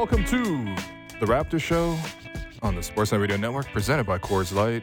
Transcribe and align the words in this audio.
welcome 0.00 0.24
to 0.24 0.64
the 1.18 1.26
Raptor 1.26 1.60
Show 1.60 1.94
on 2.62 2.74
the 2.74 2.80
Sportsnet 2.80 3.20
Radio 3.20 3.36
Network, 3.36 3.66
presented 3.66 4.04
by 4.04 4.16
Coors 4.16 4.50
Light. 4.50 4.82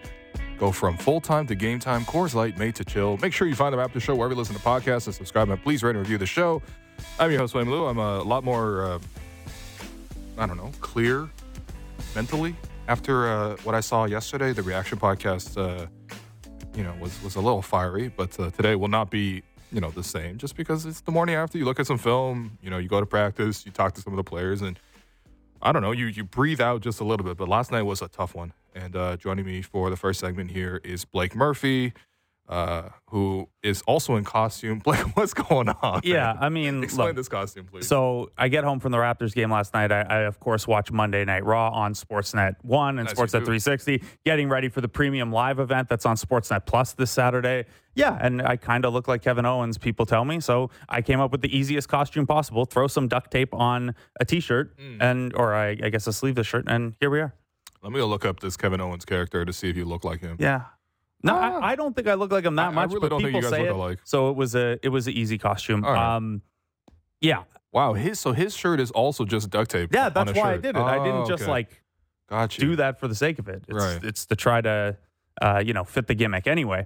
Go 0.59 0.71
from 0.71 0.95
full 0.95 1.19
time 1.19 1.47
to 1.47 1.55
game 1.55 1.79
time. 1.79 2.05
Coors 2.05 2.35
Light, 2.35 2.55
made 2.59 2.75
to 2.75 2.85
chill. 2.85 3.17
Make 3.17 3.33
sure 3.33 3.47
you 3.47 3.55
find 3.55 3.73
the 3.73 3.79
Raptor 3.79 3.99
Show 3.99 4.13
wherever 4.13 4.35
you 4.35 4.37
listen 4.37 4.53
to 4.55 4.61
podcasts 4.61 5.07
and 5.07 5.15
subscribe. 5.15 5.49
And 5.49 5.59
please 5.63 5.81
rate 5.81 5.95
and 5.95 5.99
review 6.01 6.19
the 6.19 6.27
show. 6.27 6.61
I'm 7.17 7.31
your 7.31 7.39
host, 7.39 7.55
Will 7.55 7.65
Lou. 7.65 7.87
I'm 7.87 7.97
a 7.97 8.21
lot 8.21 8.43
more, 8.43 8.83
uh, 8.83 8.99
I 10.37 10.45
don't 10.45 10.55
know, 10.57 10.69
clear 10.81 11.27
mentally 12.13 12.55
after 12.87 13.27
uh, 13.27 13.57
what 13.63 13.73
I 13.73 13.79
saw 13.79 14.05
yesterday. 14.05 14.53
The 14.53 14.61
reaction 14.61 14.99
podcast, 14.99 15.57
uh, 15.57 15.87
you 16.75 16.83
know, 16.83 16.93
was 17.01 17.19
was 17.23 17.37
a 17.37 17.41
little 17.41 17.63
fiery, 17.63 18.09
but 18.15 18.39
uh, 18.39 18.51
today 18.51 18.75
will 18.75 18.87
not 18.87 19.09
be, 19.09 19.41
you 19.71 19.81
know, 19.81 19.89
the 19.89 20.03
same. 20.03 20.37
Just 20.37 20.55
because 20.55 20.85
it's 20.85 21.01
the 21.01 21.11
morning 21.11 21.33
after 21.33 21.57
you 21.57 21.65
look 21.65 21.79
at 21.79 21.87
some 21.87 21.97
film, 21.97 22.59
you 22.61 22.69
know, 22.69 22.77
you 22.77 22.87
go 22.87 22.99
to 22.99 23.07
practice, 23.07 23.65
you 23.65 23.71
talk 23.71 23.95
to 23.95 24.01
some 24.01 24.13
of 24.13 24.17
the 24.17 24.23
players, 24.23 24.61
and 24.61 24.79
I 25.61 25.71
don't 25.71 25.81
know, 25.81 25.91
you 25.91 26.07
you 26.07 26.23
breathe 26.23 26.61
out 26.61 26.81
just 26.81 26.99
a 26.99 27.03
little 27.03 27.25
bit. 27.25 27.37
But 27.37 27.47
last 27.47 27.71
night 27.71 27.83
was 27.83 28.01
a 28.01 28.07
tough 28.07 28.35
one. 28.35 28.53
And 28.75 28.95
uh, 28.95 29.17
joining 29.17 29.45
me 29.45 29.61
for 29.61 29.89
the 29.89 29.97
first 29.97 30.19
segment 30.19 30.51
here 30.51 30.79
is 30.83 31.03
Blake 31.05 31.35
Murphy, 31.35 31.93
uh, 32.47 32.89
who 33.09 33.49
is 33.61 33.81
also 33.83 34.15
in 34.15 34.23
costume. 34.23 34.79
Blake, 34.83 35.15
what's 35.17 35.33
going 35.33 35.69
on? 35.69 36.01
Yeah, 36.03 36.33
man? 36.33 36.37
I 36.39 36.49
mean, 36.49 36.83
explain 36.83 37.07
look, 37.09 37.15
this 37.17 37.27
costume, 37.27 37.65
please. 37.65 37.87
So 37.87 38.31
I 38.37 38.47
get 38.47 38.63
home 38.63 38.79
from 38.79 38.91
the 38.91 38.97
Raptors 38.97 39.33
game 39.33 39.51
last 39.51 39.73
night. 39.73 39.91
I, 39.91 40.01
I 40.01 40.17
of 40.21 40.39
course 40.39 40.67
watch 40.67 40.91
Monday 40.91 41.25
Night 41.25 41.43
Raw 41.45 41.69
on 41.69 41.93
Sportsnet 41.93 42.55
One 42.61 42.99
and 42.99 43.07
Sportsnet 43.09 43.45
360. 43.45 44.03
Getting 44.25 44.49
ready 44.49 44.69
for 44.69 44.81
the 44.81 44.87
premium 44.87 45.31
live 45.31 45.59
event 45.59 45.89
that's 45.89 46.05
on 46.05 46.15
Sportsnet 46.15 46.65
Plus 46.65 46.93
this 46.93 47.11
Saturday. 47.11 47.65
Yeah, 47.95 48.17
and 48.21 48.41
I 48.41 48.57
kind 48.57 48.85
of 48.85 48.93
look 48.93 49.07
like 49.07 49.23
Kevin 49.23 49.45
Owens. 49.45 49.77
People 49.77 50.05
tell 50.05 50.23
me, 50.23 50.39
so 50.39 50.69
I 50.87 51.01
came 51.01 51.19
up 51.19 51.31
with 51.31 51.41
the 51.41 51.57
easiest 51.57 51.89
costume 51.89 52.27
possible. 52.27 52.65
Throw 52.65 52.87
some 52.87 53.07
duct 53.07 53.31
tape 53.31 53.53
on 53.53 53.95
a 54.19 54.25
T-shirt 54.25 54.75
Hmm. 54.79 55.01
and, 55.01 55.35
or 55.35 55.55
I, 55.55 55.69
I 55.69 55.89
guess 55.89 56.05
a 56.05 56.13
sleeveless 56.13 56.45
shirt, 56.45 56.65
and 56.67 56.93
here 56.99 57.09
we 57.09 57.19
are. 57.21 57.33
Let 57.81 57.91
me 57.91 57.99
go 57.99 58.05
look 58.07 58.25
up 58.25 58.39
this 58.39 58.55
Kevin 58.57 58.81
Owens 58.81 59.05
character 59.05 59.45
to 59.45 59.51
see 59.53 59.69
if 59.69 59.77
you 59.77 59.85
look 59.85 60.03
like 60.03 60.19
him. 60.21 60.37
Yeah. 60.39 60.63
No, 61.23 61.35
Ah. 61.35 61.59
I, 61.59 61.71
I 61.71 61.75
don't 61.75 61.95
think 61.95 62.07
I 62.07 62.13
look 62.13 62.31
like 62.31 62.45
him 62.45 62.55
that 62.57 62.65
I- 62.67 62.67
I 62.67 62.71
much, 62.71 62.89
really 62.93 63.09
but 63.09 63.17
people 63.17 63.31
you 63.31 63.41
guys 63.41 63.49
say 63.49 63.65
it. 63.65 63.71
alike. 63.71 63.99
So 64.03 64.29
it 64.29 64.35
was 64.35 64.53
a 64.55 64.77
it 64.83 64.89
was 64.89 65.07
an 65.07 65.13
easy 65.13 65.37
costume. 65.37 65.81
Right. 65.83 66.15
Um, 66.15 66.41
yeah, 67.21 67.43
Wow, 67.71 67.93
his 67.93 68.19
so 68.19 68.31
his 68.31 68.55
shirt 68.55 68.79
is 68.79 68.91
also 68.91 69.25
just 69.25 69.49
duct 69.49 69.69
tape. 69.71 69.89
yeah, 69.93 70.09
that's 70.09 70.33
why 70.33 70.53
I 70.53 70.57
did 70.57 70.75
it. 70.75 70.79
I 70.79 70.97
Oh, 70.99 71.03
didn't 71.03 71.27
just 71.27 71.43
okay. 71.43 71.51
like 71.51 71.83
gotcha. 72.29 72.61
do 72.61 72.75
that 72.77 72.99
for 72.99 73.07
the 73.07 73.15
sake 73.15 73.39
of 73.39 73.47
it. 73.49 73.63
It's, 73.67 73.73
Right. 73.83 74.03
it's 74.03 74.25
to 74.27 74.35
try 74.35 74.61
to, 74.61 74.97
uh, 75.41 75.61
you 75.65 75.73
know, 75.73 75.83
fit 75.83 76.07
the 76.07 76.15
gimmick. 76.15 76.47
Anyway, 76.47 76.85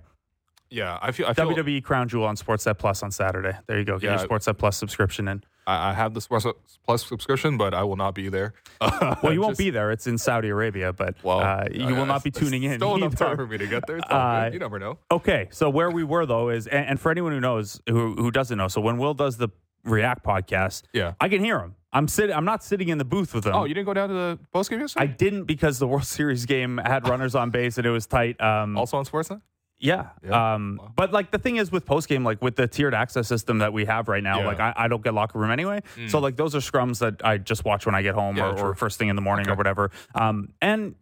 Yeah, 0.69 0.97
I 1.01 1.11
feel. 1.11 1.27
I 1.27 1.33
feel. 1.33 1.47
WWE 1.53 1.81
Crown 1.83 2.07
Jewel 2.07 2.25
on 2.25 2.35
Sportsnet 2.37 2.77
Plus 2.77 3.03
on 3.03 3.11
Saturday. 3.11 3.57
There 3.67 3.77
you 3.77 3.83
go. 3.85 3.99
Get 3.99 4.07
Yeah. 4.07 4.19
your 4.19 4.27
Sportsnet 4.27 4.57
Plus 4.57 4.77
subscription 4.77 5.27
in. 5.27 5.43
I, 5.67 5.89
I 5.89 5.93
have 5.93 6.13
the 6.13 6.21
Sports 6.21 6.45
Plus 6.85 7.05
subscription, 7.05 7.57
but 7.57 7.73
I 7.73 7.83
will 7.83 7.95
not 7.97 8.15
be 8.15 8.29
there. 8.29 8.53
Well, 9.23 9.31
you 9.33 9.41
won't 9.41 9.57
be 9.57 9.69
there. 9.69 9.91
It's 9.91 10.07
in 10.07 10.17
Saudi 10.17 10.49
Arabia, 10.49 10.91
but 10.93 11.15
Well, 11.23 11.39
uh, 11.39 11.65
you 11.71 11.85
I- 11.85 11.91
will 11.91 12.05
not 12.05 12.23
be 12.23 12.31
tuning 12.31 12.63
in. 12.63 12.79
Still 12.79 12.95
enough 12.95 13.15
time 13.15 13.35
for 13.37 13.45
me 13.47 13.57
to 13.57 13.67
get 13.67 13.85
there. 13.87 13.99
Uh. 14.11 14.49
You 14.51 14.59
never 14.59 14.79
know. 14.79 14.97
Okay, 15.11 15.47
so 15.51 15.69
where 15.69 15.89
we 15.91 16.03
were 16.03 16.25
though 16.25 16.49
is, 16.49 16.67
and, 16.67 16.85
and 16.87 16.99
for 16.99 17.11
anyone 17.11 17.31
who 17.31 17.39
knows, 17.39 17.81
who 17.87 18.15
who 18.15 18.31
doesn't 18.31 18.57
know, 18.57 18.67
so 18.67 18.81
when 18.81 18.97
Will 18.97 19.13
does 19.13 19.37
the 19.37 19.49
React 19.83 20.23
podcast, 20.23 20.83
Yeah. 20.93 21.13
I 21.19 21.27
can 21.29 21.43
hear 21.43 21.59
him. 21.59 21.75
I'm 21.93 22.07
sitting. 22.07 22.35
I'm 22.35 22.45
not 22.45 22.63
sitting 22.63 22.89
in 22.89 22.97
the 22.99 23.03
booth 23.05 23.33
with 23.33 23.43
them. 23.45 23.55
Oh, 23.55 23.65
you 23.65 23.73
didn't 23.73 23.87
go 23.87 23.93
down 23.93 24.09
to 24.09 24.13
the 24.15 24.39
post 24.53 24.69
game 24.69 24.79
yesterday. 24.79 25.03
I 25.03 25.07
didn't 25.07 25.43
because 25.45 25.79
the 25.79 25.87
World 25.87 26.05
Series 26.19 26.45
game 26.45 26.77
had 26.77 27.07
runners 27.07 27.33
on 27.35 27.49
base 27.49 27.77
and 27.77 27.85
it 27.87 27.89
was 27.89 28.05
tight. 28.07 28.39
Um, 28.39 28.77
also 28.77 28.97
on 28.97 29.05
Sportsnet. 29.05 29.41
Yeah. 29.81 30.09
Yeah. 30.23 30.53
Um, 30.53 30.79
Wow. 30.81 30.93
But 30.95 31.11
like 31.11 31.31
the 31.31 31.39
thing 31.39 31.57
is 31.57 31.71
with 31.71 31.85
post 31.85 32.07
game, 32.07 32.23
like 32.23 32.41
with 32.41 32.55
the 32.55 32.67
tiered 32.67 32.93
access 32.93 33.27
system 33.27 33.57
that 33.57 33.73
we 33.73 33.85
have 33.85 34.07
right 34.07 34.23
now, 34.23 34.37
Yeah. 34.37 34.43
Mm. 34.43 34.47
like 34.47 34.59
I, 34.59 34.73
I 34.77 34.87
don't 34.87 35.03
get 35.03 35.13
locker 35.13 35.39
room 35.39 35.51
anyway. 35.51 35.81
So 36.07 36.19
like 36.19 36.35
those 36.37 36.55
are 36.55 36.59
scrums 36.59 36.99
that 36.99 37.15
I 37.25 37.37
just 37.37 37.65
watch 37.65 37.85
when 37.85 37.95
I 37.95 38.01
get 38.01 38.15
home 38.15 38.37
Yeah, 38.37 38.51
or, 38.51 38.69
or 38.71 38.75
first 38.75 38.97
thing 38.99 39.09
in 39.09 39.15
the 39.15 39.21
morning 39.21 39.49
or 39.49 39.55
whatever. 39.55 39.91
Um, 40.15 40.53
and 40.61 40.95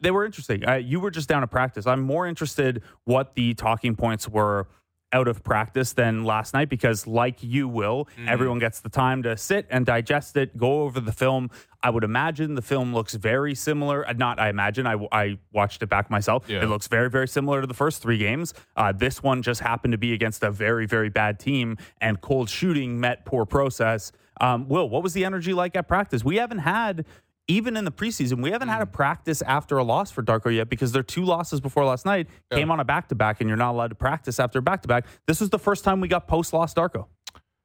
they 0.00 0.10
were 0.10 0.24
interesting. 0.24 0.66
Uh, 0.68 0.74
you 0.74 1.00
were 1.00 1.10
just 1.10 1.28
down 1.28 1.40
to 1.42 1.46
practice. 1.46 1.86
I'm 1.86 2.00
more 2.02 2.26
interested 2.26 2.82
what 3.04 3.34
the 3.34 3.54
talking 3.54 3.96
points 3.96 4.28
were 4.28 4.68
out 5.14 5.28
of 5.28 5.42
practice 5.44 5.92
than 5.92 6.24
last 6.24 6.52
night 6.52 6.68
because 6.68 7.06
like 7.06 7.42
you 7.42 7.68
will 7.68 8.08
Mm. 8.18 8.28
everyone 8.28 8.58
gets 8.58 8.80
the 8.80 8.88
time 8.88 9.22
to 9.22 9.36
sit 9.36 9.66
and 9.70 9.86
digest 9.86 10.36
it 10.36 10.56
go 10.58 10.82
over 10.82 10.98
the 11.00 11.12
film. 11.12 11.50
I 11.82 11.90
would 11.90 12.02
imagine 12.04 12.54
the 12.56 12.62
film 12.62 12.92
looks 12.92 13.14
very 13.14 13.54
similar. 13.54 14.06
Uh, 14.06 14.12
not 14.14 14.38
i 14.40 14.48
imagine 14.48 14.86
i, 14.86 14.96
I 15.12 15.38
watched 15.52 15.82
it 15.82 15.86
back 15.88 16.10
myself. 16.10 16.44
Yeah. 16.48 16.62
it 16.62 16.66
looks 16.66 16.88
very 16.88 17.08
very 17.08 17.28
similar 17.28 17.60
to 17.60 17.66
the 17.66 17.74
first 17.74 18.02
three 18.02 18.18
games. 18.18 18.52
Uh, 18.76 18.92
this 18.92 19.22
one 19.22 19.40
just 19.42 19.60
happened 19.60 19.92
to 19.92 19.98
be 19.98 20.12
against 20.12 20.42
a 20.42 20.50
very 20.50 20.86
very 20.86 21.08
bad 21.10 21.38
team 21.38 21.78
and 22.00 22.20
cold 22.20 22.50
shooting 22.50 22.98
met 22.98 23.24
poor 23.24 23.46
process. 23.46 24.10
Um, 24.40 24.68
will 24.68 24.88
what 24.88 25.02
was 25.04 25.12
the 25.12 25.24
energy 25.24 25.54
like 25.54 25.76
at 25.76 25.86
practice? 25.86 26.24
We 26.24 26.36
haven't 26.36 26.58
had 26.58 27.06
even 27.48 27.76
in 27.76 27.84
the 27.84 27.92
preseason, 27.92 28.42
we 28.42 28.50
haven't 28.50 28.68
had 28.68 28.80
a 28.82 28.86
practice 28.86 29.42
after 29.42 29.76
a 29.78 29.84
loss 29.84 30.10
for 30.10 30.22
Darko 30.22 30.54
yet 30.54 30.68
because 30.68 30.92
their 30.92 31.02
two 31.02 31.24
losses 31.24 31.60
before 31.60 31.84
last 31.84 32.06
night 32.06 32.26
Yeah. 32.50 32.58
came 32.58 32.70
on 32.70 32.80
a 32.80 32.84
back 32.84 33.08
to 33.08 33.14
back, 33.14 33.40
and 33.40 33.48
you're 33.48 33.56
not 33.56 33.72
allowed 33.72 33.88
to 33.88 33.94
practice 33.94 34.40
after 34.40 34.58
a 34.58 34.62
back 34.62 34.82
to 34.82 34.88
back. 34.88 35.06
This 35.26 35.40
was 35.40 35.50
the 35.50 35.58
first 35.58 35.84
time 35.84 36.00
we 36.00 36.08
got 36.08 36.26
post 36.26 36.52
loss 36.52 36.72
Darko. 36.74 37.06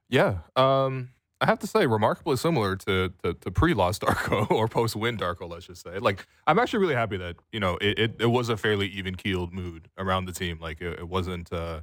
Yeah. 0.10 0.40
Um, 0.56 1.10
I 1.42 1.46
have 1.46 1.60
to 1.60 1.68
say, 1.68 1.86
remarkably 1.88 2.36
similar 2.36 2.76
to 2.76 3.14
to, 3.24 3.34
to 3.34 3.52
pre 3.52 3.74
loss 3.74 3.98
Darko 4.04 4.52
or 4.52 4.68
post 4.68 4.96
win 4.98 5.18
Darko. 5.18 5.50
Let's 5.50 5.68
just 5.68 5.84
say, 5.84 5.98
like, 6.00 6.26
I'm 6.46 6.60
actually 6.60 6.80
really 6.80 6.96
happy 6.96 7.16
that 7.18 7.38
you 7.54 7.62
know 7.62 7.78
it 7.80 7.98
it, 7.98 8.16
it 8.20 8.26
was 8.26 8.50
a 8.50 8.58
fairly 8.58 8.88
even 8.88 9.16
keeled 9.16 9.54
mood 9.54 9.88
around 9.98 10.26
the 10.26 10.34
team. 10.34 10.60
Like, 10.60 10.82
it, 10.82 11.00
it 11.00 11.08
wasn't 11.08 11.54
uh, 11.54 11.82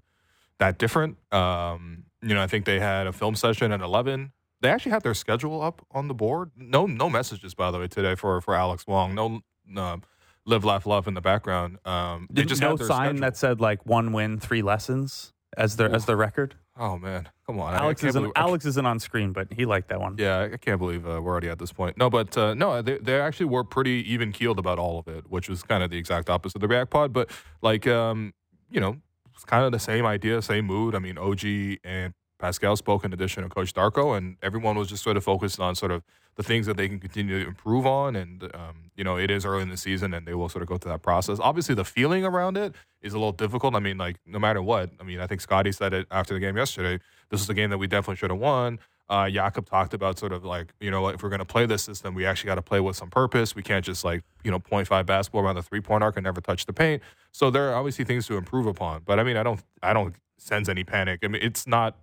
that 0.59 0.77
different. 0.79 1.17
Um, 1.33 2.05
you 2.21 2.35
know, 2.35 2.43
I 2.43 2.47
think 2.49 2.67
they 2.67 2.81
had 2.81 3.07
a 3.07 3.13
film 3.13 3.35
session 3.37 3.73
at 3.73 3.81
11. 3.81 4.33
They 4.61 4.69
actually 4.71 4.93
had 4.93 5.03
their 5.03 5.15
schedule 5.15 5.61
up 5.63 5.85
on 5.91 6.09
the 6.09 6.15
board. 6.15 6.51
No, 6.57 6.87
no 6.87 7.11
messages 7.11 7.55
by 7.55 7.71
the 7.71 7.79
way 7.79 7.89
today 7.89 8.15
for 8.15 8.41
for 8.41 8.55
Alex 8.55 8.87
Wong. 8.87 9.15
No, 9.15 9.41
no 9.67 10.01
live, 10.47 10.65
laugh, 10.65 10.87
love 10.87 11.07
in 11.09 11.15
the 11.15 11.21
background. 11.21 11.79
Um, 11.85 12.27
they 12.31 12.45
just 12.45 12.61
no 12.63 12.71
had 12.71 12.79
their 12.79 12.87
sign 12.87 13.07
schedule. 13.09 13.21
that 13.21 13.37
said 13.37 13.61
like 13.61 13.85
one 13.85 14.13
win, 14.13 14.39
three 14.41 14.63
lessons 14.63 15.33
as 15.57 15.77
their 15.77 15.95
as 15.95 16.07
their 16.07 16.17
record. 16.17 16.55
Oh 16.79 16.99
man, 16.99 17.29
come 17.47 17.59
on, 17.59 17.75
Alex 17.75 18.05
isn't 18.05 18.21
believe- 18.23 18.33
Alex 18.37 18.67
isn't 18.67 18.85
on 18.87 18.99
screen, 18.99 19.33
but 19.33 19.51
he 19.53 19.65
liked 19.65 19.89
that 19.89 19.99
one. 20.01 20.17
Yeah, 20.19 20.49
I 20.53 20.57
can't 20.59 20.79
believe 20.79 21.07
uh, 21.07 21.21
we're 21.23 21.33
already 21.33 21.49
at 21.49 21.59
this 21.59 21.73
point. 21.73 21.97
No, 21.97 22.11
but 22.11 22.37
uh, 22.37 22.53
no, 22.55 22.83
they, 22.83 22.99
they 22.99 23.19
actually 23.19 23.47
were 23.47 23.65
pretty 23.65 24.05
even 24.13 24.31
keeled 24.31 24.59
about 24.59 24.79
all 24.79 24.99
of 24.99 25.09
it, 25.09 25.25
which 25.31 25.49
was 25.49 25.63
kind 25.63 25.83
of 25.83 25.91
the 25.91 25.97
exact 25.97 26.29
opposite 26.29 26.57
of 26.57 26.61
the 26.61 26.69
React 26.69 26.91
Pod. 26.91 27.13
But 27.15 27.31
like, 27.63 27.87
um, 27.87 28.35
you 28.71 28.81
know, 28.81 28.99
it's 29.35 29.45
kind 29.45 29.65
of 29.65 29.73
the 29.73 29.79
same 29.79 30.05
idea, 30.05 30.43
same 30.43 30.67
mood. 30.67 30.95
I 30.95 30.99
mean, 30.99 31.17
OG 31.17 31.45
and 31.83 32.13
Pascal 32.39 32.77
spoke 32.77 33.05
in 33.05 33.13
addition 33.13 33.43
to 33.43 33.49
Coach 33.49 33.73
Darko, 33.73 34.17
and 34.17 34.37
everyone 34.43 34.77
was 34.77 34.89
just 34.89 35.03
sort 35.03 35.17
of 35.17 35.25
focused 35.25 35.59
on 35.59 35.75
sort 35.75 35.91
of 35.91 36.03
the 36.37 36.43
things 36.43 36.67
that 36.67 36.77
they 36.77 36.89
can 36.89 37.01
continue 37.01 37.43
to 37.43 37.49
improve 37.49 37.87
on. 37.87 38.15
And 38.15 38.43
um, 38.55 38.91
you 38.95 39.05
know, 39.05 39.17
it 39.17 39.31
is 39.31 39.47
early 39.47 39.63
in 39.63 39.71
the 39.71 39.77
season, 39.77 40.13
and 40.13 40.27
they 40.27 40.35
will 40.35 40.49
sort 40.49 40.63
of 40.63 40.69
go 40.69 40.77
through 40.77 40.93
that 40.93 41.03
process. 41.03 41.39
Obviously, 41.41 41.75
the 41.75 41.85
feeling 41.85 42.25
around 42.25 42.57
it 42.57 42.75
is 43.03 43.15
a 43.15 43.19
little 43.19 43.33
difficult. 43.33 43.75
I 43.75 43.81
mean, 43.81 43.99
like 43.99 44.17
no 44.27 44.39
matter 44.39 44.63
what, 44.63 44.91
I 45.01 45.05
mean, 45.05 45.21
I 45.21 45.27
think 45.27 45.41
Scottie 45.41 45.73
said 45.73 45.93
it 45.93 46.07
after 46.11 46.35
the 46.35 46.41
game 46.41 46.57
yesterday. 46.57 47.03
This 47.31 47.41
is 47.41 47.49
a 47.49 47.55
game 47.55 47.71
that 47.71 47.79
we 47.79 47.87
definitely 47.87 48.17
should 48.17 48.31
have 48.31 48.39
won. 48.39 48.79
Uh, 49.09 49.31
Jakob 49.31 49.69
talked 49.69 49.95
about 49.95 50.19
sort 50.19 50.33
of 50.33 50.45
like, 50.45 50.73
you 50.81 50.91
know, 50.91 51.07
if 51.09 51.23
we're 51.23 51.29
going 51.29 51.39
to 51.39 51.45
play 51.45 51.65
this 51.65 51.83
system, 51.83 52.15
we 52.15 52.27
actually 52.27 52.49
got 52.49 52.57
to 52.57 52.63
play 52.63 52.81
with 52.81 52.97
some 52.97 53.09
purpose. 53.09 53.55
We 53.55 53.63
can't 53.63 53.85
just 53.85 54.05
like, 54.05 54.25
you 54.43 54.51
know, 54.51 54.59
0.5 54.59 55.07
basketball 55.07 55.43
around 55.43 55.55
the 55.55 55.63
three 55.63 55.81
point 55.81 56.03
arc 56.03 56.17
and 56.17 56.25
never 56.25 56.41
touch 56.41 56.67
the 56.67 56.73
paint. 56.73 57.03
So 57.31 57.51
there 57.51 57.71
are 57.71 57.77
obviously 57.77 58.05
things 58.05 58.27
to 58.27 58.37
improve 58.37 58.67
upon. 58.67 59.03
But 59.05 59.21
I 59.21 59.23
mean, 59.23 59.37
I 59.37 59.45
don't, 59.45 59.63
I 59.83 59.93
don't 59.93 60.17
sense 60.39 60.69
any 60.69 60.83
panic. 60.83 61.21
I 61.23 61.29
mean, 61.29 61.43
it's 61.43 61.69
not, 61.69 61.97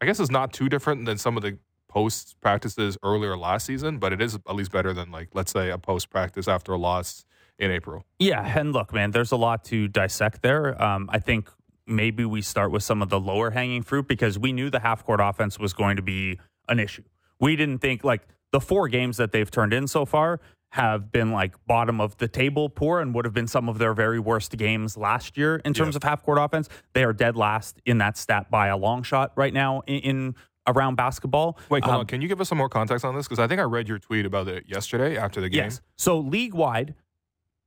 I 0.00 0.06
guess 0.06 0.20
it's 0.20 0.30
not 0.30 0.52
too 0.52 0.68
different 0.68 1.06
than 1.06 1.18
some 1.18 1.36
of 1.36 1.42
the 1.42 1.58
post 1.88 2.36
practices 2.40 2.98
earlier 3.02 3.36
last 3.36 3.66
season, 3.66 3.98
but 3.98 4.12
it 4.12 4.20
is 4.20 4.34
at 4.34 4.54
least 4.54 4.72
better 4.72 4.92
than 4.92 5.10
like, 5.10 5.28
let's 5.32 5.52
say 5.52 5.70
a 5.70 5.78
post 5.78 6.10
practice 6.10 6.48
after 6.48 6.72
a 6.72 6.78
loss 6.78 7.24
in 7.58 7.70
April. 7.70 8.04
Yeah, 8.18 8.58
and 8.58 8.72
look, 8.72 8.92
man, 8.92 9.12
there's 9.12 9.32
a 9.32 9.36
lot 9.36 9.64
to 9.66 9.86
dissect 9.88 10.42
there. 10.42 10.80
Um, 10.82 11.08
I 11.12 11.20
think 11.20 11.48
maybe 11.86 12.24
we 12.24 12.42
start 12.42 12.72
with 12.72 12.82
some 12.82 13.02
of 13.02 13.10
the 13.10 13.20
lower 13.20 13.50
hanging 13.50 13.82
fruit 13.82 14.08
because 14.08 14.38
we 14.38 14.52
knew 14.52 14.70
the 14.70 14.80
half 14.80 15.04
court 15.04 15.20
offense 15.22 15.58
was 15.58 15.72
going 15.72 15.96
to 15.96 16.02
be 16.02 16.38
an 16.68 16.80
issue. 16.80 17.04
We 17.38 17.56
didn't 17.56 17.78
think 17.78 18.02
like 18.02 18.22
the 18.52 18.60
four 18.60 18.88
games 18.88 19.16
that 19.18 19.32
they've 19.32 19.50
turned 19.50 19.72
in 19.72 19.86
so 19.86 20.04
far 20.04 20.40
have 20.74 21.12
been 21.12 21.30
like 21.30 21.54
bottom 21.68 22.00
of 22.00 22.16
the 22.16 22.26
table 22.26 22.68
poor 22.68 22.98
and 23.00 23.14
would 23.14 23.24
have 23.24 23.32
been 23.32 23.46
some 23.46 23.68
of 23.68 23.78
their 23.78 23.94
very 23.94 24.18
worst 24.18 24.56
games 24.56 24.96
last 24.96 25.36
year 25.38 25.62
in 25.64 25.72
terms 25.72 25.94
of 25.94 26.02
half 26.02 26.20
court 26.24 26.36
offense. 26.36 26.68
They 26.94 27.04
are 27.04 27.12
dead 27.12 27.36
last 27.36 27.80
in 27.86 27.98
that 27.98 28.18
stat 28.18 28.50
by 28.50 28.66
a 28.66 28.76
long 28.76 29.04
shot 29.04 29.30
right 29.36 29.54
now 29.54 29.82
in, 29.86 30.00
in 30.00 30.34
around 30.66 30.96
basketball. 30.96 31.60
Wait, 31.68 31.84
hold 31.84 31.94
Um, 31.94 32.00
on. 32.00 32.06
Can 32.06 32.20
you 32.20 32.26
give 32.26 32.40
us 32.40 32.48
some 32.48 32.58
more 32.58 32.68
context 32.68 33.04
on 33.04 33.14
this? 33.14 33.28
Because 33.28 33.38
I 33.38 33.46
think 33.46 33.60
I 33.60 33.64
read 33.64 33.86
your 33.88 34.00
tweet 34.00 34.26
about 34.26 34.48
it 34.48 34.64
yesterday 34.66 35.16
after 35.16 35.40
the 35.40 35.48
game. 35.48 35.62
Yes. 35.62 35.80
So 35.94 36.18
league 36.18 36.54
wide, 36.54 36.94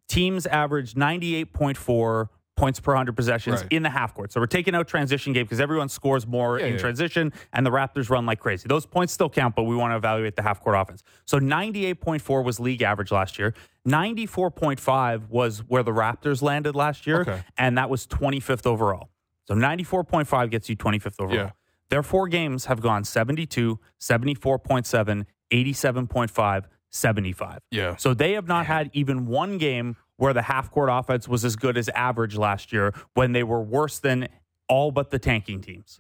teams 0.10 0.46
average 0.46 0.94
98.4 0.96 2.28
points 2.58 2.80
per 2.80 2.92
100 2.92 3.16
possessions 3.16 3.62
Right. 3.62 3.72
in 3.72 3.84
the 3.84 3.90
half 3.90 4.14
court. 4.14 4.34
So 4.34 4.42
we're 4.42 4.48
taking 4.48 4.76
out 4.76 4.88
transition 4.88 5.32
game 5.32 5.46
because 5.46 5.60
everyone 5.62 5.88
scores 5.90 6.28
more 6.28 6.60
Yeah, 6.60 6.66
in 6.66 6.74
yeah. 6.74 6.80
transition 6.80 7.32
and 7.54 7.66
the 7.66 7.70
Raptors 7.70 8.10
run 8.10 8.26
like 8.26 8.40
crazy. 8.40 8.68
Those 8.68 8.86
points 8.86 9.14
still 9.14 9.30
count, 9.30 9.56
but 9.56 9.64
we 9.64 9.76
want 9.76 9.92
to 9.94 9.96
evaluate 9.96 10.36
the 10.36 10.42
half 10.42 10.60
court 10.62 10.76
offense. 10.76 11.04
So 11.26 11.40
98.4 11.40 12.44
was 12.44 12.60
league 12.60 12.82
average 12.82 13.12
last 13.12 13.40
year. 13.40 13.54
94.5 13.88 15.30
was 15.30 15.60
where 15.68 15.84
the 15.84 15.92
Raptors 15.92 16.42
landed 16.42 16.76
last 16.76 17.08
year, 17.08 17.22
Okay. 17.22 17.42
and 17.58 17.78
that 17.78 17.90
was 17.90 18.06
25th 18.08 18.66
overall. 18.66 19.10
So 19.48 19.54
94.5 19.56 20.50
gets 20.50 20.68
you 20.70 20.76
25th 20.76 21.20
overall. 21.20 21.36
Yeah. 21.38 21.52
Their 21.90 22.04
four 22.04 22.28
games 22.28 22.66
have 22.66 22.82
gone 22.82 23.06
72, 23.06 23.80
74.7, 24.00 25.26
87.5, 25.52 26.66
75. 26.90 27.60
Yeah. 27.72 27.96
So 27.96 28.14
they 28.14 28.34
have 28.34 28.48
not 28.48 28.66
had 28.66 28.90
even 28.94 29.26
one 29.26 29.58
game 29.58 29.96
where 30.18 30.34
the 30.34 30.42
half 30.42 30.70
court 30.72 30.90
offense 30.92 31.28
was 31.28 31.46
as 31.46 31.56
good 31.56 31.78
as 31.78 31.90
average 31.90 32.36
last 32.36 32.74
year 32.74 32.94
when 33.14 33.32
they 33.32 33.44
were 33.44 33.62
worse 33.62 34.00
than 34.00 34.28
all 34.68 34.92
but 34.92 35.10
the 35.12 35.20
tanking 35.20 35.62
teams. 35.62 35.98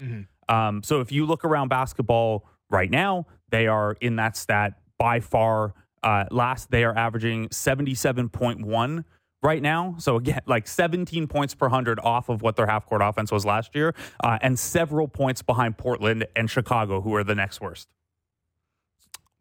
Um, 0.50 0.84
so 0.84 1.00
if 1.02 1.12
you 1.12 1.26
look 1.26 1.46
around 1.46 1.70
basketball 1.70 2.48
right 2.70 2.90
now, 2.90 3.28
they 3.50 3.68
are 3.68 3.96
in 4.02 4.18
that 4.18 4.36
stat 4.36 4.74
by 4.98 5.20
far 5.20 5.74
uh, 6.04 6.26
last. 6.32 6.72
They 6.72 6.84
are 6.84 6.96
averaging 6.98 7.50
77.1 7.50 9.04
right 9.44 9.62
now. 9.62 9.96
So 10.00 10.18
again, 10.18 10.42
like 10.46 10.68
17 10.68 11.28
points 11.28 11.54
per 11.56 11.68
100 11.68 12.00
off 12.00 12.30
of 12.30 12.42
what 12.42 12.56
their 12.56 12.68
half 12.68 12.86
court 12.86 13.02
offense 13.04 13.32
was 13.32 13.46
last 13.46 13.76
year, 13.76 13.94
uh, 14.24 14.38
and 14.42 14.58
several 14.58 15.08
points 15.08 15.42
behind 15.42 15.78
Portland 15.78 16.26
and 16.36 16.50
Chicago, 16.50 17.02
who 17.02 17.16
are 17.16 17.24
the 17.24 17.36
next 17.36 17.62
worst. 17.62 17.88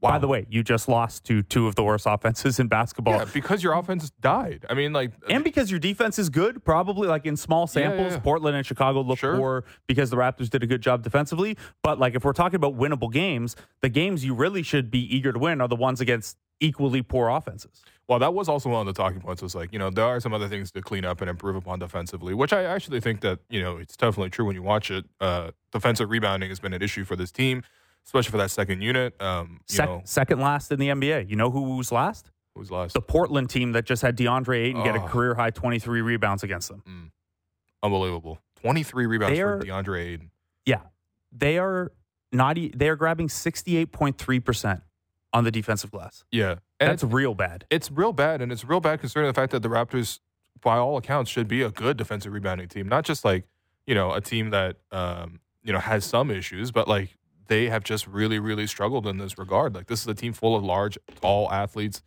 By 0.00 0.19
the 0.19 0.28
way, 0.28 0.46
you 0.48 0.62
just 0.62 0.88
lost 0.88 1.25
to 1.25 1.43
two 1.43 1.66
of 1.66 1.75
the 1.75 1.82
worst 1.82 2.06
offenses 2.06 2.60
in 2.60 2.69
basketball. 2.69 3.14
Yeah, 3.16 3.25
because 3.32 3.62
your 3.62 3.72
offense 3.72 4.10
died. 4.20 4.64
I 4.70 4.75
mean, 4.75 4.93
like, 4.93 5.12
And 5.28 5.43
because 5.43 5.70
your 5.70 5.81
defense 5.81 6.19
is 6.19 6.28
good, 6.28 6.64
probably 6.64 7.08
like 7.08 7.26
in 7.26 7.37
small 7.37 7.69
Yeah, 7.75 7.81
yeah, 7.81 7.88
samples, 7.88 8.12
yeah. 8.12 8.19
Portland 8.20 8.56
and 8.56 8.64
Chicago 8.64 9.00
look 9.00 9.19
Sure. 9.19 9.37
poor 9.37 9.64
because 9.88 10.10
the 10.10 10.16
Raptors 10.16 10.48
did 10.50 10.62
a 10.62 10.66
good 10.66 10.81
job 10.82 11.02
defensively. 11.02 11.56
But 11.82 11.98
like 11.98 12.14
if 12.14 12.25
we're 12.25 12.34
talking 12.34 12.56
about 12.56 12.76
winnable 12.78 13.12
games, 13.12 13.56
the 13.81 13.88
games 13.88 14.25
you 14.25 14.34
really 14.34 14.62
should 14.62 14.90
be 14.90 15.00
eager 15.16 15.32
to 15.32 15.38
win 15.38 15.60
are 15.60 15.69
the 15.69 15.76
ones 15.76 16.00
against 16.00 16.37
equally 16.60 17.02
poor 17.02 17.28
offenses. 17.28 17.82
Well, 18.08 18.19
that 18.20 18.32
was 18.32 18.48
also 18.48 18.69
one 18.69 18.87
of 18.87 18.94
the 18.94 19.02
talking 19.02 19.20
points. 19.20 19.43
Was 19.43 19.54
like, 19.56 19.72
you 19.72 19.78
know, 19.81 19.90
there 19.90 20.04
are 20.04 20.20
some 20.20 20.32
other 20.32 20.46
things 20.48 20.70
to 20.72 20.81
clean 20.82 21.04
up 21.04 21.20
and 21.20 21.28
improve 21.28 21.56
upon 21.56 21.81
defensively, 21.81 22.32
which 22.34 22.52
I 22.52 22.62
actually 22.62 23.00
think 23.00 23.20
that 23.22 23.40
you 23.50 23.60
know 23.60 23.78
it's 23.78 23.96
definitely 23.96 24.31
true 24.31 24.44
when 24.44 24.54
you 24.54 24.62
watch 24.62 24.90
it. 24.90 25.04
Uh, 25.20 25.50
defensive 25.72 26.08
rebounding 26.10 26.48
has 26.50 26.60
been 26.60 26.72
an 26.72 26.82
issue 26.82 27.04
for 27.04 27.16
this 27.16 27.32
team, 27.32 27.62
especially 28.06 28.31
for 28.31 28.38
that 28.38 28.50
second 28.50 28.81
unit. 28.81 29.20
Um, 29.20 29.61
you 29.69 29.75
Sec- 29.76 29.88
know, 29.88 30.03
second 30.05 30.41
last 30.41 30.73
in 30.73 30.79
the 30.79 30.88
NBA. 30.88 31.29
You 31.29 31.37
know 31.37 31.50
who 31.50 31.76
was 31.76 31.93
last? 31.93 32.31
who's 32.55 32.70
last? 32.70 32.94
The 32.94 33.03
Portland 33.03 33.50
team 33.50 33.73
that 33.73 33.85
just 33.85 34.00
had 34.00 34.17
DeAndre 34.17 34.69
Ayton 34.69 34.82
get 34.82 34.97
a 34.97 35.03
Oh. 35.03 35.06
career 35.08 35.35
high 35.35 35.50
23 35.50 36.00
rebounds 36.00 36.43
against 36.43 36.69
them. 36.70 37.12
Unbelievable. 37.82 38.38
Twenty 38.61 38.82
three 38.82 39.05
rebounds 39.06 39.37
They 39.37 39.43
for 39.43 39.61
DeAndre 39.61 40.00
Ayton. 40.14 40.31
Yeah. 40.64 40.81
They 41.31 41.58
are 41.58 41.93
not 42.32 42.56
they 42.75 42.88
are 42.88 42.97
grabbing 42.97 43.29
68.3% 43.29 44.81
on 45.32 45.44
the 45.44 45.50
defensive 45.50 45.91
glass. 45.91 46.25
Yeah, 46.31 46.56
and 46.81 46.91
That's 46.91 47.05
real 47.05 47.35
bad. 47.35 47.67
it's 47.70 47.91
real 47.91 48.12
bad, 48.12 48.41
and 48.41 48.50
it's 48.50 48.64
real 48.64 48.81
bad 48.81 49.00
considering 49.00 49.29
the 49.29 49.35
fact 49.35 49.53
that 49.53 49.61
the 49.62 49.69
Raptors, 49.69 50.20
by 50.62 50.79
all 50.79 50.97
accounts, 50.97 51.31
should 51.31 51.47
be 51.49 51.62
a 51.62 51.70
good 51.70 51.97
defensive 51.97 52.32
rebounding 52.32 52.69
team, 52.69 52.88
not 52.88 53.05
just 53.05 53.25
like 53.25 53.44
you 53.87 53.94
know 53.94 54.12
a 54.12 54.20
team 54.20 54.50
that 54.50 54.76
um, 54.91 55.41
you 55.62 55.73
know 55.73 55.79
has 55.79 56.05
some 56.05 56.31
issues, 56.31 56.70
but 56.70 56.88
like 56.88 57.17
they 57.48 57.69
have 57.69 57.84
just 57.84 58.06
really, 58.06 58.38
really 58.38 58.66
struggled 58.66 59.06
in 59.06 59.19
this 59.19 59.38
regard. 59.38 59.75
Like 59.75 59.87
this 59.87 60.00
is 60.00 60.06
a 60.08 60.14
team 60.14 60.32
full 60.32 60.56
of 60.56 60.62
large, 60.64 60.98
tall 61.20 61.50
athletes, 61.52 62.02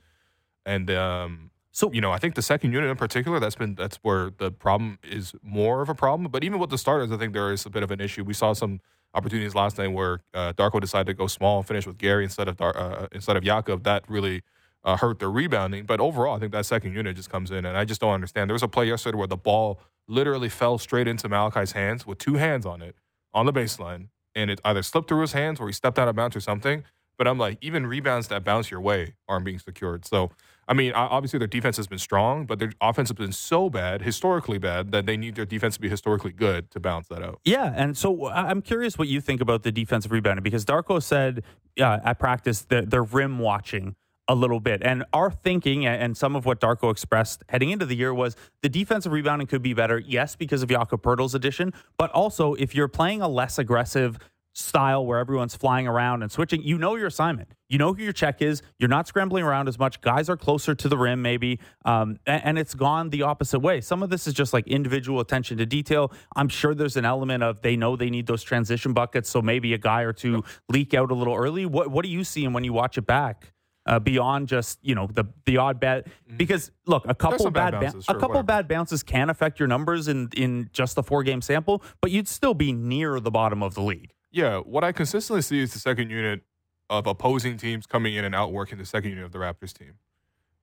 and 0.65 0.89
um, 0.91 1.51
So 1.71 1.91
you 1.94 2.01
know 2.01 2.12
I 2.12 2.18
think 2.18 2.36
the 2.36 2.41
second 2.41 2.74
unit 2.74 2.89
in 2.89 2.97
particular, 2.97 3.39
that's 3.39 3.56
been 3.56 3.75
that's 3.75 3.97
where 3.97 4.31
the 4.38 4.51
problem 4.51 5.00
is 5.03 5.33
more 5.41 5.81
of 5.81 5.89
a 5.89 5.95
problem. 5.95 6.30
But 6.31 6.44
even 6.44 6.59
with 6.59 6.69
the 6.69 6.77
starters, 6.77 7.12
I 7.12 7.18
think 7.18 7.33
there 7.33 7.51
is 7.51 7.65
a 7.65 7.69
bit 7.69 7.83
of 7.83 7.91
an 7.91 8.01
issue. 8.01 8.24
We 8.24 8.33
saw 8.33 8.53
some 8.53 8.81
opportunities 9.13 9.56
last 9.56 9.77
night 9.77 9.88
where 9.88 10.21
uh, 10.33 10.53
Darko 10.53 10.80
decided 10.80 11.07
to 11.07 11.13
go 11.13 11.27
small 11.27 11.57
and 11.59 11.68
finish 11.68 11.88
with 11.88 11.97
Gary 11.97 12.24
instead 12.24 12.47
of 12.47 12.57
Dar- 12.57 12.77
uh, 12.77 13.07
instead 13.12 13.38
of 13.38 13.44
Jakob. 13.44 13.83
That 13.83 14.03
really 14.09 14.41
uh, 14.83 14.97
hurt 14.97 15.19
their 15.19 15.31
rebounding. 15.31 15.86
But 15.86 16.00
overall, 16.00 16.36
I 16.36 16.39
think 16.39 16.51
that 16.51 16.65
second 16.65 16.94
unit 16.94 17.15
just 17.15 17.30
comes 17.30 17.51
in, 17.51 17.65
and 17.65 17.77
I 17.77 17.86
just 17.86 18.01
don't 18.01 18.13
understand. 18.13 18.50
There 18.50 18.56
was 18.56 18.63
a 18.63 18.68
play 18.68 18.88
yesterday 18.88 19.18
where 19.18 19.27
the 19.27 19.38
ball 19.38 19.80
literally 20.07 20.50
fell 20.50 20.77
straight 20.77 21.07
into 21.07 21.30
Malachi's 21.30 21.74
hands 21.74 22.06
with 22.06 22.18
two 22.18 22.36
hands 22.36 22.65
on 22.65 22.81
it 22.81 22.95
on 23.33 23.45
the 23.45 23.53
baseline, 23.53 24.07
and 24.39 24.50
it 24.50 24.59
either 24.65 24.81
slipped 24.81 25.09
through 25.09 25.21
his 25.21 25.33
hands 25.33 25.59
or 25.59 25.68
he 25.68 25.74
stepped 25.74 26.00
out 26.00 26.07
of 26.07 26.15
bounds 26.15 26.36
or 26.36 26.39
something. 26.39 26.83
But 27.18 27.27
I'm 27.27 27.38
like, 27.38 27.57
even 27.59 27.86
rebounds 27.86 28.30
that 28.30 28.45
bounce 28.45 28.71
your 28.71 28.80
way 28.80 29.15
aren't 29.27 29.44
being 29.44 29.59
secured. 29.59 30.06
So, 30.06 30.31
I 30.69 30.74
mean, 30.74 30.94
obviously 30.94 31.38
their 31.38 31.50
defense 31.50 31.75
has 31.75 31.86
been 31.86 32.00
strong, 32.00 32.45
but 32.45 32.59
their 32.59 32.71
offense 32.80 33.09
has 33.09 33.18
been 33.18 33.33
so 33.33 33.69
bad, 33.69 34.01
historically 34.03 34.57
bad, 34.57 34.91
that 34.94 35.06
they 35.06 35.18
need 35.18 35.36
their 35.36 35.45
defense 35.45 35.75
to 35.75 35.81
be 35.81 35.89
historically 35.89 36.31
good 36.31 36.71
to 36.71 36.80
balance 36.80 37.09
that 37.09 37.21
out. 37.21 37.41
Yeah, 37.44 37.74
and 37.75 37.97
so 37.97 38.27
I- 38.27 38.50
I'm 38.50 38.62
curious 38.62 38.97
what 38.97 39.09
you 39.09 39.19
think 39.19 39.41
about 39.41 39.63
the 39.63 39.71
defensive 39.74 40.13
rebounding 40.13 40.44
because 40.44 40.63
Darko 40.63 41.03
said 41.03 41.44
uh, 41.77 42.00
at 42.06 42.19
practice 42.19 42.62
that 42.69 42.89
they're 42.89 43.03
rim 43.03 43.39
watching 43.39 43.95
a 44.29 44.35
little 44.35 44.59
bit, 44.61 44.81
and 44.83 45.03
our 45.11 45.29
thinking 45.31 45.85
and- 45.85 46.01
and 46.01 46.15
some 46.15 46.35
of 46.35 46.45
what 46.45 46.61
Darko 46.61 46.89
expressed 46.91 47.43
heading 47.49 47.71
into 47.71 47.85
the 47.85 47.95
year 47.95 48.13
was 48.13 48.37
the 48.61 48.69
defensive 48.69 49.11
rebounding 49.11 49.47
could 49.47 49.61
be 49.61 49.73
better. 49.73 49.99
Yes, 49.99 50.35
because 50.37 50.63
of 50.63 50.69
Jakob 50.69 51.01
Poeltl's 51.01 51.35
addition, 51.35 51.73
but 51.97 52.09
also 52.11 52.53
if 52.53 52.73
you're 52.75 52.87
playing 52.87 53.21
a 53.21 53.27
less 53.27 53.59
aggressive 53.59 54.17
style 54.53 55.05
where 55.05 55.19
everyone's 55.19 55.55
flying 55.55 55.87
around 55.87 56.21
and 56.21 56.31
switching, 56.31 56.61
you 56.61 56.77
know 56.77 56.95
your 56.95 57.07
assignment. 57.07 57.49
You 57.69 57.77
know 57.77 57.93
who 57.93 58.03
your 58.03 58.13
check 58.13 58.41
is. 58.41 58.61
You're 58.79 58.89
not 58.89 59.07
scrambling 59.07 59.43
around 59.43 59.67
as 59.67 59.77
much. 59.79 60.01
Guys 60.01 60.27
are 60.29 60.35
closer 60.35 60.73
to 60.75 60.89
the 60.89 60.97
rim, 60.97 61.21
maybe, 61.21 61.59
um, 61.85 62.17
a- 62.27 62.45
and, 62.45 62.57
it's 62.59 62.73
gone 62.73 63.09
the 63.09 63.21
opposite 63.23 63.59
way. 63.59 63.79
Some 63.79 64.03
of 64.03 64.09
this 64.09 64.27
is 64.27 64.33
just 64.33 64.51
like 64.53 64.67
individual 64.67 65.19
attention 65.21 65.57
to 65.59 65.65
detail. 65.65 66.11
I'm 66.35 66.49
sure 66.49 66.73
there's 66.75 66.97
an 66.97 67.05
element 67.05 67.41
of 67.43 67.61
they 67.61 67.75
know 67.75 67.95
they 67.95 68.09
need 68.09 68.27
those 68.27 68.43
transition 68.43 68.91
buckets, 68.93 69.29
so 69.29 69.41
maybe 69.41 69.73
a 69.73 69.77
guy 69.77 70.01
or 70.01 70.13
two 70.13 70.43
leak 70.67 70.93
out 70.93 71.09
a 71.11 71.15
little 71.15 71.35
early. 71.35 71.65
What 71.65 71.89
What 71.91 72.03
are 72.05 72.09
you 72.09 72.23
seeing 72.23 72.51
when 72.53 72.63
you 72.63 72.73
watch 72.73 72.97
it 72.97 73.05
back? 73.05 73.53
Uh, 73.89 73.97
beyond 73.97 74.47
just 74.47 74.77
you 74.83 74.94
know 74.94 75.07
the 75.12 75.25
the 75.45 75.57
odd 75.57 75.80
bad 75.80 76.06
because 76.38 76.69
look 76.86 77.03
a 77.07 77.15
couple 77.15 77.47
Mm-hmm. 77.47 77.53
bad 77.53 77.71
bad, 77.71 77.81
bounces, 77.81 78.03
a 78.03 78.12
sure, 78.12 78.19
couple 78.19 78.30
whatever. 78.30 78.44
bad 78.45 78.68
bounces 78.68 79.01
can 79.01 79.31
affect 79.31 79.59
your 79.59 79.68
numbers 79.68 80.07
in 80.07 80.30
in 80.38 80.69
just 80.74 80.94
the 80.95 81.01
four 81.01 81.24
game 81.24 81.41
sample, 81.41 81.81
but 82.00 82.12
you'd 82.12 82.27
still 82.27 82.53
be 82.53 82.71
near 82.71 83.19
the 83.19 83.31
bottom 83.31 83.63
of 83.63 83.74
the 83.74 83.81
league. 83.81 84.12
Yeah, 84.31 84.59
what 84.59 84.83
I 84.83 84.91
consistently 84.91 85.41
see 85.41 85.59
is 85.59 85.74
the 85.74 85.80
second 85.80 86.12
unit 86.12 86.44
of 86.88 87.07
opposing 87.07 87.57
teams 87.57 87.88
coming 87.88 88.13
in 88.13 88.24
and 88.25 88.36
outworking 88.36 88.77
the 88.77 88.86
second 88.86 89.09
unit 89.09 89.25
of 89.25 89.31
the 89.31 89.39
Raptors 89.39 89.74
team. 89.74 89.94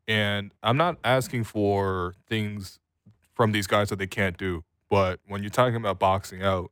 And 0.06 0.52
I'm 0.62 0.76
not 0.76 0.98
asking 1.02 1.44
for 1.44 2.14
things 2.28 2.78
from 3.34 3.50
these 3.50 3.66
guys 3.66 3.88
that 3.88 3.98
they 3.98 4.06
can't 4.06 4.36
do, 4.38 4.62
but 4.88 5.18
when 5.26 5.42
you're 5.42 5.50
talking 5.50 5.74
about 5.76 5.98
boxing 5.98 6.42
out, 6.44 6.70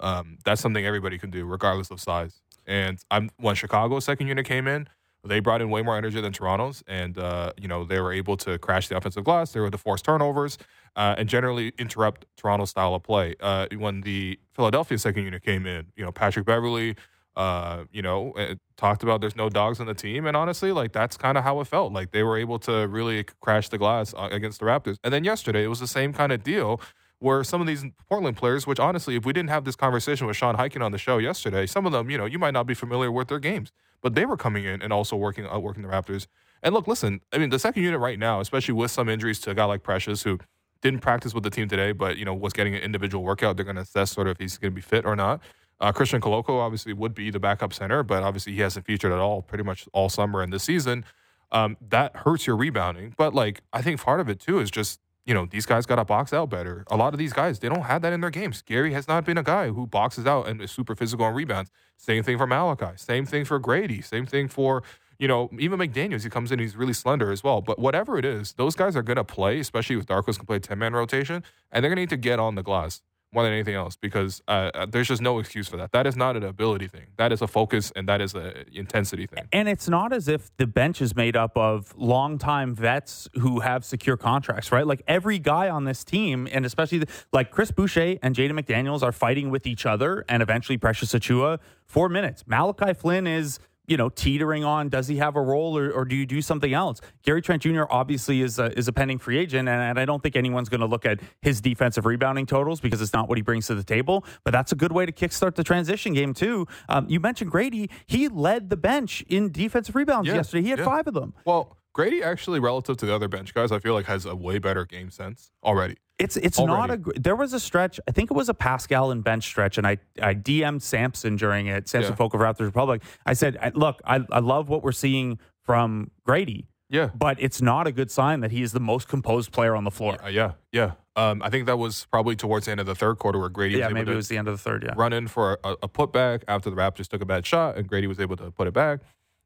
um, 0.00 0.38
that's 0.44 0.60
something 0.62 0.86
everybody 0.86 1.18
can 1.18 1.30
do, 1.30 1.44
regardless 1.44 1.90
of 1.90 2.00
size. 2.00 2.40
And 2.66 2.98
I'm 3.10 3.28
when 3.36 3.54
Chicago's 3.56 4.04
second 4.06 4.26
unit 4.28 4.46
came 4.46 4.66
in, 4.66 4.88
they 5.24 5.40
brought 5.40 5.62
in 5.62 5.70
way 5.70 5.82
more 5.82 5.96
energy 5.96 6.20
than 6.20 6.32
Toronto's, 6.32 6.82
and 6.86 7.16
uh, 7.16 7.52
you 7.60 7.68
know 7.68 7.84
they 7.84 8.00
were 8.00 8.12
able 8.12 8.36
to 8.38 8.58
crash 8.58 8.88
the 8.88 8.96
offensive 8.96 9.24
glass. 9.24 9.52
They 9.52 9.60
were 9.60 9.70
to 9.70 9.78
force 9.78 10.02
turnovers 10.02 10.58
uh, 10.96 11.14
and 11.16 11.28
generally 11.28 11.72
interrupt 11.78 12.26
Toronto's 12.36 12.70
style 12.70 12.94
of 12.94 13.02
play. 13.02 13.36
Uh, 13.40 13.66
when 13.76 14.00
the 14.00 14.38
Philadelphia 14.52 14.98
second 14.98 15.24
unit 15.24 15.42
came 15.42 15.66
in, 15.66 15.86
you 15.96 16.04
know 16.04 16.10
Patrick 16.10 16.44
Beverley, 16.44 16.96
uh, 17.36 17.84
you 17.92 18.02
know 18.02 18.32
uh, 18.32 18.54
talked 18.76 19.04
about 19.04 19.20
there's 19.20 19.36
no 19.36 19.48
dogs 19.48 19.78
on 19.78 19.86
the 19.86 19.94
team, 19.94 20.26
and 20.26 20.36
honestly, 20.36 20.72
like 20.72 20.92
that's 20.92 21.16
kind 21.16 21.38
of 21.38 21.44
how 21.44 21.60
it 21.60 21.66
felt. 21.66 21.92
Like 21.92 22.10
they 22.10 22.24
were 22.24 22.36
able 22.36 22.58
to 22.60 22.88
really 22.88 23.24
crash 23.40 23.68
the 23.68 23.78
glass 23.78 24.12
uh, 24.14 24.28
against 24.32 24.58
the 24.58 24.66
Raptors. 24.66 24.96
And 25.04 25.14
then 25.14 25.22
yesterday, 25.22 25.64
it 25.64 25.68
was 25.68 25.80
the 25.80 25.86
same 25.86 26.12
kind 26.12 26.32
of 26.32 26.42
deal 26.42 26.80
where 27.22 27.44
some 27.44 27.60
of 27.60 27.68
these 27.68 27.84
Portland 28.08 28.36
players, 28.36 28.66
which 28.66 28.80
honestly, 28.80 29.14
if 29.14 29.24
we 29.24 29.32
didn't 29.32 29.50
have 29.50 29.64
this 29.64 29.76
conversation 29.76 30.26
with 30.26 30.36
Sean 30.36 30.56
Highkin 30.56 30.82
on 30.82 30.90
the 30.90 30.98
show 30.98 31.18
yesterday, 31.18 31.66
some 31.66 31.86
of 31.86 31.92
them, 31.92 32.10
you 32.10 32.18
know, 32.18 32.24
you 32.24 32.38
might 32.38 32.50
not 32.50 32.66
be 32.66 32.74
familiar 32.74 33.12
with 33.12 33.28
their 33.28 33.38
games, 33.38 33.70
but 34.02 34.14
they 34.14 34.26
were 34.26 34.36
coming 34.36 34.64
in 34.64 34.82
and 34.82 34.92
also 34.92 35.16
working 35.16 35.46
outworking 35.46 35.82
the 35.82 35.88
Raptors. 35.88 36.26
And 36.62 36.74
look, 36.74 36.86
listen, 36.86 37.20
I 37.32 37.38
mean, 37.38 37.50
the 37.50 37.58
second 37.58 37.82
unit 37.82 38.00
right 38.00 38.18
now, 38.18 38.40
especially 38.40 38.74
with 38.74 38.90
some 38.90 39.08
injuries 39.08 39.40
to 39.40 39.50
a 39.50 39.54
guy 39.54 39.64
like 39.64 39.82
Precious, 39.82 40.22
who 40.22 40.38
didn't 40.82 41.00
practice 41.00 41.32
with 41.32 41.44
the 41.44 41.50
team 41.50 41.68
today, 41.68 41.92
but 41.92 42.18
you 42.18 42.24
know 42.24 42.34
was 42.34 42.52
getting 42.52 42.74
an 42.74 42.82
individual 42.82 43.24
workout. 43.24 43.56
They're 43.56 43.64
going 43.64 43.76
to 43.76 43.82
assess 43.82 44.10
sort 44.10 44.26
of 44.26 44.32
if 44.32 44.38
he's 44.38 44.58
going 44.58 44.72
to 44.72 44.74
be 44.74 44.82
fit 44.82 45.06
or 45.06 45.16
not. 45.16 45.40
Uh, 45.80 45.90
Christian 45.90 46.20
Koloko 46.20 46.60
obviously 46.60 46.92
would 46.92 47.14
be 47.14 47.30
the 47.30 47.40
backup 47.40 47.72
center, 47.72 48.02
but 48.02 48.22
obviously 48.22 48.52
he 48.52 48.60
hasn't 48.60 48.86
featured 48.86 49.10
at 49.12 49.18
all 49.18 49.42
pretty 49.42 49.64
much 49.64 49.88
all 49.92 50.08
summer 50.08 50.42
and 50.42 50.52
this 50.52 50.64
season. 50.64 51.04
Um, 51.50 51.76
that 51.90 52.14
hurts 52.16 52.46
your 52.46 52.56
rebounding. 52.56 53.14
But 53.16 53.34
like 53.34 53.62
I 53.72 53.82
think 53.82 54.00
part 54.00 54.20
of 54.20 54.28
it 54.28 54.38
too 54.38 54.58
is 54.60 54.70
just 54.70 55.00
you 55.24 55.34
know 55.34 55.46
these 55.46 55.66
guys 55.66 55.86
got 55.86 55.96
to 55.96 56.04
box 56.04 56.32
out 56.32 56.50
better. 56.50 56.84
A 56.88 56.96
lot 56.96 57.12
of 57.14 57.18
these 57.18 57.32
guys 57.32 57.58
they 57.58 57.68
don't 57.68 57.82
have 57.82 58.02
that 58.02 58.12
in 58.12 58.20
their 58.20 58.30
games. 58.30 58.62
Gary 58.62 58.92
has 58.92 59.08
not 59.08 59.24
been 59.24 59.38
a 59.38 59.42
guy 59.42 59.68
who 59.68 59.86
boxes 59.86 60.26
out 60.26 60.48
and 60.48 60.60
is 60.60 60.70
super 60.70 60.94
physical 60.94 61.24
on 61.24 61.34
rebounds. 61.34 61.70
Same 61.96 62.22
thing 62.22 62.38
for 62.38 62.46
Malachi. 62.46 62.96
Same 62.96 63.26
thing 63.26 63.44
for 63.44 63.58
Grady. 63.58 64.00
Same 64.02 64.26
thing 64.26 64.48
for 64.48 64.82
you 65.18 65.28
know, 65.28 65.48
even 65.56 65.78
McDaniels, 65.78 66.24
he 66.24 66.30
comes 66.30 66.50
in, 66.50 66.58
he's 66.58 66.74
really 66.74 66.92
slender 66.92 67.30
as 67.30 67.44
well. 67.44 67.60
But 67.60 67.78
whatever 67.78 68.18
it 68.18 68.24
is, 68.24 68.54
those 68.54 68.74
guys 68.74 68.96
are 68.96 69.04
going 69.04 69.18
to 69.18 69.24
play, 69.24 69.60
especially 69.60 69.96
if 69.96 70.04
Darko's 70.04 70.36
can 70.36 70.46
play 70.46 70.58
10 70.58 70.76
man 70.76 70.94
rotation, 70.94 71.44
and 71.70 71.84
they're 71.84 71.90
going 71.90 71.96
to 71.96 72.02
need 72.02 72.10
to 72.10 72.16
get 72.16 72.40
on 72.40 72.56
the 72.56 72.62
glass 72.64 73.02
more 73.32 73.42
than 73.44 73.52
anything 73.52 73.74
else 73.74 73.96
because 73.96 74.42
uh, 74.46 74.70
uh, 74.74 74.86
there's 74.86 75.08
just 75.08 75.22
no 75.22 75.38
excuse 75.38 75.68
for 75.68 75.76
that. 75.78 75.92
That 75.92 76.06
is 76.06 76.16
not 76.16 76.36
an 76.36 76.42
ability 76.42 76.88
thing. 76.88 77.06
That 77.16 77.32
is 77.32 77.40
a 77.40 77.46
focus 77.46 77.92
and 77.96 78.08
that 78.08 78.20
is 78.20 78.34
an 78.34 78.64
intensity 78.72 79.26
thing. 79.26 79.48
And 79.52 79.68
it's 79.68 79.88
not 79.88 80.12
as 80.12 80.28
if 80.28 80.54
the 80.58 80.66
bench 80.66 81.00
is 81.00 81.16
made 81.16 81.36
up 81.36 81.56
of 81.56 81.94
longtime 81.96 82.74
vets 82.74 83.28
who 83.34 83.60
have 83.60 83.84
secure 83.84 84.16
contracts, 84.16 84.70
right? 84.70 84.86
Like 84.86 85.02
every 85.06 85.38
guy 85.38 85.68
on 85.68 85.84
this 85.84 86.04
team, 86.04 86.48
and 86.52 86.66
especially 86.66 86.98
the, 86.98 87.08
like 87.32 87.50
Chris 87.50 87.70
Boucher 87.70 88.18
and 88.22 88.34
Jalen 88.34 88.58
McDaniels 88.58 89.02
are 89.02 89.12
fighting 89.12 89.50
with 89.50 89.66
each 89.66 89.86
other 89.86 90.24
and 90.28 90.42
eventually 90.42 90.76
Precious 90.76 91.12
Achiuwa 91.12 91.58
four 91.86 92.08
minutes. 92.08 92.44
Malachi 92.46 92.94
Flynn 92.94 93.26
is, 93.26 93.58
you 93.92 93.98
know, 93.98 94.08
teetering 94.08 94.64
on 94.64 94.88
does 94.88 95.06
he 95.06 95.18
have 95.18 95.36
a 95.36 95.40
role 95.42 95.76
or, 95.76 95.90
or 95.90 96.06
do 96.06 96.16
you 96.16 96.24
do 96.24 96.40
something 96.40 96.72
else? 96.72 97.02
Gary 97.24 97.42
Trent 97.42 97.60
Jr. 97.60 97.82
obviously 97.90 98.40
is 98.40 98.58
a, 98.58 98.76
is 98.76 98.88
a 98.88 98.92
pending 98.92 99.18
free 99.18 99.36
agent, 99.36 99.68
and, 99.68 99.82
and 99.82 100.00
I 100.00 100.06
don't 100.06 100.22
think 100.22 100.34
anyone's 100.34 100.70
going 100.70 100.80
to 100.80 100.86
look 100.86 101.04
at 101.04 101.20
his 101.42 101.60
defensive 101.60 102.06
rebounding 102.06 102.46
totals 102.46 102.80
because 102.80 103.02
it's 103.02 103.12
not 103.12 103.28
what 103.28 103.36
he 103.36 103.42
brings 103.42 103.66
to 103.66 103.74
the 103.74 103.84
table. 103.84 104.24
But 104.44 104.52
that's 104.52 104.72
a 104.72 104.76
good 104.76 104.92
way 104.92 105.04
to 105.04 105.12
kickstart 105.12 105.56
the 105.56 105.62
transition 105.62 106.14
game 106.14 106.32
too. 106.32 106.66
Um, 106.88 107.06
you 107.06 107.20
mentioned 107.20 107.50
Grady; 107.50 107.90
he 108.06 108.28
led 108.28 108.70
the 108.70 108.78
bench 108.78 109.22
in 109.28 109.52
defensive 109.52 109.94
rebounds 109.94 110.26
Yeah, 110.26 110.36
yesterday. 110.36 110.62
He 110.62 110.70
had 110.70 110.78
yeah. 110.78 110.86
five 110.86 111.06
of 111.06 111.12
them. 111.12 111.34
Well, 111.44 111.76
Grady 111.92 112.22
actually, 112.22 112.60
relative 112.60 112.96
to 112.96 113.04
the 113.04 113.14
other 113.14 113.28
bench 113.28 113.52
guys, 113.52 113.70
I 113.72 113.78
feel 113.78 113.92
like 113.92 114.06
has 114.06 114.24
a 114.24 114.34
way 114.34 114.58
better 114.58 114.86
game 114.86 115.10
sense 115.10 115.52
already. 115.62 115.96
It's 116.22 116.36
it's 116.36 116.58
not 116.58 116.90
a. 116.90 117.00
There 117.18 117.36
was 117.36 117.52
a 117.52 117.60
stretch. 117.60 117.98
I 118.08 118.12
think 118.12 118.30
it 118.30 118.34
was 118.34 118.48
a 118.48 118.54
Pascal 118.54 119.10
and 119.10 119.22
bench 119.24 119.44
stretch, 119.44 119.78
and 119.78 119.86
I 119.86 119.98
I 120.20 120.34
DM'd 120.34 120.82
Samson 120.82 121.36
during 121.36 121.66
it. 121.66 121.88
Samson 121.88 122.12
Yeah. 122.12 122.16
Folk 122.16 122.34
of 122.34 122.40
Raptors 122.40 122.60
Republic. 122.66 123.02
I 123.26 123.32
said, 123.32 123.56
I, 123.60 123.70
look, 123.74 124.00
I 124.04 124.24
I 124.30 124.38
love 124.40 124.68
what 124.68 124.82
we're 124.82 124.92
seeing 124.92 125.38
from 125.62 126.10
Grady, 126.24 126.66
Yeah. 126.88 127.10
but 127.14 127.36
it's 127.40 127.60
not 127.62 127.86
a 127.86 127.92
good 127.92 128.10
sign 128.10 128.40
that 128.40 128.50
he 128.50 128.62
is 128.62 128.72
the 128.72 128.80
most 128.80 129.08
composed 129.08 129.52
player 129.52 129.74
on 129.76 129.84
the 129.84 129.90
floor. 129.90 130.16
Uh, 130.24 130.28
yeah, 130.28 130.52
yeah. 130.72 130.92
Um, 131.14 131.42
I 131.42 131.50
think 131.50 131.66
that 131.66 131.76
was 131.78 132.06
probably 132.10 132.34
towards 132.36 132.64
the 132.66 132.72
end 132.72 132.80
of 132.80 132.86
the 132.86 132.94
third 132.94 133.18
quarter 133.18 133.38
where 133.38 133.48
Grady 133.50 133.74
Yeah, 133.74 133.80
was 133.80 133.90
able 133.90 133.94
maybe 133.94 134.12
it 134.12 134.16
was 134.16 134.28
the 134.28 134.38
end 134.38 134.48
of 134.48 134.54
the 134.54 134.62
third. 134.62 134.82
Yeah. 134.84 134.94
run 134.96 135.12
in 135.12 135.28
for 135.28 135.58
a, 135.62 135.72
a 135.82 135.88
putback 135.88 136.42
after 136.48 136.70
the 136.70 136.76
Raptors 136.76 137.06
took 137.08 137.20
a 137.20 137.26
bad 137.26 137.44
shot, 137.46 137.76
and 137.76 137.86
Grady 137.86 138.06
was 138.06 138.18
able 138.18 138.36
to 138.36 138.50
put 138.50 138.66
it 138.66 138.72
back. 138.74 139.00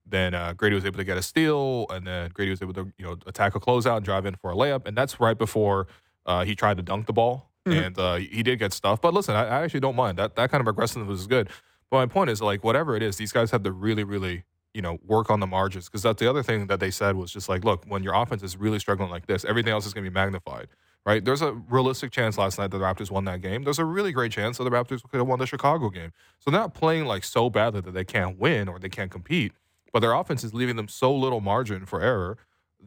Then 0.08 0.34
uh, 0.34 0.52
Grady 0.52 0.76
was 0.76 0.84
able 0.84 0.98
to 0.98 1.04
get 1.04 1.18
a 1.18 1.22
steal, 1.22 1.86
and 1.90 2.06
then 2.06 2.30
Grady 2.32 2.50
was 2.50 2.62
able 2.62 2.72
to 2.74 2.92
you 2.96 3.04
know 3.04 3.16
attack 3.26 3.54
a 3.56 3.60
closeout 3.60 3.96
and 3.96 4.04
drive 4.04 4.24
in 4.24 4.36
for 4.36 4.52
a 4.52 4.54
layup, 4.54 4.86
and 4.86 4.96
that's 4.96 5.18
right 5.18 5.36
before 5.36 5.88
uh, 6.26 6.44
he 6.44 6.54
tried 6.54 6.76
to 6.76 6.82
dunk 6.82 7.06
the 7.06 7.12
ball, 7.12 7.50
and 7.64 7.98
uh, 7.98 8.16
he 8.16 8.42
did 8.42 8.58
get 8.58 8.72
stuff. 8.72 9.00
But 9.00 9.14
listen, 9.14 9.34
I, 9.34 9.44
I 9.44 9.62
actually 9.62 9.80
don't 9.80 9.96
mind 9.96 10.18
that. 10.18 10.36
That 10.36 10.50
kind 10.50 10.60
of 10.60 10.68
aggressiveness 10.68 11.20
is 11.20 11.26
good. 11.26 11.48
But 11.90 11.96
my 11.98 12.06
point 12.06 12.30
is 12.30 12.42
like 12.42 12.64
whatever 12.64 12.96
it 12.96 13.02
is, 13.02 13.16
these 13.16 13.32
guys 13.32 13.50
have 13.52 13.62
to 13.62 13.72
really, 13.72 14.04
really 14.04 14.44
you 14.74 14.82
know 14.82 14.98
work 15.06 15.30
on 15.30 15.40
the 15.40 15.46
margins 15.46 15.86
because 15.86 16.02
that's 16.02 16.20
the 16.20 16.28
other 16.28 16.42
thing 16.42 16.66
that 16.66 16.80
they 16.80 16.90
said 16.90 17.16
was 17.16 17.32
just 17.32 17.48
like, 17.48 17.64
look, 17.64 17.84
when 17.88 18.02
your 18.02 18.14
offense 18.14 18.42
is 18.42 18.56
really 18.56 18.78
struggling 18.78 19.10
like 19.10 19.26
this, 19.26 19.44
everything 19.44 19.72
else 19.72 19.86
is 19.86 19.94
going 19.94 20.04
to 20.04 20.10
be 20.10 20.14
magnified. 20.14 20.68
Right? 21.06 21.24
There's 21.24 21.40
a 21.40 21.52
realistic 21.52 22.10
chance 22.10 22.36
last 22.36 22.58
night 22.58 22.72
that 22.72 22.78
the 22.78 22.84
Raptors 22.84 23.12
won 23.12 23.24
that 23.26 23.40
game. 23.40 23.62
There's 23.62 23.78
a 23.78 23.84
really 23.84 24.10
great 24.10 24.32
chance 24.32 24.58
that 24.58 24.64
the 24.64 24.70
Raptors 24.70 25.02
could 25.08 25.18
have 25.18 25.26
won 25.28 25.38
the 25.38 25.46
Chicago 25.46 25.88
game. 25.88 26.12
So 26.40 26.50
they're 26.50 26.60
not 26.60 26.74
playing 26.74 27.06
like 27.06 27.22
so 27.22 27.48
badly 27.48 27.80
that 27.80 27.92
they 27.92 28.04
can't 28.04 28.38
win 28.38 28.68
or 28.68 28.80
they 28.80 28.88
can't 28.88 29.10
compete, 29.10 29.52
but 29.92 30.00
their 30.00 30.12
offense 30.12 30.42
is 30.42 30.52
leaving 30.52 30.74
them 30.74 30.88
so 30.88 31.14
little 31.14 31.40
margin 31.40 31.86
for 31.86 32.02
error 32.02 32.36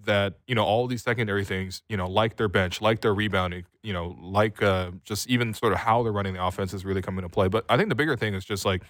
that 0.06 0.36
you 0.48 0.56
know 0.56 0.64
all 0.64 0.88
these 0.88 1.04
secondary 1.04 1.46
things, 1.46 1.84
you 1.90 1.98
know, 1.98 2.08
like 2.08 2.38
their 2.38 2.48
bench, 2.48 2.82
like 2.82 3.02
their 3.02 3.14
rebounding, 3.14 3.66
you 3.84 3.94
know, 3.94 4.18
like 4.22 4.62
uh, 4.62 4.92
just 5.04 5.30
even 5.30 5.54
sort 5.54 5.74
of 5.74 5.80
how 5.80 6.04
they're 6.04 6.12
running 6.12 6.34
the 6.34 6.44
offense 6.44 6.74
is 6.74 6.86
really 6.86 7.02
coming 7.02 7.24
to 7.24 7.30
play. 7.30 7.48
But 7.48 7.66
I 7.70 7.78
think 7.78 7.90
the 7.90 7.96
bigger 7.96 8.16
thing 8.16 8.34
is 8.34 8.46
just 8.46 8.66
like, 8.66 8.84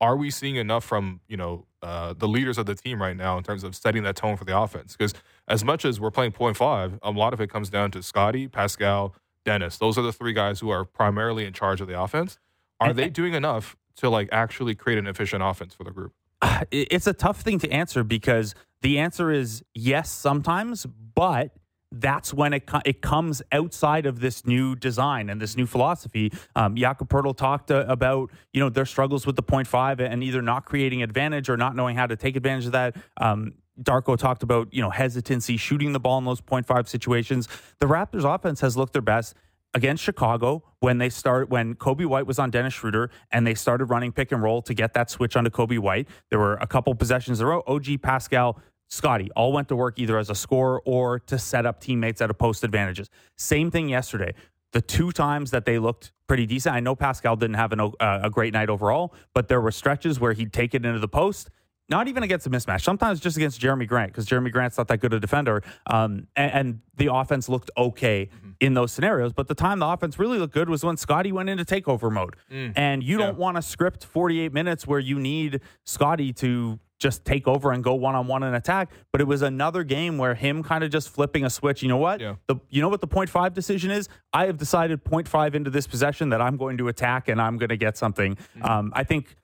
are 0.00 0.16
we 0.16 0.30
seeing 0.30 0.56
enough 0.56 0.84
from 0.84 1.20
you 1.28 1.36
know 1.36 1.66
uh, 1.82 2.14
the 2.14 2.28
leaders 2.28 2.58
of 2.58 2.66
the 2.66 2.74
team 2.74 3.00
right 3.00 3.16
now 3.16 3.38
in 3.38 3.44
terms 3.44 3.64
of 3.64 3.74
setting 3.74 4.02
that 4.04 4.16
tone 4.16 4.36
for 4.36 4.44
the 4.44 4.58
offense? 4.58 4.96
Because 4.96 5.14
as 5.46 5.64
much 5.64 5.84
as 5.84 6.00
we're 6.00 6.10
playing 6.10 6.32
point 6.32 6.56
five, 6.56 6.98
a 7.02 7.10
lot 7.10 7.32
of 7.32 7.40
it 7.40 7.50
comes 7.50 7.70
down 7.70 7.90
to 7.92 8.02
Scottie, 8.02 8.48
Pascal, 8.48 9.14
Dennis. 9.44 9.78
Those 9.78 9.98
are 9.98 10.02
the 10.02 10.12
three 10.12 10.32
guys 10.32 10.60
who 10.60 10.70
are 10.70 10.84
primarily 10.84 11.44
in 11.44 11.52
charge 11.52 11.80
of 11.80 11.88
the 11.88 12.00
offense. 12.00 12.38
Are 12.80 12.92
they 12.92 13.08
doing 13.08 13.34
enough 13.34 13.76
to 13.96 14.08
like 14.08 14.28
actually 14.30 14.74
create 14.74 14.98
an 14.98 15.06
efficient 15.06 15.42
offense 15.42 15.74
for 15.74 15.84
the 15.84 15.90
group? 15.90 16.12
it's 16.70 17.06
a 17.06 17.12
tough 17.12 17.40
thing 17.40 17.58
to 17.60 17.70
answer 17.70 18.04
because 18.04 18.54
the 18.82 18.98
answer 18.98 19.30
is 19.30 19.62
yes 19.74 20.10
sometimes, 20.10 20.86
but 21.14 21.50
that's 21.90 22.34
when 22.34 22.52
it 22.52 22.68
it 22.84 23.00
comes 23.00 23.42
outside 23.50 24.06
of 24.06 24.20
this 24.20 24.46
new 24.46 24.76
design 24.76 25.30
and 25.30 25.40
this 25.40 25.56
new 25.56 25.66
philosophy. 25.66 26.32
Um, 26.54 26.76
Jakob 26.76 27.08
Poeltl 27.08 27.36
talked 27.36 27.70
uh, 27.70 27.84
about 27.88 28.30
you 28.52 28.60
know 28.60 28.68
their 28.68 28.86
struggles 28.86 29.26
with 29.26 29.36
the 29.36 29.42
point 29.42 29.66
five 29.66 30.00
and 30.00 30.22
either 30.22 30.42
not 30.42 30.64
creating 30.64 31.02
advantage 31.02 31.48
or 31.48 31.56
not 31.56 31.74
knowing 31.74 31.96
how 31.96 32.06
to 32.06 32.16
take 32.16 32.36
advantage 32.36 32.66
of 32.66 32.72
that. 32.72 32.96
Um, 33.20 33.54
Darko 33.82 34.18
talked 34.18 34.42
about 34.42 34.72
you 34.72 34.82
know 34.82 34.90
hesitancy 34.90 35.56
shooting 35.56 35.92
the 35.92 36.00
ball 36.00 36.18
in 36.18 36.24
those 36.24 36.40
point 36.40 36.66
five 36.66 36.88
situations. 36.88 37.48
The 37.80 37.86
Raptors 37.86 38.24
offense 38.24 38.60
has 38.60 38.76
looked 38.76 38.92
their 38.92 39.02
best 39.02 39.34
against 39.74 40.02
Chicago 40.02 40.64
when 40.80 40.98
they 40.98 41.10
start 41.10 41.50
when 41.50 41.74
Coby 41.74 42.06
White 42.06 42.26
was 42.26 42.38
on 42.38 42.50
Dennis 42.50 42.74
Schröder 42.74 43.08
and 43.30 43.46
they 43.46 43.54
started 43.54 43.86
running 43.86 44.12
pick 44.12 44.32
and 44.32 44.42
roll 44.42 44.62
to 44.62 44.74
get 44.74 44.94
that 44.94 45.10
switch 45.10 45.36
onto 45.36 45.50
Coby 45.50 45.78
White. 45.78 46.08
There 46.30 46.38
were 46.38 46.54
a 46.56 46.66
couple 46.66 46.94
possessions 46.94 47.40
in 47.40 47.46
a 47.46 47.48
row. 47.48 47.62
OG 47.66 48.02
Pascal. 48.02 48.60
Scottie 48.88 49.30
all 49.36 49.52
went 49.52 49.68
to 49.68 49.76
work 49.76 49.98
either 49.98 50.18
as 50.18 50.30
a 50.30 50.34
scorer 50.34 50.80
or 50.84 51.18
to 51.20 51.38
set 51.38 51.66
up 51.66 51.80
teammates 51.80 52.20
at 52.20 52.30
a 52.30 52.34
post 52.34 52.64
advantages. 52.64 53.08
Same 53.36 53.70
thing 53.70 53.88
yesterday. 53.88 54.34
The 54.72 54.80
two 54.80 55.12
times 55.12 55.50
that 55.50 55.64
they 55.64 55.78
looked 55.78 56.12
pretty 56.26 56.46
decent. 56.46 56.74
I 56.74 56.80
know 56.80 56.94
Pascal 56.94 57.36
didn't 57.36 57.56
have 57.56 57.72
an, 57.72 57.80
uh, 57.80 57.90
a 58.00 58.30
great 58.30 58.52
night 58.52 58.68
overall, 58.68 59.14
but 59.34 59.48
there 59.48 59.60
were 59.60 59.70
stretches 59.70 60.20
where 60.20 60.32
he'd 60.32 60.52
take 60.52 60.74
it 60.74 60.84
into 60.84 60.98
the 60.98 61.08
post 61.08 61.50
not 61.88 62.06
even 62.06 62.22
against 62.22 62.46
a 62.46 62.50
mismatch. 62.50 62.82
Sometimes 62.82 63.18
just 63.20 63.36
against 63.36 63.60
Jerami 63.60 63.86
Grant 63.86 64.12
because 64.12 64.26
Jerami 64.26 64.52
Grant's 64.52 64.76
not 64.76 64.88
that 64.88 64.98
good 65.00 65.14
a 65.14 65.20
defender. 65.20 65.62
Um, 65.86 66.26
and, 66.36 66.52
and 66.52 66.80
the 66.96 67.12
offense 67.12 67.48
looked 67.48 67.70
okay 67.76 68.28
in 68.60 68.74
those 68.74 68.92
scenarios. 68.92 69.32
But 69.32 69.48
the 69.48 69.54
time 69.54 69.78
the 69.78 69.86
offense 69.86 70.18
really 70.18 70.38
looked 70.38 70.52
good 70.52 70.68
was 70.68 70.84
when 70.84 70.96
Scottie 70.96 71.32
went 71.32 71.48
into 71.48 71.64
takeover 71.64 72.12
mode. 72.12 72.36
And 72.76 73.02
you 73.02 73.16
don't 73.16 73.38
want 73.38 73.56
to 73.56 73.62
script 73.62 74.04
48 74.04 74.52
minutes 74.52 74.86
where 74.86 74.98
you 75.00 75.18
need 75.18 75.60
Scottie 75.84 76.32
to 76.34 76.78
just 76.98 77.24
take 77.24 77.46
over 77.46 77.72
and 77.72 77.82
go 77.82 77.94
one 77.94 78.14
on 78.14 78.26
one 78.26 78.42
and 78.42 78.56
attack. 78.56 78.90
But 79.12 79.20
it 79.20 79.24
was 79.24 79.42
another 79.42 79.84
game 79.84 80.18
where 80.18 80.34
him 80.34 80.62
kind 80.62 80.82
of 80.82 80.90
just 80.90 81.08
flipping 81.08 81.44
a 81.44 81.50
switch. 81.50 81.82
You 81.82 81.88
know 81.88 81.96
what? 81.96 82.20
Yeah. 82.20 82.36
The 82.46 82.56
you 82.68 82.82
know 82.82 82.88
what 82.88 83.00
the 83.00 83.06
point 83.06 83.30
five 83.30 83.54
decision 83.54 83.90
is? 83.90 84.08
I 84.32 84.46
have 84.46 84.56
decided 84.56 85.04
point 85.04 85.28
five 85.28 85.54
into 85.54 85.70
this 85.70 85.86
possession 85.86 86.30
that 86.30 86.40
I'm 86.40 86.56
going 86.56 86.78
to 86.78 86.88
attack 86.88 87.28
and 87.28 87.40
I'm 87.40 87.56
going 87.58 87.68
to 87.70 87.76
get 87.76 87.96
something. 87.96 88.36
Um, 88.62 88.92
I 88.94 89.04
think 89.04 89.36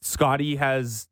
Scottie 0.00 0.56
has 0.56 1.08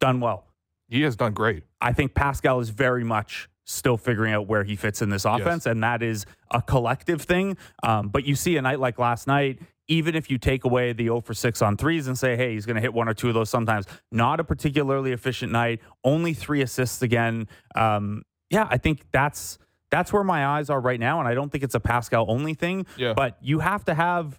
done 0.00 0.20
well. 0.20 0.44
He 0.88 1.02
has 1.02 1.16
done 1.16 1.32
great. 1.32 1.64
I 1.80 1.92
think 1.92 2.14
Pascal 2.14 2.60
is 2.60 2.70
very 2.70 3.04
much 3.04 3.48
still 3.64 3.98
figuring 3.98 4.32
out 4.32 4.46
where 4.46 4.64
he 4.64 4.74
fits 4.76 5.02
in 5.02 5.10
this 5.10 5.26
offense, 5.26 5.66
and 5.66 5.82
that 5.82 6.02
is 6.02 6.24
a 6.50 6.62
collective 6.62 7.20
thing. 7.20 7.58
Um, 7.82 8.08
but 8.08 8.24
you 8.24 8.34
see 8.34 8.56
a 8.56 8.62
night 8.62 8.80
like 8.80 8.98
last 8.98 9.26
night, 9.26 9.60
even 9.88 10.14
if 10.14 10.30
you 10.30 10.38
take 10.38 10.64
away 10.64 10.92
the 10.92 11.04
0 11.04 11.20
for 11.20 11.34
6 11.34 11.62
on 11.62 11.76
threes 11.76 12.06
and 12.06 12.16
say, 12.16 12.36
hey, 12.36 12.52
he's 12.52 12.66
going 12.66 12.76
to 12.76 12.80
hit 12.80 12.94
one 12.94 13.08
or 13.08 13.14
two 13.14 13.28
of 13.28 13.34
those 13.34 13.50
sometimes, 13.50 13.86
not 14.12 14.38
a 14.38 14.44
particularly 14.44 15.12
efficient 15.12 15.50
night, 15.50 15.80
only 16.04 16.34
three 16.34 16.62
assists 16.62 17.02
again. 17.02 17.48
Um, 17.74 18.22
yeah, 18.50 18.68
I 18.70 18.78
think 18.78 19.04
that's 19.12 19.58
that's 19.90 20.12
where 20.12 20.24
my 20.24 20.46
eyes 20.46 20.68
are 20.68 20.80
right 20.80 21.00
now, 21.00 21.18
and 21.18 21.26
I 21.26 21.34
don't 21.34 21.50
think 21.50 21.64
it's 21.64 21.74
a 21.74 21.80
Pascal 21.80 22.26
only 22.28 22.52
thing. 22.54 22.86
Yeah. 22.96 23.14
But 23.14 23.38
you 23.40 23.60
have 23.60 23.84
to 23.86 23.94
have 23.94 24.38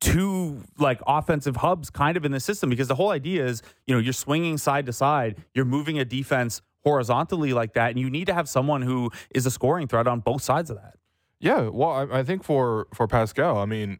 two 0.00 0.62
like 0.78 1.00
offensive 1.06 1.56
hubs 1.56 1.90
kind 1.90 2.16
of 2.16 2.24
in 2.24 2.32
the 2.32 2.40
system 2.40 2.70
because 2.70 2.86
the 2.86 2.94
whole 2.94 3.10
idea 3.10 3.44
is 3.44 3.62
you 3.86 3.92
know 3.92 4.00
you're 4.00 4.12
swinging 4.12 4.56
side 4.56 4.86
to 4.86 4.92
side 4.92 5.36
you're 5.54 5.64
moving 5.64 5.98
a 5.98 6.04
defense 6.04 6.62
horizontally 6.84 7.52
like 7.52 7.72
that 7.74 7.90
and 7.90 7.98
you 7.98 8.08
need 8.08 8.24
to 8.24 8.32
have 8.32 8.48
someone 8.48 8.80
who 8.80 9.10
is 9.34 9.44
a 9.44 9.50
scoring 9.50 9.88
threat 9.88 10.06
on 10.06 10.20
both 10.20 10.40
sides 10.40 10.70
of 10.70 10.76
that 10.76 10.94
Yeah, 11.40 11.68
well, 11.68 11.90
I, 11.90 12.18
I 12.20 12.22
think 12.24 12.42
for 12.42 12.86
for 12.94 13.06
Pascal, 13.06 13.58
I 13.58 13.64
mean, 13.64 13.98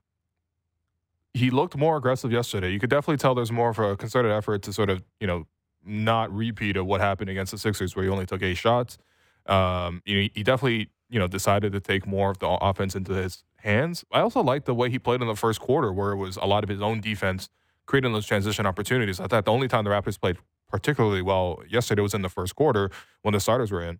he 1.38 1.50
looked 1.50 1.76
more 1.76 1.96
aggressive 1.96 2.32
yesterday. 2.32 2.70
You 2.70 2.80
could 2.80 2.90
definitely 2.90 3.18
tell 3.18 3.34
there's 3.34 3.52
more 3.52 3.70
of 3.70 3.78
a 3.78 3.96
concerted 3.96 4.32
effort 4.32 4.62
to 4.62 4.72
sort 4.72 4.90
of 4.90 5.02
you 5.20 5.26
know 5.26 5.46
not 5.84 6.32
repeat 6.32 6.76
of 6.76 6.86
what 6.86 7.00
happened 7.00 7.30
against 7.30 7.52
the 7.52 7.58
Sixers, 7.58 7.94
where 7.94 8.04
he 8.04 8.10
only 8.10 8.26
took 8.26 8.42
eight 8.42 8.56
shots. 8.56 8.98
Um, 9.46 10.02
you 10.04 10.22
know, 10.22 10.28
he 10.34 10.42
definitely 10.42 10.90
you 11.08 11.18
know 11.18 11.28
decided 11.28 11.72
to 11.72 11.80
take 11.80 12.06
more 12.06 12.30
of 12.30 12.38
the 12.38 12.48
offense 12.48 12.94
into 12.94 13.12
his 13.14 13.44
hands. 13.58 14.04
I 14.12 14.20
also 14.20 14.42
liked 14.42 14.66
the 14.66 14.74
way 14.74 14.90
he 14.90 14.98
played 14.98 15.20
in 15.20 15.28
the 15.28 15.36
first 15.36 15.60
quarter, 15.60 15.92
where 15.92 16.12
it 16.12 16.16
was 16.16 16.36
a 16.36 16.46
lot 16.46 16.64
of 16.64 16.68
his 16.68 16.82
own 16.82 17.00
defense 17.00 17.48
creating 17.86 18.12
those 18.12 18.26
transition 18.26 18.66
opportunities. 18.66 19.18
I 19.18 19.26
thought 19.26 19.46
the 19.46 19.52
only 19.52 19.66
time 19.66 19.84
the 19.84 19.90
Raptors 19.90 20.20
played 20.20 20.36
particularly 20.68 21.22
well 21.22 21.62
yesterday 21.66 22.02
was 22.02 22.12
in 22.12 22.20
the 22.20 22.28
first 22.28 22.54
quarter 22.54 22.90
when 23.22 23.32
the 23.32 23.40
starters 23.40 23.72
were 23.72 23.82
in 23.82 23.98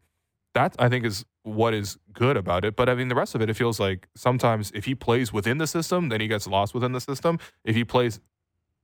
that 0.58 0.74
I 0.78 0.88
think 0.88 1.04
is 1.04 1.24
what 1.44 1.72
is 1.72 1.98
good 2.12 2.36
about 2.36 2.64
it. 2.64 2.74
But 2.74 2.88
I 2.88 2.94
mean, 2.94 3.08
the 3.08 3.14
rest 3.14 3.34
of 3.34 3.40
it, 3.40 3.48
it 3.48 3.54
feels 3.54 3.78
like 3.78 4.08
sometimes 4.16 4.72
if 4.74 4.84
he 4.86 4.94
plays 4.94 5.32
within 5.32 5.58
the 5.58 5.66
system, 5.66 6.08
then 6.08 6.20
he 6.20 6.26
gets 6.26 6.46
lost 6.46 6.74
within 6.74 6.92
the 6.92 7.00
system. 7.00 7.38
If 7.64 7.76
he 7.76 7.84
plays 7.84 8.20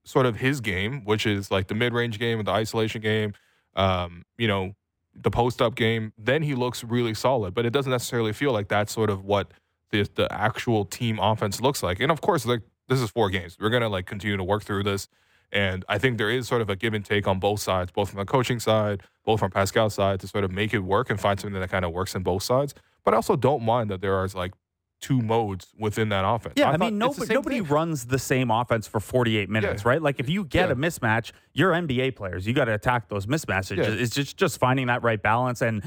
sort 0.05 0.27
of 0.27 0.37
his 0.37 0.61
game, 0.61 1.05
which 1.05 1.27
is 1.27 1.51
like 1.51 1.67
the 1.67 1.75
mid 1.75 1.93
range 1.93 2.19
game 2.19 2.39
and 2.39 2.47
the 2.47 2.53
isolation 2.53 3.01
game, 3.03 3.33
um, 3.75 4.23
you 4.39 4.47
know, 4.47 4.75
the 5.15 5.31
post 5.31 5.61
up 5.61 5.75
game, 5.75 6.13
then 6.17 6.43
he 6.43 6.55
looks 6.55 6.85
really 6.85 7.15
solid. 7.15 7.55
But 7.55 7.67
it 7.67 7.73
doesn't 7.73 7.91
necessarily 7.91 8.33
feel 8.33 8.53
like 8.53 8.69
that's 8.69 8.93
sort 8.93 9.11
of 9.11 9.25
what 9.25 9.51
the 9.91 10.09
the 10.15 10.33
actual 10.33 10.85
team 10.85 11.19
offense 11.19 11.61
looks 11.61 11.83
like. 11.83 11.99
And 12.01 12.13
of 12.13 12.21
course, 12.21 12.47
like 12.47 12.63
this 12.89 13.01
is 13.01 13.11
four 13.11 13.31
games. 13.31 13.57
We're 13.61 13.71
gonna 13.71 13.89
like 13.89 14.07
continue 14.07 14.37
to 14.37 14.45
work 14.45 14.63
through 14.63 14.85
this. 14.85 15.09
And 15.55 15.85
I 15.89 15.99
think 15.99 16.19
there 16.19 16.31
is 16.31 16.49
sort 16.49 16.61
of 16.63 16.69
a 16.69 16.75
give 16.77 16.93
and 16.95 17.05
take 17.05 17.27
on 17.29 17.39
both 17.39 17.61
sides, 17.61 17.93
both 17.93 18.11
from 18.11 18.19
the 18.19 18.25
coaching 18.27 18.59
side, 18.59 19.03
both 19.25 19.39
from 19.41 19.51
Pascal's 19.53 19.95
side, 19.95 20.19
to 20.21 20.27
sort 20.29 20.43
of 20.45 20.51
make 20.51 20.75
it 20.75 20.81
work 20.81 21.09
and 21.11 21.19
find 21.21 21.39
something 21.39 21.59
that 21.61 21.71
kind 21.71 21.85
of 21.85 21.93
works 21.93 22.15
in 22.17 22.23
both 22.25 22.43
sides. 22.43 22.75
But 23.05 23.15
I 23.15 23.17
also 23.17 23.37
don't 23.37 23.63
mind 23.63 23.89
that 23.91 24.01
there 24.01 24.15
are 24.17 24.27
like 24.35 24.53
two 25.01 25.21
modes 25.23 25.69
within 25.79 26.09
that 26.09 26.25
offense. 26.27 26.55
yeah 26.57 26.69
i, 26.69 26.71
thought 26.73 26.81
mean 26.81 26.97
nobody, 26.97 27.35
nobody 27.35 27.61
thing. 27.61 27.69
runs 27.69 28.07
the 28.07 28.19
same 28.19 28.51
offense 28.51 28.87
for 28.87 29.01
48 29.01 29.51
minutes 29.51 29.83
Yeah. 29.85 29.89
right 29.91 30.01
like 30.01 30.19
if 30.19 30.31
you 30.31 30.45
get 30.45 30.69
Yeah. 30.69 30.73
a 30.73 30.77
mismatch 30.77 31.33
you're 31.53 31.73
nba 31.73 32.17
players 32.17 32.47
you 32.47 32.55
got 32.55 32.67
to 32.67 32.75
attack 32.75 33.09
those 33.11 33.27
mismatches 33.27 33.77
Yeah. 33.77 33.91
it's 33.91 34.15
just 34.15 34.39
just 34.39 34.59
finding 34.59 34.87
that 34.87 35.03
right 35.03 35.21
balance 35.23 35.61
and 35.61 35.83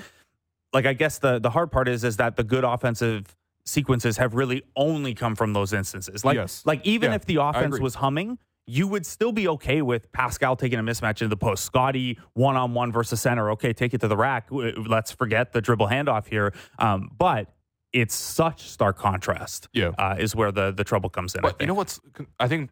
like 0.71 0.85
i 0.85 0.93
guess 0.93 1.17
the 1.17 1.39
the 1.39 1.49
hard 1.49 1.71
part 1.71 1.87
is 1.87 2.03
is 2.03 2.17
that 2.17 2.35
the 2.35 2.43
good 2.43 2.63
offensive 2.63 3.35
sequences 3.65 4.17
have 4.17 4.35
really 4.35 4.61
only 4.75 5.15
come 5.15 5.35
from 5.35 5.51
those 5.53 5.73
instances 5.73 6.23
like 6.23 6.35
Yes. 6.35 6.61
like 6.65 6.85
even 6.85 7.11
if 7.11 7.25
the 7.25 7.37
offense 7.37 7.79
was 7.79 7.95
humming 7.95 8.37
you 8.67 8.87
would 8.87 9.05
still 9.05 9.31
be 9.31 9.47
okay 9.47 9.81
with 9.81 10.11
Pascal 10.11 10.55
taking 10.55 10.77
a 10.77 10.83
mismatch 10.83 11.21
into 11.21 11.29
the 11.29 11.37
post. 11.37 11.63
Scottie 11.63 12.19
one 12.33 12.57
on 12.57 12.73
one 12.73 12.91
versus 12.91 13.21
center. 13.21 13.49
Okay, 13.51 13.73
take 13.73 13.93
it 13.93 14.01
to 14.01 14.07
the 14.07 14.17
rack. 14.17 14.49
Let's 14.51 15.11
forget 15.11 15.53
the 15.53 15.61
dribble 15.61 15.87
handoff 15.87 16.27
here. 16.27 16.53
Um, 16.77 17.09
but 17.17 17.53
it's 17.93 18.13
such 18.13 18.69
stark 18.69 18.97
contrast. 18.97 19.69
Yeah, 19.73 19.91
uh, 19.97 20.17
is 20.19 20.35
where 20.35 20.51
the 20.51 20.71
the 20.71 20.83
trouble 20.83 21.09
comes 21.09 21.33
in. 21.33 21.41
But 21.41 21.59
you 21.61 21.67
know 21.67 21.73
what's? 21.73 21.99
I 22.39 22.47
think 22.49 22.69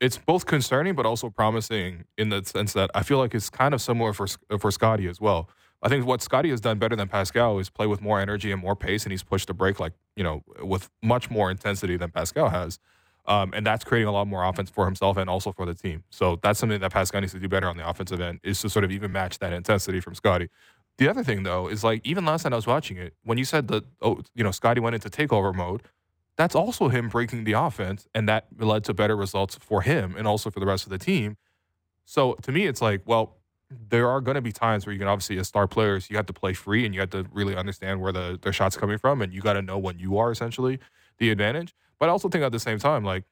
it's 0.00 0.18
both 0.18 0.44
concerning 0.44 0.94
but 0.94 1.06
also 1.06 1.30
promising 1.30 2.04
in 2.18 2.28
the 2.28 2.44
sense 2.44 2.74
that 2.74 2.90
I 2.94 3.02
feel 3.02 3.18
like 3.18 3.34
it's 3.34 3.48
kind 3.48 3.72
of 3.72 3.80
similar 3.80 4.12
for 4.12 4.26
for 4.58 4.70
Scottie 4.70 5.08
as 5.08 5.20
well. 5.20 5.48
I 5.82 5.88
think 5.88 6.06
what 6.06 6.22
Scottie 6.22 6.50
has 6.50 6.60
done 6.60 6.78
better 6.78 6.96
than 6.96 7.08
Pascal 7.08 7.58
is 7.58 7.68
play 7.68 7.86
with 7.86 8.00
more 8.00 8.20
energy 8.20 8.52
and 8.52 8.60
more 8.60 8.76
pace, 8.76 9.04
and 9.04 9.12
he's 9.12 9.22
pushed 9.22 9.48
the 9.48 9.54
break 9.54 9.80
like 9.80 9.94
you 10.16 10.24
know 10.24 10.42
with 10.62 10.90
much 11.02 11.30
more 11.30 11.50
intensity 11.50 11.96
than 11.96 12.10
Pascal 12.10 12.50
has. 12.50 12.78
Um, 13.26 13.52
and 13.54 13.66
that's 13.66 13.84
creating 13.84 14.08
a 14.08 14.12
lot 14.12 14.26
more 14.26 14.44
offense 14.44 14.68
for 14.68 14.84
himself 14.84 15.16
and 15.16 15.30
also 15.30 15.50
for 15.50 15.64
the 15.64 15.74
team. 15.74 16.04
So 16.10 16.38
that's 16.42 16.58
something 16.58 16.80
that 16.80 16.92
Pascal 16.92 17.22
needs 17.22 17.32
to 17.32 17.38
do 17.38 17.48
better 17.48 17.68
on 17.68 17.76
the 17.76 17.88
offensive 17.88 18.20
end 18.20 18.40
is 18.42 18.60
to 18.60 18.68
sort 18.68 18.84
of 18.84 18.90
even 18.90 19.12
match 19.12 19.38
that 19.38 19.52
intensity 19.52 20.00
from 20.00 20.14
Scottie. 20.14 20.50
The 20.98 21.08
other 21.08 21.24
thing 21.24 21.42
though 21.42 21.68
is 21.68 21.82
like 21.82 22.02
even 22.04 22.24
last 22.24 22.44
night 22.44 22.52
I 22.52 22.56
was 22.56 22.66
watching 22.66 22.98
it 22.98 23.14
when 23.24 23.38
you 23.38 23.44
said 23.44 23.68
that 23.68 23.84
oh 24.00 24.20
you 24.34 24.44
know 24.44 24.50
Scottie 24.50 24.80
went 24.80 24.94
into 24.94 25.08
takeover 25.08 25.54
mode, 25.54 25.82
that's 26.36 26.54
also 26.54 26.88
him 26.88 27.08
breaking 27.08 27.44
the 27.44 27.52
offense, 27.52 28.06
and 28.14 28.28
that 28.28 28.46
led 28.58 28.84
to 28.84 28.94
better 28.94 29.16
results 29.16 29.56
for 29.56 29.82
him 29.82 30.14
and 30.16 30.26
also 30.26 30.50
for 30.50 30.60
the 30.60 30.66
rest 30.66 30.84
of 30.84 30.90
the 30.90 30.98
team. 30.98 31.36
So 32.04 32.34
to 32.42 32.52
me, 32.52 32.66
it's 32.66 32.82
like 32.82 33.02
well 33.06 33.38
there 33.70 34.08
are 34.08 34.20
going 34.20 34.34
to 34.36 34.42
be 34.42 34.52
times 34.52 34.86
where 34.86 34.92
you 34.92 34.98
can 34.98 35.08
obviously 35.08 35.38
as 35.38 35.48
star 35.48 35.66
players 35.66 36.10
you 36.10 36.16
have 36.16 36.26
to 36.26 36.32
play 36.32 36.52
free 36.52 36.84
and 36.84 36.94
you 36.94 37.00
have 37.00 37.10
to 37.10 37.26
really 37.32 37.56
understand 37.56 38.00
where 38.00 38.12
the 38.12 38.38
their 38.42 38.52
shots 38.52 38.76
coming 38.76 38.98
from 38.98 39.22
and 39.22 39.32
you 39.32 39.40
got 39.40 39.54
to 39.54 39.62
know 39.62 39.78
when 39.78 39.98
you 39.98 40.18
are 40.18 40.30
essentially 40.30 40.78
the 41.18 41.30
advantage 41.30 41.74
but 41.98 42.08
i 42.08 42.12
also 42.12 42.28
think 42.28 42.44
at 42.44 42.52
the 42.52 42.60
same 42.60 42.78
time 42.78 43.04
like 43.04 43.24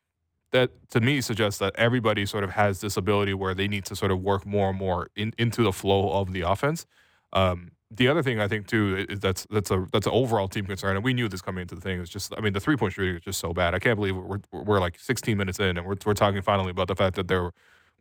that 0.50 0.70
to 0.90 1.00
me 1.00 1.20
suggests 1.20 1.58
that 1.58 1.74
everybody 1.76 2.26
sort 2.26 2.44
of 2.44 2.50
has 2.50 2.80
this 2.80 2.96
ability 2.96 3.32
where 3.32 3.54
they 3.54 3.68
need 3.68 3.84
to 3.84 3.96
sort 3.96 4.10
of 4.10 4.20
work 4.20 4.44
more 4.44 4.68
and 4.70 4.78
more 4.78 5.08
in, 5.16 5.32
into 5.38 5.62
the 5.62 5.72
flow 5.72 6.10
of 6.10 6.32
the 6.32 6.42
offense 6.42 6.86
um, 7.32 7.70
the 7.94 8.08
other 8.08 8.22
thing 8.22 8.40
I 8.40 8.48
think 8.48 8.66
too 8.66 9.06
is 9.08 9.20
that's 9.20 9.46
that's 9.50 9.70
a 9.70 9.86
that's 9.92 10.06
an 10.06 10.12
overall 10.12 10.48
team 10.48 10.66
concern, 10.66 10.96
and 10.96 11.04
we 11.04 11.12
knew 11.12 11.28
this 11.28 11.42
coming 11.42 11.62
into 11.62 11.74
the 11.74 11.80
thing. 11.80 12.00
It's 12.00 12.10
just 12.10 12.32
I 12.36 12.40
mean 12.40 12.52
the 12.52 12.60
three 12.60 12.76
point 12.76 12.94
shooting 12.94 13.16
is 13.16 13.22
just 13.22 13.38
so 13.38 13.52
bad. 13.52 13.74
I 13.74 13.78
can't 13.78 13.96
believe 13.96 14.16
we're 14.16 14.40
we're 14.50 14.80
like 14.80 14.98
16 14.98 15.36
minutes 15.36 15.60
in, 15.60 15.76
and 15.76 15.86
we're 15.86 15.96
we're 16.04 16.14
talking 16.14 16.40
finally 16.42 16.70
about 16.70 16.88
the 16.88 16.96
fact 16.96 17.16
that 17.16 17.28
they're 17.28 17.50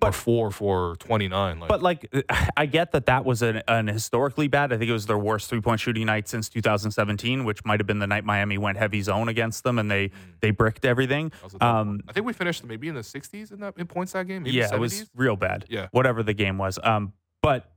but 0.01 0.15
four 0.15 0.51
for 0.51 0.96
29. 0.98 1.60
Like. 1.60 1.70
But 1.70 1.81
like, 1.81 2.13
I 2.58 2.65
get 2.65 2.91
that 2.91 3.05
that 3.05 3.24
was 3.24 3.41
an, 3.41 3.62
an, 3.67 3.88
historically 3.88 4.48
bad. 4.48 4.74
I 4.74 4.77
think 4.77 4.89
it 4.89 4.93
was 4.93 5.05
their 5.05 5.17
worst 5.17 5.50
three 5.50 5.62
point 5.62 5.79
shooting 5.79 6.08
night 6.08 6.27
since 6.27 6.50
2017, 6.50 7.46
which 7.46 7.63
might 7.63 7.79
have 7.79 7.88
been 7.88 8.00
the 8.00 8.08
night 8.08 8.25
Miami 8.25 8.58
went 8.58 8.77
heavy 8.77 9.01
zone 9.01 9.29
against 9.29 9.63
them 9.63 9.79
and 9.79 9.89
they 9.89 10.10
mm. 10.10 10.13
they 10.41 10.51
bricked 10.51 10.84
everything. 10.84 11.31
Um, 11.62 12.01
I 12.10 12.13
think 12.13 12.25
we 12.25 12.34
finished 12.34 12.63
maybe 12.63 12.88
in 12.88 12.96
the 12.96 13.01
60s 13.01 13.51
in 13.51 13.60
that 13.62 13.75
in 13.77 13.88
points 13.88 14.13
that 14.13 14.27
game. 14.27 14.46
yeah, 14.46 14.70
70s? 14.70 14.74
it 14.74 14.79
was 14.79 15.10
real 15.15 15.36
bad. 15.36 15.65
Yeah, 15.70 15.88
whatever 15.91 16.24
the 16.24 16.34
game 16.34 16.58
was. 16.58 16.79
Um, 16.84 17.13
but 17.41 17.72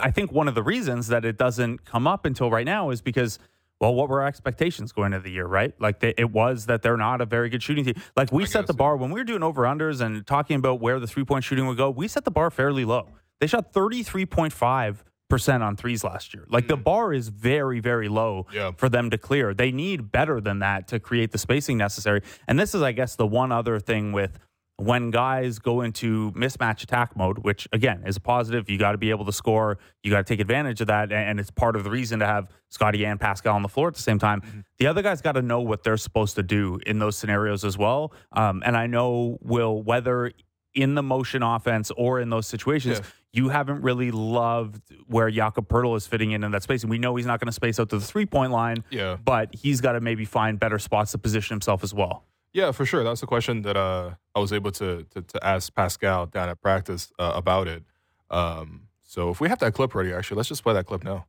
I 0.00 0.10
think 0.10 0.32
one 0.32 0.48
of 0.48 0.54
the 0.54 0.62
reasons 0.62 1.08
that 1.08 1.24
it 1.24 1.36
doesn't 1.38 1.84
come 1.84 2.06
up 2.06 2.24
until 2.24 2.50
right 2.50 2.66
now 2.66 2.90
is 2.90 3.00
because 3.00 3.38
well, 3.82 3.94
what 3.94 4.08
were 4.08 4.20
our 4.20 4.28
expectations 4.28 4.92
going 4.92 5.12
into 5.12 5.24
the 5.24 5.32
year, 5.32 5.44
right? 5.44 5.74
Like 5.80 5.98
they, 5.98 6.14
it 6.16 6.30
was 6.30 6.66
that 6.66 6.82
they're 6.82 6.96
not 6.96 7.20
a 7.20 7.26
very 7.26 7.48
good 7.48 7.64
shooting 7.64 7.84
team. 7.84 7.94
Like 8.14 8.30
we 8.30 8.44
I 8.44 8.46
set 8.46 8.68
the 8.68 8.74
bar 8.74 8.96
when 8.96 9.10
we 9.10 9.18
were 9.18 9.24
doing 9.24 9.42
over 9.42 9.62
unders 9.62 10.00
and 10.00 10.24
talking 10.24 10.54
about 10.54 10.80
where 10.80 11.00
the 11.00 11.08
three 11.08 11.24
point 11.24 11.42
shooting 11.42 11.66
would 11.66 11.76
go. 11.76 11.90
We 11.90 12.06
set 12.06 12.24
the 12.24 12.30
bar 12.30 12.48
fairly 12.52 12.84
low. 12.84 13.08
They 13.40 13.48
shot 13.48 13.72
thirty 13.72 14.04
three 14.04 14.24
point 14.24 14.52
five 14.52 15.02
percent 15.28 15.64
on 15.64 15.74
threes 15.74 16.04
last 16.04 16.32
year. 16.32 16.46
Like 16.48 16.66
mm. 16.66 16.68
the 16.68 16.76
bar 16.76 17.12
is 17.12 17.26
very, 17.26 17.80
very 17.80 18.08
low 18.08 18.46
yeah. 18.52 18.70
for 18.76 18.88
them 18.88 19.10
to 19.10 19.18
clear. 19.18 19.52
They 19.52 19.72
need 19.72 20.12
better 20.12 20.40
than 20.40 20.60
that 20.60 20.86
to 20.88 21.00
create 21.00 21.32
the 21.32 21.38
spacing 21.38 21.76
necessary. 21.76 22.22
And 22.46 22.60
this 22.60 22.76
is, 22.76 22.82
I 22.82 22.92
guess, 22.92 23.16
the 23.16 23.26
one 23.26 23.50
other 23.50 23.80
thing 23.80 24.12
with 24.12 24.38
when 24.84 25.10
guys 25.10 25.58
go 25.58 25.80
into 25.80 26.32
mismatch 26.32 26.82
attack 26.82 27.16
mode, 27.16 27.38
which 27.38 27.68
again 27.72 28.02
is 28.06 28.16
a 28.16 28.20
positive, 28.20 28.68
you 28.68 28.78
got 28.78 28.92
to 28.92 28.98
be 28.98 29.10
able 29.10 29.24
to 29.24 29.32
score. 29.32 29.78
You 30.02 30.10
got 30.10 30.18
to 30.18 30.24
take 30.24 30.40
advantage 30.40 30.80
of 30.80 30.88
that, 30.88 31.12
and 31.12 31.38
it's 31.38 31.50
part 31.50 31.76
of 31.76 31.84
the 31.84 31.90
reason 31.90 32.18
to 32.20 32.26
have 32.26 32.48
Scottie 32.68 33.04
and 33.04 33.20
Pascal 33.20 33.54
on 33.54 33.62
the 33.62 33.68
floor 33.68 33.88
at 33.88 33.94
the 33.94 34.02
same 34.02 34.18
time. 34.18 34.40
Mm-hmm. 34.40 34.60
The 34.78 34.86
other 34.86 35.02
guys 35.02 35.20
got 35.20 35.32
to 35.32 35.42
know 35.42 35.60
what 35.60 35.84
they're 35.84 35.96
supposed 35.96 36.34
to 36.36 36.42
do 36.42 36.80
in 36.86 36.98
those 36.98 37.16
scenarios 37.16 37.64
as 37.64 37.78
well. 37.78 38.12
Um, 38.32 38.62
and 38.66 38.76
I 38.76 38.86
know 38.86 39.38
will 39.40 39.82
whether 39.82 40.32
in 40.74 40.94
the 40.94 41.02
motion 41.02 41.42
offense 41.42 41.90
or 41.96 42.20
in 42.20 42.30
those 42.30 42.46
situations. 42.46 42.98
Yeah. 42.98 43.06
You 43.34 43.48
haven't 43.48 43.82
really 43.82 44.10
loved 44.10 44.82
where 45.06 45.30
Jakob 45.30 45.68
Poeltl 45.68 45.96
is 45.96 46.06
fitting 46.06 46.32
in 46.32 46.44
in 46.44 46.50
that 46.50 46.62
space, 46.62 46.82
and 46.82 46.90
we 46.90 46.98
know 46.98 47.16
he's 47.16 47.24
not 47.24 47.40
going 47.40 47.46
to 47.46 47.52
space 47.52 47.80
out 47.80 47.88
to 47.90 47.98
the 47.98 48.04
three 48.04 48.26
point 48.26 48.52
line. 48.52 48.84
Yeah, 48.90 49.16
but 49.24 49.54
he's 49.54 49.80
got 49.80 49.92
to 49.92 50.00
maybe 50.00 50.26
find 50.26 50.58
better 50.58 50.78
spots 50.78 51.12
to 51.12 51.18
position 51.18 51.54
himself 51.54 51.82
as 51.82 51.94
well. 51.94 52.24
Yeah, 52.52 52.72
for 52.72 52.84
sure. 52.84 53.02
That's 53.02 53.20
the 53.20 53.26
question 53.26 53.62
that 53.62 53.76
uh, 53.76 54.10
I 54.34 54.40
was 54.40 54.52
able 54.52 54.72
to, 54.72 55.04
to, 55.10 55.22
to 55.22 55.46
ask 55.46 55.74
Pascal 55.74 56.26
down 56.26 56.48
at 56.50 56.60
practice 56.60 57.10
uh, 57.18 57.32
about 57.34 57.66
it. 57.66 57.82
Um, 58.30 58.88
so 59.02 59.30
if 59.30 59.40
we 59.40 59.48
have 59.48 59.58
that 59.60 59.72
clip 59.72 59.94
ready, 59.94 60.12
actually, 60.12 60.36
let's 60.36 60.48
just 60.48 60.62
play 60.62 60.74
that 60.74 60.86
clip 60.86 61.02
now. 61.02 61.26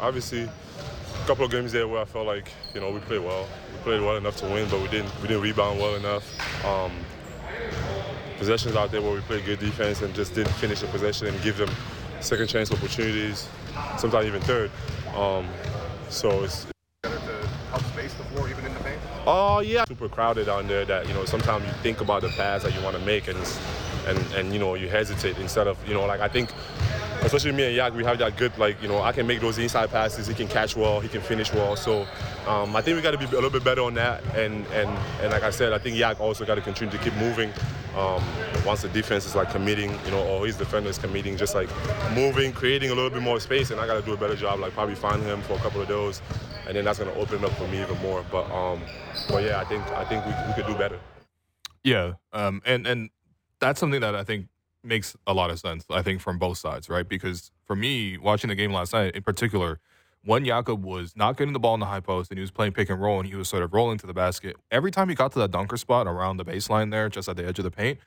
Obviously, 0.00 0.42
a 0.42 1.26
couple 1.26 1.44
of 1.44 1.50
games 1.50 1.72
there 1.72 1.88
where 1.88 2.02
I 2.02 2.04
felt 2.04 2.26
like 2.26 2.52
you 2.74 2.80
know 2.80 2.90
we 2.90 3.00
played 3.00 3.22
well. 3.22 3.48
We 3.72 3.78
played 3.82 4.00
well 4.02 4.16
enough 4.16 4.36
to 4.38 4.46
win, 4.46 4.68
but 4.68 4.80
we 4.80 4.88
didn't 4.88 5.10
we 5.22 5.28
didn't 5.28 5.42
rebound 5.42 5.78
well 5.78 5.94
enough. 5.94 6.64
Um, 6.64 6.92
possessions 8.38 8.76
out 8.76 8.90
there 8.90 9.00
where 9.00 9.14
we 9.14 9.20
played 9.20 9.46
good 9.46 9.58
defense 9.58 10.02
and 10.02 10.14
just 10.14 10.34
didn't 10.34 10.52
finish 10.54 10.80
the 10.80 10.86
possession 10.88 11.28
and 11.28 11.42
give 11.42 11.56
them 11.56 11.70
second 12.20 12.48
chance 12.48 12.70
opportunities, 12.70 13.48
sometimes 13.98 14.26
even 14.26 14.42
third. 14.42 14.70
Um, 15.14 15.48
so 16.10 16.44
it's 16.44 16.66
Oh 19.26 19.58
yeah, 19.58 19.84
super 19.86 20.08
crowded 20.08 20.48
on 20.48 20.68
there. 20.68 20.84
That 20.84 21.08
you 21.08 21.14
know 21.14 21.24
sometimes 21.24 21.66
you 21.66 21.72
think 21.82 22.00
about 22.00 22.22
the 22.22 22.28
pass 22.28 22.62
that 22.62 22.72
you 22.74 22.80
want 22.82 22.96
to 22.96 23.02
make 23.04 23.26
and 23.26 23.38
and 24.06 24.18
and 24.34 24.52
you 24.52 24.58
know 24.60 24.74
you 24.74 24.88
hesitate 24.88 25.36
instead 25.38 25.66
of 25.66 25.76
you 25.88 25.94
know 25.94 26.06
like 26.06 26.20
I 26.20 26.28
think 26.28 26.50
especially 27.26 27.52
me 27.52 27.66
and 27.66 27.76
Yak, 27.76 27.94
we 27.94 28.04
have 28.04 28.18
that 28.18 28.36
good 28.36 28.56
like 28.56 28.80
you 28.80 28.88
know 28.88 29.02
I 29.02 29.12
can 29.12 29.26
make 29.26 29.40
those 29.40 29.58
inside 29.58 29.90
passes. 29.90 30.26
He 30.26 30.34
can 30.34 30.48
catch 30.48 30.76
well. 30.76 31.00
He 31.00 31.08
can 31.08 31.20
finish 31.20 31.52
well. 31.52 31.76
So 31.76 32.06
um, 32.46 32.74
I 32.74 32.80
think 32.80 32.96
we 32.96 33.02
got 33.02 33.10
to 33.10 33.18
be 33.18 33.24
a 33.24 33.28
little 33.28 33.50
bit 33.50 33.64
better 33.64 33.82
on 33.82 33.94
that. 33.94 34.24
And 34.36 34.66
and 34.68 34.88
and 35.20 35.32
like 35.32 35.42
I 35.42 35.50
said, 35.50 35.72
I 35.72 35.78
think 35.78 35.96
Yak 35.96 36.20
also 36.20 36.44
got 36.44 36.54
to 36.54 36.60
continue 36.60 36.96
to 36.96 37.02
keep 37.02 37.14
moving. 37.14 37.52
Um, 37.96 38.22
once 38.66 38.82
the 38.82 38.88
defense 38.88 39.24
is 39.24 39.34
like 39.34 39.50
committing, 39.50 39.90
you 40.04 40.10
know, 40.10 40.22
or 40.26 40.44
his 40.44 40.56
defender 40.56 40.90
is 40.90 40.98
committing, 40.98 41.36
just 41.36 41.54
like 41.54 41.68
moving, 42.14 42.52
creating 42.52 42.90
a 42.90 42.94
little 42.94 43.08
bit 43.08 43.22
more 43.22 43.40
space, 43.40 43.70
and 43.70 43.80
I 43.80 43.86
got 43.86 43.94
to 43.94 44.02
do 44.02 44.12
a 44.12 44.18
better 44.18 44.36
job, 44.36 44.60
like 44.60 44.74
probably 44.74 44.94
find 44.94 45.22
him 45.22 45.40
for 45.42 45.54
a 45.54 45.58
couple 45.58 45.80
of 45.80 45.88
those, 45.88 46.20
and 46.66 46.76
then 46.76 46.84
that's 46.84 46.98
going 46.98 47.10
to 47.10 47.18
open 47.18 47.42
it 47.42 47.44
up 47.44 47.52
for 47.52 47.66
me 47.68 47.80
even 47.80 47.96
more. 48.02 48.22
But 48.30 48.50
um, 48.50 48.82
but 49.30 49.42
yeah, 49.42 49.60
I 49.60 49.64
think 49.64 49.82
I 49.92 50.04
think 50.04 50.26
we, 50.26 50.32
we 50.46 50.52
could 50.54 50.66
do 50.66 50.76
better. 50.76 51.00
Yeah, 51.82 52.14
um, 52.32 52.60
and 52.66 52.86
and 52.86 53.10
that's 53.60 53.80
something 53.80 54.00
that 54.00 54.14
I 54.14 54.24
think 54.24 54.48
makes 54.86 55.16
a 55.26 55.34
lot 55.34 55.50
of 55.50 55.58
sense. 55.58 55.84
I 55.90 56.02
think 56.02 56.20
from 56.20 56.38
both 56.38 56.58
sides, 56.58 56.88
right? 56.88 57.08
Because 57.08 57.50
for 57.64 57.76
me, 57.76 58.16
watching 58.18 58.48
the 58.48 58.54
game 58.54 58.72
last 58.72 58.92
night, 58.92 59.14
in 59.14 59.22
particular, 59.22 59.80
when 60.24 60.44
Jakob 60.44 60.84
was 60.84 61.14
not 61.16 61.36
getting 61.36 61.52
the 61.52 61.60
ball 61.60 61.74
in 61.74 61.80
the 61.80 61.86
high 61.86 62.00
post 62.00 62.30
and 62.30 62.38
he 62.38 62.40
was 62.40 62.50
playing 62.50 62.72
pick 62.72 62.90
and 62.90 63.00
roll 63.00 63.20
and 63.20 63.28
he 63.28 63.36
was 63.36 63.48
sort 63.48 63.62
of 63.62 63.72
rolling 63.72 63.98
to 63.98 64.06
the 64.06 64.14
basket, 64.14 64.56
every 64.70 64.90
time 64.90 65.08
he 65.08 65.14
got 65.14 65.32
to 65.32 65.38
that 65.38 65.50
dunker 65.50 65.76
spot 65.76 66.06
around 66.06 66.36
the 66.36 66.44
baseline 66.44 66.90
there, 66.90 67.08
just 67.08 67.28
at 67.28 67.36
the 67.36 67.46
edge 67.46 67.58
of 67.58 67.64
the 67.64 67.70
paint, 67.70 67.98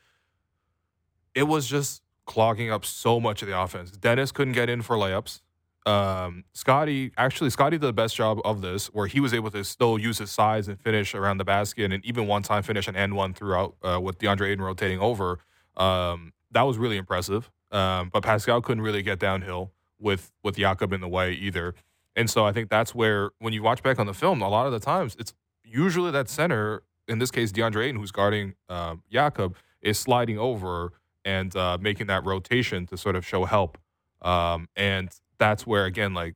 it 1.33 1.43
was 1.43 1.67
just 1.67 2.01
clogging 2.25 2.71
up 2.71 2.85
so 2.85 3.19
much 3.19 3.41
of 3.41 3.47
the 3.47 3.59
offense. 3.59 3.91
Dennis 3.91 4.31
couldn't 4.31 4.53
get 4.53 4.69
in 4.69 4.81
for 4.81 4.95
layups 4.95 5.41
um, 5.85 6.43
Scottie 6.53 7.11
actually 7.17 7.49
Scottie 7.49 7.77
did 7.77 7.87
the 7.87 7.93
best 7.93 8.15
job 8.15 8.39
of 8.43 8.61
this, 8.61 8.87
where 8.87 9.07
he 9.07 9.19
was 9.19 9.33
able 9.33 9.49
to 9.51 9.63
still 9.63 9.97
use 9.97 10.17
his 10.17 10.31
size 10.31 10.67
and 10.67 10.79
finish 10.79 11.15
around 11.15 11.37
the 11.37 11.45
basket, 11.45 11.91
and 11.91 12.05
even 12.05 12.27
one 12.27 12.43
time 12.43 12.63
finish 12.63 12.87
an 12.87 12.95
end 12.95 13.15
one 13.15 13.33
throughout 13.33 13.75
uh, 13.83 13.99
with 13.99 14.19
DeAndre 14.19 14.47
Ayton 14.49 14.63
rotating 14.63 14.99
over. 14.99 15.39
Um, 15.77 16.33
that 16.51 16.63
was 16.63 16.77
really 16.77 16.97
impressive. 16.97 17.49
Um, 17.71 18.09
but 18.11 18.23
Pascal 18.23 18.61
couldn't 18.61 18.83
really 18.83 19.03
get 19.03 19.19
downhill 19.19 19.71
with 19.99 20.31
with 20.43 20.57
Jakob 20.57 20.93
in 20.93 21.01
the 21.01 21.07
way 21.07 21.33
either, 21.33 21.75
and 22.15 22.29
so 22.29 22.45
I 22.45 22.51
think 22.51 22.69
that's 22.69 22.95
where 22.95 23.31
when 23.39 23.53
you 23.53 23.63
watch 23.63 23.83
back 23.83 23.99
on 23.99 24.05
the 24.05 24.13
film, 24.13 24.41
a 24.41 24.49
lot 24.49 24.65
of 24.65 24.71
the 24.71 24.79
times 24.79 25.15
it's 25.19 25.33
usually 25.63 26.11
that 26.11 26.29
center, 26.29 26.83
in 27.07 27.19
this 27.19 27.31
case 27.31 27.51
DeAndre 27.51 27.85
Ayton, 27.85 27.97
who's 27.97 28.11
guarding 28.11 28.55
uh, 28.67 28.95
Jakob, 29.11 29.55
is 29.81 29.99
sliding 29.99 30.39
over 30.39 30.93
and 31.23 31.55
uh, 31.55 31.77
making 31.79 32.07
that 32.07 32.25
rotation 32.25 32.85
to 32.87 32.97
sort 32.97 33.15
of 33.15 33.25
show 33.25 33.45
help. 33.45 33.77
Um, 34.21 34.67
and 34.75 35.09
that's 35.37 35.65
where 35.65 35.85
again, 35.85 36.13
like 36.13 36.35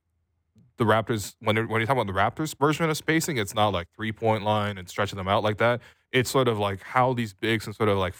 the 0.76 0.84
Raptors, 0.84 1.34
when 1.40 1.68
when 1.68 1.80
you 1.80 1.86
talk 1.86 1.96
about 1.96 2.06
the 2.06 2.12
Raptors 2.12 2.56
version 2.58 2.88
of 2.88 2.96
spacing, 2.96 3.36
it's 3.36 3.54
not 3.54 3.68
like 3.68 3.88
three 3.94 4.12
point 4.12 4.42
line 4.42 4.78
and 4.78 4.88
stretching 4.88 5.16
them 5.16 5.28
out 5.28 5.42
like 5.42 5.58
that. 5.58 5.80
It's 6.12 6.30
sort 6.30 6.48
of 6.48 6.58
like 6.58 6.82
how 6.82 7.12
these 7.12 7.34
bigs 7.34 7.66
and 7.66 7.74
sort 7.74 7.88
of 7.88 7.98
like 7.98 8.14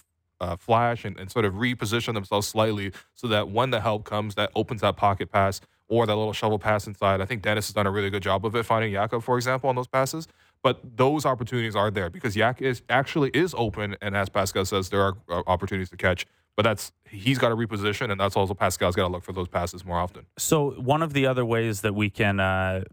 uh, 0.44 0.56
flash 0.56 1.04
and, 1.04 1.18
and 1.18 1.30
sort 1.30 1.44
of 1.44 1.54
reposition 1.54 2.14
themselves 2.14 2.46
slightly 2.46 2.92
so 3.14 3.26
that 3.28 3.48
when 3.48 3.70
the 3.70 3.80
help 3.80 4.04
comes, 4.04 4.34
that 4.34 4.50
opens 4.54 4.80
that 4.82 4.96
pocket 4.96 5.30
pass 5.30 5.60
or 5.88 6.06
that 6.06 6.14
little 6.14 6.32
shovel 6.32 6.58
pass 6.58 6.86
inside. 6.86 7.20
I 7.20 7.24
think 7.26 7.42
Dennis 7.42 7.66
has 7.66 7.74
done 7.74 7.86
a 7.86 7.90
really 7.90 8.10
good 8.10 8.22
job 8.22 8.44
of 8.44 8.54
it, 8.54 8.64
finding 8.64 8.92
Jakob, 8.92 9.22
for 9.22 9.36
example, 9.36 9.68
on 9.68 9.76
those 9.76 9.86
passes. 9.86 10.28
But 10.62 10.80
those 10.96 11.26
opportunities 11.26 11.76
are 11.76 11.90
there 11.90 12.08
because 12.08 12.36
Yak 12.36 12.62
is 12.62 12.82
actually 12.88 13.30
is 13.34 13.54
open, 13.56 13.96
and 14.00 14.16
as 14.16 14.30
Pascal 14.30 14.64
says, 14.64 14.88
there 14.88 15.02
are 15.02 15.14
uh, 15.28 15.42
opportunities 15.46 15.90
to 15.90 15.96
catch. 15.96 16.26
But 16.56 16.62
that's 16.62 16.92
he's 17.08 17.38
got 17.38 17.50
to 17.50 17.56
reposition, 17.56 18.10
and 18.10 18.18
that's 18.18 18.36
also 18.36 18.54
Pascal's 18.54 18.96
got 18.96 19.06
to 19.06 19.12
look 19.12 19.24
for 19.24 19.32
those 19.32 19.48
passes 19.48 19.84
more 19.84 19.98
often. 19.98 20.24
So 20.38 20.70
one 20.70 21.02
of 21.02 21.12
the 21.12 21.26
other 21.26 21.44
ways 21.44 21.82
that 21.82 21.94
we 21.94 22.08
can 22.08 22.40
uh, 22.40 22.84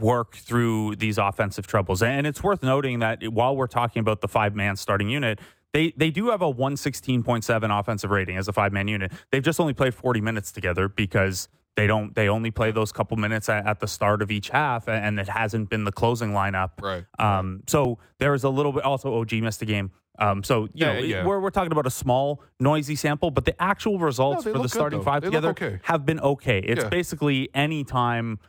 work 0.00 0.36
through 0.36 0.96
these 0.96 1.18
offensive 1.18 1.66
troubles. 1.66 2.02
And 2.02 2.26
it's 2.26 2.42
worth 2.42 2.62
noting 2.62 2.98
that 2.98 3.26
while 3.28 3.56
we're 3.56 3.66
talking 3.66 4.00
about 4.00 4.20
the 4.20 4.28
five 4.28 4.54
man 4.54 4.76
starting 4.76 5.08
unit, 5.08 5.40
they 5.72 5.92
they 5.96 6.10
do 6.10 6.30
have 6.30 6.42
a 6.42 6.52
116.7 6.52 7.78
offensive 7.80 8.10
rating 8.10 8.36
as 8.36 8.48
a 8.48 8.52
five 8.52 8.72
man 8.72 8.88
unit. 8.88 9.12
They've 9.30 9.42
just 9.42 9.60
only 9.60 9.74
played 9.74 9.94
40 9.94 10.20
minutes 10.20 10.52
together 10.52 10.88
because 10.88 11.48
they 11.76 11.86
don't 11.86 12.14
they 12.14 12.28
only 12.28 12.50
play 12.50 12.70
those 12.70 12.90
couple 12.92 13.16
minutes 13.16 13.48
at, 13.48 13.66
at 13.66 13.80
the 13.80 13.86
start 13.86 14.22
of 14.22 14.30
each 14.30 14.48
half 14.48 14.88
and 14.88 15.20
it 15.20 15.28
hasn't 15.28 15.70
been 15.70 15.84
the 15.84 15.92
closing 15.92 16.30
lineup. 16.32 16.70
Right. 16.80 17.04
Um 17.18 17.62
so 17.66 17.98
there 18.18 18.34
is 18.34 18.44
a 18.44 18.48
little 18.48 18.72
bit 18.72 18.82
also 18.84 19.14
OG 19.20 19.32
missed 19.34 19.62
a 19.62 19.66
game. 19.66 19.90
Um, 20.20 20.42
so 20.42 20.64
you 20.64 20.70
Yeah, 20.74 20.92
know 20.94 20.98
yeah. 20.98 21.24
we're 21.24 21.38
we're 21.38 21.50
talking 21.50 21.70
about 21.70 21.86
a 21.86 21.90
small 21.90 22.42
noisy 22.58 22.96
sample, 22.96 23.30
but 23.30 23.44
the 23.44 23.60
actual 23.62 24.00
results 24.00 24.42
they 24.44 24.50
for 24.50 24.58
the 24.58 24.64
good, 24.64 24.70
starting 24.72 25.02
five 25.02 25.22
They 25.22 25.28
together 25.28 25.50
okay. 25.50 25.78
have 25.84 26.04
been 26.04 26.18
okay. 26.18 26.58
It's 26.58 26.82
Yeah. 26.82 26.88
basically 26.88 27.48
any 27.54 27.84
time 27.84 28.40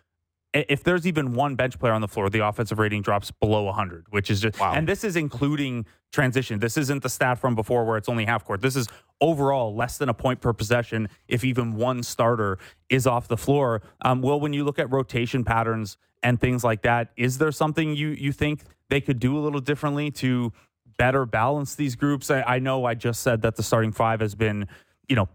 if 0.54 0.84
there's 0.84 1.06
even 1.06 1.34
one 1.34 1.56
bench 1.56 1.78
player 1.80 1.94
on 1.94 2.02
the 2.02 2.08
floor, 2.08 2.30
the 2.30 2.46
offensive 2.46 2.80
rating 2.80 3.02
drops 3.02 3.32
below 3.32 3.64
100, 3.64 4.08
which 4.10 4.32
is 4.32 4.42
just 4.42 4.60
Wow. 4.60 4.74
and 4.74 4.88
this 4.88 5.04
is 5.04 5.16
including 5.16 5.86
transition. 6.12 6.60
This 6.60 6.76
isn't 6.78 7.04
the 7.04 7.10
stat 7.10 7.38
from 7.38 7.54
before 7.56 7.86
where 7.86 7.98
it's 7.98 8.10
only 8.10 8.26
half 8.26 8.44
court. 8.46 8.62
This 8.62 8.76
is 8.76 8.88
overall 9.22 9.76
less 9.76 9.98
than 9.98 10.10
a 10.10 10.14
point 10.14 10.42
per 10.42 10.54
possession 10.54 11.08
if 11.28 11.44
even 11.44 11.76
one 11.76 12.02
starter 12.02 12.58
is 12.90 13.06
off 13.06 13.28
the 13.28 13.38
floor. 13.38 13.82
Um, 14.02 14.22
well, 14.22 14.40
when 14.40 14.54
you 14.54 14.64
look 14.64 14.80
at 14.80 14.92
rotation 14.92 15.44
patterns 15.44 15.98
and 16.24 16.40
things 16.40 16.64
like 16.64 16.82
that, 16.82 17.12
is 17.16 17.38
there 17.38 17.52
something 17.52 17.96
you 17.96 18.10
you 18.10 18.32
think 18.32 18.62
they 18.90 19.02
could 19.02 19.20
do 19.20 19.38
a 19.38 19.42
little 19.42 19.62
differently 19.62 20.10
to 20.12 20.52
better 20.98 21.26
balance 21.28 21.76
these 21.76 21.96
groups? 21.96 22.32
I, 22.32 22.42
I 22.42 22.60
know 22.60 22.86
I 22.86 22.96
just 22.96 23.22
said 23.22 23.44
that 23.44 23.56
the 23.56 23.62
starting 23.64 23.92
five 23.92 24.20
has 24.20 24.34
been, 24.34 24.68
you 25.08 25.16
know, 25.16 25.30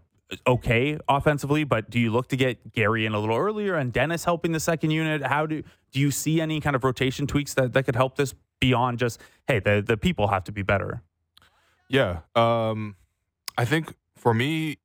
okay 0.47 0.97
offensively, 1.07 1.63
but 1.63 1.89
do 1.89 1.99
you 1.99 2.11
look 2.11 2.27
to 2.29 2.35
get 2.35 2.73
Gary 2.73 3.05
in 3.05 3.13
a 3.13 3.19
little 3.19 3.37
earlier 3.37 3.75
and 3.75 3.93
Dennis 3.93 4.25
helping 4.25 4.51
the 4.51 4.59
second 4.59 4.91
unit? 4.91 5.23
How 5.23 5.45
do 5.45 5.63
do 5.91 5.99
you 5.99 6.11
see 6.11 6.41
any 6.41 6.59
kind 6.59 6.75
of 6.75 6.83
rotation 6.83 7.27
tweaks 7.27 7.53
that, 7.53 7.73
that 7.73 7.83
could 7.83 7.95
help 7.95 8.15
this 8.15 8.33
beyond 8.59 8.99
just 8.99 9.21
hey 9.47 9.59
the 9.59 9.83
the 9.85 9.97
people 9.97 10.27
have 10.27 10.43
to 10.45 10.51
be 10.51 10.63
better? 10.63 11.01
Yeah. 11.89 12.19
Um, 12.35 12.95
I 13.57 13.65
think 13.65 13.93
for 14.15 14.33
me, 14.33 14.77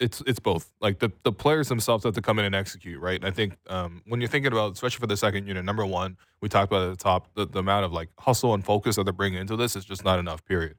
it's 0.00 0.22
it's 0.26 0.40
both. 0.40 0.72
Like 0.80 0.98
the 0.98 1.12
the 1.22 1.32
players 1.32 1.68
themselves 1.68 2.04
have 2.04 2.14
to 2.14 2.22
come 2.22 2.38
in 2.38 2.44
and 2.44 2.54
execute, 2.54 3.00
right? 3.00 3.16
And 3.16 3.24
I 3.24 3.30
think 3.30 3.56
um, 3.68 4.02
when 4.06 4.20
you're 4.20 4.28
thinking 4.28 4.52
about, 4.52 4.72
especially 4.72 5.00
for 5.00 5.06
the 5.06 5.16
second 5.16 5.46
unit, 5.46 5.64
number 5.64 5.86
one, 5.86 6.16
we 6.40 6.48
talked 6.48 6.72
about 6.72 6.88
at 6.88 6.98
the 6.98 7.02
top, 7.02 7.28
the, 7.34 7.46
the 7.46 7.60
amount 7.60 7.84
of 7.84 7.92
like 7.92 8.08
hustle 8.18 8.54
and 8.54 8.64
focus 8.64 8.96
that 8.96 9.04
they're 9.04 9.12
bringing 9.12 9.40
into 9.40 9.56
this 9.56 9.76
is 9.76 9.84
just 9.84 10.04
not 10.04 10.18
enough. 10.18 10.44
Period. 10.44 10.74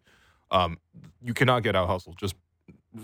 Um, 0.52 0.78
you 1.22 1.34
cannot 1.34 1.64
get 1.64 1.76
out 1.76 1.88
hustled, 1.88 2.18
just 2.18 2.36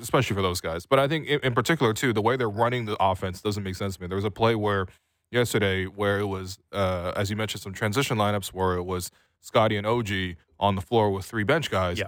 especially 0.01 0.35
for 0.35 0.41
those 0.41 0.61
guys. 0.61 0.85
But 0.85 0.99
I 0.99 1.07
think 1.07 1.27
in, 1.27 1.39
in 1.41 1.53
particular 1.53 1.93
too, 1.93 2.13
the 2.13 2.21
way 2.21 2.35
they're 2.37 2.49
running 2.49 2.85
the 2.85 2.95
offense 3.03 3.41
doesn't 3.41 3.63
make 3.63 3.75
sense 3.75 3.95
to 3.95 4.01
me. 4.01 4.07
There 4.07 4.15
was 4.15 4.25
a 4.25 4.31
play 4.31 4.55
where 4.55 4.87
yesterday 5.31 5.85
where 5.85 6.19
it 6.19 6.25
was, 6.27 6.59
uh, 6.71 7.13
as 7.15 7.29
you 7.29 7.35
mentioned, 7.35 7.61
some 7.61 7.73
transition 7.73 8.17
lineups 8.17 8.47
where 8.53 8.75
it 8.75 8.83
was 8.83 9.11
Scottie 9.39 9.77
and 9.77 9.87
OG 9.87 10.35
on 10.59 10.75
the 10.75 10.81
floor 10.81 11.11
with 11.11 11.25
three 11.25 11.43
bench 11.43 11.71
guys. 11.71 11.97
Yeah. 11.99 12.05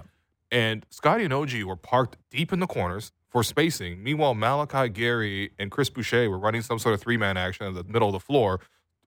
And 0.50 0.86
Scottie 0.90 1.24
and 1.24 1.32
OG 1.32 1.62
were 1.64 1.76
parked 1.76 2.16
deep 2.30 2.52
in 2.52 2.60
the 2.60 2.66
corners 2.66 3.10
for 3.28 3.42
spacing. 3.42 4.02
Meanwhile, 4.02 4.34
Malachi, 4.34 4.88
Gary, 4.88 5.50
and 5.58 5.70
Chris 5.70 5.90
Boucher 5.90 6.30
were 6.30 6.38
running 6.38 6.62
some 6.62 6.78
sort 6.78 6.94
of 6.94 7.00
three 7.00 7.16
man 7.16 7.36
action 7.36 7.66
in 7.66 7.74
the 7.74 7.82
middle 7.84 8.08
of 8.08 8.12
the 8.12 8.20
floor 8.20 8.60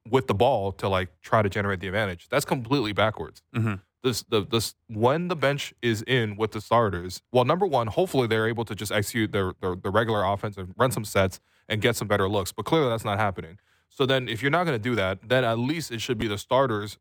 with 0.10 0.28
the 0.28 0.34
ball 0.34 0.72
to 0.74 0.90
like 0.90 1.10
try 1.22 1.42
to 1.42 1.50
generate 1.50 1.80
the 1.80 1.88
advantage. 1.88 2.28
That's 2.30 2.44
completely 2.46 2.92
backwards. 2.92 3.42
Mhm. 3.56 3.82
This 4.08 4.24
the 4.24 4.46
this 4.46 4.74
when 4.88 5.28
the 5.28 5.36
bench 5.36 5.74
is 5.82 6.02
in 6.08 6.38
with 6.38 6.52
the 6.52 6.62
starters. 6.62 7.22
Well, 7.34 7.44
number 7.44 7.66
one, 7.66 7.88
hopefully 7.88 8.26
they're 8.28 8.48
able 8.48 8.64
to 8.64 8.74
just 8.74 8.92
execute 8.92 9.34
their 9.34 9.54
their, 9.60 9.76
their 9.76 9.92
regular 9.92 10.24
offense 10.24 10.56
and 10.56 10.74
run 10.78 10.92
some 10.92 11.04
sets 11.04 11.42
and 11.68 11.82
get 11.82 11.98
some 11.98 12.08
better 12.08 12.30
looks. 12.30 12.54
But 12.54 12.64
clearly 12.64 12.90
that's 12.90 13.04
not 13.04 13.20
happening. 13.20 13.60
So 13.90 14.06
then, 14.06 14.30
if 14.30 14.42
you're 14.42 14.52
not 14.52 14.66
going 14.66 14.78
to 14.82 14.90
do 14.90 14.96
that, 14.96 15.28
then 15.28 15.44
at 15.44 15.60
least 15.60 15.92
it 15.92 16.00
should 16.00 16.18
be 16.18 16.28
the 16.28 16.38
starters 16.38 16.98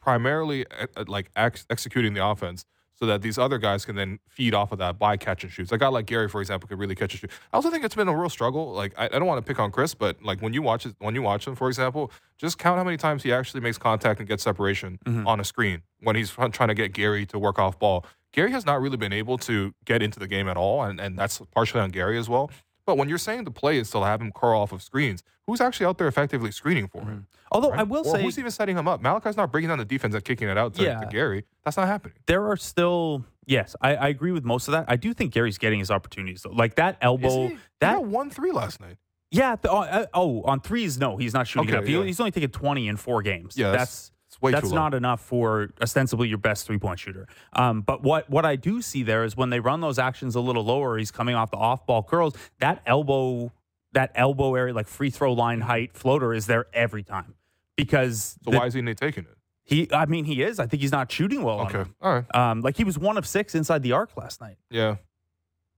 primarily 0.00 0.64
uh, 0.70 1.04
like 1.06 1.30
ex- 1.36 1.66
executing 1.68 2.14
the 2.14 2.24
offense 2.24 2.64
so 2.98 3.06
that 3.06 3.22
these 3.22 3.38
other 3.38 3.58
guys 3.58 3.84
can 3.84 3.94
then 3.94 4.18
feed 4.28 4.54
off 4.54 4.72
of 4.72 4.78
that 4.78 4.98
by 4.98 5.16
catch 5.16 5.44
and 5.44 5.52
shoots. 5.52 5.70
A 5.70 5.78
guy 5.78 5.88
like 5.88 6.06
Gary, 6.06 6.28
for 6.28 6.40
example, 6.40 6.68
could 6.68 6.78
really 6.78 6.94
catch 6.94 7.12
and 7.12 7.20
shoot. 7.20 7.30
I 7.52 7.56
also 7.56 7.70
think 7.70 7.84
it's 7.84 7.94
been 7.94 8.08
a 8.08 8.16
real 8.16 8.30
struggle. 8.30 8.72
Like 8.72 8.94
I, 8.96 9.06
I 9.06 9.08
don't 9.18 9.26
want 9.26 9.44
to 9.44 9.48
pick 9.48 9.58
on 9.58 9.70
Chris, 9.70 9.94
but 9.94 10.22
like 10.22 10.40
when 10.40 10.52
you 10.52 10.62
watch 10.62 10.86
it, 10.86 10.96
when 10.98 11.14
you 11.14 11.22
watch 11.22 11.46
him, 11.46 11.54
for 11.54 11.68
example, 11.68 12.10
just 12.38 12.58
count 12.58 12.78
how 12.78 12.84
many 12.84 12.96
times 12.96 13.22
he 13.22 13.32
actually 13.32 13.60
makes 13.60 13.78
contact 13.78 14.20
and 14.20 14.28
gets 14.28 14.42
separation 14.42 14.98
mm-hmm. 15.04 15.26
on 15.26 15.40
a 15.40 15.44
screen 15.44 15.82
when 16.00 16.16
he's 16.16 16.30
trying 16.30 16.68
to 16.68 16.74
get 16.74 16.92
Gary 16.92 17.26
to 17.26 17.38
work 17.38 17.58
off 17.58 17.78
ball. 17.78 18.04
Gary 18.32 18.50
has 18.50 18.66
not 18.66 18.80
really 18.80 18.98
been 18.98 19.12
able 19.14 19.38
to 19.38 19.72
get 19.84 20.02
into 20.02 20.18
the 20.18 20.26
game 20.26 20.48
at 20.48 20.56
all, 20.56 20.82
and, 20.82 21.00
and 21.00 21.18
that's 21.18 21.40
partially 21.54 21.80
on 21.80 21.90
Gary 21.90 22.18
as 22.18 22.28
well. 22.28 22.50
But 22.86 22.96
when 22.96 23.08
you're 23.08 23.18
saying 23.18 23.44
the 23.44 23.50
play 23.50 23.78
is 23.78 23.90
to 23.90 24.00
have 24.04 24.20
him 24.20 24.32
curl 24.32 24.60
off 24.60 24.72
of 24.72 24.82
screens, 24.82 25.22
who's 25.46 25.60
actually 25.60 25.86
out 25.86 25.98
there 25.98 26.06
effectively 26.08 26.50
screening 26.52 26.86
for 26.88 27.02
him? 27.02 27.26
Although 27.52 27.70
right? 27.70 27.80
I 27.80 27.82
will 27.82 28.06
or 28.06 28.16
say 28.16 28.22
who's 28.22 28.38
even 28.38 28.50
setting 28.50 28.76
him 28.76 28.88
up? 28.88 29.00
Malachi's 29.02 29.36
not 29.36 29.52
breaking 29.52 29.68
down 29.68 29.78
the 29.78 29.84
defense 29.84 30.14
and 30.14 30.24
kicking 30.24 30.48
it 30.48 30.56
out 30.56 30.74
to, 30.74 30.82
Yeah. 30.84 31.00
to 31.00 31.06
Gary. 31.06 31.44
That's 31.64 31.76
not 31.76 31.86
happening. 31.86 32.16
there 32.26 32.46
are 32.48 32.56
still 32.56 33.24
yes, 33.46 33.76
I, 33.80 33.94
I 33.96 34.08
agree 34.08 34.32
with 34.32 34.44
most 34.44 34.66
of 34.68 34.72
that. 34.72 34.86
I 34.88 34.96
do 34.96 35.12
think 35.14 35.32
Gary's 35.32 35.58
getting 35.58 35.78
his 35.78 35.90
opportunities 35.90 36.42
though. 36.42 36.50
Like 36.50 36.76
that 36.76 36.96
elbow, 37.00 37.52
that 37.80 38.04
one 38.04 38.30
three 38.30 38.52
last 38.52 38.80
night. 38.80 38.96
yeah. 39.30 39.56
The, 39.60 39.70
uh, 39.72 40.06
oh, 40.14 40.42
on 40.42 40.60
threes, 40.60 40.98
no, 40.98 41.16
he's 41.16 41.34
not 41.34 41.46
shooting 41.46 41.72
Okay. 41.74 41.86
He- 41.86 41.96
yeah. 41.96 42.04
he's 42.04 42.18
only 42.20 42.32
taken 42.32 42.50
twenty 42.50 42.88
in 42.88 42.96
four 42.96 43.22
games. 43.22 43.56
Yeah, 43.56 43.70
that's- 43.70 43.88
that's 43.88 44.12
It's 44.36 44.42
way 44.42 44.52
that's 44.52 44.70
not 44.70 44.94
enough 44.94 45.20
for 45.20 45.70
ostensibly 45.80 46.28
your 46.28 46.38
best 46.38 46.66
three 46.66 46.78
point 46.78 46.98
shooter. 47.00 47.26
Um, 47.54 47.80
but 47.82 48.02
what 48.02 48.28
what 48.30 48.44
I 48.44 48.56
do 48.56 48.82
see 48.82 49.02
there 49.02 49.24
is 49.24 49.36
when 49.36 49.50
they 49.50 49.60
run 49.60 49.80
those 49.80 49.98
actions 49.98 50.34
a 50.34 50.40
little 50.40 50.64
lower, 50.64 50.98
he's 50.98 51.10
coming 51.10 51.34
off 51.34 51.50
the 51.50 51.56
off 51.56 51.86
ball 51.86 52.02
curls. 52.02 52.34
That 52.60 52.82
elbow, 52.86 53.52
that 53.92 54.12
elbow 54.14 54.54
area, 54.54 54.74
like 54.74 54.88
free 54.88 55.10
throw 55.10 55.32
line 55.32 55.62
height 55.62 55.94
floater, 55.94 56.34
is 56.34 56.46
there 56.46 56.66
every 56.74 57.02
time 57.02 57.34
because 57.76 58.36
So 58.44 58.50
the- 58.50 58.58
why 58.58 58.66
isn't 58.66 58.78
he 58.78 58.82
not 58.82 58.96
taking 58.98 59.24
it? 59.24 59.36
he? 59.64 59.88
I 59.92 60.06
mean, 60.06 60.24
he 60.26 60.42
is. 60.42 60.60
I 60.60 60.66
think 60.66 60.80
he's 60.82 60.92
not 60.92 61.10
shooting 61.10 61.42
well. 61.42 61.62
Okay, 61.62 61.84
all 62.00 62.14
right, 62.14 62.34
Um, 62.34 62.60
like 62.60 62.76
he 62.76 62.84
was 62.84 62.98
one 62.98 63.16
of 63.16 63.26
six 63.26 63.54
inside 63.54 63.82
the 63.82 63.92
arc 63.92 64.16
last 64.16 64.40
night. 64.40 64.58
yeah, 64.70 64.96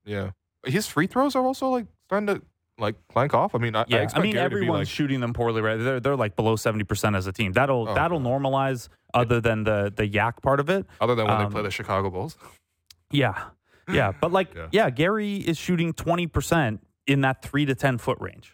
yeah. 0.04 0.30
His 0.64 0.86
free 0.88 1.06
throws 1.06 1.36
are 1.36 1.44
also 1.44 1.68
like 1.68 1.86
starting 2.06 2.26
to 2.26 2.42
like 2.78 2.96
clank 3.08 3.34
off. 3.34 3.54
I 3.54 3.58
mean, 3.58 3.74
I, 3.74 3.82
I 3.82 3.84
Yeah, 3.88 3.96
I, 3.98 4.02
expect 4.02 4.22
mean 4.22 4.32
Gary 4.34 4.44
everyone's 4.44 4.80
like, 4.80 4.88
shooting 4.88 5.20
them 5.20 5.32
poorly. 5.32 5.60
Right, 5.60 5.76
they're 5.76 6.00
they're 6.00 6.16
like 6.16 6.36
below 6.36 6.56
seventy 6.56 6.84
percent 6.84 7.16
as 7.16 7.26
a 7.26 7.32
team. 7.32 7.52
That'll 7.52 7.88
Oh, 7.88 7.94
that'll 7.94 8.20
God. 8.20 8.28
normalize. 8.28 8.88
Other 9.14 9.40
than 9.40 9.64
the 9.64 9.92
the 9.94 10.06
yak 10.06 10.42
part 10.42 10.60
of 10.60 10.68
it, 10.70 10.86
other 11.00 11.14
than 11.14 11.26
when 11.26 11.36
um, 11.36 11.44
they 11.44 11.50
play 11.50 11.62
the 11.62 11.70
Chicago 11.70 12.10
Bulls. 12.10 12.36
yeah, 13.10 13.44
yeah. 13.90 14.12
But 14.20 14.32
like, 14.32 14.54
Yeah. 14.54 14.68
yeah, 14.70 14.90
Gary 14.90 15.36
is 15.36 15.56
shooting 15.56 15.92
twenty 15.94 16.26
percent 16.26 16.80
in 17.06 17.22
that 17.22 17.42
three 17.42 17.64
to 17.64 17.74
ten 17.74 17.96
foot 17.98 18.18
range, 18.20 18.52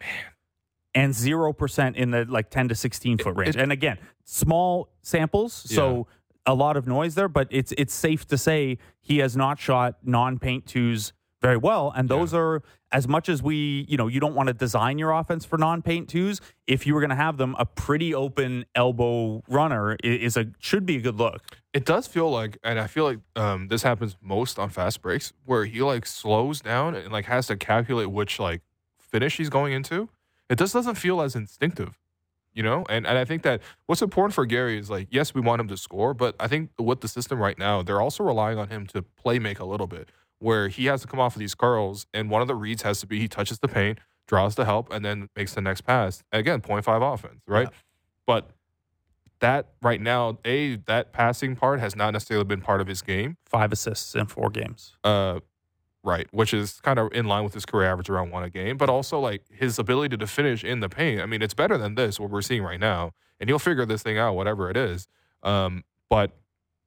and 0.93 1.13
zero 1.13 1.51
percent 1.53 1.97
in 1.97 2.11
the 2.11 2.25
like 2.25 2.49
ten 2.49 2.67
to 2.69 2.75
sixteen 2.75 3.17
foot 3.17 3.35
range. 3.35 3.55
it- 3.55 3.61
and 3.61 3.71
again, 3.71 3.97
small 4.23 4.89
samples, 5.01 5.51
so 5.53 6.07
a 6.45 6.53
lot 6.53 6.77
of 6.77 6.87
noise 6.87 7.15
there. 7.15 7.27
But 7.27 7.47
it's 7.51 7.73
it's 7.77 7.93
safe 7.93 8.25
to 8.27 8.37
say 8.37 8.77
he 9.01 9.17
has 9.17 9.35
not 9.35 9.59
shot 9.59 9.97
non 10.03 10.39
paint 10.39 10.65
twos 10.65 11.11
very 11.45 11.57
well, 11.57 11.93
and 11.95 12.09
those 12.09 12.33
are 12.33 12.63
as 12.91 13.07
much 13.07 13.29
as 13.29 13.43
we, 13.43 13.85
you 13.87 13.97
know, 13.97 14.07
you 14.07 14.19
don't 14.19 14.33
want 14.33 14.47
to 14.47 14.53
design 14.53 14.97
your 14.97 15.11
offense 15.11 15.45
for 15.45 15.59
non-paint 15.59 16.09
twos. 16.09 16.41
If 16.65 16.87
you 16.87 16.95
were 16.95 17.01
going 17.01 17.11
to 17.11 17.15
have 17.27 17.37
them, 17.37 17.55
a 17.59 17.67
pretty 17.67 18.15
open 18.15 18.65
elbow 18.73 19.43
runner 19.47 19.95
is 20.03 20.37
a 20.37 20.47
should 20.59 20.87
be 20.87 20.97
a 20.97 21.01
good 21.01 21.17
look. 21.17 21.43
It 21.71 21.85
does 21.85 22.07
feel 22.07 22.31
like, 22.31 22.57
and 22.63 22.79
I 22.79 22.87
feel 22.87 23.03
like 23.03 23.19
um, 23.35 23.67
this 23.67 23.83
happens 23.83 24.17
most 24.21 24.57
on 24.57 24.69
fast 24.69 25.03
breaks, 25.03 25.33
where 25.45 25.65
he 25.65 25.83
like 25.83 26.07
slows 26.07 26.61
down 26.61 26.95
and 26.95 27.11
like 27.11 27.25
has 27.25 27.45
to 27.47 27.57
calculate 27.57 28.09
which 28.09 28.39
like 28.39 28.61
finish 28.97 29.37
he's 29.37 29.51
going 29.51 29.71
into. 29.73 30.09
It 30.49 30.57
just 30.57 30.73
doesn't 30.73 30.95
feel 30.95 31.21
as 31.21 31.35
instinctive, 31.35 31.99
you 32.55 32.63
know. 32.63 32.85
And 32.89 33.05
and 33.05 33.19
I 33.19 33.25
think 33.25 33.43
that 33.43 33.61
what's 33.85 34.01
important 34.01 34.33
for 34.33 34.47
Gary 34.47 34.79
is 34.79 34.89
like, 34.89 35.09
yes, 35.11 35.35
we 35.35 35.41
want 35.41 35.61
him 35.61 35.67
to 35.67 35.77
score, 35.77 36.15
but 36.15 36.35
I 36.39 36.47
think 36.47 36.71
with 36.79 37.01
the 37.01 37.07
system 37.07 37.37
right 37.37 37.59
now, 37.59 37.83
they're 37.83 38.01
also 38.01 38.23
relying 38.23 38.57
on 38.57 38.69
him 38.69 38.87
to 38.87 39.03
play 39.03 39.37
make 39.37 39.59
a 39.59 39.65
little 39.65 39.87
bit, 39.87 40.09
where 40.45 40.67
he 40.67 40.85
has 40.85 41.01
to 41.01 41.07
come 41.07 41.19
off 41.19 41.35
of 41.35 41.39
these 41.39 41.55
curls, 41.55 42.05
and 42.13 42.29
one 42.29 42.39
of 42.41 42.47
the 42.47 42.53
reads 42.53 42.83
has 42.83 42.99
to 42.99 43.07
be 43.07 43.19
he 43.19 43.27
touches 43.27 43.57
the 43.59 43.67
paint, 43.67 43.97
draws 44.27 44.53
the 44.53 44.63
help, 44.65 44.93
and 44.93 45.03
then 45.03 45.27
makes 45.35 45.55
the 45.55 45.61
next 45.61 45.81
pass. 45.81 46.23
Again, 46.31 46.61
0.5 46.61 47.13
offense, 47.13 47.41
right? 47.47 47.69
But 48.27 48.51
that 49.39 49.69
right 49.81 49.99
now, 49.99 50.37
a 50.45 50.75
that 50.85 51.11
passing 51.13 51.55
part 51.55 51.79
has 51.79 51.95
not 51.95 52.11
necessarily 52.11 52.45
been 52.45 52.61
part 52.61 52.79
of 52.79 52.85
his 52.87 53.01
game, 53.01 53.37
Five 53.47 53.71
assists 53.71 54.13
in 54.13 54.27
four 54.27 54.51
games. 54.51 54.95
uh, 55.03 55.39
right? 56.03 56.27
Which 56.31 56.53
is 56.53 56.79
kind 56.81 56.99
of 56.99 57.11
in 57.11 57.25
line 57.25 57.43
with 57.43 57.55
his 57.55 57.65
career 57.65 57.89
average 57.89 58.09
around 58.11 58.29
one 58.29 58.43
a 58.43 58.49
game, 58.51 58.77
but 58.77 58.87
also 58.89 59.19
like 59.19 59.41
his 59.49 59.79
ability 59.79 60.15
to 60.17 60.27
finish 60.27 60.63
in 60.63 60.79
the 60.79 60.89
paint. 60.89 61.21
I 61.21 61.25
mean, 61.25 61.41
it's 61.41 61.55
better 61.55 61.77
than 61.77 61.95
this 61.95 62.19
what 62.19 62.29
we're 62.29 62.43
seeing 62.43 62.61
right 62.61 62.79
now, 62.79 63.13
and 63.39 63.49
he'll 63.49 63.57
figure 63.57 63.85
this 63.87 64.03
thing 64.03 64.19
out, 64.19 64.35
whatever 64.35 64.69
it 64.69 64.77
is. 64.77 65.07
Um, 65.41 65.83
but 66.07 66.37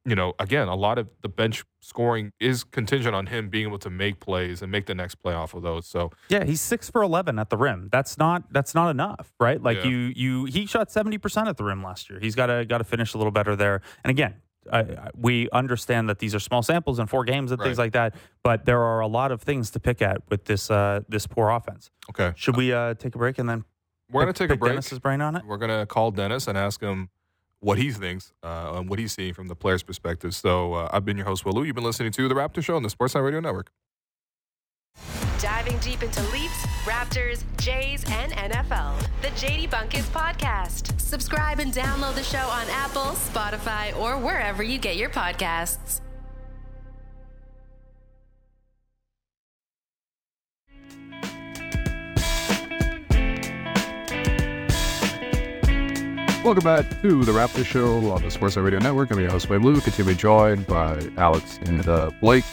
you 0.09 0.15
know, 0.15 0.33
again, 0.39 0.67
a 0.67 0.75
lot 0.75 0.97
of 0.97 1.07
the 1.21 1.29
bench 1.29 1.63
scoring 1.81 2.31
is 2.39 2.63
contingent 2.63 3.15
on 3.15 3.27
him 3.27 3.49
being 3.49 3.67
able 3.67 3.79
to 3.79 3.89
make 3.89 4.19
plays 4.19 4.61
and 4.61 4.71
make 4.71 4.85
the 4.87 4.95
next 4.95 5.15
play 5.15 5.33
off 5.33 5.53
of 5.53 5.61
those. 5.61 5.87
So 5.87 6.11
Yeah, 6.29 6.43
he's 6.43 6.61
six 6.61 6.89
for 6.89 7.01
eleven 7.03 7.37
at 7.39 7.49
the 7.49 7.57
rim. 7.57 7.89
That's 7.91 8.17
not 8.17 8.51
that's 8.51 8.73
not 8.75 8.89
enough, 8.89 9.31
right? 9.39 9.61
Like 9.61 9.77
Yeah. 9.77 9.87
you 9.89 9.97
you 10.15 10.45
he 10.45 10.65
shot 10.65 10.91
seventy 10.91 11.17
percent 11.17 11.47
at 11.47 11.57
the 11.57 11.63
rim 11.63 11.83
last 11.83 12.09
year. 12.09 12.19
He's 12.19 12.35
got 12.35 12.47
to 12.47 12.65
got 12.65 12.79
to 12.79 12.83
finish 12.83 13.13
a 13.13 13.17
little 13.17 13.31
better 13.31 13.55
there. 13.55 13.81
And 14.03 14.11
again, 14.11 14.35
I, 14.71 14.79
I, 14.79 15.09
we 15.15 15.49
understand 15.51 16.09
that 16.09 16.19
these 16.19 16.35
are 16.35 16.39
small 16.39 16.61
samples 16.61 16.99
and 16.99 17.09
four 17.09 17.23
games 17.23 17.51
and 17.51 17.61
things 17.61 17.77
like 17.77 17.93
that, 17.93 18.15
but 18.43 18.65
there 18.65 18.81
are 18.81 18.99
a 18.99 19.07
lot 19.07 19.31
of 19.31 19.41
things 19.41 19.71
to 19.71 19.79
pick 19.79 20.01
at 20.01 20.21
with 20.29 20.45
this 20.45 20.69
uh, 20.69 21.01
this 21.07 21.25
poor 21.27 21.49
offense. 21.49 21.89
okay, 22.09 22.33
Should 22.35 22.57
we 22.57 22.73
uh, 22.73 22.93
take 22.95 23.15
a 23.15 23.17
break 23.17 23.39
and 23.39 23.47
then 23.49 23.63
we're 24.11 24.21
gonna 24.21 24.33
Pick- 24.33 24.49
take 24.49 24.55
a 24.55 24.57
break. 24.57 24.71
Dennis's 24.71 24.99
brain 24.99 25.21
on 25.21 25.35
it. 25.35 25.43
We're 25.45 25.57
gonna 25.57 25.85
call 25.85 26.11
Dennis 26.11 26.47
and 26.47 26.57
ask 26.57 26.81
him 26.81 27.09
what 27.61 27.77
he 27.77 27.91
thinks 27.91 28.31
uh, 28.43 28.73
and 28.75 28.89
what 28.89 28.99
he's 28.99 29.13
seeing 29.13 29.33
from 29.33 29.47
the 29.47 29.55
player's 29.55 29.83
perspective. 29.83 30.33
So 30.33 30.73
uh, 30.73 30.89
I've 30.91 31.05
been 31.05 31.17
your 31.17 31.25
host, 31.25 31.45
Will 31.45 31.53
Lou. 31.53 31.63
You've 31.63 31.75
been 31.75 31.83
listening 31.83 32.11
to 32.13 32.27
the 32.27 32.35
Raptor 32.35 32.63
Show 32.63 32.75
on 32.75 32.83
the 32.83 32.89
Sportsnet 32.89 33.23
Radio 33.23 33.39
Network. 33.39 33.71
Diving 35.39 35.77
deep 35.77 36.03
into 36.03 36.21
Leafs, 36.31 36.65
Raptors, 36.83 37.43
Jays, 37.57 38.03
and 38.09 38.33
NFL. 38.33 38.99
The 39.21 39.29
JD 39.29 39.69
Bunkis 39.69 40.03
Podcast. 40.09 40.99
Subscribe 40.99 41.59
and 41.59 41.73
download 41.73 42.15
the 42.15 42.23
show 42.23 42.37
on 42.37 42.67
Apple, 42.69 43.13
Spotify, 43.13 43.97
or 43.97 44.17
wherever 44.17 44.63
you 44.63 44.77
get 44.77 44.97
your 44.97 45.09
podcasts. 45.09 46.01
Welcome 56.43 56.63
back 56.63 56.89
to 57.01 57.23
the 57.25 57.31
Raptor 57.33 57.65
Show 57.65 58.11
on 58.11 58.21
the 58.23 58.31
Sports 58.31 58.55
Radio 58.55 58.79
Network. 58.79 59.11
I'm 59.11 59.19
your 59.19 59.29
host, 59.29 59.49
Wade 59.49 59.61
Blue, 59.61 59.79
continuing 59.81 60.17
joined 60.17 60.65
by 60.67 60.99
Alex 61.17 61.59
and 61.65 61.87
uh, 61.87 62.11
Blake. 62.21 62.45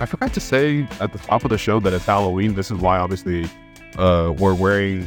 I 0.00 0.06
forgot 0.06 0.32
to 0.32 0.40
say 0.40 0.88
at 0.98 1.12
the 1.12 1.18
top 1.18 1.44
of 1.44 1.50
the 1.50 1.58
show 1.58 1.78
that 1.80 1.92
it's 1.92 2.06
Halloween. 2.06 2.54
This 2.54 2.70
is 2.70 2.78
why, 2.78 2.98
obviously, 2.98 3.48
uh, 3.96 4.32
we're 4.38 4.54
wearing 4.54 5.02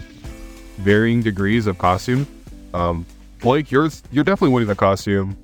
varying 0.77 1.23
degrees 1.23 1.65
of 1.67 1.79
costume. 1.79 2.27
Um, 2.73 3.05
Blake, 3.41 3.71
you're 3.71 3.89
you're 4.11 4.23
definitely 4.23 4.53
winning 4.53 4.69
the 4.69 4.75
costume 4.75 5.35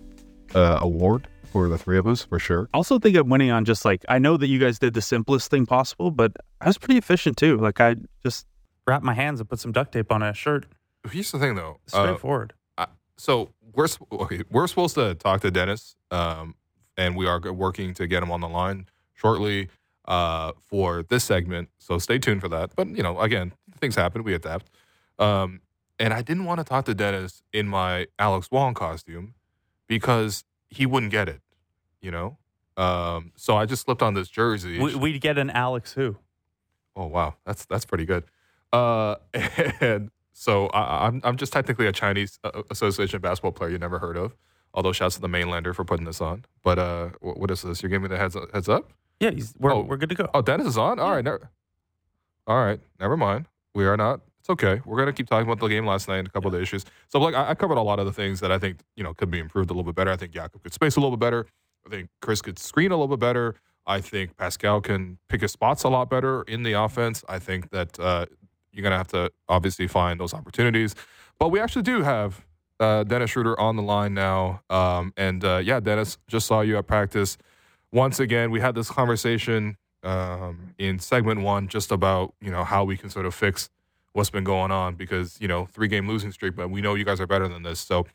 uh, 0.54 0.78
award 0.80 1.28
for 1.52 1.68
the 1.68 1.78
three 1.80 1.98
of 1.98 2.08
us 2.08 2.24
for 2.24 2.40
sure. 2.40 2.70
I 2.74 2.78
also 2.78 3.00
think 3.00 3.18
I'm 3.18 3.28
winning 3.28 3.50
on 3.52 3.66
just 3.66 3.86
like 3.86 4.06
I 4.08 4.20
know 4.20 4.38
that 4.38 4.48
you 4.48 4.60
guys 4.60 4.78
did 4.80 4.94
the 4.94 5.02
simplest 5.02 5.50
thing 5.50 5.66
possible, 5.66 6.12
but 6.12 6.32
I 6.62 6.68
was 6.68 6.78
pretty 6.78 7.00
efficient 7.00 7.38
too. 7.38 7.58
Like 7.58 7.82
I 7.82 7.96
just 8.24 8.46
wrapped 8.88 9.04
my 9.04 9.14
hands 9.14 9.40
and 9.40 9.50
put 9.50 9.60
some 9.60 9.72
duct 9.72 9.92
tape 9.92 10.12
on 10.12 10.22
a 10.22 10.34
shirt. 10.34 10.68
Here's 11.12 11.32
the 11.32 11.40
thing, 11.40 11.56
though. 11.56 11.80
Uh, 11.92 12.04
Straightforward. 12.04 12.54
So 13.18 13.50
we're 13.74 13.88
okay, 14.12 14.42
we're 14.50 14.68
supposed 14.68 14.96
to 14.96 15.16
talk 15.16 15.42
to 15.42 15.52
Dennis, 15.52 15.96
um, 16.12 16.56
and 16.98 17.16
we 17.16 17.28
are 17.28 17.40
working 17.52 17.94
to 17.96 18.08
get 18.08 18.24
him 18.24 18.32
on 18.32 18.42
the 18.42 18.50
line 18.50 18.88
shortly 19.14 19.70
uh, 20.06 20.54
for 20.60 21.04
this 21.04 21.24
segment. 21.24 21.70
So 21.80 21.98
stay 21.98 22.20
tuned 22.20 22.42
for 22.42 22.50
that. 22.50 22.76
But 22.76 22.90
you 22.90 23.04
know, 23.04 23.20
again, 23.20 23.54
things 23.80 23.96
happen. 23.96 24.24
We 24.24 24.34
adapt. 24.34 24.70
Um, 25.20 25.62
and 26.00 26.14
I 26.14 26.22
didn't 26.22 26.46
want 26.46 26.60
to 26.60 26.64
talk 26.64 26.86
to 26.86 26.94
Dennis 26.94 27.44
in 27.54 27.68
my 27.68 28.08
Alex 28.18 28.50
Wong 28.52 28.74
costume 28.74 29.36
because 29.88 30.44
he 30.70 30.86
wouldn't 30.86 31.12
get 31.12 31.30
it. 31.30 31.42
You 32.02 32.12
know. 32.12 32.38
Um, 32.76 33.32
so 33.36 33.56
I 33.56 33.66
just 33.66 33.84
slipped 33.84 34.02
on 34.02 34.16
this 34.16 34.28
jersey. 34.30 34.80
we, 34.80 34.96
we'd 34.96 35.22
get 35.22 35.38
an 35.38 35.52
Alex 35.52 35.94
who. 35.94 36.18
Oh 36.96 37.06
wow, 37.06 37.36
that's 37.46 37.66
that's 37.66 37.86
pretty 37.86 38.06
good. 38.06 38.24
Uh, 38.72 39.16
and 39.34 40.10
so 40.34 40.68
I, 40.68 41.08
I'm 41.08 41.22
I'm 41.24 41.38
just 41.38 41.54
technically 41.54 41.88
a 41.88 41.92
Chinese 41.92 42.40
uh, 42.44 42.64
Association 42.70 43.22
basketball 43.22 43.52
player 43.54 43.70
you 43.72 43.78
never 43.78 44.00
heard 44.00 44.18
of. 44.18 44.36
Although 44.76 44.92
shouts 44.92 45.14
to 45.16 45.22
the 45.22 45.28
mainlander 45.28 45.74
for 45.76 45.86
putting 45.86 46.06
this 46.08 46.20
on. 46.20 46.46
But 46.64 46.80
uh, 46.80 47.10
wh- 47.22 47.38
what 47.38 47.52
is 47.52 47.62
this? 47.62 47.84
You're 47.84 47.90
giving 47.92 48.04
me 48.04 48.08
the 48.10 48.18
heads 48.18 48.36
heads 48.54 48.68
up? 48.68 48.92
Yeah, 49.20 49.30
he's, 49.30 49.54
we're, 49.60 49.72
Oh. 49.74 49.82
we're 49.82 49.98
good 49.98 50.10
to 50.10 50.16
go. 50.16 50.28
Oh, 50.34 50.42
Dennis 50.42 50.66
is 50.68 50.78
on. 50.80 50.98
All 51.00 51.12
right, 51.12 51.24
never. 51.24 51.52
All 52.48 52.58
right, 52.66 52.80
never 53.00 53.16
mind. 53.16 53.46
We 53.76 53.86
are 53.86 53.96
not. 53.96 54.22
It's 54.40 54.50
okay. 54.50 54.82
We're 54.84 54.98
gonna 54.98 55.14
keep 55.14 55.28
talking 55.30 55.48
about 55.48 55.60
the 55.62 55.70
game 55.70 55.86
last 55.86 56.08
night 56.08 56.18
and 56.18 56.28
a 56.28 56.32
couple 56.32 56.48
of 56.48 56.54
the 56.54 56.62
issues. 56.62 56.84
So 57.08 57.20
like 57.20 57.34
I, 57.36 57.52
I 57.52 57.56
covered 57.56 57.78
a 57.78 57.82
lot 57.82 58.00
of 58.00 58.06
the 58.06 58.12
things 58.12 58.40
that 58.42 58.52
I 58.52 58.58
think 58.60 58.80
you 58.96 59.04
know 59.04 59.14
could 59.14 59.32
be 59.32 59.40
improved 59.40 59.70
a 59.70 59.74
little 59.74 59.86
bit 59.86 59.96
better. 59.96 60.12
I 60.12 60.18
think 60.18 60.34
Jakob 60.34 60.64
could 60.64 60.74
space 60.74 60.96
a 60.96 61.00
little 61.00 61.16
bit 61.16 61.22
better. 61.22 61.46
I 61.86 61.90
think 61.90 62.10
Chris 62.22 62.42
could 62.42 62.60
screen 62.60 62.92
a 62.92 62.96
little 62.98 63.16
bit 63.16 63.20
better. 63.22 63.56
I 63.86 64.02
think 64.02 64.36
Pascal 64.38 64.82
can 64.82 65.18
pick 65.30 65.42
his 65.42 65.52
spots 65.52 65.84
a 65.84 65.90
lot 65.90 66.10
better 66.10 66.42
in 66.44 66.64
the 66.64 66.74
offense. 66.74 67.24
I 67.30 67.40
think 67.40 67.70
that 67.72 68.00
uh, 68.00 68.26
you're 68.74 68.84
gonna 68.84 68.98
have 68.98 69.08
to 69.10 69.32
obviously 69.48 69.88
find 69.88 70.20
those 70.20 70.34
opportunities. 70.34 70.96
But 71.40 71.50
we 71.50 71.60
actually 71.60 71.84
do 71.84 72.02
have 72.02 72.46
uh, 72.80 73.04
Dennis 73.04 73.32
Schröder 73.32 73.56
on 73.58 73.76
the 73.76 73.82
line 73.82 74.14
now. 74.14 74.62
Um, 74.70 75.14
and 75.18 75.44
uh, 75.44 75.62
yeah, 75.64 75.80
Dennis, 75.80 76.18
just 76.28 76.48
saw 76.48 76.62
you 76.62 76.78
at 76.78 76.88
practice. 76.88 77.38
Once 77.92 78.20
again, 78.20 78.52
we 78.52 78.60
had 78.60 78.76
this 78.76 78.90
conversation 78.90 79.78
um, 80.04 80.74
in 80.78 81.00
segment 81.00 81.42
one 81.42 81.68
just 81.68 81.92
about 81.92 82.34
you 82.42 82.52
know 82.52 82.64
how 82.64 82.84
we 82.84 82.98
can 82.98 83.10
sort 83.10 83.26
of 83.26 83.34
fix 83.34 83.70
what's 84.14 84.30
been 84.30 84.44
going 84.44 84.72
on 84.72 84.96
because 84.96 85.38
you 85.40 85.48
know 85.48 85.66
three 85.68 85.88
game 85.88 86.08
losing 86.08 86.32
streak, 86.32 86.56
but 86.56 86.70
we 86.70 86.82
know 86.82 86.96
you 86.96 87.06
guys 87.06 87.22
are 87.22 87.28
better 87.28 87.48
than 87.48 87.64
this. 87.64 87.80
So, 87.80 88.06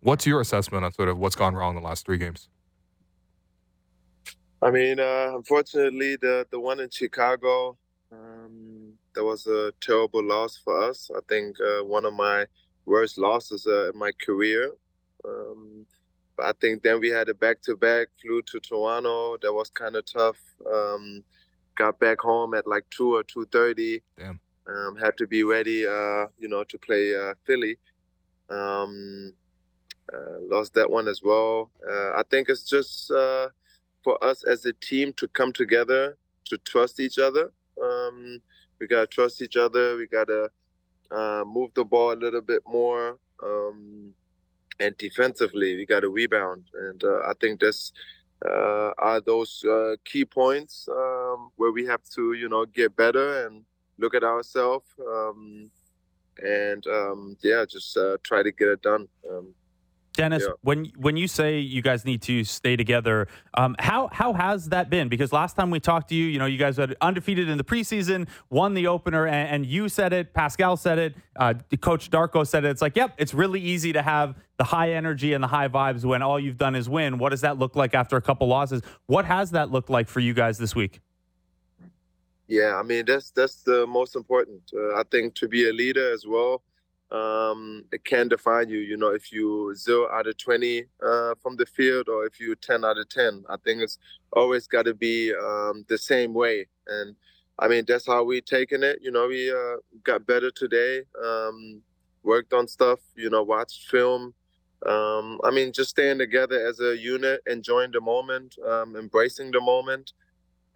what's 0.00 0.26
your 0.26 0.40
assessment 0.40 0.84
on 0.84 0.92
sort 0.92 1.08
of 1.08 1.18
what's 1.18 1.36
gone 1.36 1.54
wrong 1.54 1.76
in 1.76 1.82
the 1.82 1.88
last 1.88 2.04
three 2.04 2.18
games? 2.18 2.48
I 4.60 4.70
mean, 4.70 5.00
uh, 5.00 5.32
unfortunately, 5.34 6.16
the 6.16 6.46
the 6.50 6.60
one 6.60 6.80
in 6.80 6.90
Chicago, 6.90 7.76
um, 8.12 8.81
that 9.14 9.24
was 9.24 9.46
a 9.46 9.72
terrible 9.80 10.22
loss 10.22 10.56
for 10.56 10.82
us. 10.82 11.10
I 11.14 11.20
think 11.28 11.56
uh, 11.60 11.84
one 11.84 12.04
of 12.04 12.14
my 12.14 12.46
worst 12.86 13.18
losses 13.18 13.66
uh, 13.66 13.90
in 13.90 13.98
my 13.98 14.12
career. 14.24 14.72
Um, 15.24 15.86
but 16.36 16.46
I 16.46 16.52
think 16.60 16.82
then 16.82 17.00
we 17.00 17.08
had 17.08 17.28
a 17.28 17.34
back 17.34 17.60
to 17.62 17.76
back, 17.76 18.08
flew 18.20 18.42
to 18.42 18.60
Toronto. 18.60 19.36
That 19.42 19.52
was 19.52 19.70
kind 19.70 19.96
of 19.96 20.04
tough. 20.04 20.38
Um, 20.72 21.22
got 21.76 21.98
back 21.98 22.20
home 22.20 22.54
at 22.54 22.66
like 22.66 22.84
two 22.90 23.14
or 23.14 23.22
two 23.22 23.46
thirty. 23.52 24.02
Damn. 24.18 24.40
Um, 24.66 24.96
had 24.96 25.16
to 25.18 25.26
be 25.26 25.42
ready, 25.42 25.86
uh, 25.86 26.26
you 26.38 26.48
know, 26.48 26.64
to 26.64 26.78
play 26.78 27.14
uh, 27.14 27.34
Philly. 27.46 27.78
Um, 28.48 29.32
uh, 30.12 30.38
lost 30.40 30.74
that 30.74 30.90
one 30.90 31.08
as 31.08 31.20
well. 31.22 31.70
Uh, 31.88 32.12
I 32.12 32.22
think 32.30 32.48
it's 32.48 32.64
just. 32.64 33.10
Uh, 33.10 33.48
for 34.02 34.22
us 34.22 34.44
as 34.44 34.66
a 34.66 34.72
team 34.74 35.12
to 35.14 35.28
come 35.28 35.52
together 35.52 36.16
to 36.44 36.58
trust 36.58 37.00
each 37.00 37.18
other. 37.18 37.52
Um, 38.82 38.88
we 38.88 38.88
gotta 38.88 39.06
trust 39.06 39.42
each 39.42 39.56
other. 39.56 39.96
We 39.96 40.06
gotta 40.06 40.50
uh, 41.10 41.44
move 41.46 41.70
the 41.74 41.84
ball 41.84 42.12
a 42.12 42.14
little 42.14 42.40
bit 42.40 42.62
more, 42.66 43.18
um, 43.42 44.14
and 44.80 44.96
defensively 44.98 45.76
we 45.76 45.86
gotta 45.86 46.08
rebound. 46.08 46.64
And 46.74 47.02
uh, 47.04 47.20
I 47.20 47.32
think 47.40 47.60
this 47.60 47.92
uh, 48.44 48.92
are 48.98 49.20
those 49.20 49.64
uh, 49.64 49.96
key 50.04 50.24
points 50.24 50.88
um, 50.90 51.50
where 51.56 51.72
we 51.72 51.86
have 51.86 52.02
to, 52.14 52.32
you 52.32 52.48
know, 52.48 52.66
get 52.66 52.96
better 52.96 53.46
and 53.46 53.64
look 53.98 54.14
at 54.14 54.24
ourselves. 54.24 54.86
Um, 55.00 55.70
and 56.42 56.86
um, 56.86 57.36
yeah, 57.42 57.64
just 57.68 57.96
uh, 57.96 58.16
try 58.24 58.42
to 58.42 58.52
get 58.52 58.68
it 58.68 58.82
done. 58.82 59.06
Dennis, 60.14 60.42
Yeah. 60.46 60.52
when 60.62 60.92
when 60.96 61.16
you 61.16 61.26
say 61.26 61.58
you 61.58 61.80
guys 61.80 62.04
need 62.04 62.20
to 62.22 62.44
stay 62.44 62.76
together, 62.76 63.28
um, 63.54 63.74
how 63.78 64.08
how 64.12 64.32
has 64.34 64.68
that 64.68 64.90
been? 64.90 65.08
Because 65.08 65.32
last 65.32 65.56
time 65.56 65.70
we 65.70 65.80
talked 65.80 66.10
to 66.10 66.14
you, 66.14 66.26
you 66.26 66.38
know, 66.38 66.46
you 66.46 66.58
guys 66.58 66.76
had 66.76 66.94
undefeated 67.00 67.48
in 67.48 67.56
the 67.56 67.64
preseason, 67.64 68.28
won 68.50 68.74
the 68.74 68.86
opener, 68.86 69.26
and, 69.26 69.48
and 69.48 69.66
you 69.66 69.88
said 69.88 70.12
it, 70.12 70.34
Pascal 70.34 70.76
said 70.76 70.98
it, 70.98 71.14
uh, 71.36 71.54
Coach 71.80 72.10
Darko 72.10 72.46
said 72.46 72.64
it. 72.64 72.70
It's 72.70 72.82
like, 72.82 72.94
yep, 72.96 73.14
it's 73.16 73.32
really 73.32 73.60
easy 73.60 73.92
to 73.94 74.02
have 74.02 74.36
the 74.58 74.64
high 74.64 74.92
energy 74.92 75.32
and 75.32 75.42
the 75.42 75.48
high 75.48 75.68
vibes 75.68 76.04
when 76.04 76.20
all 76.22 76.38
you've 76.38 76.58
done 76.58 76.74
is 76.74 76.88
win. 76.88 77.18
What 77.18 77.30
does 77.30 77.40
that 77.40 77.58
look 77.58 77.74
like 77.74 77.94
after 77.94 78.16
a 78.16 78.22
couple 78.22 78.46
losses? 78.48 78.82
What 79.06 79.24
has 79.24 79.52
that 79.52 79.70
looked 79.70 79.88
like 79.90 80.08
for 80.08 80.20
you 80.20 80.34
guys 80.34 80.58
this 80.58 80.74
week? 80.74 81.00
Yeah, 82.48 82.76
I 82.76 82.82
mean 82.82 83.04
that's 83.06 83.30
that's 83.30 83.62
the 83.62 83.86
most 83.86 84.14
important. 84.14 84.60
Uh, 84.74 84.94
I 84.96 85.04
think 85.10 85.34
to 85.36 85.48
be 85.48 85.68
a 85.68 85.72
leader 85.72 86.12
as 86.12 86.26
well, 86.26 86.62
um, 87.12 87.84
it 87.92 88.04
can 88.04 88.28
define 88.28 88.68
you. 88.68 88.78
You 88.78 88.96
know, 88.96 89.10
if 89.10 89.32
you 89.32 89.74
zero 89.74 90.08
out 90.10 90.26
of 90.26 90.36
twenty 90.38 90.84
uh, 91.04 91.34
from 91.42 91.56
the 91.56 91.66
field, 91.66 92.08
or 92.08 92.24
if 92.26 92.40
you 92.40 92.54
ten 92.56 92.84
out 92.84 92.98
of 92.98 93.08
ten. 93.08 93.44
I 93.48 93.56
think 93.64 93.82
it's 93.82 93.98
always 94.32 94.66
got 94.66 94.84
to 94.86 94.94
be 94.94 95.32
um, 95.34 95.84
the 95.88 95.98
same 95.98 96.32
way. 96.32 96.66
And 96.86 97.14
I 97.58 97.68
mean 97.68 97.84
that's 97.86 98.06
how 98.06 98.24
we 98.24 98.40
taken 98.40 98.82
it. 98.82 98.98
You 99.02 99.10
know, 99.10 99.28
we 99.28 99.50
uh, 99.50 99.76
got 100.02 100.26
better 100.26 100.50
today. 100.50 101.02
Um, 101.22 101.82
worked 102.22 102.52
on 102.52 102.66
stuff. 102.66 103.00
You 103.14 103.30
know, 103.30 103.42
watched 103.42 103.90
film. 103.90 104.34
Um, 104.86 105.40
I 105.44 105.52
mean, 105.52 105.72
just 105.72 105.90
staying 105.90 106.18
together 106.18 106.66
as 106.66 106.80
a 106.80 106.96
unit, 106.96 107.40
enjoying 107.46 107.92
the 107.92 108.00
moment, 108.00 108.56
um, 108.66 108.96
embracing 108.96 109.52
the 109.52 109.60
moment 109.60 110.12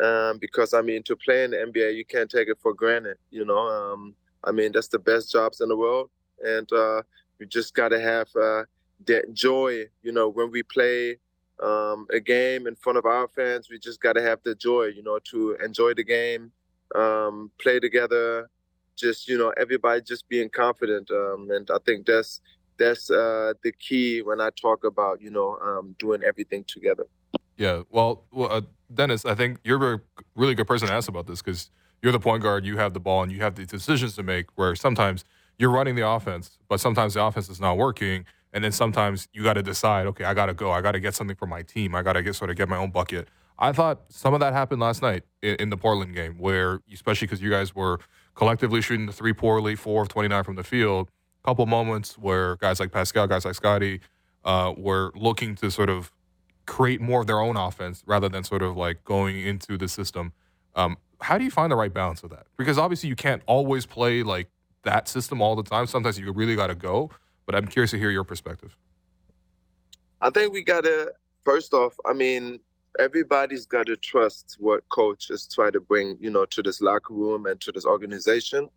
um, 0.02 0.38
because 0.38 0.74
I 0.74 0.82
mean 0.82 1.02
to 1.04 1.16
play 1.16 1.44
in 1.44 1.52
the 1.52 1.56
NBA 1.56 1.96
you 1.96 2.04
can't 2.04 2.30
take 2.30 2.48
it 2.48 2.58
for 2.60 2.74
granted. 2.74 3.16
You 3.30 3.44
know, 3.44 4.12
I 4.44 4.52
mean 4.52 4.72
that's 4.72 4.88
the 4.88 4.98
best 4.98 5.32
jobs 5.32 5.60
in 5.60 5.68
the 5.68 5.76
world, 5.76 6.10
and 6.44 6.70
uh, 6.72 7.02
you 7.38 7.46
just 7.46 7.74
got 7.74 7.88
to 7.90 8.00
have 8.00 8.28
uh, 8.36 8.64
that 9.06 9.32
joy. 9.32 9.84
You 10.02 10.12
know, 10.12 10.28
when 10.28 10.50
we 10.50 10.62
play 10.62 11.18
um, 11.62 12.06
a 12.12 12.20
game 12.20 12.66
in 12.66 12.74
front 12.76 12.98
of 12.98 13.06
our 13.06 13.28
fans, 13.28 13.68
we 13.70 13.78
just 13.78 14.00
got 14.00 14.14
to 14.14 14.22
have 14.22 14.40
the 14.44 14.54
joy. 14.54 14.86
You 14.86 15.02
know, 15.02 15.18
to 15.30 15.56
enjoy 15.64 15.94
the 15.94 16.04
game, 16.04 16.52
um, 16.94 17.50
play 17.60 17.80
together, 17.80 18.48
just 18.96 19.28
you 19.28 19.38
know 19.38 19.52
everybody 19.56 20.02
just 20.02 20.28
being 20.28 20.48
confident, 20.48 21.10
um, 21.10 21.48
and 21.50 21.68
I 21.70 21.78
think 21.84 22.06
that's 22.06 22.40
that's 22.78 23.10
uh, 23.10 23.54
the 23.62 23.72
key 23.72 24.22
when 24.22 24.40
I 24.40 24.50
talk 24.60 24.84
about 24.84 25.20
you 25.20 25.30
know 25.30 25.58
um, 25.64 25.94
doing 25.98 26.22
everything 26.22 26.64
together. 26.66 27.06
Yeah, 27.56 27.82
well, 27.90 28.24
well 28.32 28.52
uh, 28.52 28.62
Dennis, 28.92 29.24
I 29.24 29.34
think 29.34 29.58
you're 29.64 29.94
a 29.94 30.00
really 30.34 30.54
good 30.54 30.66
person 30.66 30.88
to 30.88 30.94
ask 30.94 31.08
about 31.08 31.26
this 31.26 31.40
because 31.40 31.70
you're 32.02 32.12
the 32.12 32.20
point 32.20 32.42
guard, 32.42 32.66
you 32.66 32.76
have 32.76 32.92
the 32.92 33.00
ball, 33.00 33.22
and 33.22 33.32
you 33.32 33.40
have 33.40 33.54
the 33.54 33.64
decisions 33.64 34.14
to 34.16 34.22
make. 34.22 34.46
Where 34.56 34.74
sometimes 34.74 35.24
you're 35.58 35.70
running 35.70 35.94
the 35.94 36.06
offense, 36.06 36.58
but 36.68 36.80
sometimes 36.80 37.14
the 37.14 37.24
offense 37.24 37.48
is 37.48 37.60
not 37.60 37.76
working, 37.76 38.24
and 38.52 38.62
then 38.64 38.72
sometimes 38.72 39.28
you 39.32 39.42
got 39.42 39.54
to 39.54 39.62
decide, 39.62 40.06
okay, 40.06 40.24
I 40.24 40.34
got 40.34 40.46
to 40.46 40.54
go, 40.54 40.70
I 40.70 40.80
got 40.80 40.92
to 40.92 41.00
get 41.00 41.14
something 41.14 41.36
for 41.36 41.46
my 41.46 41.62
team, 41.62 41.94
I 41.94 42.02
got 42.02 42.14
to 42.14 42.22
get 42.22 42.34
sort 42.34 42.50
of 42.50 42.56
get 42.56 42.68
my 42.68 42.76
own 42.76 42.90
bucket. 42.90 43.28
I 43.58 43.72
thought 43.72 44.02
some 44.08 44.34
of 44.34 44.40
that 44.40 44.52
happened 44.52 44.80
last 44.80 45.02
night 45.02 45.24
in, 45.42 45.56
in 45.56 45.70
the 45.70 45.76
Portland 45.76 46.14
game, 46.14 46.38
where 46.38 46.80
especially 46.92 47.26
because 47.26 47.40
you 47.40 47.50
guys 47.50 47.74
were 47.74 48.00
collectively 48.34 48.82
shooting 48.82 49.06
the 49.06 49.12
three 49.12 49.32
poorly, 49.32 49.74
four 49.74 50.02
of 50.02 50.08
29 50.08 50.44
from 50.44 50.56
the 50.56 50.64
field. 50.64 51.10
A 51.42 51.48
couple 51.48 51.64
moments 51.66 52.18
where 52.18 52.56
guys 52.56 52.80
like 52.80 52.92
Pascal, 52.92 53.26
guys 53.26 53.44
like 53.44 53.54
Scottie 53.54 54.00
uh, 54.44 54.74
were 54.76 55.10
looking 55.14 55.54
to 55.56 55.70
sort 55.70 55.88
of 55.88 56.12
create 56.66 57.00
more 57.00 57.20
of 57.20 57.26
their 57.26 57.40
own 57.40 57.56
offense 57.56 58.02
rather 58.06 58.28
than 58.28 58.44
sort 58.44 58.62
of 58.62 58.76
like 58.76 59.04
going 59.04 59.38
into 59.38 59.78
the 59.78 59.88
system. 59.88 60.32
Um, 60.74 60.98
how 61.20 61.38
do 61.38 61.44
you 61.44 61.50
find 61.50 61.72
the 61.72 61.76
right 61.76 61.92
balance 61.92 62.22
of 62.22 62.30
that? 62.30 62.46
Because 62.58 62.76
obviously 62.76 63.08
you 63.08 63.16
can't 63.16 63.42
always 63.46 63.86
play 63.86 64.22
like 64.22 64.48
that 64.86 65.08
system 65.08 65.42
all 65.42 65.54
the 65.54 65.62
time. 65.62 65.86
Sometimes 65.86 66.18
you 66.18 66.32
really 66.32 66.56
got 66.56 66.68
to 66.68 66.74
go. 66.74 67.10
But 67.44 67.54
I'm 67.54 67.66
curious 67.66 67.92
to 67.92 67.98
hear 67.98 68.10
your 68.10 68.24
perspective. 68.24 68.76
I 70.20 70.30
think 70.30 70.52
we 70.52 70.64
got 70.64 70.84
to 70.84 71.12
first 71.44 71.72
off. 71.72 71.94
I 72.04 72.12
mean, 72.12 72.58
everybody's 72.98 73.66
got 73.66 73.86
to 73.86 73.96
trust 73.96 74.56
what 74.58 74.88
coach 74.88 75.30
is 75.30 75.46
trying 75.46 75.72
to 75.72 75.80
bring, 75.80 76.16
you 76.20 76.30
know, 76.30 76.44
to 76.46 76.62
this 76.62 76.80
locker 76.80 77.14
room 77.14 77.46
and 77.46 77.60
to 77.60 77.70
this 77.70 77.84
organization. 77.84 78.68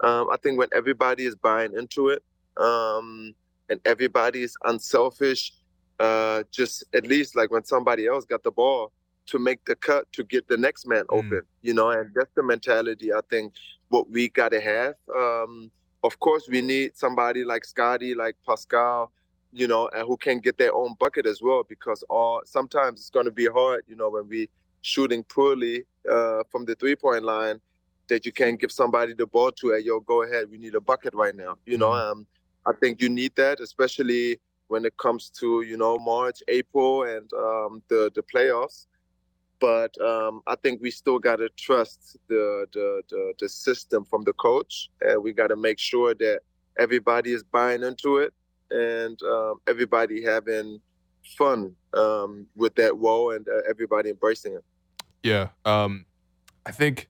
Um, 0.00 0.28
I 0.30 0.36
think 0.42 0.58
when 0.58 0.68
everybody 0.72 1.24
is 1.24 1.34
buying 1.34 1.74
into 1.76 2.08
it, 2.08 2.22
um, 2.58 3.34
and 3.68 3.80
everybody 3.84 4.42
is 4.42 4.56
unselfish, 4.64 5.52
uh, 5.98 6.42
just 6.52 6.84
at 6.94 7.06
least 7.06 7.34
like 7.34 7.50
when 7.50 7.64
somebody 7.64 8.06
else 8.06 8.24
got 8.24 8.42
the 8.42 8.50
ball 8.50 8.92
to 9.26 9.38
make 9.38 9.64
the 9.64 9.74
cut 9.76 10.12
to 10.12 10.24
get 10.24 10.46
the 10.48 10.56
next 10.56 10.86
man 10.86 11.04
mm. 11.04 11.18
open, 11.18 11.40
mm. 11.40 11.46
you 11.62 11.74
know, 11.74 11.90
and 11.90 12.10
that's 12.14 12.32
the 12.34 12.42
mentality 12.42 13.12
I 13.12 13.20
think 13.30 13.54
what 13.92 14.10
we 14.10 14.28
got 14.30 14.52
to 14.52 14.60
have. 14.60 14.94
Um, 15.14 15.70
of 16.02 16.18
course, 16.18 16.48
we 16.48 16.62
need 16.62 16.96
somebody 16.96 17.44
like 17.44 17.64
Scottie, 17.64 18.14
like 18.14 18.36
Pascal, 18.46 19.12
you 19.52 19.68
know, 19.68 19.90
and 19.94 20.08
who 20.08 20.16
can 20.16 20.38
get 20.40 20.56
their 20.56 20.74
own 20.74 20.94
bucket 20.98 21.26
as 21.26 21.42
well. 21.42 21.62
Because 21.62 22.02
all 22.08 22.40
sometimes 22.46 23.00
it's 23.00 23.10
going 23.10 23.26
to 23.26 23.30
be 23.30 23.46
hard, 23.46 23.84
you 23.86 23.94
know, 23.94 24.08
when 24.08 24.26
we 24.28 24.48
shooting 24.80 25.22
poorly 25.24 25.84
uh, 26.10 26.42
from 26.50 26.64
the 26.64 26.74
three 26.74 26.96
point 26.96 27.22
line, 27.22 27.60
that 28.08 28.24
you 28.24 28.32
can't 28.32 28.58
give 28.58 28.72
somebody 28.72 29.12
the 29.12 29.26
ball 29.26 29.52
to. 29.52 29.72
Hey, 29.72 29.80
yo, 29.80 30.00
go 30.00 30.22
ahead. 30.22 30.50
We 30.50 30.56
need 30.56 30.74
a 30.74 30.80
bucket 30.80 31.12
right 31.14 31.36
now. 31.36 31.58
You 31.66 31.76
know, 31.76 31.90
mm-hmm. 31.90 32.12
um, 32.12 32.26
I 32.64 32.72
think 32.72 33.02
you 33.02 33.10
need 33.10 33.32
that, 33.36 33.60
especially 33.60 34.40
when 34.68 34.86
it 34.86 34.96
comes 34.96 35.28
to 35.40 35.62
you 35.62 35.76
know 35.76 35.98
March, 35.98 36.42
April, 36.48 37.02
and 37.02 37.30
um, 37.34 37.82
the 37.88 38.10
the 38.14 38.22
playoffs. 38.22 38.86
But 39.62 39.96
um, 40.00 40.42
I 40.48 40.56
think 40.56 40.82
we 40.82 40.90
still 40.90 41.20
got 41.20 41.36
to 41.36 41.48
trust 41.56 42.16
the, 42.28 42.66
the, 42.72 43.02
the 43.08 43.32
the 43.38 43.48
system 43.48 44.04
from 44.04 44.24
the 44.24 44.32
coach, 44.32 44.90
and 45.00 45.22
we 45.22 45.32
got 45.32 45.46
to 45.48 45.56
make 45.56 45.78
sure 45.78 46.14
that 46.16 46.40
everybody 46.80 47.32
is 47.32 47.44
buying 47.44 47.84
into 47.84 48.16
it 48.16 48.34
and 48.72 49.22
um, 49.22 49.60
everybody 49.68 50.20
having 50.24 50.80
fun 51.38 51.76
um, 51.94 52.44
with 52.56 52.74
that 52.74 52.96
role 52.96 53.30
and 53.30 53.46
uh, 53.48 53.60
everybody 53.70 54.10
embracing 54.10 54.54
it. 54.54 54.64
Yeah, 55.22 55.50
um, 55.64 56.06
I 56.66 56.72
think 56.72 57.08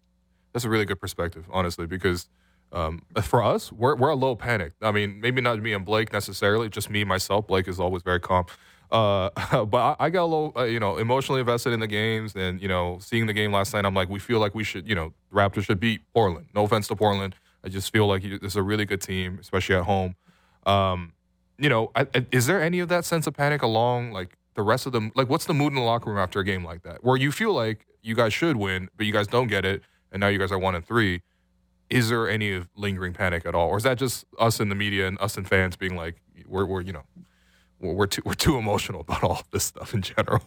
that's 0.52 0.66
a 0.66 0.68
really 0.68 0.84
good 0.84 1.00
perspective, 1.00 1.46
honestly, 1.50 1.86
because 1.86 2.28
um, 2.70 3.00
for 3.22 3.42
us, 3.42 3.72
we're 3.72 3.96
we're 3.96 4.10
a 4.10 4.14
little 4.14 4.36
panicked. 4.36 4.76
I 4.82 4.92
mean, 4.92 5.20
maybe 5.22 5.40
not 5.40 5.58
me 5.58 5.72
and 5.72 5.86
Blake 5.86 6.12
necessarily, 6.12 6.68
just 6.68 6.90
me 6.90 7.02
myself. 7.04 7.46
Blake 7.46 7.66
is 7.66 7.80
always 7.80 8.02
very 8.02 8.20
calm. 8.20 8.44
Uh, 8.92 9.30
but 9.64 9.96
I, 9.98 10.06
I, 10.06 10.10
got 10.10 10.22
a 10.22 10.26
little, 10.26 10.52
uh, 10.54 10.64
you 10.64 10.78
know, 10.78 10.98
emotionally 10.98 11.40
invested 11.40 11.72
in 11.72 11.80
the 11.80 11.86
games, 11.86 12.36
and 12.36 12.60
you 12.60 12.68
know, 12.68 12.98
seeing 13.00 13.26
the 13.26 13.32
game 13.32 13.50
last 13.50 13.72
night, 13.72 13.86
I'm 13.86 13.94
like, 13.94 14.10
we 14.10 14.18
feel 14.18 14.38
like 14.38 14.54
we 14.54 14.64
should, 14.64 14.86
you 14.86 14.94
know, 14.94 15.14
Raptors 15.32 15.64
should 15.64 15.80
beat 15.80 16.02
Portland. 16.12 16.48
No 16.54 16.64
offense 16.64 16.88
to 16.88 16.96
Portland, 16.96 17.34
I 17.64 17.68
just 17.68 17.92
feel 17.92 18.06
like 18.06 18.22
this 18.22 18.40
is 18.42 18.56
a 18.56 18.62
really 18.62 18.84
good 18.84 19.00
team, 19.00 19.38
especially 19.40 19.76
at 19.76 19.84
home. 19.84 20.16
Um, 20.66 21.14
you 21.58 21.68
know, 21.68 21.90
I, 21.94 22.06
I, 22.14 22.26
is 22.30 22.46
there 22.46 22.60
any 22.60 22.80
of 22.80 22.88
that 22.88 23.04
sense 23.04 23.26
of 23.26 23.34
panic 23.34 23.62
along 23.62 24.12
like 24.12 24.36
the 24.54 24.62
rest 24.62 24.86
of 24.86 24.92
them? 24.92 25.10
Like, 25.14 25.28
what's 25.28 25.46
the 25.46 25.54
mood 25.54 25.72
in 25.72 25.76
the 25.76 25.82
locker 25.82 26.10
room 26.10 26.18
after 26.18 26.40
a 26.40 26.44
game 26.44 26.64
like 26.64 26.82
that, 26.82 27.02
where 27.02 27.16
you 27.16 27.32
feel 27.32 27.54
like 27.54 27.86
you 28.02 28.14
guys 28.14 28.34
should 28.34 28.56
win, 28.56 28.90
but 28.96 29.06
you 29.06 29.12
guys 29.12 29.26
don't 29.26 29.48
get 29.48 29.64
it, 29.64 29.82
and 30.10 30.20
now 30.20 30.28
you 30.28 30.38
guys 30.38 30.52
are 30.52 30.58
one 30.58 30.74
and 30.74 30.86
three? 30.86 31.22
Is 31.88 32.08
there 32.08 32.28
any 32.28 32.64
lingering 32.74 33.12
panic 33.12 33.46
at 33.46 33.54
all, 33.54 33.68
or 33.68 33.76
is 33.76 33.84
that 33.84 33.98
just 33.98 34.24
us 34.38 34.60
in 34.60 34.68
the 34.68 34.74
media 34.74 35.06
and 35.06 35.18
us 35.20 35.36
and 35.36 35.48
fans 35.48 35.76
being 35.76 35.94
like, 35.94 36.16
we're, 36.46 36.64
we're 36.64 36.80
you 36.80 36.92
know, 36.92 37.04
we're, 37.82 38.06
too 38.06 38.22
we're 38.24 38.34
too 38.34 38.56
emotional 38.56 39.00
about 39.00 39.22
all 39.22 39.42
this 39.50 39.64
stuff 39.64 39.94
in 39.94 40.02
general? 40.02 40.42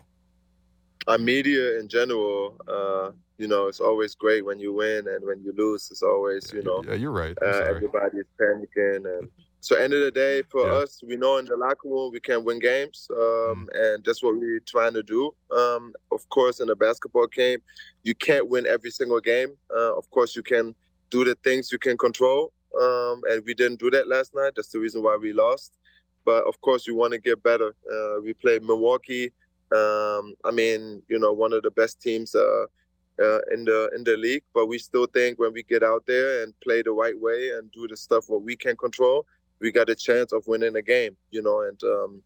Our 1.08 1.18
media 1.18 1.80
in 1.80 1.88
general, 1.88 2.56
uh, 2.68 3.12
you 3.38 3.48
know, 3.48 3.68
it's 3.68 3.80
always 3.80 4.16
great 4.16 4.44
when 4.44 4.60
you 4.60 4.74
win, 4.74 5.08
and 5.08 5.24
when 5.26 5.44
you 5.44 5.54
lose, 5.56 5.90
it's 5.92 6.02
always, 6.02 6.52
you 6.54 6.64
know, 6.64 6.84
yeah, 6.88 6.96
you're 6.96 7.12
right. 7.12 7.38
Uh, 7.42 7.66
everybody 7.68 8.18
is 8.18 8.26
panicking 8.40 9.06
and 9.20 9.30
so 9.66 9.76
end 9.76 9.94
of 9.94 10.02
the 10.02 10.12
day, 10.12 10.44
for 10.44 10.68
yeah. 10.68 10.74
us, 10.76 11.02
we 11.04 11.18
know 11.18 11.38
in 11.38 11.46
the 11.46 11.58
locker 11.58 11.90
room 11.90 12.12
we 12.14 12.20
can 12.20 12.44
win 12.44 12.60
games, 12.60 13.08
um, 13.10 13.18
mm. 13.18 13.66
and 13.74 14.06
that's 14.06 14.22
what 14.22 14.38
we're 14.38 14.60
trying 14.60 14.94
to 14.94 15.02
do. 15.02 15.34
Um, 15.50 15.92
of 16.12 16.30
course, 16.30 16.60
in 16.60 16.70
a 16.70 16.76
basketball 16.76 17.26
game, 17.26 17.64
you 18.04 18.14
can't 18.14 18.48
win 18.48 18.68
every 18.68 18.92
single 18.92 19.20
game. 19.20 19.58
Uh, 19.76 19.98
of 19.98 20.08
course, 20.12 20.36
you 20.36 20.44
can 20.44 20.76
do 21.10 21.26
the 21.26 21.34
things 21.44 21.72
you 21.72 21.80
can 21.80 21.98
control, 21.98 22.54
um, 22.80 23.24
and 23.28 23.44
we 23.44 23.56
didn't 23.56 23.80
do 23.80 23.90
that 23.90 24.08
last 24.08 24.36
night. 24.36 24.54
That's 24.56 24.70
the 24.70 24.78
reason 24.78 25.02
why 25.02 25.18
we 25.20 25.34
lost. 25.34 25.72
But 26.26 26.44
of 26.46 26.60
course, 26.62 26.88
we 26.88 26.94
want 26.94 27.14
to 27.14 27.20
get 27.20 27.44
better. 27.44 27.76
Uh, 27.92 28.22
we 28.22 28.34
played 28.34 28.64
Milwaukee. 28.64 29.32
Um, 29.76 30.34
I 30.44 30.52
mean, 30.52 31.02
you 31.08 31.20
know, 31.20 31.34
one 31.34 31.54
of 31.54 31.64
the 31.64 31.72
best 31.72 32.02
teams. 32.02 32.36
Uh, 32.36 32.66
uh, 33.20 33.40
in 33.54 33.64
the 33.64 33.90
in 33.96 34.04
the 34.04 34.18
league. 34.18 34.44
But 34.54 34.68
we 34.68 34.78
still 34.78 35.06
think 35.06 35.40
when 35.40 35.54
we 35.54 35.64
get 35.64 35.84
out 35.84 36.04
there 36.06 36.44
and 36.44 36.54
play 36.62 36.82
the 36.82 36.92
right 36.92 37.20
way 37.20 37.52
and 37.52 37.72
do 37.72 37.88
the 37.88 37.98
stuff 37.98 38.26
what 38.28 38.42
we 38.42 38.56
can 38.56 38.76
control, 38.76 39.26
we 39.60 39.72
got 39.72 39.90
a 39.90 39.96
chance 39.96 40.34
of 40.34 40.46
winning 40.48 40.76
a 40.76 40.82
game, 40.82 41.16
you 41.32 41.42
know, 41.42 41.62
and 41.62 41.82
um, 41.84 42.22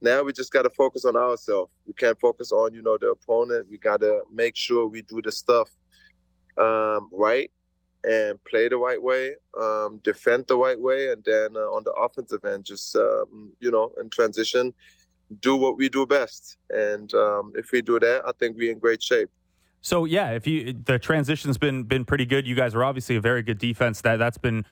now 0.00 0.22
we 0.22 0.32
just 0.32 0.52
got 0.52 0.62
to 0.62 0.70
focus 0.70 1.04
on 1.04 1.16
ourselves. 1.16 1.70
We 1.86 1.94
can't 1.94 2.20
focus 2.20 2.52
on, 2.52 2.74
you 2.74 2.82
know, 2.82 2.98
the 2.98 3.10
opponent. 3.10 3.66
We 3.70 3.78
got 3.78 4.00
to 4.00 4.22
make 4.32 4.56
sure 4.56 4.86
we 4.86 5.02
do 5.02 5.22
the 5.22 5.32
stuff 5.32 5.70
um, 6.58 7.08
right 7.12 7.50
and 8.06 8.42
play 8.44 8.68
the 8.68 8.76
right 8.76 9.02
way, 9.02 9.34
um, 9.60 10.00
defend 10.04 10.46
the 10.46 10.56
right 10.56 10.80
way, 10.80 11.10
and 11.10 11.22
then 11.24 11.56
uh, 11.56 11.74
on 11.74 11.82
the 11.84 11.92
offensive 11.92 12.44
end, 12.44 12.64
just 12.64 12.94
um, 12.96 13.52
you 13.60 13.70
know, 13.70 13.92
in 14.00 14.08
transition, 14.08 14.72
do 15.40 15.56
what 15.56 15.76
we 15.76 15.88
do 15.88 16.06
best. 16.06 16.56
And 16.70 17.12
um, 17.14 17.52
if 17.56 17.72
we 17.72 17.82
do 17.82 17.98
that, 17.98 18.22
I 18.26 18.30
think 18.38 18.56
we're 18.56 18.70
in 18.70 18.78
great 18.78 19.02
shape. 19.02 19.28
So 19.80 20.04
yeah, 20.04 20.30
if 20.30 20.46
you 20.46 20.72
the 20.72 20.98
transition's 20.98 21.58
been 21.58 21.82
been 21.84 22.04
pretty 22.04 22.26
good. 22.26 22.46
You 22.46 22.54
guys 22.54 22.74
are 22.74 22.84
obviously 22.84 23.16
a 23.16 23.20
very 23.20 23.42
good 23.42 23.58
defense. 23.58 24.00
That 24.00 24.16
that's 24.16 24.38
been 24.38 24.64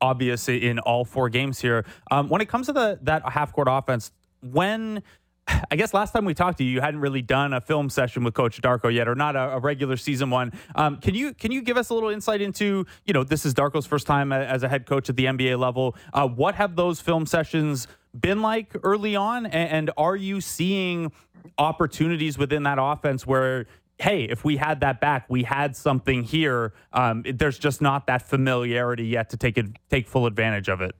obvious 0.00 0.48
in 0.48 0.78
all 0.80 1.04
four 1.04 1.28
games 1.28 1.60
here. 1.60 1.84
Um, 2.10 2.28
when 2.28 2.40
it 2.40 2.48
comes 2.48 2.66
to 2.66 2.72
the 2.72 2.98
that 3.02 3.28
half 3.28 3.52
court 3.52 3.68
offense, 3.70 4.12
when 4.42 5.02
I 5.70 5.76
guess 5.76 5.94
last 5.94 6.12
time 6.12 6.24
we 6.24 6.34
talked 6.34 6.58
to 6.58 6.64
you, 6.64 6.70
you 6.70 6.80
hadn't 6.80 7.00
really 7.00 7.22
done 7.22 7.52
a 7.52 7.60
film 7.60 7.90
session 7.90 8.24
with 8.24 8.34
Coach 8.34 8.60
Darko 8.60 8.92
yet, 8.92 9.08
or 9.08 9.14
not 9.14 9.36
a, 9.36 9.56
a 9.56 9.58
regular 9.58 9.96
season 9.96 10.30
one. 10.30 10.52
Um, 10.74 10.96
can 10.98 11.14
you 11.14 11.34
can 11.34 11.52
you 11.52 11.62
give 11.62 11.76
us 11.76 11.90
a 11.90 11.94
little 11.94 12.10
insight 12.10 12.40
into 12.40 12.86
you 13.04 13.14
know 13.14 13.24
this 13.24 13.44
is 13.44 13.54
Darko's 13.54 13.86
first 13.86 14.06
time 14.06 14.32
as 14.32 14.62
a 14.62 14.68
head 14.68 14.86
coach 14.86 15.08
at 15.08 15.16
the 15.16 15.24
NBA 15.24 15.58
level? 15.58 15.96
Uh, 16.12 16.26
what 16.28 16.54
have 16.54 16.76
those 16.76 17.00
film 17.00 17.26
sessions 17.26 17.86
been 18.18 18.42
like 18.42 18.74
early 18.82 19.16
on, 19.16 19.46
and, 19.46 19.70
and 19.70 19.90
are 19.96 20.16
you 20.16 20.40
seeing 20.40 21.12
opportunities 21.56 22.38
within 22.38 22.64
that 22.64 22.78
offense 22.80 23.26
where 23.26 23.66
hey, 24.00 24.22
if 24.22 24.44
we 24.44 24.56
had 24.56 24.78
that 24.78 25.00
back, 25.00 25.26
we 25.28 25.42
had 25.42 25.74
something 25.74 26.22
here. 26.22 26.72
Um, 26.92 27.24
there's 27.34 27.58
just 27.58 27.82
not 27.82 28.06
that 28.06 28.22
familiarity 28.22 29.06
yet 29.06 29.30
to 29.30 29.36
take 29.36 29.58
it, 29.58 29.66
take 29.90 30.06
full 30.06 30.26
advantage 30.26 30.68
of 30.68 30.80
it. 30.80 30.94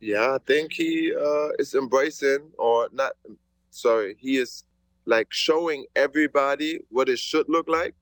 Yeah, 0.00 0.34
I 0.34 0.38
think 0.46 0.72
he 0.72 1.12
uh, 1.14 1.48
is 1.58 1.74
embracing, 1.74 2.50
or 2.58 2.88
not. 2.92 3.12
Sorry, 3.70 4.16
he 4.18 4.36
is 4.36 4.64
like 5.06 5.28
showing 5.30 5.86
everybody 5.96 6.80
what 6.90 7.08
it 7.08 7.18
should 7.18 7.48
look 7.48 7.68
like. 7.68 7.94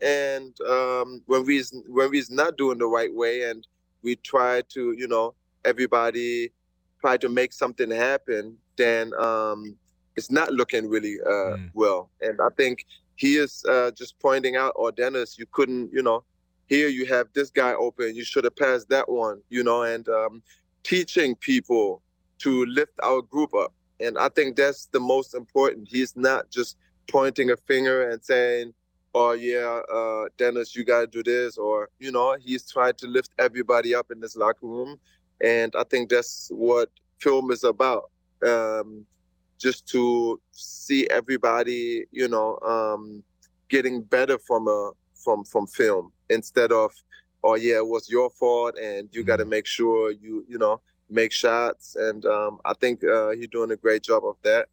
And 0.00 0.58
um, 0.62 1.22
when 1.26 1.44
we 1.44 1.62
when 1.88 2.10
we's 2.10 2.30
not 2.30 2.56
doing 2.56 2.78
the 2.78 2.86
right 2.86 3.12
way, 3.12 3.50
and 3.50 3.66
we 4.02 4.16
try 4.16 4.62
to, 4.70 4.94
you 4.96 5.08
know, 5.08 5.34
everybody 5.64 6.52
try 7.00 7.16
to 7.16 7.28
make 7.28 7.52
something 7.52 7.90
happen, 7.90 8.56
then 8.76 9.12
um, 9.14 9.76
it's 10.16 10.30
not 10.30 10.52
looking 10.52 10.88
really 10.88 11.16
uh, 11.26 11.56
mm. 11.56 11.70
well. 11.74 12.10
And 12.20 12.40
I 12.40 12.48
think 12.56 12.86
he 13.16 13.36
is 13.36 13.64
uh, 13.68 13.90
just 13.90 14.18
pointing 14.20 14.56
out, 14.56 14.72
or 14.76 14.88
oh, 14.88 14.90
Dennis, 14.90 15.38
you 15.38 15.46
couldn't, 15.50 15.92
you 15.92 16.02
know, 16.02 16.24
here 16.66 16.88
you 16.88 17.04
have 17.06 17.26
this 17.34 17.50
guy 17.50 17.72
open, 17.74 18.14
you 18.14 18.24
should 18.24 18.44
have 18.44 18.56
passed 18.56 18.88
that 18.88 19.08
one, 19.08 19.42
you 19.50 19.64
know, 19.64 19.82
and 19.82 20.08
um, 20.08 20.42
teaching 20.82 21.34
people 21.36 22.02
to 22.38 22.64
lift 22.66 22.92
our 23.02 23.22
group 23.22 23.54
up. 23.54 23.72
And 24.00 24.16
I 24.18 24.28
think 24.30 24.56
that's 24.56 24.86
the 24.86 25.00
most 25.00 25.34
important. 25.34 25.88
He's 25.88 26.16
not 26.16 26.50
just 26.50 26.76
pointing 27.08 27.50
a 27.50 27.56
finger 27.56 28.08
and 28.08 28.24
saying, 28.24 28.72
oh, 29.14 29.32
yeah, 29.32 29.80
uh, 29.92 30.26
Dennis, 30.38 30.74
you 30.74 30.84
got 30.84 31.00
to 31.00 31.06
do 31.06 31.22
this, 31.22 31.58
or, 31.58 31.90
you 31.98 32.12
know, 32.12 32.36
he's 32.40 32.70
trying 32.70 32.94
to 32.94 33.06
lift 33.06 33.30
everybody 33.38 33.94
up 33.94 34.10
in 34.10 34.20
this 34.20 34.36
locker 34.36 34.66
room. 34.66 34.98
And 35.42 35.74
I 35.76 35.84
think 35.84 36.10
that's 36.10 36.48
what 36.52 36.90
film 37.18 37.50
is 37.50 37.64
about. 37.64 38.10
Um, 38.46 39.04
just 39.58 39.86
to 39.88 40.40
see 40.52 41.06
everybody, 41.10 42.06
you 42.10 42.28
know, 42.28 42.58
um, 42.60 43.22
getting 43.68 44.02
better 44.02 44.38
from 44.38 44.66
a 44.68 44.92
from 45.14 45.44
from 45.44 45.66
film 45.66 46.12
instead 46.30 46.72
of, 46.72 46.92
oh 47.42 47.54
yeah, 47.56 47.76
it 47.76 47.86
was 47.86 48.08
your 48.10 48.30
fault, 48.30 48.76
and 48.78 49.08
you 49.12 49.24
got 49.24 49.36
to 49.36 49.42
mm-hmm. 49.44 49.50
make 49.50 49.66
sure 49.66 50.10
you 50.12 50.44
you 50.48 50.58
know 50.58 50.80
make 51.08 51.32
shots. 51.32 51.96
And 51.96 52.24
um, 52.26 52.60
I 52.64 52.74
think 52.74 53.02
uh, 53.04 53.30
he's 53.30 53.48
doing 53.48 53.70
a 53.72 53.76
great 53.76 54.02
job 54.02 54.24
of 54.24 54.36
that, 54.42 54.68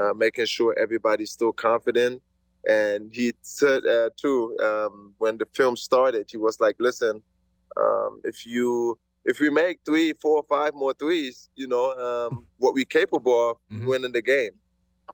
uh, 0.00 0.12
making 0.14 0.46
sure 0.46 0.76
everybody's 0.78 1.32
still 1.32 1.52
confident 1.52 2.22
And 2.68 3.10
he 3.12 3.32
said 3.42 3.86
uh, 3.86 4.10
too 4.16 4.56
um, 4.62 5.14
when 5.18 5.38
the 5.38 5.46
film 5.54 5.76
started, 5.76 6.26
he 6.30 6.36
was 6.36 6.60
like, 6.60 6.76
"Listen, 6.78 7.22
um, 7.76 8.20
if 8.24 8.46
you 8.46 8.98
if 9.24 9.40
we 9.40 9.50
make 9.50 9.80
three, 9.84 10.12
four, 10.14 10.42
five 10.48 10.74
more 10.74 10.94
threes, 10.94 11.48
you 11.56 11.66
know 11.68 11.92
um, 12.06 12.46
what 12.58 12.74
we're 12.74 12.84
capable 12.84 13.50
of 13.50 13.56
Mhm. 13.72 13.86
winning 13.86 14.12
the 14.12 14.22
game." 14.22 14.52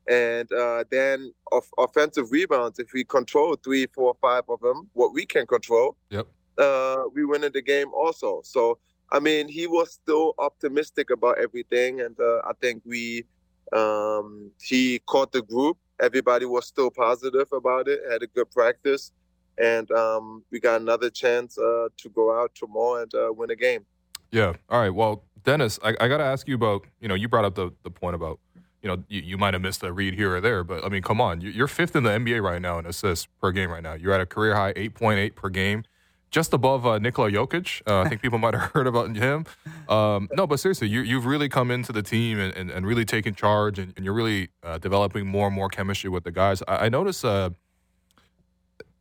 And 0.09 0.51
uh, 0.53 0.85
then 0.91 1.33
of 1.53 1.65
offensive 1.79 2.31
rebounds, 2.31 2.79
if 2.79 2.93
we 2.93 3.05
control 3.05 3.57
three, 3.57 3.87
four, 3.87 4.15
five 4.21 4.45
of 4.49 4.61
them, 4.61 4.89
what 4.93 5.13
we 5.15 5.25
can 5.27 5.47
control, 5.47 5.97
Yep. 6.11 6.27
Uh, 6.59 7.05
we 7.15 7.25
win 7.25 7.45
in 7.45 7.53
the 7.53 7.63
game 7.63 7.93
also. 7.95 8.41
So 8.45 8.79
I 9.13 9.21
mean, 9.21 9.49
he 9.49 9.67
was 9.67 9.93
still 9.93 10.35
optimistic 10.39 11.11
about 11.11 11.39
everything, 11.39 12.01
and 12.01 12.19
uh, 12.19 12.39
I 12.45 12.53
think 12.61 12.83
we 12.85 13.25
um, 13.73 14.51
he 14.61 15.01
caught 15.07 15.33
the 15.33 15.43
group. 15.43 15.79
Everybody 16.01 16.45
was 16.45 16.67
still 16.67 16.91
positive 16.91 17.49
about 17.53 17.89
it. 17.89 18.01
Had 18.11 18.23
a 18.23 18.27
good 18.27 18.51
practice, 18.51 19.13
and 19.59 19.91
um, 19.93 20.43
we 20.51 20.61
got 20.61 20.81
another 20.81 21.11
chance 21.11 21.57
uh, 21.59 21.89
to 21.97 22.09
go 22.11 22.41
out 22.41 22.55
tomorrow 22.55 23.03
and 23.03 23.15
uh, 23.15 23.33
win 23.33 23.51
a 23.51 23.57
game. 23.57 23.85
Yeah. 24.31 24.55
All 24.69 24.81
right. 24.81 24.91
Well, 24.91 25.25
Dennis, 25.45 25.79
I, 25.83 25.95
I 26.01 26.09
got 26.09 26.19
to 26.19 26.25
ask 26.25 26.49
you 26.49 26.55
about, 26.55 26.85
you 27.01 27.09
know, 27.09 27.15
you 27.15 27.29
brought 27.29 27.45
up 27.45 27.55
the, 27.55 27.73
the 27.85 27.91
point 27.91 28.17
about, 28.17 28.41
you 28.83 28.89
know, 28.89 29.03
you, 29.09 29.23
you 29.23 29.39
might 29.39 29.55
have 29.55 29.63
missed 29.63 29.83
a 29.83 29.93
read 29.93 30.15
here 30.15 30.37
or 30.37 30.41
there, 30.41 30.65
but 30.65 30.85
I 30.85 30.89
mean, 30.89 31.03
come 31.03 31.21
on. 31.21 31.41
You're 31.41 31.69
fifth 31.69 31.97
in 31.97 32.03
the 32.03 32.11
NBA 32.11 32.43
right 32.43 32.61
now 32.61 32.79
in 32.79 32.87
assists 32.87 33.27
per 33.41 33.53
game 33.53 33.71
right 33.71 33.83
now. 33.83 33.95
You're 33.95 34.13
at 34.13 34.21
a 34.21 34.27
career 34.27 34.55
high 34.55 34.73
8.8 34.75 35.35
per 35.35 35.49
game, 35.49 35.85
just 36.31 36.53
above 36.53 36.87
uh, 36.87 36.99
Nikola 36.99 37.31
Jokic. 37.31 37.83
Uh, 37.87 38.01
I 38.01 38.09
think 38.09 38.21
people 38.23 38.39
might 38.39 38.55
have 38.55 38.71
heard 38.75 38.87
about 38.87 39.15
him. 39.17 39.47
Um, 39.89 40.29
no, 40.35 40.47
but 40.47 40.59
seriously, 40.61 40.89
you, 40.89 41.01
you've 41.01 41.27
really 41.27 41.49
come 41.49 41.71
into 41.71 41.93
the 41.93 42.03
team 42.03 42.39
and, 42.39 42.55
and, 42.57 42.71
and 42.71 42.87
really 42.87 43.05
taken 43.05 43.35
charge, 43.35 43.79
and, 43.79 43.93
and 43.97 44.05
you're 44.05 44.15
really 44.15 44.49
uh, 44.63 44.79
developing 44.79 45.27
more 45.27 45.47
and 45.47 45.57
more 45.57 45.69
chemistry 45.69 46.11
with 46.11 46.25
the 46.25 46.33
guys. 46.33 46.63
I, 46.67 46.87
I 46.87 46.89
notice 46.89 47.25
uh, 47.25 47.51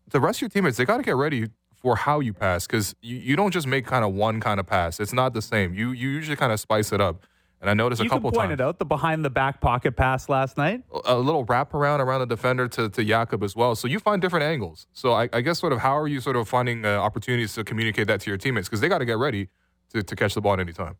the 0.10 0.20
rest 0.20 0.38
of 0.38 0.42
your 0.44 0.50
teammates, 0.50 0.78
they 0.78 0.86
got 0.86 0.98
to 0.98 1.04
get 1.04 1.16
ready 1.16 1.48
for 1.76 1.96
how 1.96 2.20
you 2.20 2.34
pass 2.34 2.66
because 2.66 2.96
you, 3.02 3.18
you 3.18 3.36
don't 3.36 3.52
just 3.52 3.68
make 3.68 3.86
kind 3.86 4.04
of 4.04 4.14
one 4.14 4.40
kind 4.40 4.60
of 4.60 4.66
pass. 4.66 5.00
It's 5.00 5.14
not 5.14 5.34
the 5.34 5.42
same. 5.42 5.74
You 5.74 5.92
you 5.92 6.10
usually 6.10 6.36
kind 6.36 6.52
of 6.52 6.60
spice 6.60 6.92
it 6.92 7.02
up. 7.02 7.22
And 7.66 7.72
I 7.72 7.74
noticed 7.74 8.00
you 8.00 8.06
a 8.06 8.10
couple 8.10 8.30
can 8.30 8.38
point 8.38 8.50
times 8.52 8.62
out 8.62 8.78
the 8.78 8.86
behind 8.86 9.26
the 9.26 9.32
back 9.32 9.60
pocket 9.60 9.94
pass 9.96 10.30
last 10.30 10.56
night. 10.56 10.84
a 11.06 11.16
little 11.18 11.44
wrap 11.46 11.74
around 11.74 12.00
around 12.00 12.20
the 12.20 12.28
defender 12.28 12.68
to, 12.68 12.90
to 12.90 13.04
Jakob 13.04 13.42
as 13.42 13.56
well. 13.56 13.74
So 13.76 13.88
you 13.88 13.98
find 14.00 14.22
different 14.22 14.44
angles. 14.44 14.86
So 14.94 15.14
I, 15.14 15.30
I 15.34 15.42
guess 15.42 15.58
sort 15.58 15.74
of 15.74 15.80
how 15.80 15.98
are 15.98 16.08
you 16.08 16.22
sort 16.22 16.36
of 16.36 16.48
finding 16.48 16.86
uh, 16.86 16.90
opportunities 17.00 17.56
to 17.56 17.64
communicate 17.64 18.06
that 18.06 18.22
to 18.22 18.30
your 18.30 18.38
teammates 18.38 18.68
because 18.70 18.82
they 18.82 18.88
got 18.88 19.00
to 19.00 19.06
get 19.06 19.18
ready 19.18 19.50
to, 19.94 20.04
to 20.04 20.16
catch 20.16 20.36
the 20.36 20.42
ball 20.42 20.54
at 20.54 20.60
any 20.60 20.74
time. 20.74 20.96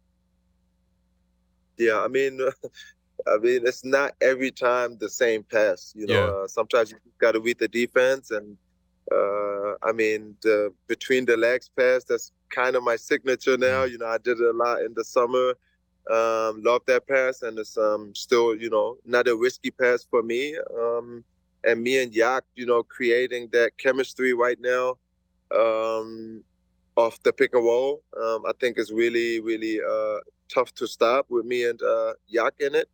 Yeah, 1.78 2.00
I 2.00 2.08
mean, 2.08 2.40
I 3.28 3.38
mean, 3.38 3.62
it's 3.68 3.86
not 3.86 4.14
every 4.20 4.50
time 4.50 4.98
the 4.98 5.10
same 5.10 5.44
pass. 5.44 5.94
You 5.96 6.08
know, 6.08 6.14
Yeah. 6.14 6.44
uh, 6.46 6.48
sometimes 6.48 6.90
you 6.90 6.98
got 7.20 7.34
to 7.34 7.42
read 7.42 7.60
the 7.60 7.68
defense, 7.68 8.32
and 8.32 8.58
uh, 9.12 9.74
I 9.84 9.92
mean, 9.94 10.36
the 10.42 10.74
between 10.88 11.26
the 11.26 11.38
legs 11.38 11.70
pass. 11.78 12.06
That's 12.06 12.32
kind 12.50 12.76
of 12.76 12.82
my 12.82 12.96
signature 12.96 13.56
now. 13.56 13.84
You 13.84 14.00
know, 14.00 14.08
I 14.08 14.18
did 14.18 14.40
it 14.40 14.48
a 14.48 14.58
lot 14.58 14.82
in 14.82 14.96
the 14.96 15.04
summer. 15.04 15.54
Um, 16.12 16.62
love 16.64 16.82
that 16.88 17.08
pass, 17.08 17.42
and 17.42 17.58
it's 17.58 17.78
um 17.78 18.14
still, 18.14 18.56
you 18.56 18.70
know, 18.70 18.98
not 19.06 19.28
a 19.28 19.36
risky 19.36 19.72
pass 19.72 20.06
for 20.10 20.22
me. 20.22 20.56
Um, 20.78 21.24
and 21.64 21.82
me 21.82 22.02
and 22.02 22.14
Yak, 22.14 22.44
you 22.56 22.66
know, 22.66 22.84
creating 22.84 23.50
that 23.54 23.78
chemistry 23.78 24.34
right 24.34 24.60
now. 24.60 24.98
Um, 25.56 26.44
off 26.96 27.22
the 27.24 27.34
pick 27.34 27.54
and 27.54 27.64
roll, 27.64 28.02
um, 28.22 28.44
I 28.48 28.52
think 28.60 28.78
is 28.80 28.92
really, 28.92 29.40
really 29.42 29.80
uh, 29.82 30.20
tough 30.54 30.74
to 30.76 30.88
stop 30.88 31.26
with 31.30 31.46
me 31.46 31.66
and 31.66 31.82
uh, 31.82 32.14
Yak 32.28 32.54
in 32.60 32.76
it. 32.76 32.90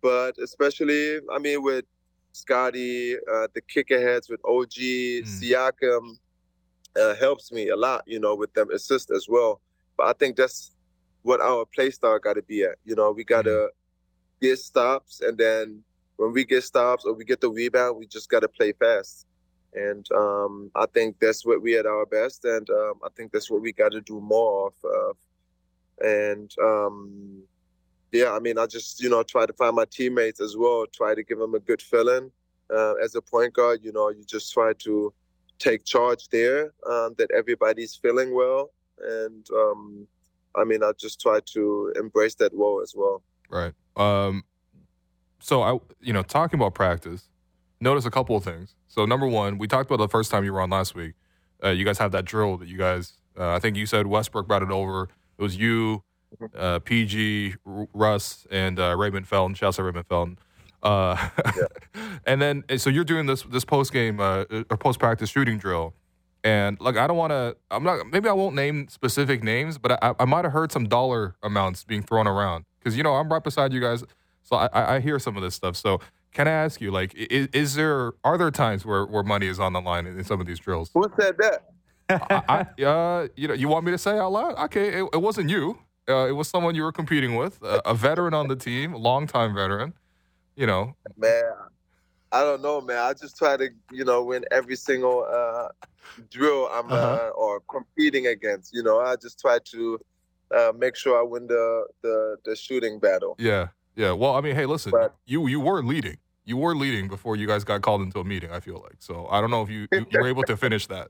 But 0.00 0.36
especially, 0.42 1.18
I 1.32 1.38
mean, 1.38 1.62
with 1.62 1.84
Scottie, 2.32 3.14
uh, 3.16 3.46
the 3.54 3.60
kick 3.60 3.90
aheads 3.90 4.28
with 4.28 4.40
OG, 4.44 4.72
Siakam, 5.24 6.18
uh, 7.00 7.14
helps 7.14 7.52
me 7.52 7.68
a 7.68 7.76
lot, 7.76 8.02
you 8.06 8.18
know, 8.18 8.34
with 8.34 8.52
them 8.54 8.70
assist 8.70 9.10
as 9.10 9.26
well. 9.28 9.60
But 9.96 10.08
I 10.08 10.12
think 10.14 10.36
that's 10.36 10.71
what 11.22 11.40
our 11.40 11.64
play 11.64 11.90
style 11.90 12.18
got 12.18 12.34
to 12.34 12.42
be 12.42 12.64
at. 12.64 12.76
You 12.84 12.94
know, 12.94 13.12
we 13.12 13.24
got 13.24 13.42
to 13.42 13.70
get 14.40 14.58
stops, 14.58 15.20
and 15.20 15.38
then 15.38 15.82
when 16.16 16.32
we 16.32 16.44
get 16.44 16.62
stops 16.64 17.04
or 17.04 17.14
we 17.14 17.24
get 17.24 17.40
the 17.40 17.50
rebound, 17.50 17.98
we 17.98 18.06
just 18.06 18.28
got 18.28 18.40
to 18.40 18.48
play 18.48 18.72
fast. 18.72 19.26
And 19.74 20.06
um, 20.14 20.70
I 20.74 20.86
think 20.86 21.16
that's 21.18 21.46
what 21.46 21.62
we 21.62 21.78
at 21.78 21.86
our 21.86 22.04
best, 22.04 22.44
and 22.44 22.68
um, 22.70 22.94
I 23.04 23.08
think 23.16 23.32
that's 23.32 23.50
what 23.50 23.62
we 23.62 23.72
got 23.72 23.92
to 23.92 24.00
do 24.02 24.20
more 24.20 24.68
of. 24.68 24.74
Uh, 24.84 26.06
and 26.06 26.52
um, 26.62 27.42
yeah, 28.10 28.32
I 28.32 28.38
mean, 28.38 28.58
I 28.58 28.66
just 28.66 29.02
you 29.02 29.08
know 29.08 29.22
try 29.22 29.46
to 29.46 29.52
find 29.54 29.74
my 29.74 29.86
teammates 29.90 30.40
as 30.40 30.56
well, 30.56 30.84
try 30.92 31.14
to 31.14 31.22
give 31.22 31.38
them 31.38 31.54
a 31.54 31.60
good 31.60 31.80
feeling. 31.80 32.30
Uh, 32.72 32.94
as 32.94 33.14
a 33.14 33.22
point 33.22 33.54
guard, 33.54 33.80
you 33.82 33.92
know, 33.92 34.10
you 34.10 34.24
just 34.24 34.52
try 34.52 34.72
to 34.78 35.12
take 35.58 35.84
charge 35.84 36.28
there, 36.28 36.72
um, 36.90 37.14
that 37.18 37.30
everybody's 37.34 37.94
feeling 37.96 38.34
well, 38.34 38.70
and 39.00 39.46
um, 39.54 40.06
I 40.54 40.64
mean, 40.64 40.82
I 40.82 40.92
just 40.98 41.20
try 41.20 41.40
to 41.54 41.92
embrace 41.96 42.34
that 42.36 42.52
role 42.54 42.80
as 42.82 42.94
well. 42.96 43.22
Right. 43.48 43.72
Um, 43.96 44.44
so 45.40 45.62
I, 45.62 45.78
you 46.00 46.12
know, 46.12 46.22
talking 46.22 46.58
about 46.58 46.74
practice, 46.74 47.28
notice 47.80 48.04
a 48.04 48.10
couple 48.10 48.36
of 48.36 48.44
things. 48.44 48.74
So 48.88 49.04
number 49.04 49.26
one, 49.26 49.58
we 49.58 49.66
talked 49.66 49.90
about 49.90 50.02
the 50.02 50.08
first 50.08 50.30
time 50.30 50.44
you 50.44 50.52
were 50.52 50.60
on 50.60 50.70
last 50.70 50.94
week. 50.94 51.14
Uh, 51.62 51.70
you 51.70 51.84
guys 51.84 51.98
have 51.98 52.12
that 52.12 52.24
drill 52.24 52.56
that 52.58 52.68
you 52.68 52.78
guys. 52.78 53.14
Uh, 53.38 53.50
I 53.52 53.58
think 53.58 53.76
you 53.76 53.86
said 53.86 54.06
Westbrook 54.06 54.46
brought 54.46 54.62
it 54.62 54.70
over. 54.70 55.08
It 55.38 55.42
was 55.42 55.56
you, 55.56 56.02
uh, 56.56 56.80
PG, 56.80 57.54
R- 57.66 57.88
Russ, 57.92 58.46
and 58.50 58.78
uh, 58.78 58.96
Raymond 58.96 59.28
Felton. 59.28 59.54
Shout 59.54 59.68
out 59.68 59.74
to 59.74 59.82
Raymond 59.84 60.06
Felton. 60.06 60.38
Uh, 60.82 61.28
and 62.26 62.42
then 62.42 62.64
so 62.76 62.90
you're 62.90 63.04
doing 63.04 63.26
this 63.26 63.42
this 63.42 63.64
post 63.64 63.92
game 63.92 64.20
uh, 64.20 64.44
or 64.70 64.76
post 64.76 64.98
practice 64.98 65.30
shooting 65.30 65.58
drill. 65.58 65.94
And 66.44 66.80
like 66.80 66.96
I 66.96 67.06
don't 67.06 67.16
want 67.16 67.30
to, 67.30 67.56
I'm 67.70 67.84
not. 67.84 68.10
Maybe 68.10 68.28
I 68.28 68.32
won't 68.32 68.56
name 68.56 68.88
specific 68.88 69.44
names, 69.44 69.78
but 69.78 70.02
I, 70.02 70.14
I 70.18 70.24
might 70.24 70.44
have 70.44 70.52
heard 70.52 70.72
some 70.72 70.88
dollar 70.88 71.36
amounts 71.42 71.84
being 71.84 72.02
thrown 72.02 72.26
around 72.26 72.64
because 72.78 72.96
you 72.96 73.02
know 73.02 73.14
I'm 73.14 73.32
right 73.32 73.42
beside 73.42 73.72
you 73.72 73.80
guys, 73.80 74.02
so 74.42 74.56
I, 74.56 74.96
I 74.96 75.00
hear 75.00 75.18
some 75.20 75.36
of 75.36 75.42
this 75.42 75.54
stuff. 75.54 75.76
So 75.76 76.00
can 76.32 76.48
I 76.48 76.52
ask 76.52 76.80
you, 76.80 76.90
like, 76.90 77.14
is, 77.14 77.48
is 77.52 77.74
there 77.74 78.12
are 78.24 78.38
there 78.38 78.50
times 78.50 78.84
where, 78.84 79.04
where 79.04 79.22
money 79.22 79.46
is 79.46 79.60
on 79.60 79.72
the 79.72 79.80
line 79.80 80.06
in, 80.06 80.18
in 80.18 80.24
some 80.24 80.40
of 80.40 80.46
these 80.46 80.58
drills? 80.58 80.90
Who 80.94 81.04
said 81.20 81.36
that? 81.38 81.64
I, 82.08 82.66
I, 82.78 82.82
uh, 82.82 83.28
you 83.36 83.48
know, 83.48 83.54
you 83.54 83.68
want 83.68 83.84
me 83.84 83.92
to 83.92 83.98
say 83.98 84.18
out 84.18 84.32
loud? 84.32 84.56
Okay, 84.64 85.00
it, 85.00 85.08
it 85.12 85.22
wasn't 85.22 85.50
you. 85.50 85.78
Uh, 86.08 86.26
it 86.26 86.32
was 86.32 86.48
someone 86.48 86.74
you 86.74 86.82
were 86.82 86.92
competing 86.92 87.36
with, 87.36 87.62
a, 87.62 87.80
a 87.90 87.94
veteran 87.94 88.34
on 88.34 88.48
the 88.48 88.56
team, 88.56 88.92
a 88.92 88.98
longtime 88.98 89.54
veteran. 89.54 89.94
You 90.56 90.66
know, 90.66 90.96
Man, 91.16 91.42
I 92.32 92.42
don't 92.42 92.62
know, 92.62 92.80
man. 92.80 92.98
I 92.98 93.12
just 93.12 93.36
try 93.36 93.56
to, 93.58 93.68
you 93.90 94.04
know, 94.04 94.22
win 94.24 94.44
every 94.50 94.76
single 94.76 95.26
uh, 95.30 95.68
drill 96.30 96.68
I'm 96.72 96.90
uh 96.90 96.94
Uh-huh. 96.94 97.28
or 97.36 97.60
competing 97.68 98.26
against. 98.28 98.74
You 98.74 98.82
know, 98.82 98.98
I 99.00 99.16
just 99.16 99.38
try 99.38 99.58
to 99.72 99.98
uh, 100.54 100.72
make 100.76 100.96
sure 100.96 101.18
I 101.18 101.22
win 101.22 101.46
the, 101.46 101.86
the 102.02 102.36
the 102.44 102.56
shooting 102.56 102.98
battle. 102.98 103.36
yeah, 103.38 103.68
yeah. 103.96 104.12
Well, 104.12 104.34
I 104.34 104.40
mean, 104.40 104.54
hey, 104.54 104.66
listen, 104.66 104.90
But- 104.92 105.14
you 105.26 105.46
you 105.46 105.60
were 105.60 105.82
leading. 105.82 106.16
You 106.44 106.56
were 106.56 106.74
leading 106.74 107.06
before 107.08 107.36
you 107.36 107.46
guys 107.46 107.62
got 107.62 107.82
called 107.82 108.02
into 108.02 108.18
a 108.18 108.24
meeting. 108.24 108.50
I 108.50 108.58
feel 108.60 108.80
like 108.82 108.96
so. 108.98 109.28
I 109.30 109.40
don't 109.40 109.50
know 109.50 109.62
if 109.62 109.70
you 109.70 109.86
you, 109.92 110.06
you 110.10 110.20
were 110.20 110.26
able 110.26 110.42
to 110.44 110.56
finish 110.56 110.86
that. 110.88 111.08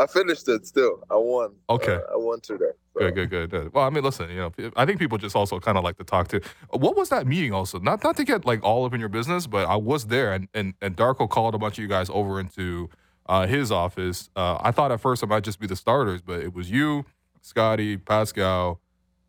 I 0.00 0.06
finished 0.06 0.48
it 0.48 0.66
still. 0.66 1.04
I 1.10 1.16
won. 1.16 1.54
Okay. 1.68 1.94
Uh, 1.94 2.14
I 2.14 2.16
won 2.16 2.40
today. 2.40 2.72
So. 2.94 3.00
Good, 3.00 3.14
good, 3.14 3.30
good, 3.30 3.50
good. 3.50 3.74
Well, 3.74 3.84
I 3.84 3.90
mean, 3.90 4.02
listen, 4.02 4.30
you 4.30 4.36
know, 4.36 4.52
I 4.76 4.86
think 4.86 4.98
people 4.98 5.18
just 5.18 5.36
also 5.36 5.60
kind 5.60 5.76
of 5.76 5.84
like 5.84 5.98
to 5.98 6.04
talk 6.04 6.28
to. 6.28 6.40
What 6.70 6.96
was 6.96 7.10
that 7.10 7.26
meeting? 7.26 7.52
Also, 7.52 7.78
not 7.78 8.02
not 8.02 8.16
to 8.16 8.24
get 8.24 8.46
like 8.46 8.64
all 8.64 8.84
up 8.86 8.94
in 8.94 9.00
your 9.00 9.10
business, 9.10 9.46
but 9.46 9.68
I 9.68 9.76
was 9.76 10.06
there, 10.06 10.32
and 10.32 10.48
and 10.54 10.74
and 10.80 10.96
Darko 10.96 11.28
called 11.28 11.54
a 11.54 11.58
bunch 11.58 11.78
of 11.78 11.82
you 11.82 11.88
guys 11.88 12.08
over 12.10 12.40
into 12.40 12.88
uh, 13.26 13.46
his 13.46 13.70
office. 13.70 14.30
Uh, 14.34 14.58
I 14.60 14.70
thought 14.72 14.90
at 14.90 15.00
first 15.00 15.22
it 15.22 15.26
might 15.26 15.44
just 15.44 15.60
be 15.60 15.66
the 15.66 15.76
starters, 15.76 16.22
but 16.22 16.40
it 16.40 16.54
was 16.54 16.70
you, 16.70 17.04
Scottie, 17.42 17.96
Pascal, 17.96 18.80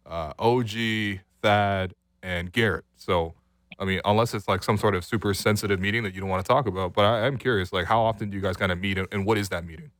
uh, 0.05 0.33
OG, 0.39 1.19
Thad, 1.41 1.93
and 2.23 2.51
Garrett. 2.51 2.85
So, 2.95 3.35
I 3.77 3.85
mean, 3.85 4.01
unless 4.05 4.33
it's 4.33 4.47
like 4.47 4.63
some 4.63 4.77
sort 4.77 4.95
of 4.95 5.05
super 5.05 5.33
sensitive 5.33 5.79
meeting 5.79 6.03
that 6.03 6.15
you 6.15 6.21
don't 6.21 6.29
want 6.29 6.43
to 6.43 6.49
talk 6.51 6.65
about, 6.65 6.93
but 6.93 7.05
I 7.05 7.27
am 7.27 7.37
curious, 7.37 7.71
like, 7.71 7.85
how 7.85 8.01
often 8.01 8.29
do 8.29 8.37
you 8.37 8.41
guys 8.41 8.57
kind 8.57 8.71
of 8.71 8.79
meet, 8.79 8.97
and, 8.97 9.07
and 9.11 9.25
what 9.25 9.37
is 9.37 9.49
that 9.49 9.65
meeting? 9.65 9.91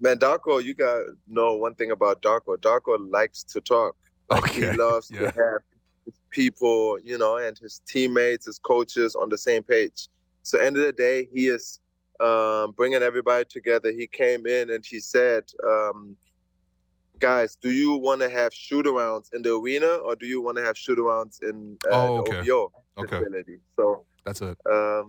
Man, 0.00 0.18
Darko, 0.18 0.62
you 0.62 0.74
got 0.74 0.94
to 0.96 1.16
know 1.26 1.54
one 1.54 1.74
thing 1.74 1.90
about 1.90 2.22
Darko. 2.22 2.56
Darko 2.56 2.98
likes 3.10 3.42
to 3.44 3.60
talk. 3.60 3.96
Like 4.30 4.44
Okay, 4.44 4.70
he 4.70 4.76
loves 4.76 5.10
yeah. 5.10 5.20
to 5.20 5.26
have 5.26 5.60
his 6.04 6.14
people, 6.30 6.98
you 7.02 7.18
know, 7.18 7.36
and 7.36 7.56
his 7.58 7.80
teammates, 7.86 8.46
his 8.46 8.58
coaches 8.58 9.14
on 9.14 9.28
the 9.28 9.38
same 9.38 9.62
page. 9.62 10.08
So 10.42 10.58
end 10.58 10.76
of 10.76 10.82
the 10.82 10.92
day, 10.92 11.28
he 11.32 11.48
is 11.48 11.80
um, 12.20 12.72
bringing 12.72 13.02
everybody 13.02 13.44
together. 13.48 13.90
He 13.92 14.06
came 14.06 14.46
in 14.46 14.70
and 14.70 14.84
he 14.84 14.98
said, 15.00 15.44
um, 15.66 16.16
"Guys, 17.18 17.56
do 17.56 17.70
you 17.70 17.96
want 17.96 18.20
to 18.22 18.28
have 18.30 18.52
shoot-arounds 18.52 19.32
in 19.34 19.42
the 19.42 19.54
arena, 19.56 19.86
or 19.86 20.14
do 20.16 20.26
you 20.26 20.40
want 20.40 20.56
to 20.58 20.64
have 20.64 20.76
shoot-arounds 20.76 21.42
in 21.42 21.76
uh, 21.90 21.94
Oh, 21.94 22.18
okay. 22.18 22.42
the 22.42 22.50
OVO 22.50 22.72
Okay, 22.98 23.18
facility?" 23.18 23.58
So 23.76 24.04
that's 24.24 24.40
it. 24.42 24.56
um, 24.70 25.06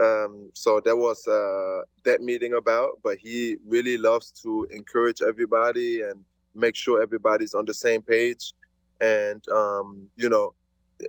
um, 0.00 0.50
so 0.54 0.80
that 0.84 0.96
was 0.96 1.26
uh, 1.28 1.82
that 2.04 2.20
meeting 2.20 2.54
about. 2.54 3.00
But 3.02 3.18
he 3.18 3.56
really 3.66 3.96
loves 3.96 4.30
to 4.42 4.66
encourage 4.70 5.22
everybody 5.22 6.02
and 6.02 6.24
make 6.54 6.76
sure 6.76 7.02
everybody's 7.02 7.54
on 7.54 7.64
the 7.64 7.74
same 7.74 8.02
page. 8.02 8.52
And 9.00 9.46
um, 9.48 10.08
you 10.16 10.28
know, 10.28 10.54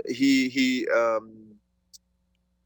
he 0.07 0.49
he 0.49 0.87
um, 0.89 1.55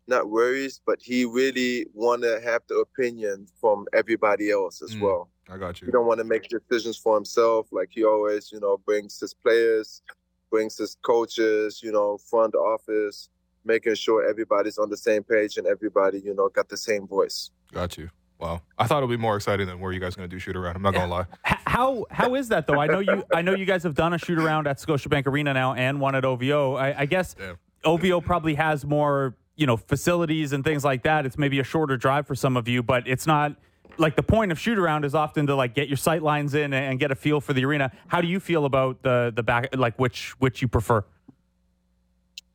not 0.07 0.30
worries, 0.30 0.82
but 0.86 0.99
he 1.01 1.26
really 1.26 1.86
want 1.93 2.24
to 2.24 2.41
have 2.43 2.61
the 2.67 2.76
opinion 2.76 3.47
from 3.61 3.86
everybody 3.93 4.49
else 4.51 4.82
as 4.82 4.95
Mm. 4.95 5.01
well. 5.01 5.30
I 5.49 5.57
got 5.57 5.82
you. 5.82 5.86
He 5.86 5.89
you. 5.89 5.91
don't 5.93 6.07
want 6.07 6.20
to 6.20 6.24
make 6.24 6.47
decisions 6.49 6.97
for 6.97 7.15
himself. 7.15 7.67
Like 7.72 7.89
he 7.91 8.03
always, 8.03 8.51
you 8.51 8.59
know, 8.59 8.78
brings 8.78 9.20
his 9.20 9.34
players, 9.34 10.01
brings 10.49 10.78
his 10.78 10.97
coaches, 11.03 11.82
you 11.84 11.91
know, 11.91 12.17
front 12.17 12.55
office, 12.55 13.30
making 13.66 13.95
sure 13.95 14.28
everybody's 14.28 14.78
on 14.78 14.89
the 14.89 14.97
same 14.97 15.24
page 15.24 15.57
and 15.57 15.68
everybody, 15.68 16.20
you 16.20 16.34
know, 16.34 16.49
got 16.49 16.70
the 16.70 16.78
same 16.78 17.07
voice. 17.07 17.51
Got 17.72 17.97
you. 17.97 18.10
Wow. 18.39 18.62
I 18.78 18.88
thought 18.88 18.99
it'd 18.99 19.10
be 19.10 19.18
more 19.18 19.36
exciting 19.36 19.68
than 19.68 19.80
where 19.82 19.91
you 19.91 19.99
guys 19.99 20.16
going 20.16 20.30
to 20.30 20.34
do 20.34 20.39
shoot 20.39 20.55
around. 20.55 20.78
I'm 20.78 20.82
not 20.82 20.93
going 20.93 21.05
to 21.10 21.14
lie. 21.14 21.26
How 21.43 22.05
how 22.10 22.36
is 22.36 22.47
that 22.49 22.68
though? 22.68 22.80
I 22.80 22.88
know 22.88 22.99
you 22.99 23.24
I 23.34 23.41
know 23.41 23.53
you 23.53 23.66
guys 23.66 23.84
have 23.84 23.95
done 23.95 24.14
a 24.14 24.18
shoot 24.18 24.39
around 24.39 24.66
at 24.68 24.78
Scotiabank 24.80 25.28
Arena 25.28 25.53
now 25.53 25.74
and 25.74 25.99
one 25.99 26.16
at 26.16 26.24
OVO. 26.24 26.76
I, 26.76 27.01
I 27.01 27.05
guess 27.05 27.36
Yeah. 27.39 27.53
OVO 27.84 28.22
probably 28.22 28.55
has 28.55 28.86
more 28.86 29.36
you 29.55 29.68
know 29.68 29.76
facilities 29.76 30.53
and 30.53 30.64
things 30.64 30.86
like 30.86 31.03
that. 31.03 31.26
It's 31.26 31.38
maybe 31.38 31.60
a 31.60 31.64
shorter 31.66 31.97
drive 31.97 32.28
for 32.28 32.34
some 32.36 32.55
of 32.55 32.68
you, 32.70 32.82
but 32.82 33.05
it's 33.07 33.28
not 33.28 33.55
like 33.97 34.16
the 34.16 34.24
point 34.24 34.53
of 34.53 34.57
shoot 34.60 34.80
around 34.80 35.03
is 35.03 35.14
often 35.14 35.45
to 35.47 35.55
like 35.55 35.76
get 35.76 35.89
your 35.89 35.97
sight 35.97 36.24
lines 36.24 36.53
in 36.53 36.74
and 36.74 36.97
get 36.97 37.12
a 37.12 37.16
feel 37.16 37.41
for 37.41 37.51
the 37.51 37.66
arena. 37.66 37.91
How 38.07 38.22
do 38.22 38.28
you 38.28 38.39
feel 38.39 38.64
about 38.64 39.03
the 39.03 39.34
the 39.36 39.43
back 39.43 39.76
like 39.76 39.99
which 39.99 40.32
which 40.39 40.62
you 40.62 40.70
prefer? 40.70 41.03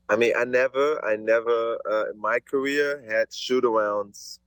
I 0.08 0.16
mean, 0.16 0.32
I 0.36 0.44
never, 0.44 1.02
I 1.04 1.16
never 1.16 1.78
uh, 1.90 2.10
in 2.10 2.20
my 2.20 2.38
career 2.40 3.02
had 3.08 3.32
shoot 3.32 3.64
arounds 3.64 4.38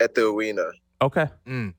at 0.00 0.14
the 0.14 0.28
arena. 0.28 0.70
Okay. 1.02 1.28
Mm. 1.46 1.74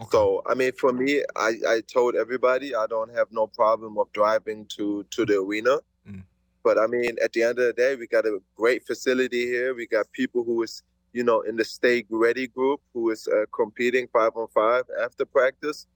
Okay. 0.00 0.08
So 0.10 0.42
I 0.46 0.54
mean, 0.54 0.72
for 0.72 0.92
me, 0.92 1.22
I, 1.36 1.54
I 1.68 1.82
told 1.92 2.14
everybody 2.14 2.74
I 2.74 2.86
don't 2.86 3.14
have 3.14 3.28
no 3.30 3.46
problem 3.46 3.98
of 3.98 4.10
driving 4.12 4.66
to 4.76 5.04
to 5.10 5.26
the 5.26 5.40
arena. 5.40 5.78
Mm. 6.08 6.22
But 6.62 6.78
I 6.78 6.86
mean, 6.86 7.16
at 7.22 7.32
the 7.32 7.42
end 7.42 7.58
of 7.58 7.66
the 7.66 7.72
day, 7.72 7.96
we 7.96 8.06
got 8.06 8.24
a 8.24 8.40
great 8.56 8.86
facility 8.86 9.46
here. 9.46 9.74
We 9.74 9.86
got 9.86 10.10
people 10.12 10.44
who 10.44 10.62
is 10.62 10.82
you 11.12 11.24
know 11.24 11.42
in 11.42 11.56
the 11.56 11.64
stay 11.64 12.04
ready 12.08 12.46
group 12.46 12.80
who 12.94 13.10
is 13.10 13.28
uh, 13.28 13.44
competing 13.52 14.08
five 14.08 14.32
on 14.36 14.48
five 14.54 14.84
after 15.02 15.26
practice, 15.26 15.86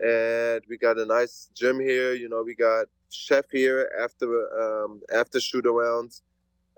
and 0.00 0.62
we 0.68 0.76
got 0.76 0.98
a 0.98 1.06
nice 1.06 1.50
gym 1.54 1.78
here. 1.78 2.14
You 2.14 2.28
know, 2.28 2.42
we 2.42 2.54
got 2.54 2.86
chef 3.14 3.44
here 3.50 3.90
after 4.02 4.26
um, 4.60 5.00
after 5.14 5.40
shoot 5.40 5.64
arounds. 5.64 6.22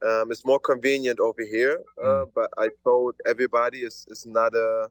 Um, 0.07 0.31
it's 0.31 0.45
more 0.45 0.61
convenient 0.61 1.21
over 1.21 1.43
here, 1.43 1.81
uh, 2.05 2.27
but 2.35 2.51
I 2.59 2.69
told 2.85 3.15
everybody 3.27 3.79
it's 3.79 4.07
it's 4.11 4.27
not 4.27 4.55
a 4.55 4.89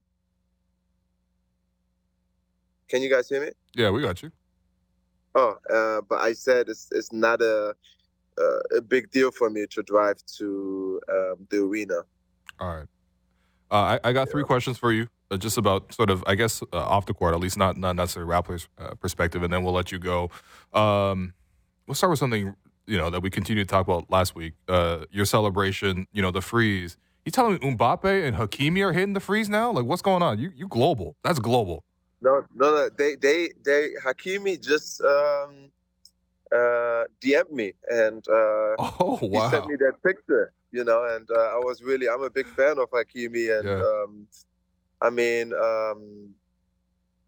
can 2.89 3.01
you 3.01 3.09
guys 3.09 3.29
hear 3.29 3.41
me? 3.41 3.51
yeah, 3.75 3.89
we 3.89 4.01
got 4.01 4.21
you. 4.21 4.31
Oh, 5.33 5.57
uh, 5.69 6.01
but 6.07 6.19
I 6.21 6.33
said 6.33 6.69
it's 6.69 6.89
it's 6.91 7.11
not 7.11 7.41
a 7.41 7.75
uh, 8.37 8.77
a 8.77 8.81
big 8.81 9.11
deal 9.11 9.31
for 9.31 9.49
me 9.49 9.65
to 9.69 9.83
drive 9.83 10.17
to 10.37 10.99
um, 11.09 11.47
the 11.49 11.57
arena. 11.57 12.01
All 12.59 12.75
right. 12.75 12.87
Uh, 13.71 13.99
I, 14.03 14.09
I 14.09 14.13
got 14.13 14.29
three 14.29 14.43
questions 14.43 14.77
for 14.77 14.91
you, 14.91 15.07
just 15.37 15.57
about 15.57 15.93
sort 15.93 16.09
of, 16.09 16.23
I 16.27 16.35
guess, 16.35 16.61
uh, 16.73 16.77
off 16.77 17.05
the 17.05 17.13
court, 17.13 17.33
at 17.33 17.39
least 17.39 17.57
not 17.57 17.77
not 17.77 17.95
necessarily 17.95 18.31
Raptors 18.31 18.67
uh, 18.77 18.93
perspective, 18.95 19.43
and 19.43 19.51
then 19.51 19.63
we'll 19.63 19.73
let 19.73 19.91
you 19.91 19.99
go. 19.99 20.29
Um, 20.73 21.33
we'll 21.87 21.95
start 21.95 22.11
with 22.11 22.19
something 22.19 22.55
you 22.87 22.97
know 22.97 23.09
that 23.09 23.21
we 23.21 23.29
continued 23.29 23.67
to 23.67 23.71
talk 23.71 23.87
about 23.87 24.09
last 24.11 24.35
week. 24.35 24.53
Uh, 24.67 25.05
your 25.11 25.25
celebration, 25.25 26.07
you 26.13 26.21
know, 26.21 26.31
the 26.31 26.41
freeze. 26.41 26.97
You 27.25 27.31
telling 27.31 27.53
me 27.53 27.75
Mbappe 27.75 28.27
and 28.27 28.37
Hakimi 28.37 28.85
are 28.85 28.93
hitting 28.93 29.13
the 29.13 29.19
freeze 29.19 29.49
now? 29.49 29.71
Like, 29.71 29.85
what's 29.85 30.03
going 30.03 30.21
on? 30.21 30.37
You 30.37 30.51
you 30.55 30.67
global? 30.67 31.15
That's 31.23 31.39
global. 31.39 31.83
No, 32.21 32.45
no, 32.53 32.71
no. 32.75 32.89
They 32.95 33.15
they 33.15 33.49
they 33.63 33.89
Hakimi 34.05 34.63
just 34.63 35.01
um, 35.01 35.71
uh, 36.51 37.05
DM'd 37.21 37.51
me 37.51 37.73
and 37.89 38.23
uh, 38.27 38.75
Oh 38.79 39.17
he 39.21 39.39
sent 39.49 39.67
me 39.67 39.75
that 39.77 39.93
picture. 40.03 40.51
You 40.71 40.83
know, 40.83 41.05
and 41.05 41.27
uh, 41.31 41.55
I 41.55 41.57
was 41.63 41.81
really 41.81 42.07
I'm 42.07 42.21
a 42.21 42.29
big 42.29 42.47
fan 42.47 42.77
of 42.77 42.91
Hakimi, 42.91 43.57
and 43.57 43.67
Yeah. 43.67 44.03
um, 44.03 44.27
I 45.01 45.09
mean. 45.09 45.53
Um, 45.53 46.35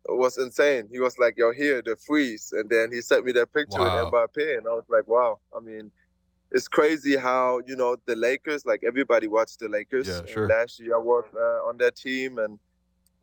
it 0.09 0.15
was 0.17 0.37
insane. 0.37 0.87
He 0.89 0.99
was 0.99 1.17
like, 1.19 1.35
"Yo, 1.37 1.51
here 1.51 1.81
the 1.81 1.97
freeze," 1.97 2.53
and 2.53 2.69
then 2.69 2.91
he 2.93 3.01
sent 3.01 3.25
me 3.25 3.33
that 3.33 3.51
picture 3.53 3.81
Wow. 3.81 4.05
with 4.05 4.13
Mbappe, 4.13 4.57
and 4.57 4.65
I 4.65 4.71
was 4.71 4.85
like, 4.87 5.05
"Wow!" 5.07 5.39
I 5.55 5.59
mean, 5.59 5.91
it's 6.51 6.67
crazy 6.69 7.17
how 7.17 7.61
you 7.67 7.75
know 7.75 7.97
the 8.05 8.15
Lakers. 8.15 8.65
Like 8.65 8.83
everybody 8.85 9.27
watched 9.27 9.59
the 9.59 9.67
Lakers. 9.67 10.07
Yeah, 10.07 10.25
sure. 10.25 10.47
Last 10.47 10.79
year 10.79 10.95
I 10.95 10.99
worked 10.99 11.35
uh, 11.35 11.67
on 11.67 11.77
that 11.79 11.97
team, 11.97 12.37
and 12.39 12.57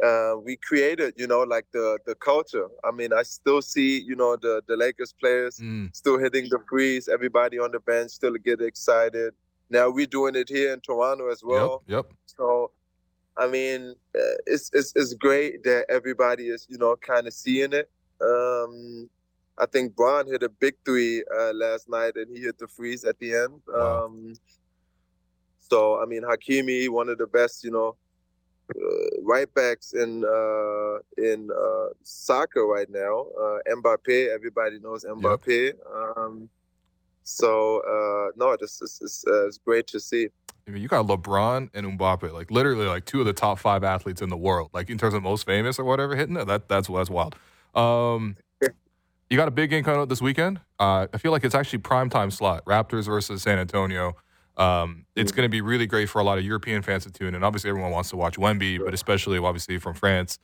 uh, 0.03 0.35
we 0.43 0.57
created, 0.57 1.15
you 1.17 1.27
know, 1.27 1.41
like 1.43 1.67
the 1.73 1.99
the 2.05 2.15
culture. 2.17 2.69
I 2.85 2.91
mean, 2.91 3.15
I 3.15 3.23
still 3.23 3.63
see, 3.63 4.01
you 4.01 4.15
know, 4.17 4.37
the 4.37 4.63
the 4.67 4.77
Lakers 4.77 5.15
players 5.19 5.59
Mm, 5.61 5.89
still 5.97 6.19
hitting 6.19 6.49
the 6.51 6.59
freeze. 6.69 7.09
Everybody 7.09 7.59
on 7.59 7.71
the 7.73 7.81
bench 7.81 8.11
still 8.11 8.35
get 8.35 8.61
excited. 8.61 9.33
Now 9.71 9.89
we're 9.89 10.07
doing 10.07 10.35
it 10.37 10.51
here 10.51 10.75
in 10.75 10.81
Toronto 10.81 11.31
as 11.31 11.43
well. 11.43 11.83
yep. 11.89 12.05
Yep. 12.05 12.13
So, 12.27 12.73
I 13.37 13.49
mean, 13.49 13.95
uh, 14.15 14.37
it's, 14.47 14.71
it's 14.73 14.93
it's 14.95 15.15
great 15.15 15.65
that 15.65 15.87
everybody 15.89 16.49
is 16.49 16.67
you 16.69 16.79
know 16.79 16.97
kind 16.97 17.27
of 17.27 17.33
seeing 17.33 17.73
it. 17.73 17.91
Um, 18.21 19.09
I 19.59 19.67
think 19.67 19.95
Braun 19.95 20.27
hit 20.27 20.43
a 20.43 20.49
big 20.49 20.75
three 20.85 21.25
uh, 21.37 21.53
last 21.53 21.89
night, 21.89 22.17
and 22.17 22.35
he 22.37 22.43
hit 22.43 22.59
the 22.59 22.69
freeze 22.69 23.05
at 23.05 23.19
the 23.19 23.35
end. 23.35 23.61
Wow. 23.67 24.07
Um, 24.07 24.35
so 25.59 26.01
I 26.01 26.07
mean, 26.07 26.23
Hakimi, 26.23 26.89
one 26.89 27.09
of 27.09 27.19
the 27.19 27.27
best, 27.27 27.65
you 27.65 27.71
know, 27.71 27.97
uh, 28.75 29.21
right 29.23 29.53
backs 29.55 29.93
in 29.93 30.25
uh, 30.25 30.99
in 31.23 31.51
uh, 31.51 31.89
soccer 32.03 32.67
right 32.67 32.91
now. 32.91 33.27
Uh, 33.39 33.59
Mbappe, 33.77 34.35
everybody 34.35 34.79
knows 34.79 35.05
Mbappe. 35.05 35.73
Um, 36.17 36.49
so 37.23 37.81
uh, 37.81 38.33
no, 38.37 38.57
this 38.61 38.81
is 38.83 39.01
it's, 39.03 39.25
uh, 39.27 39.47
it's 39.47 39.59
great 39.59 39.87
to 39.89 40.01
see. 40.01 40.29
I 40.67 40.71
mean, 40.71 40.83
you 40.83 40.89
got 40.89 41.07
LeBron 41.07 41.71
and 41.75 41.99
Mbappe, 41.99 42.33
like 42.33 42.51
literally 42.51 42.87
like 42.87 43.05
two 43.05 43.21
of 43.21 43.27
the 43.27 43.33
top 43.35 43.59
five 43.59 43.85
athletes 43.85 44.23
in 44.23 44.31
the 44.31 44.37
world, 44.37 44.71
like 44.73 44.89
in 44.89 44.97
terms 44.97 45.15
of 45.15 45.23
most 45.23 45.45
famous 45.45 45.79
or 45.79 45.85
whatever, 45.85 46.17
hitting 46.17 46.37
it. 46.37 46.47
That 46.47 46.69
that's 46.69 46.89
that's 46.89 47.11
wild. 47.11 47.37
Um, 47.75 48.37
you 49.29 49.37
got 49.37 49.49
a 49.49 49.51
big 49.51 49.71
game 49.71 49.85
coming 49.85 50.01
up 50.01 50.09
this 50.09 50.23
weekend. 50.23 50.61
Uh, 50.79 51.07
I 51.13 51.19
feel 51.19 51.33
like 51.33 51.45
it's 51.45 51.55
actually 51.55 51.81
prime 51.81 52.09
time 52.09 52.31
slot: 52.31 52.65
Raptors 52.65 53.05
versus 53.05 53.43
San 53.43 53.59
Antonio. 53.59 54.17
Um, 54.57 55.05
it's 55.17 55.33
going 55.33 55.45
to 55.45 55.51
be 55.51 55.61
really 55.61 55.87
great 55.87 56.09
for 56.09 56.21
a 56.21 56.25
lot 56.25 56.39
of 56.39 56.45
European 56.45 56.81
fans 56.81 57.05
to 57.05 57.11
tune 57.11 57.35
in. 57.35 57.43
Obviously, 57.43 57.69
everyone 57.69 57.91
wants 57.91 58.11
to 58.11 58.17
watch 58.17 58.37
Wemby, 58.37 58.83
but 58.83 58.95
especially 58.95 59.37
obviously 59.39 59.79
from 59.79 59.95
France, 59.95 60.39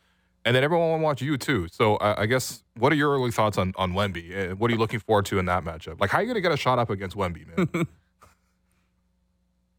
and 0.45 0.55
then 0.55 0.65
everyone 0.65 0.91
want 0.91 1.01
to 1.01 1.05
watch 1.05 1.23
you 1.23 1.39
too. 1.39 1.69
So 1.71 1.97
I, 1.97 2.23
I 2.23 2.27
guess 2.27 2.63
what 2.77 2.93
are 2.93 2.97
your 2.97 3.15
early 3.15 3.31
thoughts 3.31 3.57
on 3.57 3.73
on 3.77 3.93
Wemby? 3.93 4.55
What 4.59 4.71
are 4.71 4.75
you 4.75 4.81
looking 4.81 5.01
forward 5.01 5.25
to 5.27 5.39
in 5.39 5.47
that 5.47 5.65
matchup? 5.65 5.99
Like, 5.99 6.11
how 6.11 6.19
are 6.19 6.23
you 6.23 6.27
going 6.27 6.35
to 6.35 6.43
get 6.43 6.53
a 6.53 6.59
shot 6.59 6.79
up 6.79 6.91
against 6.91 7.17
Wemby, 7.17 7.57
man? 7.57 7.87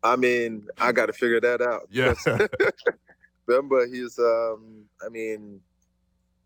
I 0.04 0.16
mean, 0.16 0.68
I 0.80 0.92
got 0.92 1.08
to 1.08 1.14
figure 1.14 1.42
that 1.42 1.62
out. 1.62 1.88
yeah, 1.92 2.16
Remember, 3.46 3.86
he's 3.88 4.18
um, 4.18 4.86
I 5.06 5.10
mean, 5.10 5.60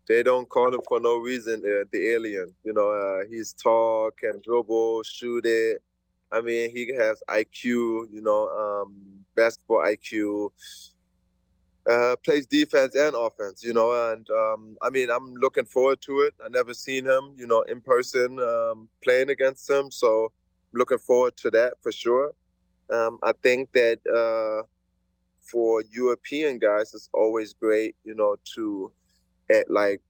they 0.08 0.22
don't 0.22 0.48
call 0.48 0.74
him 0.74 0.80
for 0.86 1.00
no 1.00 1.16
reason. 1.16 1.60
Uh, 1.60 1.84
the 1.90 2.10
alien, 2.12 2.52
you 2.64 2.72
know, 2.72 2.90
uh, 2.90 3.26
he's 3.28 3.52
tall, 3.52 4.10
can 4.10 4.40
dribble, 4.44 5.02
shoot 5.04 5.46
it. 5.46 5.82
I 6.30 6.40
mean, 6.40 6.70
he 6.70 6.92
has 6.94 7.22
IQ, 7.28 7.64
you 8.12 8.20
know, 8.22 8.48
um, 8.48 8.94
basketball 9.34 9.78
IQ. 9.78 10.50
Uh, 11.88 12.16
plays 12.24 12.46
defense 12.46 12.96
and 12.96 13.14
offense, 13.14 13.62
you 13.62 13.72
know, 13.72 14.10
and 14.10 14.28
um, 14.30 14.76
I 14.82 14.90
mean, 14.90 15.08
I'm 15.08 15.34
looking 15.34 15.64
forward 15.64 16.00
to 16.02 16.22
it. 16.22 16.34
I 16.44 16.48
never 16.48 16.74
seen 16.74 17.06
him, 17.06 17.34
you 17.36 17.46
know, 17.46 17.62
in 17.62 17.80
person 17.80 18.40
um, 18.40 18.88
playing 19.04 19.30
against 19.30 19.70
him, 19.70 19.92
so 19.92 20.32
looking 20.72 20.98
forward 20.98 21.36
to 21.38 21.50
that 21.52 21.74
for 21.80 21.92
sure. 21.92 22.32
Um, 22.90 23.18
I 23.22 23.32
think 23.42 23.72
that 23.72 23.98
uh, 24.06 24.66
for 25.40 25.82
European 25.90 26.58
guys, 26.58 26.94
it's 26.94 27.08
always 27.12 27.52
great, 27.52 27.96
you 28.04 28.14
know, 28.14 28.36
to 28.54 28.92
at 29.50 29.70
like 29.70 30.00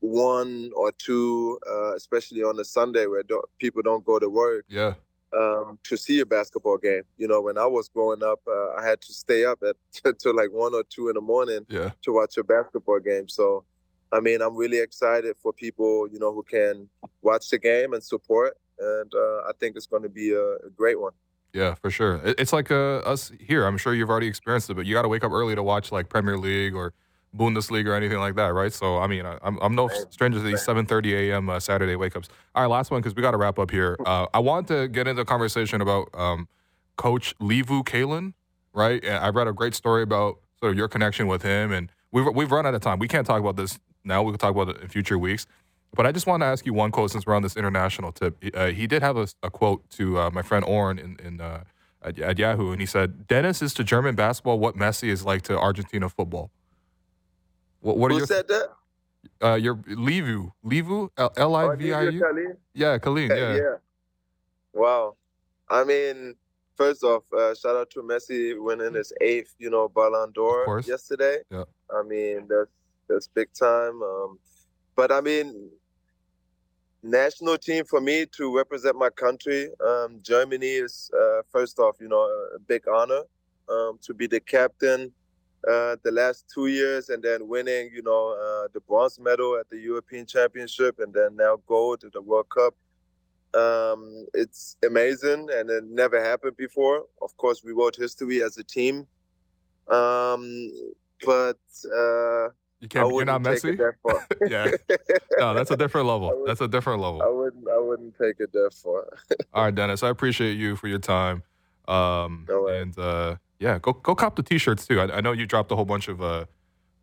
one 0.00 0.70
or 0.76 0.92
two, 0.92 1.58
uh, 1.68 1.94
especially 1.94 2.42
on 2.42 2.58
a 2.60 2.64
Sunday 2.64 3.06
where 3.06 3.22
don't, 3.22 3.44
people 3.58 3.82
don't 3.82 4.04
go 4.04 4.18
to 4.18 4.28
work, 4.28 4.64
yeah. 4.68 4.94
um, 5.36 5.78
to 5.84 5.96
see 5.96 6.20
a 6.20 6.26
basketball 6.26 6.78
game. 6.78 7.02
You 7.16 7.28
know, 7.28 7.40
when 7.40 7.58
I 7.58 7.66
was 7.66 7.88
growing 7.88 8.22
up, 8.22 8.40
uh, 8.46 8.72
I 8.72 8.86
had 8.86 9.00
to 9.02 9.12
stay 9.12 9.44
up 9.44 9.60
at 9.66 9.76
to 10.18 10.32
like 10.32 10.50
one 10.52 10.74
or 10.74 10.84
two 10.84 11.08
in 11.08 11.14
the 11.14 11.20
morning 11.20 11.64
Yeah. 11.68 11.90
to 12.02 12.12
watch 12.12 12.36
a 12.36 12.44
basketball 12.44 13.00
game. 13.00 13.28
So, 13.28 13.64
I 14.12 14.20
mean, 14.20 14.42
I'm 14.42 14.56
really 14.56 14.78
excited 14.78 15.36
for 15.42 15.52
people, 15.52 16.06
you 16.12 16.18
know, 16.18 16.32
who 16.32 16.42
can 16.42 16.88
watch 17.22 17.48
the 17.48 17.58
game 17.58 17.94
and 17.94 18.02
support. 18.02 18.58
And 18.78 19.12
uh, 19.14 19.38
I 19.48 19.52
think 19.58 19.76
it's 19.76 19.86
going 19.86 20.02
to 20.02 20.08
be 20.08 20.32
a, 20.32 20.54
a 20.56 20.70
great 20.76 21.00
one. 21.00 21.12
Yeah, 21.52 21.74
for 21.74 21.90
sure. 21.90 22.20
It's 22.24 22.52
like 22.52 22.70
uh, 22.70 22.98
us 22.98 23.30
here. 23.38 23.66
I'm 23.66 23.76
sure 23.76 23.94
you've 23.94 24.08
already 24.08 24.26
experienced 24.26 24.70
it, 24.70 24.74
but 24.74 24.86
you 24.86 24.94
got 24.94 25.02
to 25.02 25.08
wake 25.08 25.22
up 25.22 25.32
early 25.32 25.54
to 25.54 25.62
watch 25.62 25.92
like 25.92 26.08
Premier 26.08 26.38
League 26.38 26.74
or 26.74 26.94
Bundesliga 27.36 27.88
or 27.88 27.94
anything 27.94 28.18
like 28.18 28.36
that, 28.36 28.48
right? 28.54 28.72
So, 28.72 28.98
I 28.98 29.06
mean, 29.06 29.26
I- 29.26 29.38
I'm, 29.42 29.58
I'm 29.60 29.74
no 29.74 29.88
stranger 30.10 30.38
to 30.38 30.44
these 30.44 30.60
7:30 30.64 31.12
a.m. 31.30 31.50
Uh, 31.50 31.60
Saturday 31.60 31.94
wake 31.96 32.16
ups. 32.16 32.28
All 32.54 32.62
right, 32.62 32.70
last 32.70 32.90
one 32.90 33.00
because 33.02 33.14
we 33.14 33.20
got 33.22 33.32
to 33.32 33.36
wrap 33.36 33.58
up 33.58 33.70
here. 33.70 33.96
Uh, 34.04 34.26
I 34.32 34.38
want 34.38 34.66
to 34.68 34.88
get 34.88 35.06
into 35.06 35.22
a 35.22 35.24
conversation 35.26 35.80
about 35.82 36.08
um, 36.14 36.48
Coach 36.96 37.34
Liviu 37.38 37.84
Calin, 37.84 38.34
right? 38.72 39.02
And 39.04 39.16
I 39.16 39.28
read 39.28 39.46
a 39.48 39.52
great 39.52 39.74
story 39.74 40.02
about 40.02 40.38
sort 40.58 40.72
of 40.72 40.78
your 40.78 40.88
connection 40.88 41.26
with 41.26 41.42
him, 41.42 41.70
and 41.72 41.90
we've 42.12 42.26
we've 42.34 42.50
run 42.50 42.66
out 42.66 42.74
of 42.74 42.80
time. 42.80 42.98
We 42.98 43.08
can't 43.08 43.26
talk 43.26 43.40
about 43.40 43.56
this 43.56 43.78
now. 44.04 44.22
We 44.22 44.32
can 44.32 44.38
talk 44.38 44.50
about 44.54 44.70
it 44.70 44.80
in 44.82 44.88
future 44.88 45.18
weeks. 45.18 45.46
But 45.94 46.06
I 46.06 46.12
just 46.12 46.26
want 46.26 46.40
to 46.42 46.46
ask 46.46 46.64
you 46.64 46.72
one 46.72 46.90
quote 46.90 47.10
since 47.10 47.26
we're 47.26 47.34
on 47.34 47.42
this 47.42 47.56
international 47.56 48.12
tip. 48.12 48.42
Uh, 48.54 48.68
he 48.68 48.86
did 48.86 49.02
have 49.02 49.16
a, 49.16 49.28
a 49.42 49.50
quote 49.50 49.88
to 49.90 50.18
uh, 50.18 50.30
my 50.30 50.40
friend 50.42 50.64
Oren 50.64 50.98
in, 50.98 51.16
in 51.22 51.40
uh, 51.40 51.64
at, 52.02 52.18
at 52.18 52.38
Yahoo, 52.38 52.72
and 52.72 52.80
he 52.80 52.86
said 52.86 53.26
Dennis 53.26 53.60
is 53.60 53.74
to 53.74 53.84
German 53.84 54.14
basketball 54.14 54.58
what 54.58 54.74
Messi 54.74 55.08
is 55.08 55.24
like 55.24 55.42
to 55.42 55.58
Argentina 55.58 56.08
football. 56.08 56.50
What, 57.80 57.98
what 57.98 58.10
are 58.10 58.14
Who 58.14 58.18
your 58.20 58.26
said 58.26 58.48
that? 58.48 58.68
uh, 59.42 59.54
your 59.54 59.76
Liviu 59.76 60.52
Liviu 60.64 61.10
L 61.36 61.54
I 61.56 61.76
V 61.76 61.92
I 61.92 62.06
Oh, 62.06 62.08
U? 62.08 62.20
Khalid? 62.20 62.56
Yeah, 62.74 62.98
Colleen. 62.98 63.30
Yeah. 63.30 63.54
Yeah. 63.54 63.76
Wow. 64.72 65.16
I 65.68 65.84
mean, 65.84 66.34
first 66.76 67.04
off, 67.04 67.24
uh, 67.32 67.54
shout 67.54 67.76
out 67.76 67.90
to 67.90 68.00
Messi 68.02 68.54
winning 68.58 68.94
his 68.94 69.12
eighth, 69.20 69.54
you 69.58 69.70
know, 69.70 69.88
Ballon 69.88 70.32
d'Or 70.32 70.80
yesterday. 70.80 71.38
Yeah. 71.50 71.64
I 71.94 72.02
mean, 72.02 72.46
that's 72.48 72.70
that's 73.08 73.28
big 73.28 73.52
time. 73.52 74.02
Um, 74.02 74.38
but 74.96 75.12
I 75.12 75.20
mean, 75.20 75.70
national 77.02 77.58
team 77.58 77.84
for 77.84 78.00
me 78.00 78.26
to 78.36 78.56
represent 78.56 78.96
my 78.96 79.10
country, 79.10 79.68
um, 79.84 80.20
Germany 80.22 80.66
is 80.66 81.10
uh, 81.18 81.42
first 81.50 81.78
off, 81.78 81.96
you 82.00 82.08
know, 82.08 82.22
a 82.54 82.58
big 82.58 82.86
honor 82.88 83.22
um, 83.68 83.98
to 84.02 84.14
be 84.14 84.26
the 84.26 84.40
captain. 84.40 85.12
Uh, 85.68 85.94
the 86.02 86.10
last 86.10 86.50
two 86.52 86.66
years, 86.66 87.08
and 87.08 87.22
then 87.22 87.46
winning, 87.46 87.88
you 87.94 88.02
know, 88.02 88.32
uh, 88.32 88.66
the 88.74 88.80
bronze 88.80 89.20
medal 89.20 89.56
at 89.56 89.70
the 89.70 89.78
European 89.78 90.26
Championship, 90.26 90.98
and 90.98 91.14
then 91.14 91.36
now 91.36 91.56
gold 91.68 92.02
at 92.02 92.12
the 92.12 92.20
World 92.20 92.48
Cup. 92.48 92.74
Um, 93.54 94.26
it's 94.34 94.76
amazing, 94.84 95.50
and 95.52 95.70
it 95.70 95.84
never 95.84 96.20
happened 96.20 96.56
before. 96.56 97.04
Of 97.20 97.36
course, 97.36 97.62
we 97.62 97.70
wrote 97.70 97.94
history 97.94 98.42
as 98.42 98.58
a 98.58 98.64
team. 98.64 99.06
Um, 99.86 100.72
but 101.24 101.60
uh, 101.96 102.48
You 102.82 102.88
can't. 102.88 103.08
You're 103.14 103.24
not 103.24 103.44
take 103.44 103.62
Messi. 103.62 103.74
it 103.74 103.78
that 103.78 103.94
far. 104.02 104.26
Yeah. 104.50 104.72
No, 105.38 105.54
that's 105.54 105.70
a 105.70 105.76
different 105.76 106.08
level. 106.08 106.42
That's 106.44 106.60
a 106.60 106.66
different 106.66 107.00
level. 107.00 107.22
I 107.22 107.28
wouldn't. 107.28 107.64
I 107.68 107.78
wouldn't 107.78 108.18
take 108.18 108.40
it 108.40 108.52
that 108.52 108.74
far. 108.74 109.06
All 109.54 109.64
right, 109.64 109.74
Dennis. 109.74 110.02
I 110.02 110.08
appreciate 110.08 110.54
you 110.54 110.74
for 110.74 110.88
your 110.88 110.98
time. 110.98 111.44
Um, 111.86 112.44
No 112.48 112.66
and 112.66 112.98
uh, 112.98 113.36
yeah, 113.60 113.78
go 113.78 113.92
go 113.92 114.16
cop 114.16 114.34
the 114.34 114.42
t-shirts 114.42 114.84
too. 114.88 115.00
I, 115.00 115.18
I 115.18 115.20
know 115.20 115.30
you 115.30 115.46
dropped 115.46 115.70
a 115.70 115.76
whole 115.76 115.84
bunch 115.84 116.08
of 116.08 116.20
uh, 116.20 116.46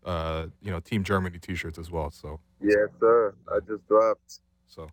uh, 0.06 0.48
you 0.62 0.70
know, 0.70 0.82
Team 0.82 1.06
Germany 1.06 1.40
t-shirts 1.40 1.80
as 1.80 1.90
well. 1.90 2.12
So 2.12 2.42
yes, 2.62 2.90
sir. 3.00 3.34
I 3.50 3.60
just 3.66 3.88
dropped. 3.88 4.42
so, 4.68 4.90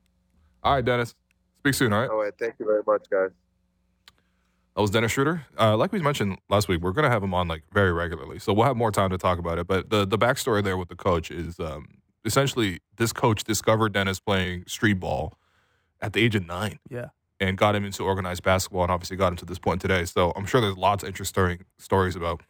all 0.62 0.74
right, 0.74 0.84
Dennis. 0.84 1.16
Speak 1.58 1.74
soon. 1.74 1.92
All 1.92 2.00
right. 2.00 2.10
All 2.10 2.22
right. 2.22 2.32
Thank 2.38 2.54
you 2.60 2.64
very 2.66 2.82
much, 2.86 3.10
guys. 3.10 3.30
That 4.76 4.82
was 4.82 4.90
Dennis 4.90 5.14
Schröder. 5.14 5.40
Uh, 5.58 5.74
like 5.74 5.90
we 5.90 6.00
mentioned 6.00 6.36
last 6.50 6.68
week, 6.68 6.82
we're 6.82 6.92
gonna 6.92 7.08
have 7.08 7.22
him 7.22 7.32
on 7.32 7.48
like 7.48 7.62
very 7.72 7.92
regularly, 7.92 8.38
so 8.38 8.52
we'll 8.52 8.66
have 8.66 8.76
more 8.76 8.92
time 8.92 9.08
to 9.08 9.16
talk 9.16 9.38
about 9.38 9.58
it. 9.58 9.66
But 9.66 9.88
the 9.88 10.06
the 10.06 10.18
backstory 10.18 10.62
there 10.62 10.76
with 10.76 10.88
the 10.90 10.96
coach 10.96 11.30
is 11.30 11.58
um, 11.58 11.86
essentially 12.26 12.80
this 12.98 13.10
coach 13.10 13.42
discovered 13.44 13.94
Dennis 13.94 14.20
playing 14.20 14.64
street 14.66 15.00
ball 15.00 15.38
at 16.02 16.12
the 16.12 16.20
age 16.22 16.34
of 16.34 16.46
nine. 16.46 16.78
Yeah. 16.90 17.06
and 17.40 17.56
got 17.56 17.74
him 17.74 17.84
into 17.86 18.02
organized 18.02 18.42
basketball, 18.42 18.82
and 18.82 18.92
obviously 18.92 19.16
got 19.16 19.28
him 19.32 19.36
to 19.36 19.46
this 19.46 19.58
point 19.58 19.80
today. 19.80 20.04
So 20.04 20.32
I'm 20.36 20.44
sure 20.44 20.60
there's 20.60 20.76
lots 20.76 21.02
of 21.02 21.08
interesting 21.08 21.64
stories 21.78 22.14
about. 22.14 22.42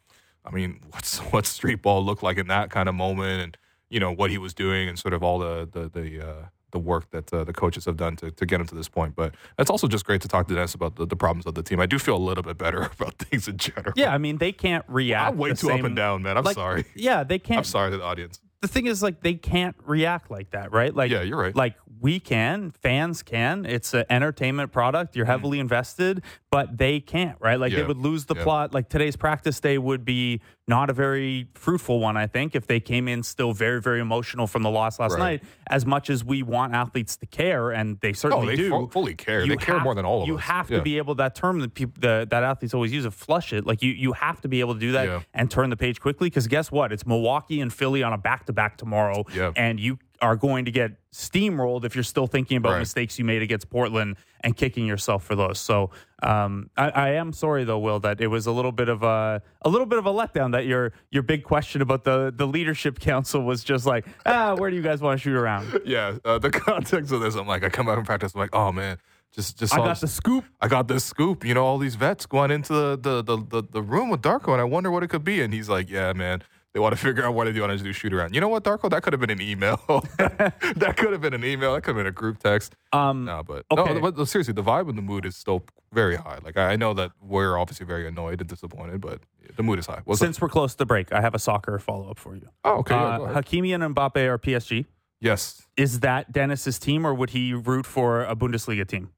I 0.45 0.51
mean, 0.51 0.81
what's 0.91 1.19
what's 1.19 1.49
street 1.49 1.81
ball 1.81 2.05
looked 2.05 2.25
like 2.25 2.39
in 2.39 2.49
that 2.49 2.71
kind 2.71 2.89
of 2.89 2.97
moment, 2.97 3.41
and 3.41 3.57
you 3.89 4.01
know 4.01 4.11
what 4.11 4.31
he 4.31 4.39
was 4.39 4.53
doing, 4.53 4.89
and 4.89 4.99
sort 4.99 5.15
of 5.15 5.23
all 5.23 5.39
the 5.39 5.69
the 5.71 5.89
the, 5.89 6.29
uh, 6.29 6.43
the 6.73 6.79
work 6.79 7.11
that 7.11 7.33
uh, 7.33 7.45
the 7.45 7.53
coaches 7.53 7.85
have 7.85 7.97
done 7.97 8.17
to, 8.17 8.31
to 8.31 8.47
get 8.47 8.61
him 8.61 8.67
to 8.67 8.75
this 8.75 8.89
point. 8.89 9.15
But 9.15 9.35
it's 9.59 9.71
also 9.71 9.87
just 9.87 10.05
great 10.05 10.21
to 10.23 10.29
talk 10.29 10.49
to 10.49 10.55
Dennis 10.55 10.75
about 10.75 10.97
the, 10.97 11.07
the 11.07 11.17
problems 11.17 11.47
of 11.47 11.55
the 11.55 11.63
team. 11.63 11.81
I 11.81 11.87
do 11.87 11.99
feel 11.99 12.17
a 12.17 12.19
little 12.19 12.43
bit 12.43 12.59
better 12.59 12.83
about 12.99 13.19
things 13.19 13.49
in 13.49 13.57
general. 13.57 13.93
Yeah, 13.97 14.13
I 14.13 14.19
mean 14.19 14.39
they 14.39 14.53
can't 14.53 14.85
react. 14.89 15.33
I'm 15.33 15.39
way 15.39 15.51
the 15.51 15.57
too 15.57 15.71
up 15.71 15.85
and 15.85 15.97
down, 15.97 16.23
man. 16.23 16.37
I'm 16.37 16.45
like, 16.45 16.55
sorry. 16.55 16.85
Yeah, 16.95 17.25
they 17.25 17.39
can't. 17.39 17.59
I'm 17.59 17.65
sorry 17.65 17.91
to 17.91 17.97
the 17.99 18.05
audience. 18.05 18.41
The 18.67 18.73
thing 18.73 18.87
is 18.87 19.03
like 19.03 19.21
they 19.23 19.35
can't 19.35 19.77
react 19.85 20.31
like 20.31 20.51
that, 20.51 20.73
right? 20.73 20.95
Like 20.95 21.11
Yeah, 21.11 21.23
you're 21.23 21.39
right. 21.39 21.55
Like 21.55 21.75
we 21.99 22.21
can, 22.21 22.73
fans 22.83 23.23
can. 23.23 23.65
It's 23.65 23.95
an 23.95 24.05
entertainment 24.11 24.71
product. 24.71 25.17
You're 25.17 25.25
heavily 25.27 25.59
invested, 25.61 26.23
but 26.51 26.77
they 26.77 27.01
can't, 27.01 27.39
right? 27.41 27.59
Like 27.59 27.73
they 27.73 27.79
Mm-hmm. 27.79 27.89
Would 27.89 27.99
lose 27.99 28.27
the 28.27 28.35
Yeah. 28.37 28.43
plot. 28.43 28.75
Like 28.75 28.89
today's 28.91 29.17
practice 29.17 29.61
day 29.61 29.79
would 29.79 30.05
be 30.05 30.41
not 30.69 30.91
a 30.91 30.93
very 30.93 31.49
fruitful 31.55 32.01
one, 32.01 32.17
I 32.17 32.27
think, 32.27 32.55
if 32.57 32.67
they 32.67 32.81
came 32.81 33.07
in 33.09 33.23
still 33.23 33.53
very, 33.53 33.81
very 33.81 34.01
emotional 34.01 34.47
from 34.49 34.63
the 34.63 34.71
loss 34.71 34.99
last 34.99 35.13
Right. 35.13 35.41
night. 35.41 35.45
As 35.69 35.87
much 35.87 36.11
as 36.11 36.25
we 36.25 36.43
want 36.43 36.75
athletes 36.75 37.17
to 37.19 37.27
care, 37.27 37.71
and 37.71 37.99
they 38.01 38.11
Oh, 38.11 38.13
certainly 38.15 38.47
they 38.49 38.57
do, 38.57 38.71
fu- 38.71 38.89
fully 38.89 39.15
care. 39.15 39.43
you 39.43 39.51
They 39.51 39.57
care 39.57 39.77
have- 39.77 39.85
more 39.85 39.95
than 39.95 40.05
all 40.05 40.23
of 40.23 40.29
you 40.29 40.35
us. 40.37 40.41
You 40.43 40.53
have 40.53 40.71
Yeah. 40.71 40.79
to 40.79 40.83
be 40.83 40.99
able 40.99 41.15
that 41.17 41.35
term 41.37 41.61
that 41.61 41.73
people 41.75 41.95
the, 42.01 42.27
that 42.29 42.43
athletes 42.43 42.75
always 42.75 42.93
use 42.93 43.05
of 43.05 43.15
flush 43.15 43.53
it. 43.53 43.65
Like 43.65 43.81
you 43.83 43.93
you 43.93 44.13
have 44.13 44.41
to 44.43 44.49
be 44.49 44.61
able 44.61 44.75
to 44.75 44.81
do 44.81 44.93
that 44.93 45.07
Yeah. 45.07 45.21
and 45.33 45.51
turn 45.51 45.71
the 45.71 45.77
page 45.77 46.01
quickly 46.01 46.27
because 46.29 46.47
guess 46.49 46.71
what? 46.73 46.93
It's 46.93 47.07
Milwaukee 47.07 47.61
and 47.61 47.73
Philly 47.73 48.03
on 48.03 48.13
a 48.13 48.19
back 48.19 48.45
to 48.47 48.53
back 48.57 48.77
tomorrow, 48.77 49.25
and 49.55 49.79
you 49.79 49.99
are 50.23 50.35
going 50.35 50.65
to 50.65 50.71
get 50.71 50.93
steamrolled 51.13 51.85
if 51.85 51.95
you're 51.95 52.03
still 52.03 52.27
thinking 52.27 52.57
about 52.57 52.73
Right. 52.73 52.79
mistakes 52.81 53.19
you 53.19 53.25
made 53.25 53.43
against 53.43 53.69
Portland 53.69 54.17
and 54.41 54.57
kicking 54.57 54.87
yourself 54.87 55.23
for 55.25 55.35
those. 55.35 55.59
So 55.61 55.91
um, 56.23 56.71
I, 56.77 56.89
I 56.91 57.09
am 57.11 57.33
sorry 57.35 57.65
though, 57.65 57.79
Will, 57.79 58.01
that 58.01 58.21
it 58.21 58.29
was 58.29 58.47
a 58.47 58.53
little 58.53 58.73
bit 58.73 58.89
of 58.89 59.03
a 59.03 59.43
a 59.63 59.69
little 59.69 59.87
bit 59.87 59.99
of 59.99 60.07
a 60.07 60.11
letdown 60.13 60.53
that 60.53 60.65
your 60.67 60.93
your 61.11 61.23
big 61.23 61.45
question 61.45 61.83
about 61.83 62.05
the 62.05 62.33
the 62.35 62.47
leadership 62.47 62.99
council 63.11 63.43
was 63.43 63.63
just 63.63 63.85
like 63.87 64.07
ah 64.25 64.55
where 64.57 64.71
do 64.71 64.77
you 64.77 64.83
guys 64.83 65.01
want 65.03 65.19
to 65.19 65.23
shoot 65.23 65.37
around? 65.37 65.81
Yeah, 65.85 66.17
uh, 66.25 66.39
the 66.39 66.51
context 66.69 67.13
of 67.13 67.21
this, 67.21 67.35
I'm 67.35 67.47
like, 67.47 67.63
I 67.63 67.69
come 67.69 67.89
out 67.89 67.97
from 67.97 68.05
practice, 68.07 68.33
I'm 68.35 68.41
like, 68.41 68.55
oh 68.55 68.73
man, 68.73 68.97
just 69.35 69.59
just 69.59 69.75
I 69.75 69.79
got 69.79 69.89
this- 69.89 70.01
the 70.01 70.09
scoop. 70.09 70.45
I 70.63 70.69
got 70.69 70.89
this 70.89 71.05
scoop. 71.05 71.45
You 71.45 71.53
know, 71.55 71.65
all 71.65 71.77
these 71.79 71.95
vets 71.97 72.25
going 72.25 72.51
into 72.51 72.73
the 72.73 72.97
the, 72.97 73.23
the, 73.23 73.37
the, 73.37 73.63
the 73.71 73.83
room 73.83 74.09
with 74.09 74.23
Darko, 74.23 74.53
and 74.53 74.61
I 74.63 74.65
wonder 74.65 74.91
what 74.91 75.03
it 75.03 75.09
could 75.09 75.25
be. 75.25 75.43
And 75.43 75.53
he's 75.53 75.69
like, 75.69 75.91
Yeah, 75.91 76.13
man, 76.15 76.43
they 76.77 76.81
want 76.81 76.95
to 76.95 77.01
figure 77.01 77.25
out 77.25 77.33
what 77.33 77.51
they 77.51 77.59
want 77.59 77.73
to 77.79 77.83
do 77.83 77.91
shoot 77.95 78.13
around. 78.13 78.35
You 78.35 78.41
know 78.43 78.49
what, 78.49 78.63
Darko? 78.63 78.91
That 78.91 79.03
could 79.03 79.15
have 79.15 79.21
been 79.27 79.31
an 79.31 79.41
email. 79.41 79.79
that 80.19 80.95
could 80.99 81.11
have 81.11 81.23
been 81.23 81.33
an 81.33 81.43
email. 81.43 81.73
That 81.73 81.81
could 81.81 81.97
have 81.97 82.01
been 82.01 82.07
a 82.07 82.11
group 82.13 82.39
text. 82.39 82.77
Um, 82.93 83.25
No, 83.25 83.43
but 83.43 83.65
okay. 83.71 83.95
no, 83.99 84.13
but 84.13 84.23
seriously, 84.27 84.53
the 84.53 84.63
vibe 84.63 84.87
and 84.91 84.99
the 84.99 85.03
mood 85.03 85.25
is 85.25 85.37
still 85.37 85.65
very 85.95 86.17
high. 86.17 86.39
Like 86.45 86.59
I 86.59 86.77
know 86.77 86.93
that 86.93 87.13
we're 87.23 87.57
obviously 87.57 87.87
very 87.87 88.07
annoyed 88.07 88.43
and 88.43 88.51
disappointed, 88.51 89.01
but 89.01 89.21
the 89.57 89.63
mood 89.63 89.79
is 89.79 89.87
high. 89.87 90.03
What's 90.05 90.21
Since 90.21 90.39
we're 90.39 90.51
close 90.51 90.73
to 90.73 90.79
the 90.79 90.85
break, 90.85 91.11
I 91.15 91.23
have 91.23 91.35
a 91.35 91.39
soccer 91.39 91.79
follow 91.79 92.11
up 92.11 92.19
for 92.19 92.35
you. 92.37 92.47
Oh, 92.63 92.81
okay. 92.81 92.95
Uh, 92.95 93.23
ahead. 93.23 93.43
Hakimi 93.47 93.75
and 93.75 93.95
Mbappe 93.95 94.19
are 94.29 94.37
PSG. 94.39 94.85
yes. 95.19 95.63
Is 95.79 96.01
that 96.01 96.31
Dennis's 96.31 96.79
team, 96.79 97.07
or 97.07 97.15
would 97.15 97.31
he 97.31 97.55
root 97.55 97.87
for 97.87 98.23
a 98.23 98.37
Bundesliga 98.37 98.87
team? 98.87 99.13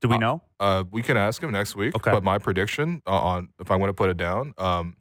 Do 0.00 0.08
we 0.08 0.14
Uh, 0.14 0.18
know? 0.18 0.42
Uh, 0.60 0.84
we 0.92 1.02
can 1.02 1.16
ask 1.16 1.42
him 1.42 1.50
next 1.50 1.74
week. 1.74 1.96
Okay. 1.96 2.12
But 2.12 2.22
my 2.22 2.38
prediction 2.38 3.02
uh, 3.08 3.10
on 3.10 3.48
if 3.60 3.72
I 3.72 3.76
want 3.76 3.88
to 3.90 3.94
put 3.94 4.08
it 4.08 4.16
down, 4.16 4.54
um, 4.58 4.94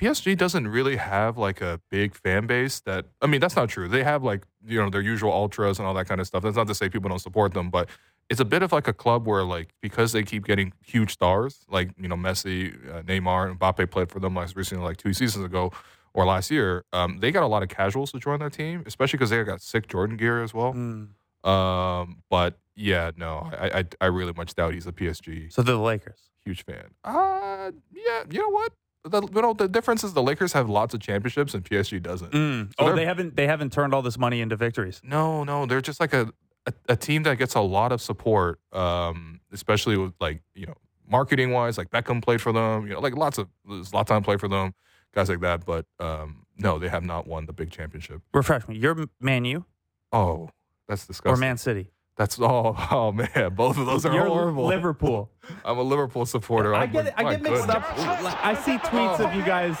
PSG 0.00 0.36
doesn't 0.36 0.66
really 0.68 0.96
have 0.96 1.38
like 1.38 1.60
a 1.60 1.80
big 1.90 2.14
fan 2.14 2.46
base. 2.46 2.80
That 2.80 3.06
I 3.22 3.26
mean, 3.26 3.40
that's 3.40 3.56
not 3.56 3.68
true. 3.68 3.88
They 3.88 4.02
have 4.04 4.22
like 4.24 4.44
you 4.66 4.80
know 4.82 4.90
their 4.90 5.00
usual 5.00 5.32
ultras 5.32 5.78
and 5.78 5.86
all 5.86 5.94
that 5.94 6.08
kind 6.08 6.20
of 6.20 6.26
stuff. 6.26 6.42
That's 6.42 6.56
not 6.56 6.66
to 6.68 6.74
say 6.74 6.88
people 6.88 7.08
don't 7.08 7.18
support 7.20 7.54
them, 7.54 7.70
but 7.70 7.88
it's 8.30 8.40
a 8.40 8.44
bit 8.44 8.62
of 8.62 8.72
like 8.72 8.88
a 8.88 8.92
club 8.92 9.26
where 9.26 9.44
like 9.44 9.68
because 9.82 10.12
they 10.12 10.22
keep 10.22 10.44
getting 10.46 10.72
huge 10.84 11.12
stars, 11.12 11.64
like 11.68 11.90
you 11.96 12.08
know 12.08 12.16
Messi, 12.16 12.74
uh, 12.92 13.02
Neymar, 13.02 13.50
and 13.50 13.60
Mbappe 13.60 13.90
played 13.90 14.10
for 14.10 14.18
them 14.18 14.34
last 14.34 14.56
recently, 14.56 14.82
like 14.84 14.96
two 14.96 15.12
seasons 15.12 15.44
ago 15.44 15.70
or 16.12 16.24
last 16.24 16.50
year. 16.50 16.84
Um, 16.92 17.18
they 17.20 17.30
got 17.30 17.42
a 17.42 17.46
lot 17.46 17.62
of 17.62 17.68
casuals 17.68 18.10
to 18.12 18.18
join 18.18 18.38
their 18.40 18.50
team, 18.50 18.82
especially 18.86 19.18
because 19.18 19.30
they 19.30 19.42
got 19.44 19.60
sick 19.60 19.86
Jordan 19.88 20.16
gear 20.16 20.42
as 20.42 20.52
well. 20.54 20.72
Mm. 20.72 21.08
Um, 21.48 22.22
but 22.30 22.58
yeah, 22.74 23.10
no, 23.16 23.48
I, 23.52 23.80
I 23.80 23.84
I 24.00 24.06
really 24.06 24.32
much 24.32 24.54
doubt 24.54 24.72
he's 24.74 24.86
a 24.86 24.92
PSG 24.92 25.52
So 25.52 25.62
they're 25.62 25.74
the 25.76 25.80
Lakers. 25.80 26.18
huge 26.44 26.64
fan. 26.64 26.86
Uh 27.04 27.70
yeah, 27.92 28.24
you 28.30 28.40
know 28.40 28.48
what? 28.48 28.72
The, 29.04 29.20
you 29.20 29.42
know 29.42 29.52
the 29.52 29.68
difference 29.68 30.02
is 30.02 30.14
the 30.14 30.22
Lakers 30.22 30.52
have 30.54 30.68
lots 30.70 30.94
of 30.94 31.00
championships 31.00 31.52
and 31.52 31.62
PSG 31.62 32.02
doesn't. 32.02 32.32
Mm. 32.32 32.68
So 32.68 32.74
oh, 32.78 32.94
they're- 32.94 33.04
haven't 33.06 33.36
they 33.36 33.46
haven't 33.46 33.72
turned 33.72 33.92
all 33.94 34.00
this 34.02 34.16
money 34.18 34.40
into 34.40 34.56
victories. 34.56 35.00
No, 35.04 35.44
no, 35.44 35.66
they're 35.66 35.82
just 35.82 36.00
like 36.00 36.14
a, 36.14 36.32
a 36.66 36.72
a 36.88 36.96
team 36.96 37.22
that 37.24 37.36
gets 37.36 37.54
a 37.54 37.60
lot 37.60 37.92
of 37.92 38.00
support, 38.00 38.60
um, 38.72 39.40
especially 39.52 39.98
with 39.98 40.14
like 40.20 40.42
you 40.54 40.66
know 40.66 40.74
marketing 41.06 41.50
wise. 41.52 41.76
Like 41.76 41.90
Beckham 41.90 42.22
played 42.22 42.40
for 42.40 42.50
them, 42.52 42.86
you 42.86 42.94
know, 42.94 43.00
like 43.00 43.14
lots 43.14 43.36
of 43.36 43.48
Zlatan 43.68 44.24
played 44.24 44.40
for 44.40 44.48
them, 44.48 44.74
guys 45.14 45.28
like 45.28 45.40
that. 45.40 45.66
But 45.66 45.84
um, 46.00 46.46
no, 46.56 46.78
they 46.78 46.88
have 46.88 47.04
not 47.04 47.26
won 47.26 47.44
the 47.44 47.52
big 47.52 47.70
championship. 47.70 48.22
Refresh 48.32 48.66
me. 48.68 48.76
You're 48.76 48.96
Man 49.20 49.44
U 49.44 49.66
Oh, 50.12 50.48
that's 50.88 51.06
disgusting. 51.06 51.32
or. 51.34 51.36
Man 51.36 51.58
City? 51.58 51.90
That's 52.16 52.38
oh 52.40 52.76
oh 52.90 53.12
man, 53.12 53.54
both 53.54 53.76
of 53.78 53.86
those 53.86 54.06
are 54.06 54.12
You're 54.14 54.26
horrible. 54.26 54.66
Liverpool. 54.66 55.30
I'm 55.64 55.78
a 55.78 55.82
Liverpool 55.82 56.26
supporter. 56.26 56.74
I 56.74 56.80
I'm- 56.82 56.92
get 56.92 57.06
it. 57.06 57.14
I 57.16 57.22
get 57.24 57.42
mixed 57.42 57.66
goodness. 57.66 57.76
up. 57.76 58.44
I 58.44 58.54
see 58.54 58.76
tweets 58.78 59.20
of 59.20 59.34
you 59.34 59.42
guys. 59.44 59.76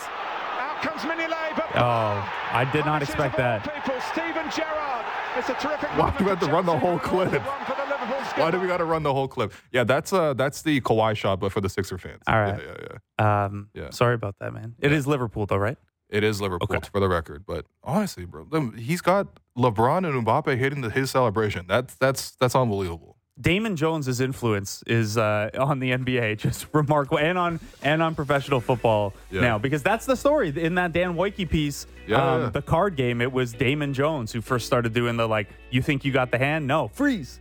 Out 0.58 0.82
comes 0.82 1.02
Mignolet, 1.02 1.56
but 1.56 1.66
Oh, 1.76 2.28
I 2.52 2.68
did 2.72 2.84
not 2.84 3.02
expect 3.02 3.36
that. 3.36 3.62
People, 3.62 4.00
Steven 4.12 4.50
Gerrard. 4.50 5.04
It's 5.36 5.48
a 5.48 5.54
terrific. 5.54 5.88
Why 5.98 6.14
do 6.16 6.24
we 6.24 6.30
have 6.30 6.40
to 6.40 6.46
run 6.46 6.64
the 6.66 6.78
whole 6.78 6.98
clip? 6.98 7.32
Run 7.32 7.64
for 7.66 7.74
the 7.74 7.82
Liverpool 7.90 8.42
Why 8.44 8.50
do 8.50 8.60
we 8.60 8.66
got 8.68 8.76
to 8.78 8.84
run 8.84 9.02
the 9.02 9.12
whole 9.12 9.26
clip? 9.28 9.52
Yeah, 9.72 9.84
that's 9.84 10.12
uh 10.12 10.34
that's 10.34 10.62
the 10.62 10.80
Kawhi 10.80 11.16
shot, 11.16 11.40
but 11.40 11.52
for 11.52 11.60
the 11.60 11.68
Sixer 11.68 11.98
fans. 11.98 12.22
All 12.26 12.40
right. 12.40 12.60
Yeah, 12.60 12.74
yeah, 12.78 12.86
yeah. 13.20 13.44
Um, 13.44 13.68
Yeah. 13.74 13.90
Sorry 13.90 14.14
about 14.14 14.36
that, 14.40 14.52
man. 14.52 14.74
It 14.80 14.92
is 14.92 15.06
Liverpool, 15.06 15.46
though, 15.46 15.56
right? 15.56 15.78
It 16.14 16.22
is 16.22 16.40
Liverpool 16.40 16.68
Okay. 16.70 16.88
for 16.92 17.00
the 17.00 17.08
record, 17.08 17.44
but 17.44 17.66
honestly, 17.82 18.24
bro, 18.24 18.46
he's 18.76 19.00
got 19.00 19.26
LeBron 19.58 20.06
and 20.08 20.24
Mbappe 20.24 20.56
hitting 20.56 20.80
the, 20.80 20.88
his 20.90 21.10
celebration. 21.10 21.66
That's 21.68 21.94
that's 21.96 22.30
that's 22.36 22.54
unbelievable. 22.54 23.16
Damon 23.40 23.74
Jones's 23.74 24.20
influence 24.20 24.84
is 24.86 25.18
uh, 25.18 25.50
on 25.58 25.80
the 25.80 25.90
NBA 25.90 26.38
just 26.46 26.66
remarkable, 26.72 27.18
and 27.18 27.36
on 27.36 27.58
and 27.82 28.00
on 28.00 28.14
professional 28.14 28.60
football 28.60 29.12
Yeah. 29.32 29.40
now 29.40 29.58
because 29.58 29.82
that's 29.82 30.06
the 30.06 30.14
story 30.14 30.52
in 30.56 30.76
that 30.76 30.92
Dan 30.92 31.14
Woike 31.14 31.50
piece. 31.50 31.88
Yeah, 32.06 32.18
um, 32.34 32.42
yeah. 32.42 32.48
the 32.50 32.62
card 32.62 32.94
game. 32.94 33.20
It 33.20 33.32
was 33.32 33.52
Damon 33.52 33.92
Jones 33.92 34.30
who 34.30 34.40
first 34.40 34.66
started 34.66 34.92
doing 34.92 35.16
the 35.16 35.26
like, 35.26 35.48
you 35.72 35.82
think 35.82 36.04
you 36.04 36.12
got 36.12 36.30
the 36.30 36.38
hand? 36.38 36.64
No, 36.68 36.86
freeze. 36.94 37.40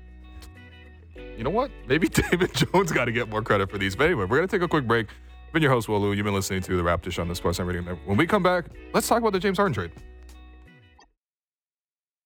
you 1.38 1.44
know 1.44 1.52
what? 1.52 1.70
Maybe 1.88 2.08
Damon 2.22 2.50
Jones 2.56 2.92
got 2.92 3.06
to 3.06 3.12
get 3.12 3.30
more 3.30 3.44
credit 3.44 3.70
for 3.70 3.78
these. 3.78 3.96
But 3.96 4.06
anyway, 4.06 4.26
we're 4.26 4.38
going 4.38 4.48
to 4.48 4.58
take 4.58 4.64
a 4.64 4.68
quick 4.68 4.88
break. 4.88 5.08
Been 5.54 5.62
your 5.62 5.72
host, 5.72 5.88
Will 5.88 6.02
Lou. 6.02 6.14
You've 6.14 6.24
been 6.24 6.34
listening 6.34 6.64
to 6.64 6.76
the 6.76 6.82
Raptor 6.82 7.12
Show 7.12 7.22
on 7.22 7.28
the 7.28 7.36
Sports 7.36 7.60
Radio 7.60 7.84
Network. 7.84 8.08
When 8.08 8.18
we 8.18 8.26
come 8.26 8.42
back, 8.42 8.66
let's 8.92 9.08
talk 9.08 9.20
about 9.20 9.34
the 9.34 9.40
James 9.40 9.58
Harden 9.58 9.72
trade. 9.72 9.92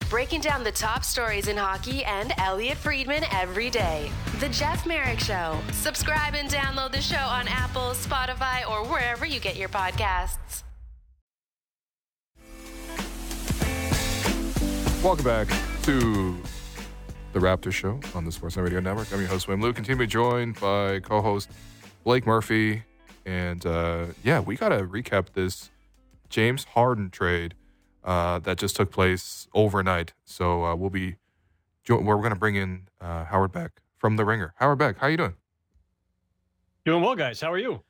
Breaking 0.08 0.40
down 0.40 0.64
the 0.64 0.72
top 0.72 1.04
stories 1.04 1.46
in 1.46 1.58
hockey 1.58 2.02
and 2.06 2.32
Elliotte 2.38 2.78
Friedman 2.78 3.24
every 3.30 3.68
day. 3.68 4.10
The 4.40 4.48
Jeff 4.48 4.86
Marek 4.86 5.20
Show. 5.20 5.60
Subscribe 5.72 6.34
and 6.34 6.48
download 6.48 6.92
the 6.92 7.02
show 7.02 7.18
on 7.18 7.46
Apple, 7.48 7.90
Spotify, 7.90 8.66
or 8.66 8.86
wherever 8.86 9.26
you 9.26 9.40
get 9.40 9.56
your 9.56 9.68
podcasts. 9.68 10.62
Welcome 15.04 15.26
back 15.26 15.48
to 15.82 16.34
the 17.34 17.40
Raptor 17.40 17.70
Show 17.70 18.00
on 18.14 18.24
the 18.24 18.32
Sports 18.32 18.56
Radio 18.56 18.80
Network. 18.80 19.12
I'm 19.12 19.20
your 19.20 19.28
host, 19.28 19.48
Will 19.48 19.58
Lou. 19.58 19.74
Continue 19.74 19.96
to 19.96 20.04
be 20.04 20.10
joined 20.10 20.58
by 20.58 21.00
co-host 21.00 21.50
Blake 22.04 22.26
Murphy. 22.26 22.84
And 23.28 23.66
uh, 23.66 24.06
yeah, 24.24 24.40
we 24.40 24.56
got 24.56 24.70
to 24.70 24.84
recap 24.84 25.34
this 25.34 25.68
James 26.30 26.64
Harden 26.64 27.10
trade 27.10 27.54
uh, 28.02 28.38
that 28.38 28.56
just 28.56 28.74
took 28.74 28.90
place 28.90 29.48
overnight. 29.52 30.14
So 30.24 30.64
uh, 30.64 30.74
we'll 30.74 30.88
be 30.88 31.16
jo- 31.84 32.00
we're 32.00 32.16
going 32.16 32.30
to 32.30 32.38
bring 32.38 32.54
in 32.54 32.88
uh, 33.02 33.26
Howard 33.26 33.52
Beck 33.52 33.82
from 33.98 34.16
The 34.16 34.24
Ringer. 34.24 34.54
Howard 34.56 34.78
Beck, 34.78 34.96
how 34.96 35.08
you 35.08 35.18
doing? 35.18 35.34
Doing 36.86 37.02
well, 37.02 37.16
guys. 37.16 37.38
How 37.38 37.52
are 37.52 37.58
you? 37.58 37.82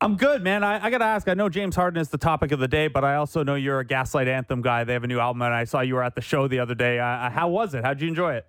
I'm 0.00 0.16
good, 0.16 0.42
man. 0.42 0.62
I, 0.62 0.84
I 0.84 0.90
got 0.90 0.98
to 0.98 1.06
ask. 1.06 1.26
I 1.26 1.34
know 1.34 1.48
James 1.48 1.74
Harden 1.74 2.00
is 2.00 2.10
the 2.10 2.18
topic 2.18 2.52
of 2.52 2.60
the 2.60 2.68
day, 2.68 2.86
but 2.86 3.04
I 3.04 3.16
also 3.16 3.42
know 3.42 3.56
you're 3.56 3.80
a 3.80 3.84
Gaslight 3.84 4.28
Anthem 4.28 4.62
guy. 4.62 4.84
They 4.84 4.92
have 4.92 5.02
a 5.02 5.08
new 5.08 5.18
album, 5.18 5.42
and 5.42 5.52
I 5.52 5.64
saw 5.64 5.80
you 5.80 5.96
were 5.96 6.04
at 6.04 6.14
the 6.14 6.20
show 6.20 6.46
the 6.46 6.60
other 6.60 6.76
day. 6.76 7.00
Uh, 7.00 7.30
how 7.30 7.48
was 7.48 7.74
it? 7.74 7.84
How'd 7.84 8.00
you 8.00 8.06
enjoy 8.06 8.34
it? 8.34 8.46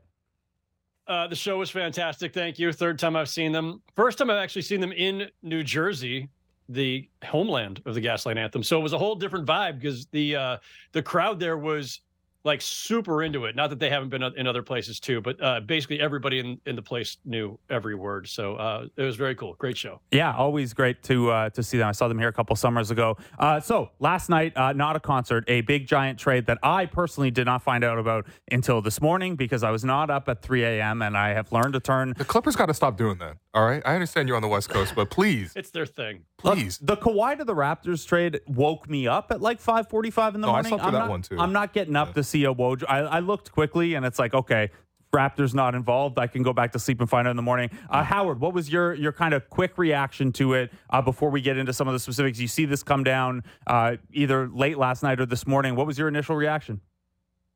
Uh, 1.07 1.27
the 1.27 1.35
show 1.35 1.57
was 1.57 1.69
fantastic. 1.69 2.33
Thank 2.33 2.57
you. 2.57 2.71
Third 2.71 2.97
time 2.97 3.15
I've 3.15 3.29
seen 3.29 3.51
them. 3.51 3.81
First 3.95 4.17
time 4.17 4.29
I've 4.29 4.37
actually 4.37 4.61
seen 4.61 4.79
them 4.79 4.93
in 4.93 5.29
New 5.41 5.63
Jersey, 5.63 6.29
the 6.69 7.09
homeland 7.25 7.81
of 7.85 7.93
the 7.95 8.01
Gaslight 8.01 8.37
Anthem. 8.37 8.63
So 8.63 8.79
it 8.79 8.83
was 8.83 8.93
a 8.93 8.97
whole 8.97 9.15
different 9.15 9.45
vibe 9.45 9.79
because 9.79 10.05
the 10.07 10.35
uh, 10.35 10.57
the 10.93 11.01
crowd 11.01 11.39
there 11.39 11.57
was 11.57 12.01
like 12.43 12.61
super 12.61 13.23
into 13.23 13.45
it. 13.45 13.55
Not 13.55 13.69
that 13.69 13.79
they 13.79 13.89
haven't 13.89 14.09
been 14.09 14.23
in 14.23 14.47
other 14.47 14.63
places 14.63 14.99
too, 14.99 15.21
but 15.21 15.41
uh, 15.41 15.61
basically 15.61 15.99
everybody 15.99 16.39
in, 16.39 16.59
in 16.65 16.75
the 16.75 16.81
place 16.81 17.17
knew 17.25 17.57
every 17.69 17.95
word. 17.95 18.27
So 18.27 18.55
uh, 18.55 18.87
it 18.97 19.03
was 19.03 19.15
very 19.15 19.35
cool. 19.35 19.55
Great 19.57 19.77
show. 19.77 20.01
Yeah, 20.11 20.35
always 20.35 20.73
great 20.73 21.01
to 21.03 21.31
uh, 21.31 21.49
to 21.51 21.63
see 21.63 21.77
them. 21.77 21.87
I 21.87 21.91
saw 21.93 22.07
them 22.07 22.19
here 22.19 22.27
a 22.27 22.33
couple 22.33 22.55
summers 22.55 22.91
ago. 22.91 23.17
Uh, 23.39 23.59
so 23.59 23.89
last 23.99 24.29
night, 24.29 24.55
uh, 24.57 24.73
not 24.73 24.95
a 24.95 24.99
concert, 24.99 25.45
a 25.47 25.61
big 25.61 25.87
giant 25.87 26.19
trade 26.19 26.45
that 26.47 26.57
I 26.63 26.85
personally 26.85 27.31
did 27.31 27.45
not 27.45 27.63
find 27.63 27.83
out 27.83 27.97
about 27.97 28.27
until 28.51 28.81
this 28.81 29.01
morning 29.01 29.35
because 29.35 29.63
I 29.63 29.71
was 29.71 29.83
not 29.85 30.09
up 30.09 30.27
at 30.27 30.41
3 30.41 30.63
a.m. 30.63 31.01
and 31.01 31.17
I 31.17 31.29
have 31.29 31.51
learned 31.51 31.73
to 31.73 31.79
turn. 31.79 32.13
The 32.17 32.25
Clippers 32.25 32.55
got 32.55 32.65
to 32.67 32.73
stop 32.73 32.97
doing 32.97 33.17
that. 33.19 33.37
All 33.53 33.65
right, 33.65 33.83
I 33.85 33.93
understand 33.93 34.27
you're 34.27 34.35
on 34.35 34.41
the 34.41 34.47
West 34.47 34.69
Coast, 34.69 34.93
but 34.95 35.09
please, 35.11 35.53
it's 35.55 35.69
their 35.69 35.85
thing. 35.85 36.23
Please, 36.37 36.81
Look, 36.81 36.99
the 36.99 37.05
Kawhi 37.05 37.37
to 37.37 37.45
the 37.45 37.53
Raptors 37.53 38.05
trade 38.05 38.41
woke 38.47 38.89
me 38.89 39.07
up 39.07 39.31
at 39.31 39.41
like 39.41 39.61
5:45 39.61 40.35
in 40.35 40.41
the 40.41 40.47
I 40.47 40.51
morning. 40.51 40.69
slept 40.69 40.81
through 40.83 40.87
I'm 40.87 40.93
that 40.93 40.99
not, 40.99 41.09
one, 41.09 41.21
too. 41.21 41.39
I'm 41.39 41.53
not 41.53 41.71
getting 41.71 41.95
up 41.95 42.13
to 42.15 42.23
see 42.33 42.45
a 42.45 42.53
Woj. 42.53 42.83
I, 42.89 42.99
I 42.99 43.19
looked 43.19 43.51
quickly 43.51 43.93
and 43.93 44.05
it's 44.05 44.19
like 44.19 44.33
okay. 44.33 44.71
Raptors 45.15 45.53
not 45.53 45.75
involved. 45.75 46.17
I 46.17 46.25
can 46.25 46.41
go 46.41 46.53
back 46.53 46.71
to 46.71 46.79
sleep 46.79 46.99
and 46.99 47.07
find 47.07 47.27
out 47.27 47.31
in 47.31 47.35
the 47.37 47.43
morning. 47.43 47.69
Uh, 47.87 48.03
Howard, 48.03 48.39
what 48.39 48.51
was 48.51 48.71
your 48.71 48.95
your 48.95 49.11
kind 49.11 49.35
of 49.35 49.47
quick 49.47 49.77
reaction 49.77 50.31
to 50.33 50.53
it 50.53 50.71
uh, 50.89 51.03
before 51.03 51.29
we 51.29 51.39
get 51.39 51.55
into 51.55 51.71
some 51.71 51.87
of 51.87 51.93
the 51.93 51.99
specifics? 51.99 52.39
You 52.39 52.47
see 52.47 52.65
this 52.65 52.81
come 52.81 53.03
down 53.03 53.43
uh, 53.67 53.97
either 54.11 54.49
late 54.49 54.79
last 54.79 55.03
night 55.03 55.19
or 55.21 55.27
this 55.27 55.45
morning. 55.45 55.75
What 55.75 55.85
was 55.85 55.99
your 55.99 56.07
initial 56.07 56.35
reaction? 56.35 56.81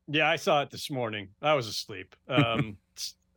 Yeah, 0.06 0.30
I 0.30 0.36
saw 0.36 0.62
it 0.62 0.70
this 0.70 0.88
morning. 0.88 1.30
I 1.42 1.54
was 1.54 1.66
asleep. 1.66 2.14
Um, 2.28 2.76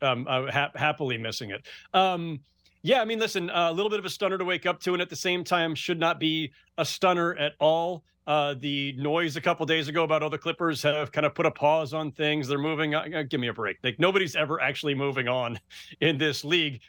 um, 0.04 0.26
ha- 0.26 0.72
happily 0.74 1.20
missing 1.20 1.52
it. 1.52 1.64
Um, 1.94 2.40
yeah, 2.84 3.02
I 3.02 3.06
mean, 3.06 3.20
listen, 3.20 3.50
a 3.54 3.72
little 3.72 3.90
bit 3.90 4.00
of 4.00 4.06
a 4.06 4.10
stunner 4.10 4.38
to 4.38 4.46
wake 4.46 4.66
up 4.66 4.80
to, 4.82 4.94
and 4.94 5.02
at 5.02 5.10
the 5.10 5.16
same 5.16 5.44
time, 5.44 5.76
should 5.76 6.00
not 6.00 6.20
be 6.20 6.52
a 6.78 6.86
stunner 6.86 7.36
at 7.36 7.54
all. 7.60 8.04
Uh, 8.28 8.54
the 8.60 8.94
noise 8.94 9.36
a 9.36 9.42
couple 9.42 9.66
days 9.66 9.88
ago 9.88 10.04
about 10.04 10.22
all 10.22 10.30
the 10.30 10.38
Clippers 10.38 10.82
have 10.84 11.12
kind 11.12 11.26
of 11.26 11.34
put 11.34 11.46
a 11.46 11.52
pause 11.52 11.94
on 11.94 12.12
things. 12.12 12.48
They're 12.48 12.60
moving. 12.60 12.94
Uh, 12.94 13.24
give 13.28 13.40
me 13.40 13.48
a 13.48 13.54
break. 13.54 13.78
Like 13.84 14.00
nobody's 14.00 14.36
ever 14.36 14.62
actually 14.62 14.94
moving 14.94 15.28
on 15.28 15.60
in 16.02 16.18
this 16.18 16.44
league. 16.44 16.82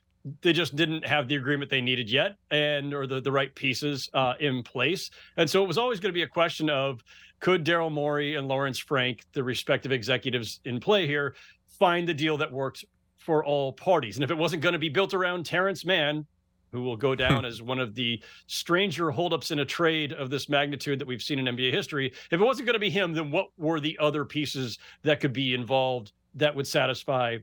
They 0.42 0.52
just 0.52 0.76
didn't 0.76 1.04
have 1.04 1.28
the 1.28 1.34
agreement 1.34 1.70
they 1.70 1.80
needed 1.80 2.10
yet, 2.10 2.36
and 2.50 2.94
or 2.94 3.06
the 3.06 3.20
the 3.20 3.32
right 3.32 3.52
pieces 3.54 4.08
uh, 4.14 4.34
in 4.40 4.62
place. 4.62 5.10
And 5.36 5.48
so 5.48 5.64
it 5.64 5.66
was 5.66 5.78
always 5.78 6.00
going 6.00 6.10
to 6.10 6.14
be 6.14 6.22
a 6.22 6.28
question 6.28 6.70
of 6.70 7.02
could 7.40 7.64
Daryl 7.64 7.90
Morey 7.90 8.36
and 8.36 8.46
Lawrence 8.46 8.78
Frank, 8.78 9.24
the 9.32 9.42
respective 9.42 9.90
executives 9.90 10.60
in 10.64 10.78
play 10.78 11.06
here, 11.06 11.34
find 11.78 12.06
the 12.06 12.14
deal 12.14 12.36
that 12.36 12.52
worked 12.52 12.84
for 13.24 13.44
all 13.44 13.72
parties. 13.72 14.16
And 14.16 14.24
if 14.24 14.30
it 14.30 14.36
wasn't 14.36 14.62
going 14.62 14.72
to 14.72 14.78
be 14.78 14.88
built 14.88 15.14
around 15.14 15.46
Terance 15.46 15.84
Mann, 15.84 16.26
who 16.72 16.82
will 16.82 16.96
go 16.96 17.14
down 17.14 17.44
as 17.44 17.62
one 17.62 17.78
of 17.78 17.94
the 17.94 18.20
stranger 18.46 19.10
holdups 19.10 19.50
in 19.50 19.60
a 19.60 19.64
trade 19.64 20.12
of 20.12 20.30
this 20.30 20.48
magnitude 20.48 20.98
that 20.98 21.06
we've 21.06 21.22
seen 21.22 21.38
in 21.38 21.54
NBA 21.54 21.72
history, 21.72 22.12
if 22.30 22.40
it 22.40 22.44
wasn't 22.44 22.66
going 22.66 22.74
to 22.74 22.80
be 22.80 22.90
him, 22.90 23.12
then 23.12 23.30
what 23.30 23.48
were 23.58 23.78
the 23.78 23.96
other 24.00 24.24
pieces 24.24 24.78
that 25.02 25.20
could 25.20 25.32
be 25.32 25.54
involved 25.54 26.12
that 26.34 26.54
would 26.54 26.66
satisfy 26.66 27.36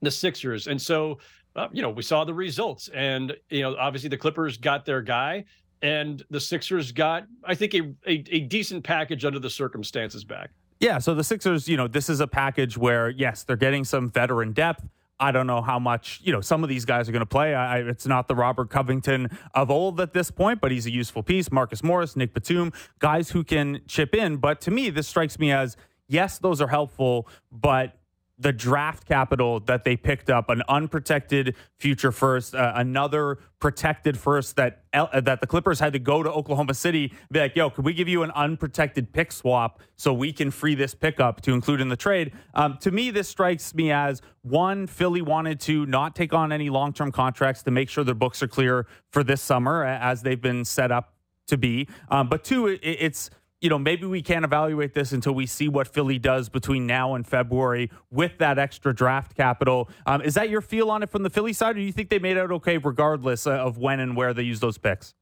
the 0.00 0.10
Sixers? 0.10 0.66
And 0.66 0.80
so, 0.80 1.18
uh, 1.56 1.68
you 1.72 1.82
know, 1.82 1.90
we 1.90 2.02
saw 2.02 2.24
the 2.24 2.34
results. 2.34 2.88
And, 2.88 3.36
you 3.50 3.62
know, 3.62 3.76
obviously 3.76 4.08
the 4.08 4.16
Clippers 4.16 4.56
got 4.56 4.84
their 4.84 5.02
guy. 5.02 5.44
And 5.82 6.24
the 6.30 6.40
Sixers 6.40 6.90
got, 6.90 7.26
I 7.44 7.54
think, 7.54 7.74
a, 7.74 7.82
a, 8.06 8.24
a 8.30 8.40
decent 8.40 8.82
package 8.82 9.24
under 9.26 9.38
the 9.38 9.50
circumstances 9.50 10.24
back. 10.24 10.50
Yeah, 10.80 10.98
so 10.98 11.14
the 11.14 11.24
Sixers, 11.24 11.68
you 11.68 11.76
know, 11.76 11.86
this 11.86 12.08
is 12.08 12.20
a 12.20 12.26
package 12.26 12.76
where 12.76 13.10
yes, 13.10 13.44
they're 13.44 13.56
getting 13.56 13.84
some 13.84 14.10
veteran 14.10 14.52
depth. 14.52 14.84
I 15.20 15.30
don't 15.30 15.46
know 15.46 15.62
how 15.62 15.78
much, 15.78 16.20
you 16.24 16.32
know, 16.32 16.40
some 16.40 16.62
of 16.62 16.68
these 16.68 16.84
guys 16.84 17.08
are 17.08 17.12
going 17.12 17.20
to 17.20 17.26
play. 17.26 17.54
I, 17.54 17.78
it's 17.78 18.06
not 18.06 18.26
the 18.28 18.34
Robert 18.34 18.70
Covington 18.70 19.30
of 19.54 19.70
old 19.70 20.00
at 20.00 20.12
this 20.12 20.30
point, 20.30 20.60
but 20.60 20.72
he's 20.72 20.86
a 20.86 20.90
useful 20.90 21.22
piece. 21.22 21.52
Marcus 21.52 21.82
Morris, 21.82 22.16
Nic 22.16 22.34
Batum, 22.34 22.72
guys 22.98 23.30
who 23.30 23.44
can 23.44 23.80
chip 23.86 24.14
in. 24.14 24.36
But 24.36 24.60
to 24.62 24.70
me, 24.70 24.90
this 24.90 25.06
strikes 25.06 25.38
me 25.38 25.52
as 25.52 25.76
yes, 26.08 26.38
those 26.38 26.60
are 26.60 26.68
helpful, 26.68 27.28
but 27.52 27.96
the 28.38 28.52
draft 28.52 29.06
capital 29.06 29.60
that 29.60 29.84
they 29.84 29.96
picked 29.96 30.28
up, 30.28 30.50
an 30.50 30.62
unprotected 30.68 31.54
future 31.78 32.10
first, 32.10 32.54
uh, 32.54 32.72
another 32.74 33.38
protected 33.60 34.18
first 34.18 34.56
that 34.56 34.82
uh, 34.92 35.20
that 35.20 35.40
the 35.40 35.46
Clippers 35.46 35.78
had 35.78 35.92
to 35.92 35.98
go 35.98 36.22
to 36.22 36.30
Oklahoma 36.30 36.74
City, 36.74 37.12
be 37.30 37.40
like, 37.40 37.54
"Yo, 37.54 37.70
could 37.70 37.84
we 37.84 37.94
give 37.94 38.08
you 38.08 38.22
an 38.22 38.30
unprotected 38.32 39.12
pick 39.12 39.30
swap 39.30 39.80
so 39.96 40.12
we 40.12 40.32
can 40.32 40.50
free 40.50 40.74
this 40.74 40.94
pickup 40.94 41.40
to 41.42 41.52
include 41.52 41.80
in 41.80 41.88
the 41.88 41.96
trade?" 41.96 42.32
Um, 42.54 42.76
to 42.80 42.90
me, 42.90 43.10
this 43.10 43.28
strikes 43.28 43.74
me 43.74 43.92
as 43.92 44.20
one: 44.42 44.86
Philly 44.86 45.22
wanted 45.22 45.60
to 45.60 45.86
not 45.86 46.16
take 46.16 46.32
on 46.32 46.50
any 46.50 46.70
long 46.70 46.92
term 46.92 47.12
contracts 47.12 47.62
to 47.62 47.70
make 47.70 47.88
sure 47.88 48.02
their 48.02 48.14
books 48.14 48.42
are 48.42 48.48
clear 48.48 48.86
for 49.12 49.22
this 49.22 49.40
summer, 49.40 49.84
as 49.84 50.22
they've 50.22 50.40
been 50.40 50.64
set 50.64 50.90
up 50.90 51.14
to 51.46 51.56
be. 51.56 51.88
Um, 52.10 52.28
but 52.28 52.44
two, 52.44 52.66
it, 52.66 52.80
it's 52.82 53.30
you 53.64 53.70
know, 53.70 53.78
maybe 53.78 54.04
we 54.04 54.20
can't 54.20 54.44
evaluate 54.44 54.92
this 54.92 55.12
until 55.12 55.32
we 55.32 55.46
see 55.46 55.68
what 55.68 55.88
Philly 55.88 56.18
does 56.18 56.50
between 56.50 56.86
now 56.86 57.14
and 57.14 57.26
February 57.26 57.90
with 58.10 58.36
that 58.36 58.58
extra 58.58 58.94
draft 58.94 59.34
capital. 59.34 59.88
Um, 60.04 60.20
is 60.20 60.34
that 60.34 60.50
your 60.50 60.60
feel 60.60 60.90
on 60.90 61.02
it 61.02 61.08
from 61.08 61.22
the 61.22 61.30
Philly 61.30 61.54
side, 61.54 61.70
or 61.70 61.78
do 61.78 61.80
you 61.80 61.90
think 61.90 62.10
they 62.10 62.18
made 62.18 62.36
out 62.36 62.52
okay 62.52 62.76
regardless 62.76 63.46
uh, 63.46 63.52
of 63.52 63.78
when 63.78 64.00
and 64.00 64.18
where 64.18 64.34
they 64.34 64.42
use 64.42 64.60
those 64.60 64.76
picks? 64.76 65.14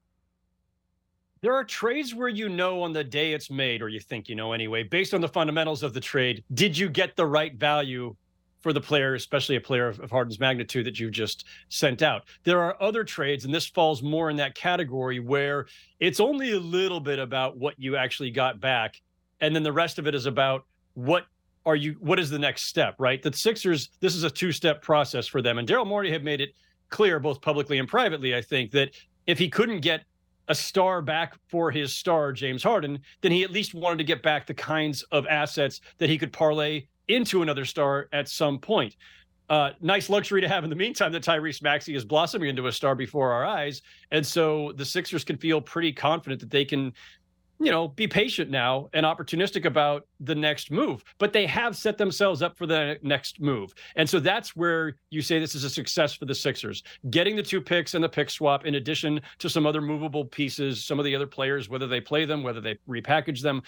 There 1.40 1.54
are 1.54 1.62
trades 1.62 2.16
where 2.16 2.28
you 2.28 2.48
know 2.48 2.82
on 2.82 2.92
the 2.92 3.04
day 3.04 3.32
it's 3.32 3.48
made, 3.48 3.80
or 3.80 3.88
you 3.88 4.00
think 4.00 4.28
you 4.28 4.34
know 4.34 4.52
anyway, 4.52 4.82
based 4.82 5.14
on 5.14 5.20
the 5.20 5.28
fundamentals 5.28 5.84
of 5.84 5.94
the 5.94 6.00
trade, 6.00 6.42
did 6.52 6.76
you 6.76 6.88
get 6.88 7.14
the 7.14 7.26
right 7.26 7.54
value 7.54 8.16
for 8.62 8.72
the 8.72 8.80
player, 8.80 9.14
especially 9.14 9.56
a 9.56 9.60
player 9.60 9.88
of, 9.88 10.00
of 10.00 10.10
Harden's 10.10 10.40
magnitude 10.40 10.86
that 10.86 10.98
you 10.98 11.10
just 11.10 11.44
sent 11.68 12.02
out. 12.02 12.24
There 12.44 12.60
are 12.60 12.80
other 12.80 13.04
trades, 13.04 13.44
and 13.44 13.52
this 13.52 13.66
falls 13.66 14.02
more 14.02 14.30
in 14.30 14.36
that 14.36 14.54
category 14.54 15.20
where 15.20 15.66
it's 16.00 16.20
only 16.20 16.52
a 16.52 16.60
little 16.60 17.00
bit 17.00 17.18
about 17.18 17.58
what 17.58 17.74
you 17.78 17.96
actually 17.96 18.30
got 18.30 18.60
back, 18.60 19.00
and 19.40 19.54
then 19.54 19.62
the 19.62 19.72
rest 19.72 19.98
of 19.98 20.06
it 20.06 20.14
is 20.14 20.26
about 20.26 20.64
what 20.94 21.26
are 21.64 21.76
you 21.76 21.96
what 22.00 22.18
is 22.18 22.30
the 22.30 22.38
next 22.38 22.62
step, 22.62 22.94
right? 22.98 23.22
The 23.22 23.32
Sixers, 23.32 23.90
this 24.00 24.14
is 24.14 24.24
a 24.24 24.30
two-step 24.30 24.82
process 24.82 25.26
for 25.26 25.42
them. 25.42 25.58
And 25.58 25.68
Daryl 25.68 25.86
Morey 25.86 26.10
had 26.10 26.24
made 26.24 26.40
it 26.40 26.50
clear, 26.90 27.20
both 27.20 27.40
publicly 27.40 27.78
and 27.78 27.88
privately, 27.88 28.34
I 28.34 28.42
think, 28.42 28.70
that 28.72 28.90
if 29.26 29.38
he 29.38 29.48
couldn't 29.48 29.80
get 29.80 30.04
a 30.48 30.54
star 30.54 31.00
back 31.00 31.34
for 31.48 31.70
his 31.70 31.94
star, 31.94 32.32
James 32.32 32.62
Harden, 32.62 32.98
then 33.20 33.32
he 33.32 33.44
at 33.44 33.50
least 33.50 33.74
wanted 33.74 33.98
to 33.98 34.04
get 34.04 34.22
back 34.22 34.46
the 34.46 34.54
kinds 34.54 35.02
of 35.12 35.26
assets 35.28 35.80
that 35.98 36.10
he 36.10 36.18
could 36.18 36.32
parlay 36.32 36.84
into 37.08 37.42
another 37.42 37.64
star 37.64 38.08
at 38.12 38.28
some 38.28 38.58
point. 38.58 38.96
Uh, 39.48 39.70
nice 39.80 40.08
luxury 40.08 40.40
to 40.40 40.48
have 40.48 40.64
in 40.64 40.70
the 40.70 40.76
meantime 40.76 41.12
that 41.12 41.22
Tyrese 41.22 41.62
Maxey 41.62 41.94
is 41.94 42.04
blossoming 42.04 42.48
into 42.48 42.68
a 42.68 42.72
star 42.72 42.94
before 42.94 43.32
our 43.32 43.44
eyes. 43.44 43.82
And 44.10 44.26
so 44.26 44.72
the 44.76 44.84
Sixers 44.84 45.24
can 45.24 45.36
feel 45.36 45.60
pretty 45.60 45.92
confident 45.92 46.40
that 46.40 46.50
they 46.50 46.64
can, 46.64 46.92
you 47.60 47.70
know, 47.70 47.88
be 47.88 48.08
patient 48.08 48.50
now 48.50 48.88
and 48.94 49.04
opportunistic 49.04 49.66
about 49.66 50.06
the 50.20 50.34
next 50.34 50.70
move. 50.70 51.04
But 51.18 51.34
they 51.34 51.44
have 51.46 51.76
set 51.76 51.98
themselves 51.98 52.40
up 52.40 52.56
for 52.56 52.66
the 52.66 52.98
next 53.02 53.42
move. 53.42 53.74
And 53.96 54.08
so 54.08 54.20
that's 54.20 54.56
where 54.56 54.96
you 55.10 55.20
say 55.20 55.38
this 55.38 55.54
is 55.54 55.64
a 55.64 55.70
success 55.70 56.14
for 56.14 56.24
the 56.24 56.34
Sixers. 56.34 56.82
Getting 57.10 57.36
the 57.36 57.42
two 57.42 57.60
picks 57.60 57.92
and 57.92 58.02
the 58.02 58.08
pick 58.08 58.30
swap, 58.30 58.64
in 58.64 58.76
addition 58.76 59.20
to 59.40 59.50
some 59.50 59.66
other 59.66 59.82
movable 59.82 60.24
pieces, 60.24 60.82
some 60.82 60.98
of 60.98 61.04
the 61.04 61.14
other 61.14 61.26
players, 61.26 61.68
whether 61.68 61.86
they 61.86 62.00
play 62.00 62.24
them, 62.24 62.42
whether 62.42 62.62
they 62.62 62.78
repackage 62.88 63.42
them, 63.42 63.62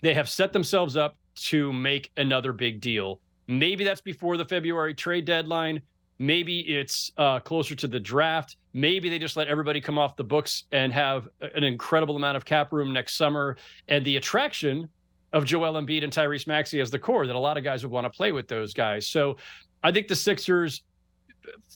they 0.00 0.14
have 0.14 0.28
set 0.28 0.52
themselves 0.52 0.96
up 0.96 1.16
to 1.46 1.72
make 1.72 2.10
another 2.16 2.52
big 2.52 2.80
deal. 2.80 3.20
Maybe 3.46 3.84
that's 3.84 4.00
before 4.00 4.36
the 4.36 4.44
February 4.44 4.94
trade 4.94 5.24
deadline. 5.24 5.80
Maybe 6.18 6.60
it's 6.60 7.12
uh, 7.16 7.40
closer 7.40 7.74
to 7.76 7.86
the 7.86 8.00
draft. 8.00 8.56
Maybe 8.72 9.08
they 9.08 9.18
just 9.18 9.36
let 9.36 9.48
everybody 9.48 9.80
come 9.80 9.98
off 9.98 10.16
the 10.16 10.24
books 10.24 10.64
and 10.72 10.92
have 10.92 11.28
an 11.40 11.64
incredible 11.64 12.16
amount 12.16 12.36
of 12.36 12.44
cap 12.44 12.72
room 12.72 12.92
next 12.92 13.16
summer. 13.16 13.56
And 13.86 14.04
the 14.04 14.16
attraction 14.16 14.88
of 15.32 15.44
Joel 15.44 15.74
Embiid 15.74 16.04
and 16.04 16.12
Tyrese 16.12 16.46
Maxey 16.46 16.80
as 16.80 16.90
the 16.90 16.98
core 16.98 17.26
that 17.26 17.36
a 17.36 17.38
lot 17.38 17.56
of 17.56 17.64
guys 17.64 17.82
would 17.82 17.92
want 17.92 18.04
to 18.04 18.10
play 18.10 18.32
with 18.32 18.48
those 18.48 18.74
guys. 18.74 19.06
So 19.06 19.36
I 19.82 19.92
think 19.92 20.08
the 20.08 20.16
Sixers, 20.16 20.82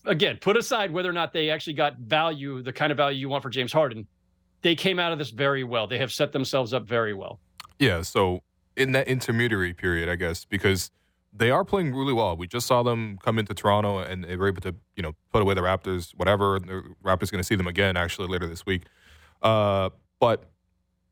again, 0.06 0.38
put 0.40 0.56
aside 0.56 0.90
whether 0.90 1.08
or 1.08 1.14
not 1.14 1.32
they 1.32 1.50
actually 1.50 1.74
got 1.74 1.98
value, 1.98 2.62
the 2.62 2.72
kind 2.72 2.90
of 2.90 2.96
value 2.96 3.18
you 3.18 3.28
want 3.28 3.42
for 3.42 3.50
James 3.50 3.72
Harden, 3.72 4.06
they 4.62 4.74
came 4.74 4.98
out 4.98 5.12
of 5.12 5.18
this 5.18 5.30
very 5.30 5.64
well. 5.64 5.86
They 5.86 5.98
have 5.98 6.12
set 6.12 6.32
themselves 6.32 6.72
up 6.74 6.86
very 6.86 7.14
well. 7.14 7.40
Yeah. 7.78 8.02
So 8.02 8.40
in 8.76 8.92
that 8.92 9.08
intermediary 9.08 9.74
period, 9.74 10.08
I 10.08 10.16
guess, 10.16 10.44
because 10.44 10.90
they 11.32 11.50
are 11.50 11.64
playing 11.64 11.94
really 11.94 12.12
well. 12.12 12.36
We 12.36 12.46
just 12.46 12.66
saw 12.66 12.82
them 12.82 13.18
come 13.22 13.38
into 13.38 13.54
Toronto 13.54 13.98
and 13.98 14.24
they 14.24 14.36
were 14.36 14.48
able 14.48 14.60
to, 14.62 14.74
you 14.96 15.02
know, 15.02 15.12
put 15.32 15.40
away 15.40 15.54
the 15.54 15.62
Raptors, 15.62 16.12
whatever. 16.16 16.58
The 16.58 16.82
Raptors 17.02 17.30
going 17.30 17.40
to 17.40 17.44
see 17.44 17.54
them 17.54 17.66
again 17.66 17.96
actually 17.96 18.28
later 18.28 18.46
this 18.46 18.66
week. 18.66 18.82
Uh, 19.40 19.90
but 20.20 20.44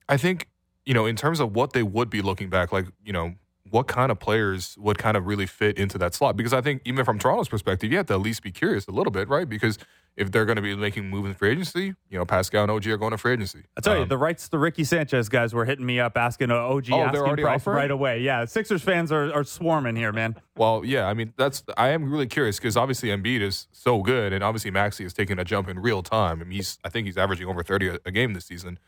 I 0.09 0.17
think, 0.17 0.49
you 0.85 0.95
know, 0.95 1.07
in 1.07 1.17
terms 1.17 1.41
of 1.41 1.55
what 1.55 1.73
they 1.73 1.83
would 1.83 2.11
be 2.11 2.21
looking 2.21 2.51
back, 2.51 2.73
like, 2.73 2.87
you 3.05 3.13
know, 3.13 3.35
what 3.71 3.87
kind 3.87 4.11
of 4.11 4.19
players 4.19 4.77
would 4.79 4.99
kind 4.99 5.17
of 5.17 5.27
really 5.27 5.47
fit 5.47 5.79
into 5.79 5.97
that 5.99 6.15
slot? 6.15 6.37
Because 6.37 6.53
I 6.53 6.61
think 6.61 6.83
even 6.85 7.05
from 7.05 7.19
Toronto's 7.19 7.49
perspective, 7.49 7.91
you 7.91 7.97
have 7.97 8.07
to 8.07 8.15
at 8.15 8.21
least 8.21 8.43
be 8.43 8.51
curious 8.51 8.87
a 8.87 8.91
little 8.91 9.13
bit, 9.13 9.29
right? 9.29 9.49
Because 9.49 9.79
if 10.21 10.31
they're 10.31 10.45
going 10.45 10.57
to 10.57 10.63
be 10.63 10.77
making 10.77 11.09
moves 11.09 11.29
in 11.29 11.35
free 11.35 11.51
agency, 11.51 11.95
you 12.11 12.19
know, 12.19 12.25
Pascal 12.25 12.63
and 12.63 12.71
OG 12.71 12.87
are 12.89 12.97
going 12.99 13.11
to 13.13 13.19
free 13.19 13.33
agency. 13.33 13.63
I 13.77 13.81
tell 13.81 13.97
you, 13.97 14.03
Um, 14.03 14.09
the 14.09 14.19
rights 14.19 14.49
to 14.51 14.59
Ricky 14.59 14.85
Sanchez 14.85 15.29
guys 15.29 15.55
were 15.55 15.65
hitting 15.65 15.85
me 15.87 15.99
up 15.99 16.17
asking 16.17 16.51
OG 16.51 16.91
Oh, 16.93 17.01
asking 17.03 17.37
price 17.39 17.63
offering? 17.63 17.77
right 17.77 17.91
away. 17.91 18.21
Yeah, 18.21 18.45
Sixers 18.45 18.83
fans 18.83 19.11
are, 19.11 19.33
are 19.33 19.45
swarming 19.45 19.97
here, 19.97 20.13
man. 20.13 20.37
Well, 20.57 20.83
yeah, 20.85 21.07
I 21.07 21.15
mean 21.15 21.33
that's 21.37 21.65
I 21.77 21.89
am 21.89 22.11
really 22.11 22.27
curious 22.27 22.59
because 22.59 22.77
obviously 22.77 23.09
Embiid 23.09 23.41
is 23.41 23.67
so 23.73 24.03
good, 24.03 24.33
and 24.33 24.45
obviously 24.45 24.71
Maxey 24.71 25.05
is 25.05 25.13
taking 25.15 25.39
a 25.39 25.45
jump 25.45 25.69
in 25.69 25.79
real 25.79 26.03
time. 26.03 26.41
I 26.41 26.45
mean, 26.45 26.57
he's 26.57 26.79
I 26.85 26.91
think 26.91 27.07
he's 27.07 27.17
averaging 27.17 27.49
over 27.49 27.63
thirty 27.63 27.89
a, 27.89 27.99
a 28.05 28.11
game 28.11 28.35
this 28.35 28.45
season. 28.45 28.79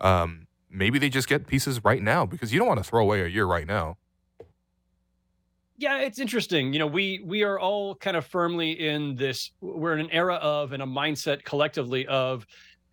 Um, 0.00 0.46
maybe 0.70 0.98
they 0.98 1.08
just 1.08 1.28
get 1.28 1.46
pieces 1.46 1.84
right 1.84 2.02
now 2.02 2.24
because 2.26 2.52
you 2.52 2.58
don't 2.58 2.68
want 2.68 2.78
to 2.78 2.84
throw 2.88 3.02
away 3.02 3.22
a 3.22 3.26
year 3.26 3.46
right 3.46 3.66
now. 3.66 3.96
Yeah, 5.80 6.00
it's 6.00 6.18
interesting. 6.18 6.72
You 6.72 6.80
know, 6.80 6.88
we 6.88 7.22
we 7.24 7.44
are 7.44 7.58
all 7.58 7.94
kind 7.94 8.16
of 8.16 8.26
firmly 8.26 8.72
in 8.72 9.14
this. 9.14 9.52
We're 9.60 9.94
in 9.94 10.00
an 10.00 10.10
era 10.10 10.34
of 10.34 10.72
and 10.72 10.82
a 10.82 10.86
mindset 10.86 11.44
collectively 11.44 12.04
of 12.08 12.44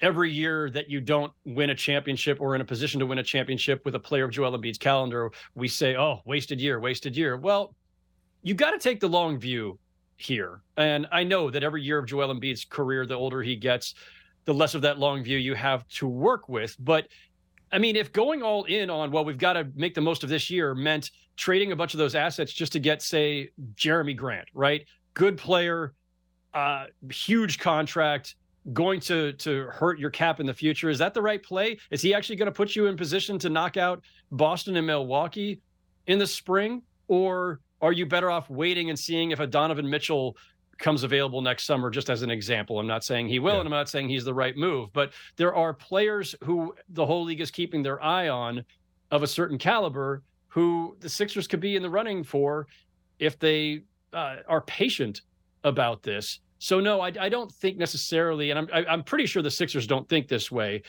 every 0.01 0.31
year 0.31 0.69
that 0.69 0.87
you 0.87 1.01
don't 1.01 1.33
win 1.45 1.71
a 1.71 1.75
championship 1.75 2.39
or 2.39 2.53
in 2.53 2.61
a 2.61 2.65
position 2.65 2.99
to 2.99 3.07
win 3.07 3.17
a 3.17 3.23
championship 3.23 3.83
with 3.85 3.95
a 3.95 3.99
player 3.99 4.25
of 4.25 4.31
Joel 4.31 4.55
Embiid's 4.55 4.77
calendar, 4.77 5.31
we 5.55 5.67
say, 5.67 5.95
"Oh, 5.97 6.21
wasted 6.25 6.61
year, 6.61 6.79
wasted 6.79 7.17
year." 7.17 7.37
Well, 7.37 7.75
you 8.43 8.53
got 8.53 8.71
to 8.71 8.77
take 8.77 8.99
the 8.99 9.09
long 9.09 9.39
view 9.39 9.79
here, 10.17 10.61
and 10.77 11.07
I 11.11 11.23
know 11.23 11.49
that 11.49 11.63
every 11.63 11.81
year 11.81 11.97
of 11.97 12.05
Joel 12.05 12.35
Embiid's 12.35 12.65
career, 12.65 13.07
the 13.07 13.15
older 13.15 13.41
he 13.41 13.55
gets, 13.55 13.95
the 14.45 14.53
less 14.53 14.75
of 14.75 14.83
that 14.83 14.99
long 14.99 15.23
view 15.23 15.39
you 15.39 15.55
have 15.55 15.87
to 15.87 16.07
work 16.07 16.47
with. 16.49 16.75
But 16.77 17.07
I 17.71 17.79
mean, 17.79 17.95
if 17.95 18.11
going 18.11 18.41
all 18.43 18.63
in 18.65 18.89
on, 18.89 19.11
well, 19.11 19.25
we've 19.25 19.37
got 19.37 19.53
to 19.53 19.67
make 19.75 19.93
the 19.93 20.01
most 20.01 20.23
of 20.23 20.29
this 20.29 20.49
year 20.49 20.75
meant 20.75 21.11
trading 21.35 21.71
a 21.71 21.75
bunch 21.75 21.93
of 21.93 21.97
those 21.97 22.15
assets 22.15 22.53
just 22.53 22.71
to 22.73 22.79
get, 22.79 23.01
say, 23.01 23.49
Jerami 23.75 24.15
Grant, 24.15 24.47
right? 24.53 24.85
Good 25.13 25.37
player, 25.37 25.93
uh, 26.53 26.85
huge 27.09 27.59
contract, 27.59 28.35
going 28.73 28.99
to 28.99 29.33
to 29.33 29.65
hurt 29.65 29.99
your 29.99 30.09
cap 30.09 30.39
in 30.39 30.45
the 30.45 30.53
future. 30.53 30.89
Is 30.89 30.97
that 30.99 31.13
the 31.13 31.21
right 31.21 31.41
play? 31.43 31.77
Is 31.91 32.01
he 32.01 32.13
actually 32.13 32.35
going 32.35 32.47
to 32.47 32.51
put 32.51 32.75
you 32.75 32.87
in 32.87 32.97
position 32.97 33.37
to 33.39 33.49
knock 33.49 33.77
out 33.77 34.01
Boston 34.31 34.75
and 34.77 34.87
Milwaukee 34.87 35.61
in 36.07 36.17
the 36.17 36.27
spring? 36.27 36.81
Or 37.07 37.59
are 37.81 37.91
you 37.91 38.05
better 38.05 38.31
off 38.31 38.49
waiting 38.49 38.89
and 38.89 38.97
seeing 38.97 39.31
if 39.31 39.39
a 39.39 39.47
Donovan 39.47 39.87
Mitchell 39.89 40.35
comes 40.77 41.03
available 41.03 41.41
next 41.41 41.65
summer, 41.65 41.89
just 41.89 42.09
as 42.09 42.21
an 42.21 42.29
example. 42.29 42.79
I'm 42.79 42.87
not 42.87 43.03
saying 43.03 43.27
he 43.27 43.39
will, 43.39 43.53
Yeah. 43.53 43.59
and 43.59 43.67
I'm 43.67 43.71
not 43.71 43.89
saying 43.89 44.09
he's 44.09 44.25
the 44.25 44.33
right 44.33 44.55
move, 44.57 44.91
but 44.93 45.13
there 45.37 45.55
are 45.55 45.73
players 45.73 46.35
who 46.43 46.75
the 46.89 47.05
whole 47.05 47.23
league 47.23 47.41
is 47.41 47.51
keeping 47.51 47.81
their 47.81 48.01
eye 48.03 48.29
on 48.29 48.63
of 49.11 49.23
a 49.23 49.27
certain 49.27 49.57
caliber 49.57 50.23
who 50.47 50.95
the 50.99 51.09
Sixers 51.09 51.47
could 51.47 51.59
be 51.59 51.75
in 51.75 51.81
the 51.81 51.89
running 51.89 52.23
for 52.23 52.67
if 53.19 53.37
they 53.39 53.81
uh, 54.13 54.37
are 54.47 54.61
patient 54.61 55.21
about 55.63 56.03
this. 56.03 56.39
So 56.59 56.79
no, 56.79 57.01
I, 57.01 57.11
I 57.19 57.29
don't 57.29 57.51
think 57.51 57.77
necessarily, 57.77 58.49
and 58.51 58.59
I'm 58.59 58.69
I, 58.73 58.85
I'm 58.85 59.03
pretty 59.03 59.25
sure 59.25 59.43
the 59.43 59.51
Sixers 59.51 59.85
don't 59.87 60.07
think 60.07 60.27
this 60.27 60.51
way. 60.51 60.83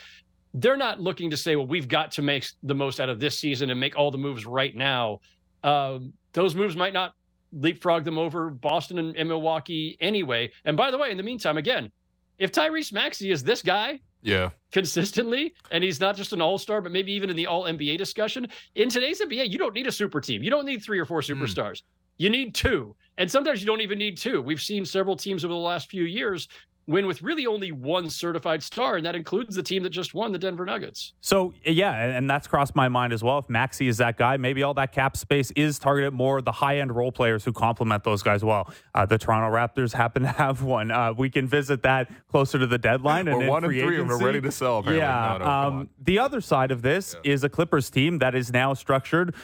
They're 0.55 0.77
not 0.77 1.01
looking 1.01 1.31
to 1.31 1.37
say, 1.37 1.55
well, 1.57 1.67
we've 1.67 1.89
got 1.89 2.11
to 2.13 2.23
make 2.23 2.47
the 2.63 2.75
most 2.75 2.99
out 3.01 3.09
of 3.09 3.21
this 3.21 3.39
season 3.39 3.71
and 3.71 3.79
make 3.79 3.97
all 3.97 4.11
the 4.11 4.19
moves 4.19 4.47
right 4.47 4.75
now. 4.75 5.21
Um, 5.65 6.13
those 6.33 6.55
moves 6.55 6.77
might 6.77 6.93
not 6.93 7.13
leapfrog 7.57 8.05
them 8.05 8.19
over 8.19 8.51
Boston 8.51 8.99
and, 8.99 9.17
and 9.17 9.29
Milwaukee 9.29 9.97
anyway. 10.01 10.51
And 10.65 10.77
by 10.77 10.91
the 10.91 10.99
way, 10.99 11.11
in 11.11 11.17
the 11.17 11.23
meantime, 11.23 11.57
again, 11.57 11.91
if 12.39 12.53
Tyrese 12.53 12.93
Maxey 12.93 13.31
is 13.31 13.43
this 13.43 13.63
guy 13.63 14.01
Yeah, 14.23 14.51
consistently, 14.73 15.55
and 15.71 15.83
he's 15.83 16.01
not 16.01 16.17
just 16.17 16.33
an 16.33 16.43
all 16.43 16.59
star, 16.59 16.81
but 16.81 16.93
maybe 16.93 17.13
even 17.13 17.31
in 17.31 17.37
the 17.37 17.47
all 17.47 17.65
NBA 17.65 17.99
discussion, 17.99 18.47
in 18.75 18.89
today's 18.89 19.21
NBA, 19.21 19.51
you 19.51 19.59
don't 19.59 19.75
need 19.75 19.87
a 19.87 19.93
super 19.93 20.21
team. 20.21 20.43
You 20.43 20.51
don't 20.51 20.67
need 20.67 20.83
three 20.83 20.99
or 20.99 21.07
four 21.07 21.21
mm. 21.21 21.35
superstars. 21.35 21.83
You 22.19 22.31
need 22.31 22.55
two. 22.55 22.95
And 23.19 23.31
sometimes 23.31 23.61
you 23.61 23.67
don't 23.67 23.81
even 23.81 23.99
need 23.99 24.17
two. 24.17 24.41
We've 24.43 24.61
seen 24.61 24.85
several 24.85 25.17
teams 25.17 25.45
over 25.45 25.53
the 25.53 25.61
last 25.61 25.91
few 25.91 26.05
years 26.05 26.49
win 26.87 27.07
with 27.07 27.23
really 27.23 27.47
only 27.47 27.73
one 27.73 28.09
certified 28.11 28.63
star, 28.63 28.97
and 28.97 29.05
that 29.07 29.17
includes 29.17 29.57
the 29.57 29.63
team 29.63 29.83
that 29.83 29.91
just 29.91 30.15
won, 30.15 30.33
the 30.33 30.39
Denver 30.39 30.65
Nuggets. 30.65 31.15
So 31.21 31.53
yeah, 31.65 31.93
and 31.93 32.13
and 32.17 32.31
that's 32.31 32.47
crossed 32.47 32.77
my 32.77 32.89
mind 32.89 33.13
as 33.13 33.23
well. 33.23 33.39
If 33.39 33.49
Maxey 33.49 33.89
is 33.89 33.99
that 33.99 34.17
guy, 34.17 34.37
maybe 34.37 34.63
all 34.63 34.75
that 34.75 34.93
cap 34.93 35.17
space 35.17 35.51
is 35.53 35.79
targeted 35.79 36.13
more 36.13 36.41
the 36.41 36.53
high 36.53 36.79
end 36.79 36.95
role 36.95 37.13
players 37.13 37.45
who 37.45 37.53
complement 37.53 38.05
those 38.05 38.23
guys 38.23 38.45
well. 38.45 38.73
Uh, 38.95 39.07
the 39.07 39.19
Toronto 39.19 39.55
Raptors 39.55 39.93
happen 39.93 40.23
to 40.23 40.29
have 40.29 40.63
one. 40.63 40.91
Uh, 40.91 41.13
we 41.13 41.31
can 41.31 41.47
visit 41.47 41.83
that 41.83 42.11
closer 42.29 42.59
to 42.59 42.67
the 42.67 42.79
deadline. 42.79 43.29
and 43.29 43.37
we're 43.37 43.43
in 43.45 43.49
one 43.49 43.65
and 43.65 43.73
free 43.73 43.83
three, 43.83 44.01
and 44.01 44.09
we're 44.09 44.25
ready 44.25 44.41
to 44.41 44.53
sell. 44.53 44.79
Apparently. 44.79 45.01
Yeah. 45.01 45.39
No, 45.39 45.45
no, 45.45 45.51
um, 45.51 45.91
the 46.03 46.19
other 46.19 46.41
side 46.41 46.71
of 46.71 46.83
this 46.83 47.17
is 47.25 47.45
a 47.45 47.49
Clippers 47.49 47.91
team 47.91 48.19
that 48.19 48.35
is 48.35 48.53
now 48.53 48.75
structured. 48.75 49.35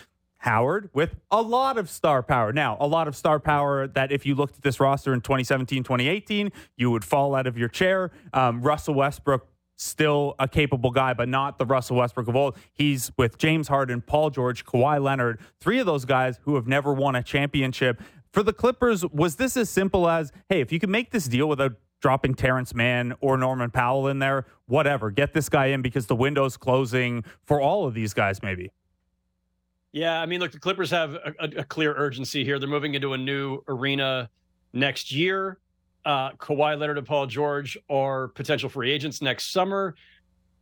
Howard 0.42 0.90
with 0.92 1.14
a 1.30 1.40
lot 1.40 1.78
of 1.78 1.88
star 1.88 2.20
power. 2.20 2.52
Now, 2.52 2.76
a 2.80 2.86
lot 2.86 3.06
of 3.06 3.14
star 3.14 3.38
power 3.38 3.86
that 3.86 4.10
if 4.10 4.26
you 4.26 4.34
looked 4.34 4.56
at 4.56 4.62
this 4.62 4.80
roster 4.80 5.14
in 5.14 5.20
2017, 5.20 5.84
2018, 5.84 6.50
you 6.76 6.90
would 6.90 7.04
fall 7.04 7.36
out 7.36 7.46
of 7.46 7.56
your 7.56 7.68
chair. 7.68 8.10
Um, 8.32 8.60
Russell 8.60 8.94
Westbrook, 8.94 9.46
still 9.76 10.34
a 10.40 10.48
capable 10.48 10.90
guy, 10.90 11.14
but 11.14 11.28
not 11.28 11.58
the 11.58 11.64
Russell 11.64 11.96
Westbrook 11.96 12.26
of 12.26 12.34
old. 12.34 12.56
He's 12.72 13.12
with 13.16 13.38
James 13.38 13.68
Harden, 13.68 14.00
Paul 14.00 14.30
George, 14.30 14.64
Kawhi 14.64 15.00
Leonard, 15.00 15.38
three 15.60 15.78
of 15.78 15.86
those 15.86 16.04
guys 16.04 16.40
who 16.42 16.56
have 16.56 16.66
never 16.66 16.92
won 16.92 17.14
a 17.14 17.22
championship. 17.22 18.02
For 18.32 18.42
the 18.42 18.52
Clippers, 18.52 19.06
was 19.06 19.36
this 19.36 19.56
as 19.56 19.70
simple 19.70 20.08
as, 20.08 20.32
hey, 20.48 20.60
if 20.60 20.72
you 20.72 20.80
can 20.80 20.90
make 20.90 21.12
this 21.12 21.26
deal 21.26 21.48
without 21.48 21.74
dropping 22.00 22.34
Terance 22.34 22.74
Mann 22.74 23.14
or 23.20 23.36
Norman 23.36 23.70
Powell 23.70 24.08
in 24.08 24.18
there, 24.18 24.46
whatever, 24.66 25.12
get 25.12 25.34
this 25.34 25.48
guy 25.48 25.66
in 25.66 25.82
because 25.82 26.06
the 26.06 26.16
window's 26.16 26.56
closing 26.56 27.22
for 27.44 27.60
all 27.60 27.86
of 27.86 27.94
these 27.94 28.12
guys, 28.12 28.42
maybe. 28.42 28.72
Yeah, 29.92 30.20
I 30.20 30.26
mean, 30.26 30.40
look, 30.40 30.52
the 30.52 30.58
Clippers 30.58 30.90
have 30.90 31.14
a, 31.14 31.34
a, 31.58 31.64
clear 31.64 31.94
urgency 31.94 32.44
here. 32.44 32.58
They're 32.58 32.68
moving 32.68 32.94
into 32.94 33.12
a 33.12 33.18
new 33.18 33.62
arena 33.68 34.30
next 34.72 35.12
year. 35.12 35.58
Uh, 36.04 36.32
Kawhi 36.32 36.78
Leonard 36.78 36.96
and 36.96 37.06
Paul 37.06 37.26
George 37.26 37.76
are 37.90 38.28
potential 38.28 38.70
free 38.70 38.90
agents 38.90 39.20
next 39.20 39.52
summer. 39.52 39.94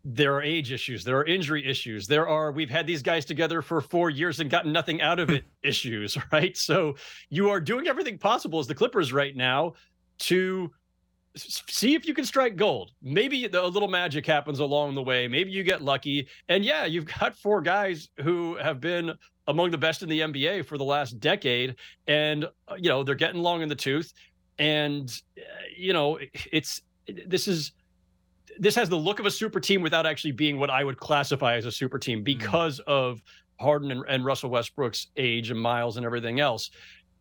There 0.05 0.35
are 0.35 0.43
age 0.43 0.73
issues. 0.73 1.05
There 1.05 1.17
are 1.19 1.25
injury 1.25 1.65
issues. 1.65 2.09
There 2.09 2.29
are, 2.29 2.51
we've 2.51 2.71
had 2.71 2.87
these 2.87 3.03
guys 3.03 3.25
together 3.25 3.63
for 3.63 3.81
four 3.81 4.11
years 4.11 4.41
and 4.41 4.51
gotten 4.51 4.73
nothing 4.73 5.01
out 5.01 5.21
of 5.21 5.31
it 5.31 5.45
issues, 5.63 6.19
right? 6.33 6.57
So 6.57 6.97
you 7.29 7.51
are 7.51 7.61
doing 7.61 7.87
everything 7.87 8.19
possible 8.19 8.59
as 8.59 8.67
the 8.67 8.75
Clippers 8.75 9.13
right 9.13 9.37
now 9.37 9.75
to 10.21 10.73
see 11.37 11.95
if 11.95 12.07
you 12.07 12.15
can 12.15 12.25
strike 12.25 12.57
gold. 12.57 12.93
Maybe 13.03 13.47
a 13.47 13.67
little 13.67 13.89
magic 13.89 14.27
happens 14.27 14.59
along 14.59 14.95
the 14.95 15.03
way. 15.03 15.29
Maybe 15.29 15.51
you 15.51 15.63
get 15.63 15.83
lucky. 15.83 16.29
And 16.49 16.65
yeah, 16.65 16.85
you've 16.85 17.07
got 17.07 17.37
four 17.37 17.61
guys 17.61 18.09
who 18.23 18.57
have 18.57 18.81
been 18.81 19.13
among 19.47 19.71
the 19.71 19.79
best 19.79 20.03
in 20.03 20.09
the 20.09 20.21
NBA 20.21 20.65
for 20.65 20.79
the 20.79 20.85
last 20.85 21.19
decade, 21.21 21.77
and 22.07 22.45
uh, 22.45 22.77
you 22.77 22.89
know 22.89 23.03
they're 23.03 23.15
getting 23.15 23.43
long 23.43 23.63
in 23.63 23.69
the 23.69 23.75
tooth. 23.75 24.13
And 24.59 25.11
uh, 25.39 25.43
you 25.77 25.93
know 25.93 26.19
it's 26.53 26.83
this 27.07 27.49
is 27.49 27.73
this 28.59 28.75
has 28.75 28.89
the 28.89 28.97
look 28.97 29.21
of 29.21 29.27
a 29.27 29.31
super 29.31 29.61
team 29.61 29.83
without 29.83 30.07
actually 30.07 30.33
being 30.33 30.59
what 30.59 30.71
I 30.71 30.85
would 30.85 30.99
classify 30.99 31.57
as 31.57 31.65
a 31.65 31.73
super 31.73 31.99
team 31.99 32.23
because 32.23 32.79
of 32.81 33.23
Harden 33.61 33.91
and, 33.91 34.05
and 34.09 34.25
Russell 34.25 34.51
Westbrook's 34.51 35.09
age 35.17 35.51
and 35.51 35.61
Miles 35.61 35.97
and 35.97 36.05
everything 36.05 36.41
else. 36.41 36.71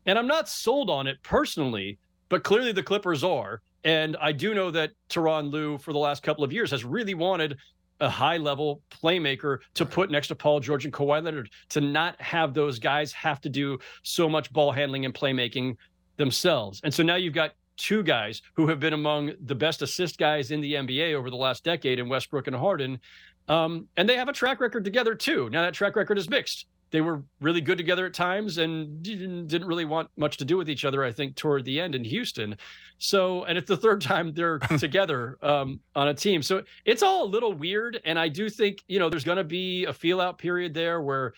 And 0.05 0.17
I'm 0.17 0.27
not 0.27 0.49
sold 0.49 0.89
on 0.89 1.07
it 1.07 1.21
personally, 1.23 1.99
but 2.29 2.43
clearly 2.43 2.71
the 2.71 2.83
Clippers 2.83 3.23
are. 3.23 3.61
And 3.83 4.17
I 4.21 4.31
do 4.31 4.53
know 4.53 4.71
that 4.71 4.91
Tyronn 5.09 5.51
Lue, 5.51 5.77
for 5.77 5.93
the 5.93 5.99
last 5.99 6.23
couple 6.23 6.43
of 6.43 6.51
years, 6.51 6.71
has 6.71 6.83
really 6.83 7.13
wanted 7.13 7.57
a 8.01 8.09
high 8.09 8.37
level 8.37 8.81
playmaker 8.89 9.59
to 9.73 9.85
put 9.85 10.09
next 10.09 10.27
to 10.29 10.35
Paul 10.35 10.59
George 10.59 10.85
and 10.85 10.93
Kawhi 10.93 11.23
Leonard 11.23 11.49
to 11.69 11.81
not 11.81 12.19
have 12.21 12.53
those 12.53 12.79
guys 12.79 13.11
have 13.13 13.41
to 13.41 13.49
do 13.49 13.77
so 14.03 14.29
much 14.29 14.51
ball 14.53 14.71
handling 14.71 15.05
and 15.05 15.13
playmaking 15.13 15.75
themselves. 16.17 16.81
And 16.83 16.93
so 16.93 17.03
now 17.03 17.15
you've 17.15 17.33
got 17.33 17.51
two 17.77 18.03
guys 18.03 18.41
who 18.53 18.67
have 18.67 18.79
been 18.79 18.93
among 18.93 19.31
the 19.45 19.55
best 19.55 19.81
assist 19.81 20.17
guys 20.17 20.51
in 20.51 20.61
the 20.61 20.73
NBA 20.73 21.13
over 21.13 21.29
the 21.29 21.35
last 21.37 21.63
decade 21.63 21.99
in 21.99 22.09
Westbrook 22.09 22.47
and 22.47 22.55
Harden. 22.55 22.99
Um, 23.47 23.87
and 23.97 24.07
they 24.07 24.17
have 24.17 24.29
a 24.29 24.33
track 24.33 24.59
record 24.59 24.83
together 24.85 25.15
too. 25.15 25.49
Now 25.49 25.61
that 25.61 25.73
track 25.73 25.95
record 25.95 26.17
is 26.17 26.29
mixed. 26.29 26.67
They 26.91 27.01
were 27.01 27.23
really 27.39 27.61
good 27.61 27.77
together 27.77 28.05
at 28.05 28.13
times 28.13 28.57
and 28.57 29.03
didn't, 29.03 29.65
really 29.65 29.85
want 29.85 30.09
much 30.17 30.37
to 30.37 30.45
do 30.45 30.57
with 30.57 30.69
each 30.69 30.85
other. 30.85 31.03
I 31.03 31.11
think 31.11 31.35
toward 31.35 31.65
the 31.65 31.79
end 31.79 31.93
in 31.93 32.03
Houston. 32.03 32.57
So, 32.97 33.43
and 33.43 33.57
it's 33.57 33.67
the 33.67 33.77
third 33.77 34.01
time 34.11 34.33
they're 34.33 34.59
together 34.79 35.37
um, 35.41 35.79
on 35.95 36.07
a 36.07 36.13
team. 36.13 36.41
So 36.41 36.63
it's 36.85 37.03
all 37.03 37.23
a 37.23 37.29
little 37.29 37.53
weird. 37.53 37.99
And 38.05 38.17
I 38.17 38.27
do 38.27 38.49
think 38.49 38.83
you 38.87 38.99
know 38.99 39.09
there's 39.09 39.23
going 39.23 39.37
to 39.37 39.43
be 39.43 39.85
a 39.85 39.93
feel 39.93 40.19
out 40.21 40.37
period 40.37 40.73
there 40.73 41.01
where 41.01 41.33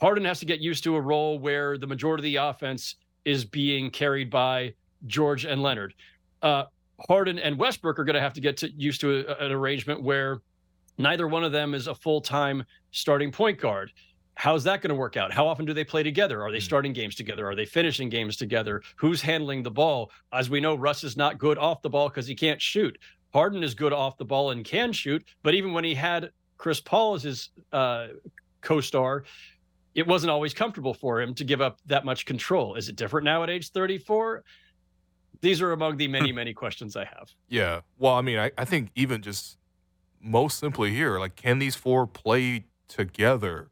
Harden 0.00 0.24
has 0.24 0.40
to 0.40 0.46
get 0.46 0.60
used 0.60 0.84
to 0.84 0.96
a 0.96 1.00
role 1.00 1.38
where 1.38 1.78
the 1.78 1.86
majority 1.86 2.20
of 2.20 2.24
the 2.24 2.36
offense 2.36 2.96
is 3.24 3.44
being 3.44 3.90
carried 3.90 4.30
by 4.30 4.74
George 5.06 5.44
and 5.44 5.62
Leonard. 5.62 5.94
Uh, 6.42 6.64
Harden 7.08 7.38
and 7.38 7.58
Westbrook 7.58 7.98
are 7.98 8.04
going 8.04 8.14
to 8.14 8.20
have 8.20 8.32
to 8.34 8.40
get 8.40 8.56
to, 8.58 8.70
used 8.72 9.00
to 9.02 9.26
a, 9.26 9.44
an 9.44 9.52
arrangement 9.52 10.02
where 10.02 10.40
neither 10.98 11.26
one 11.28 11.44
of 11.44 11.52
them 11.52 11.74
is 11.74 11.86
a 11.86 11.94
full 11.94 12.20
time 12.20 12.64
starting 12.90 13.30
point 13.32 13.58
guard. 13.58 13.92
How's 14.40 14.64
that 14.64 14.80
going 14.80 14.88
to 14.88 14.94
work 14.94 15.18
out? 15.18 15.34
How 15.34 15.46
often 15.46 15.66
do 15.66 15.74
they 15.74 15.84
play 15.84 16.02
together? 16.02 16.42
Are 16.42 16.50
they 16.50 16.60
starting 16.60 16.94
games 16.94 17.14
together? 17.14 17.46
Are 17.46 17.54
they 17.54 17.66
finishing 17.66 18.08
games 18.08 18.38
together? 18.38 18.80
Who's 18.96 19.20
handling 19.20 19.62
the 19.62 19.70
ball? 19.70 20.10
As 20.32 20.48
we 20.48 20.60
know, 20.60 20.74
Russ 20.74 21.04
is 21.04 21.14
not 21.14 21.36
good 21.36 21.58
off 21.58 21.82
the 21.82 21.90
ball 21.90 22.08
because 22.08 22.26
he 22.26 22.34
can't 22.34 22.60
shoot. 22.60 22.96
Harden 23.34 23.62
is 23.62 23.74
good 23.74 23.92
off 23.92 24.16
the 24.16 24.24
ball 24.24 24.52
and 24.52 24.64
can 24.64 24.94
shoot, 24.94 25.22
but 25.42 25.52
even 25.52 25.74
when 25.74 25.84
he 25.84 25.94
had 25.94 26.30
Chris 26.56 26.80
Paul 26.80 27.16
as 27.16 27.22
his 27.22 27.50
uh, 27.70 28.06
co-star, 28.62 29.24
it 29.94 30.06
wasn't 30.06 30.30
always 30.30 30.54
comfortable 30.54 30.94
for 30.94 31.20
him 31.20 31.34
to 31.34 31.44
give 31.44 31.60
up 31.60 31.78
that 31.84 32.06
much 32.06 32.24
control. 32.24 32.76
Is 32.76 32.88
it 32.88 32.96
different 32.96 33.26
now 33.26 33.42
at 33.42 33.50
age 33.50 33.72
34? 33.72 34.42
These 35.42 35.60
are 35.60 35.72
among 35.72 35.98
the 35.98 36.08
many, 36.08 36.32
many 36.32 36.54
questions 36.54 36.96
I 36.96 37.04
have. 37.04 37.28
Yeah. 37.50 37.82
Well, 37.98 38.14
I 38.14 38.22
mean, 38.22 38.38
I, 38.38 38.52
I 38.56 38.64
think 38.64 38.88
even 38.94 39.20
just 39.20 39.58
most 40.18 40.58
simply 40.58 40.92
here, 40.92 41.18
like, 41.18 41.36
can 41.36 41.58
these 41.58 41.74
four 41.74 42.06
play 42.06 42.64
together? 42.88 43.68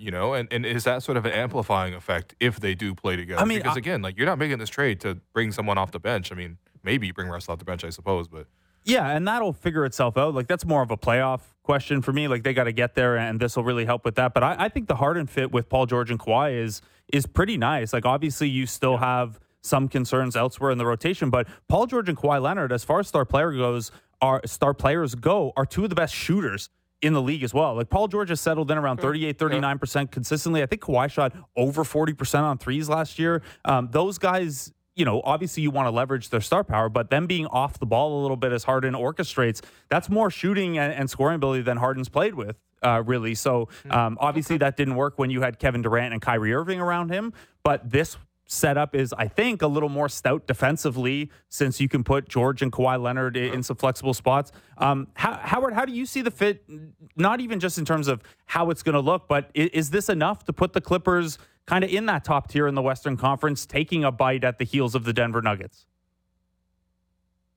You 0.00 0.12
know, 0.12 0.32
and, 0.34 0.46
and 0.52 0.64
is 0.64 0.84
that 0.84 1.02
sort 1.02 1.16
of 1.16 1.26
an 1.26 1.32
amplifying 1.32 1.92
effect 1.92 2.36
if 2.38 2.60
they 2.60 2.74
do 2.76 2.94
play 2.94 3.16
together? 3.16 3.40
I 3.42 3.44
mean, 3.44 3.58
because 3.58 3.76
I- 3.76 3.80
again, 3.80 4.00
like 4.00 4.16
you're 4.16 4.26
not 4.26 4.38
making 4.38 4.58
this 4.58 4.70
trade 4.70 5.00
to 5.00 5.16
bring 5.32 5.50
someone 5.50 5.76
off 5.76 5.90
the 5.90 5.98
bench. 5.98 6.30
I 6.30 6.36
mean, 6.36 6.58
maybe 6.84 7.08
you 7.08 7.12
bring 7.12 7.28
Russ 7.28 7.48
off 7.48 7.58
the 7.58 7.64
bench, 7.64 7.82
I 7.84 7.90
suppose, 7.90 8.28
but 8.28 8.46
Yeah, 8.84 9.10
and 9.10 9.26
that'll 9.26 9.52
figure 9.52 9.84
itself 9.84 10.16
out. 10.16 10.34
Like 10.34 10.46
that's 10.46 10.64
more 10.64 10.82
of 10.82 10.92
a 10.92 10.96
playoff 10.96 11.40
question 11.64 12.00
for 12.00 12.12
me. 12.12 12.28
Like 12.28 12.44
they 12.44 12.54
got 12.54 12.64
to 12.64 12.72
get 12.72 12.94
there, 12.94 13.16
and 13.16 13.40
this 13.40 13.56
will 13.56 13.64
really 13.64 13.84
help 13.86 14.04
with 14.04 14.14
that. 14.14 14.34
But 14.34 14.44
I, 14.44 14.56
I 14.58 14.68
think 14.68 14.86
the 14.86 14.94
Harden 14.96 15.26
fit 15.26 15.50
with 15.50 15.68
Paul 15.68 15.86
George 15.86 16.10
and 16.12 16.18
Kawhi 16.20 16.62
is 16.62 16.80
is 17.12 17.26
pretty 17.26 17.56
nice. 17.56 17.92
Like 17.92 18.06
obviously, 18.06 18.48
you 18.48 18.66
still 18.66 18.98
have 18.98 19.40
some 19.62 19.88
concerns 19.88 20.36
elsewhere 20.36 20.70
in 20.70 20.78
the 20.78 20.86
rotation, 20.86 21.28
but 21.28 21.48
Paul 21.66 21.86
George 21.86 22.08
and 22.08 22.16
Kawhi 22.16 22.40
Leonard, 22.40 22.70
as 22.72 22.84
far 22.84 23.00
as 23.00 23.08
star 23.08 23.24
player 23.24 23.50
goes, 23.52 23.90
are 24.20 24.40
star 24.46 24.74
players 24.74 25.16
go, 25.16 25.52
are 25.56 25.66
two 25.66 25.82
of 25.82 25.90
the 25.90 25.96
best 25.96 26.14
shooters 26.14 26.68
in 27.02 27.12
the 27.12 27.22
league 27.22 27.42
as 27.42 27.54
well. 27.54 27.74
Like 27.74 27.90
Paul 27.90 28.08
George 28.08 28.30
has 28.30 28.40
settled 28.40 28.70
in 28.70 28.78
around 28.78 28.98
38, 28.98 29.38
39% 29.38 30.10
consistently. 30.10 30.62
I 30.62 30.66
think 30.66 30.82
Kawhi 30.82 31.10
shot 31.10 31.32
over 31.56 31.84
40% 31.84 32.42
on 32.42 32.58
threes 32.58 32.88
last 32.88 33.18
year. 33.18 33.42
Um, 33.64 33.88
those 33.92 34.18
guys, 34.18 34.72
you 34.96 35.04
know, 35.04 35.20
obviously 35.24 35.62
you 35.62 35.70
want 35.70 35.86
to 35.86 35.90
leverage 35.90 36.30
their 36.30 36.40
star 36.40 36.64
power, 36.64 36.88
but 36.88 37.10
them 37.10 37.26
being 37.26 37.46
off 37.46 37.78
the 37.78 37.86
ball 37.86 38.20
a 38.20 38.22
little 38.22 38.36
bit 38.36 38.52
as 38.52 38.64
Harden 38.64 38.94
orchestrates, 38.94 39.62
that's 39.88 40.08
more 40.08 40.30
shooting 40.30 40.78
and, 40.78 40.92
and 40.92 41.08
scoring 41.08 41.36
ability 41.36 41.62
than 41.62 41.76
Harden's 41.76 42.08
played 42.08 42.34
with. 42.34 42.56
Uh, 42.80 43.02
really. 43.04 43.34
So 43.34 43.68
um, 43.90 44.16
obviously 44.20 44.56
that 44.58 44.76
didn't 44.76 44.94
work 44.94 45.18
when 45.18 45.30
you 45.30 45.40
had 45.40 45.58
Kevin 45.58 45.82
Durant 45.82 46.12
and 46.12 46.22
Kyrie 46.22 46.54
Irving 46.54 46.80
around 46.80 47.10
him. 47.10 47.32
But 47.64 47.90
this 47.90 48.16
setup 48.48 48.94
is, 48.94 49.12
I 49.16 49.28
think, 49.28 49.62
a 49.62 49.66
little 49.66 49.90
more 49.90 50.08
stout 50.08 50.46
defensively 50.46 51.30
since 51.48 51.80
you 51.80 51.88
can 51.88 52.02
put 52.02 52.28
George 52.28 52.62
and 52.62 52.72
Kawhi 52.72 53.00
Leonard 53.00 53.36
in 53.36 53.62
some 53.62 53.76
flexible 53.76 54.14
spots. 54.14 54.50
Um, 54.78 55.06
how, 55.14 55.34
Howard, 55.34 55.74
how 55.74 55.84
do 55.84 55.92
you 55.92 56.06
see 56.06 56.22
the 56.22 56.30
fit? 56.30 56.64
Not 57.14 57.40
even 57.40 57.60
just 57.60 57.78
in 57.78 57.84
terms 57.84 58.08
of 58.08 58.22
how 58.46 58.70
it's 58.70 58.82
going 58.82 58.94
to 58.94 59.00
look, 59.00 59.28
but 59.28 59.50
is, 59.54 59.68
is 59.68 59.90
this 59.90 60.08
enough 60.08 60.44
to 60.46 60.52
put 60.52 60.72
the 60.72 60.80
Clippers 60.80 61.38
kind 61.66 61.84
of 61.84 61.90
in 61.90 62.06
that 62.06 62.24
top 62.24 62.48
tier 62.48 62.66
in 62.66 62.74
the 62.74 62.82
Western 62.82 63.16
Conference, 63.16 63.66
taking 63.66 64.02
a 64.02 64.10
bite 64.10 64.42
at 64.42 64.58
the 64.58 64.64
heels 64.64 64.94
of 64.94 65.04
the 65.04 65.12
Denver 65.12 65.42
Nuggets? 65.42 65.86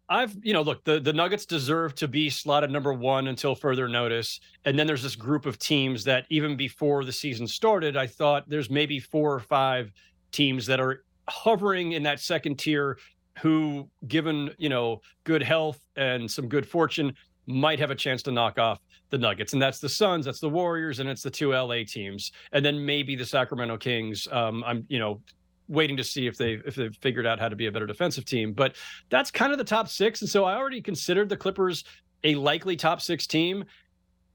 I've, 0.10 0.36
you 0.44 0.52
know, 0.52 0.62
look, 0.62 0.84
the, 0.84 1.00
the 1.00 1.14
Nuggets 1.14 1.46
deserve 1.46 1.96
to 1.96 2.08
be 2.10 2.30
slotted 2.30 2.70
number 2.70 2.92
one 2.92 3.28
until 3.28 3.56
further 3.56 3.88
notice. 3.88 4.42
And 4.66 4.78
then 4.78 4.86
there's 4.86 5.04
this 5.04 5.16
group 5.16 5.46
of 5.46 5.58
teams 5.58 6.04
that 6.04 6.26
even 6.30 6.58
before 6.58 7.06
the 7.06 7.14
season 7.14 7.48
started, 7.48 7.96
I 7.96 8.08
thought 8.08 8.50
there's 8.50 8.70
maybe 8.70 9.00
four 9.00 9.34
or 9.34 9.40
five 9.40 9.94
teams 10.32 10.66
that 10.66 10.80
are 10.80 11.04
hovering 11.28 11.94
in 11.94 12.04
that 12.04 12.20
second 12.20 12.58
tier 12.58 12.98
who, 13.40 13.90
given, 14.08 14.52
you 14.58 14.70
know, 14.70 15.02
good 15.24 15.42
health 15.42 15.80
and 15.96 16.30
some 16.30 16.48
good 16.48 16.68
fortune, 16.68 17.14
might 17.48 17.80
have 17.80 17.92
a 17.92 17.96
chance 17.96 18.22
to 18.24 18.32
knock 18.32 18.60
off 18.60 18.80
the 19.10 19.18
Nuggets. 19.18 19.54
And 19.54 19.62
that's 19.62 19.80
the 19.80 19.90
Suns, 19.90 20.26
that's 20.26 20.40
the 20.40 20.50
Warriors, 20.50 21.00
and 21.00 21.10
it's 21.10 21.22
the 21.22 21.30
two 21.30 21.52
LA 21.52 21.84
teams. 21.88 22.32
And 22.52 22.64
then 22.64 22.84
maybe 22.86 23.16
the 23.16 23.26
Sacramento 23.26 23.78
Kings. 23.78 24.28
Um, 24.32 24.64
I'm, 24.66 24.86
you 24.90 25.00
know, 25.00 25.22
waiting 25.68 25.96
to 25.98 26.04
see 26.04 26.28
if 26.28 26.38
they 26.38 26.62
if 26.66 26.76
they've 26.76 26.96
figured 27.02 27.26
out 27.26 27.40
how 27.40 27.48
to 27.48 27.56
be 27.56 27.68
a 27.68 27.72
better 27.72 27.88
defensive 27.88 28.26
team. 28.26 28.54
But 28.54 28.76
that's 29.10 29.32
kind 29.32 29.52
of 29.52 29.58
the 29.58 29.64
top 29.64 29.88
six. 29.88 30.22
And 30.22 30.30
so 30.30 30.44
I 30.44 30.56
already 30.56 30.82
considered 30.82 31.30
the 31.30 31.38
Clippers 31.38 31.84
a 32.24 32.36
likely 32.36 32.76
top 32.76 33.02
six 33.02 33.26
team. 33.26 33.64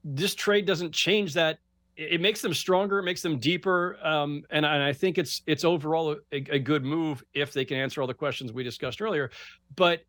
This 0.03 0.35
trade 0.35 0.65
doesn't 0.65 0.93
change 0.93 1.33
that. 1.35 1.59
It 1.97 2.21
makes 2.21 2.41
them 2.41 2.53
stronger, 2.53 2.99
it 2.99 3.03
makes 3.03 3.23
them 3.23 3.39
deeper, 3.39 3.97
um, 4.03 4.43
and, 4.51 4.63
and 4.65 4.83
I 4.83 4.93
think 4.93 5.17
it's 5.17 5.41
it's 5.47 5.63
overall 5.65 6.15
a, 6.31 6.35
a 6.51 6.59
good 6.59 6.85
move 6.85 7.23
if 7.33 7.53
they 7.53 7.65
can 7.65 7.77
answer 7.77 8.01
all 8.01 8.07
the 8.07 8.13
questions 8.13 8.53
we 8.53 8.63
discussed 8.63 9.01
earlier. 9.01 9.31
But 9.75 10.01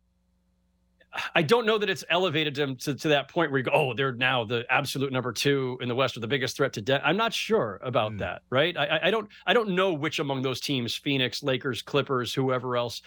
I 1.33 1.41
don't 1.41 1.65
know 1.65 1.79
that 1.79 1.89
it's 1.89 2.03
elevated 2.11 2.53
them 2.53 2.75
to, 2.77 2.93
to 2.93 3.07
that 3.07 3.29
point 3.29 3.49
where 3.49 3.57
you 3.57 3.63
go, 3.63 3.71
oh, 3.73 3.93
they're 3.95 4.11
now 4.13 4.43
the 4.43 4.63
absolute 4.69 5.11
number 5.11 5.33
two 5.33 5.79
in 5.81 5.87
the 5.89 5.95
West 5.95 6.15
or 6.15 6.19
the 6.19 6.27
biggest 6.27 6.55
threat 6.55 6.73
to 6.73 6.81
debt. 6.83 7.01
I'm 7.03 7.17
not 7.17 7.33
sure 7.33 7.79
about 7.81 8.11
Mm. 8.13 8.19
that, 8.19 8.43
right? 8.51 8.77
I, 8.77 8.85
I- 8.85 9.07
I 9.07 9.11
don't 9.11 9.27
I 9.47 9.53
don't 9.53 9.69
know 9.69 9.91
which 9.93 10.19
among 10.19 10.43
those 10.43 10.59
teams, 10.61 10.93
Phoenix, 10.93 11.41
Lakers, 11.41 11.81
Clippers, 11.81 12.31
whoever 12.35 12.77
else, 12.77 13.01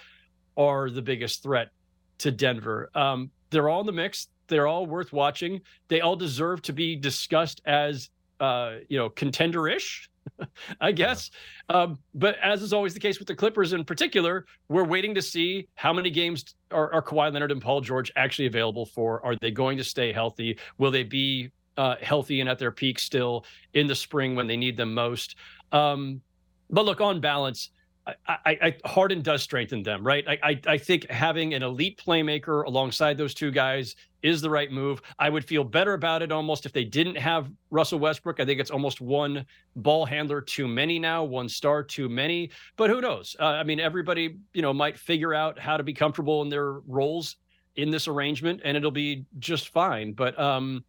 are 0.56 0.90
the 0.90 1.02
biggest 1.02 1.44
threat 1.44 1.68
to 2.18 2.32
Denver. 2.32 2.90
Um, 2.96 3.30
they're 3.50 3.68
all 3.68 3.80
in 3.80 3.86
the 3.86 3.92
mix. 3.92 4.26
They're 4.48 4.66
all 4.66 4.86
worth 4.86 5.12
watching. 5.12 5.60
They 5.86 6.00
all 6.00 6.16
deserve 6.16 6.62
to 6.62 6.72
be 6.72 6.96
discussed 6.96 7.60
as 7.64 8.10
uh, 8.42 8.78
you 8.88 8.98
know 8.98 9.08
contender-ish, 9.08 10.10
I 10.80 10.92
guess. 10.92 11.30
Um, 11.68 11.98
but 12.14 12.36
as 12.42 12.60
is 12.60 12.72
always 12.72 12.92
the 12.92 13.00
case 13.00 13.18
with 13.18 13.28
the 13.28 13.36
Clippers 13.36 13.72
in 13.72 13.84
particular, 13.84 14.44
we're 14.68 14.84
waiting 14.84 15.14
to 15.14 15.22
see 15.22 15.68
how 15.76 15.92
many 15.92 16.10
games 16.10 16.56
are, 16.72 16.92
are 16.92 17.02
Kawhi 17.02 17.32
Leonard 17.32 17.52
and 17.52 17.62
Paul 17.62 17.80
George 17.80 18.10
actually 18.16 18.46
available 18.46 18.84
for. 18.84 19.24
Are 19.24 19.36
they 19.36 19.52
going 19.52 19.78
to 19.78 19.84
stay 19.84 20.12
healthy? 20.12 20.58
Will 20.76 20.90
they 20.90 21.04
be 21.04 21.52
uh, 21.76 21.94
healthy 22.02 22.40
and 22.40 22.50
at 22.50 22.58
their 22.58 22.72
peak 22.72 22.98
still 22.98 23.46
in 23.74 23.86
the 23.86 23.94
spring 23.94 24.34
when 24.34 24.48
they 24.48 24.56
need 24.56 24.76
them 24.76 24.92
most? 24.92 25.36
Um, 25.70 26.20
but 26.68 26.84
look, 26.84 27.00
on 27.00 27.20
balance, 27.20 27.70
I, 28.06 28.14
I, 28.44 28.76
Harden 28.84 29.22
does 29.22 29.42
strengthen 29.42 29.82
them, 29.82 30.04
right? 30.04 30.24
I, 30.26 30.38
I, 30.42 30.60
I 30.66 30.78
think 30.78 31.08
having 31.08 31.54
an 31.54 31.62
elite 31.62 32.02
playmaker 32.04 32.64
alongside 32.64 33.16
those 33.16 33.32
two 33.32 33.52
guys 33.52 33.94
is 34.22 34.40
the 34.40 34.50
right 34.50 34.72
move. 34.72 35.02
I 35.18 35.30
would 35.30 35.44
feel 35.44 35.62
better 35.62 35.94
about 35.94 36.22
it 36.22 36.32
almost 36.32 36.66
if 36.66 36.72
they 36.72 36.84
didn't 36.84 37.16
have 37.16 37.50
Russell 37.70 38.00
Westbrook. 38.00 38.40
I 38.40 38.44
think 38.44 38.60
it's 38.60 38.70
almost 38.70 39.00
one 39.00 39.46
ball 39.76 40.04
handler 40.04 40.40
too 40.40 40.66
many 40.66 40.98
now, 40.98 41.22
one 41.22 41.48
star 41.48 41.84
too 41.84 42.08
many. 42.08 42.50
But 42.76 42.90
who 42.90 43.00
knows? 43.00 43.36
Uh, 43.38 43.44
I 43.44 43.62
mean, 43.62 43.78
everybody 43.78 44.36
you 44.52 44.62
know 44.62 44.72
might 44.72 44.98
figure 44.98 45.34
out 45.34 45.58
how 45.58 45.76
to 45.76 45.82
be 45.82 45.92
comfortable 45.92 46.42
in 46.42 46.48
their 46.48 46.72
roles 46.72 47.36
in 47.76 47.90
this 47.90 48.08
arrangement, 48.08 48.60
and 48.64 48.76
it'll 48.76 48.90
be 48.90 49.24
just 49.38 49.68
fine. 49.68 50.12
But 50.12 50.38
um, 50.38 50.84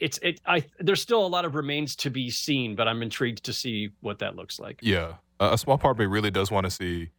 it's 0.00 0.18
it. 0.22 0.40
I 0.46 0.64
there's 0.78 1.02
still 1.02 1.24
a 1.24 1.28
lot 1.28 1.44
of 1.44 1.54
remains 1.54 1.96
to 1.96 2.10
be 2.10 2.30
seen, 2.30 2.74
but 2.74 2.88
I'm 2.88 3.02
intrigued 3.02 3.44
to 3.44 3.52
see 3.52 3.90
what 4.00 4.18
that 4.20 4.36
looks 4.36 4.58
like. 4.58 4.80
Yeah, 4.82 5.14
a, 5.50 5.54
a 5.54 5.58
small 5.58 5.78
part 5.78 5.96
of 5.96 5.98
me 5.98 6.06
really 6.06 6.30
does 6.30 6.50
want 6.50 6.64
to 6.64 6.70
see 6.70 7.10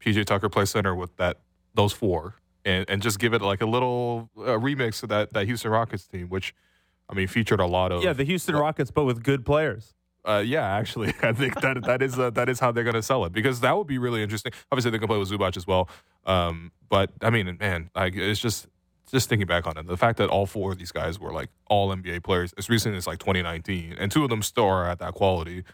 PJ 0.00 0.24
Tucker 0.24 0.48
play 0.48 0.64
center 0.64 0.94
with 0.94 1.16
that 1.16 1.38
those 1.74 1.92
four, 1.92 2.34
and 2.64 2.88
and 2.88 3.02
just 3.02 3.18
give 3.18 3.34
it 3.34 3.42
like 3.42 3.60
a 3.60 3.66
little 3.66 4.30
uh, 4.38 4.58
remix 4.58 5.02
of 5.02 5.08
that 5.10 5.32
that 5.32 5.46
Houston 5.46 5.70
Rockets 5.70 6.06
team, 6.06 6.28
which 6.28 6.54
I 7.08 7.14
mean 7.14 7.28
featured 7.28 7.60
a 7.60 7.66
lot 7.66 7.92
of 7.92 8.02
Yeah, 8.02 8.12
the 8.12 8.24
Houston 8.24 8.56
Rockets, 8.56 8.90
but 8.90 9.04
with 9.04 9.22
good 9.22 9.44
players. 9.44 9.94
Uh, 10.22 10.42
yeah, 10.44 10.66
actually, 10.76 11.08
I 11.22 11.32
think 11.32 11.60
that 11.60 11.82
that 11.84 12.02
is 12.02 12.18
uh, 12.18 12.30
that 12.30 12.48
is 12.48 12.60
how 12.60 12.72
they're 12.72 12.84
going 12.84 12.94
to 12.94 13.02
sell 13.02 13.24
it 13.24 13.32
because 13.32 13.60
that 13.60 13.76
would 13.76 13.86
be 13.86 13.98
really 13.98 14.22
interesting. 14.22 14.52
Obviously, 14.70 14.90
they 14.90 14.98
can 14.98 15.08
play 15.08 15.18
with 15.18 15.30
Zubac 15.30 15.56
as 15.56 15.66
well, 15.66 15.88
um, 16.26 16.72
but 16.88 17.10
I 17.22 17.30
mean, 17.30 17.56
man, 17.58 17.90
like 17.94 18.16
it's 18.16 18.40
just 18.40 18.66
just 19.10 19.28
thinking 19.28 19.46
back 19.46 19.66
on 19.66 19.76
it, 19.76 19.86
the 19.86 19.96
fact 19.96 20.18
that 20.18 20.28
all 20.28 20.46
four 20.46 20.72
of 20.72 20.78
these 20.78 20.92
guys 20.92 21.18
were 21.18 21.32
like 21.32 21.50
all 21.66 21.88
NBA 21.94 22.22
players 22.22 22.52
as 22.58 22.68
recent 22.68 22.94
as 22.94 23.06
like 23.06 23.18
2019, 23.18 23.94
and 23.98 24.12
two 24.12 24.22
of 24.22 24.30
them 24.30 24.42
still 24.42 24.66
are 24.66 24.88
at 24.88 24.98
that 24.98 25.14
quality. 25.14 25.64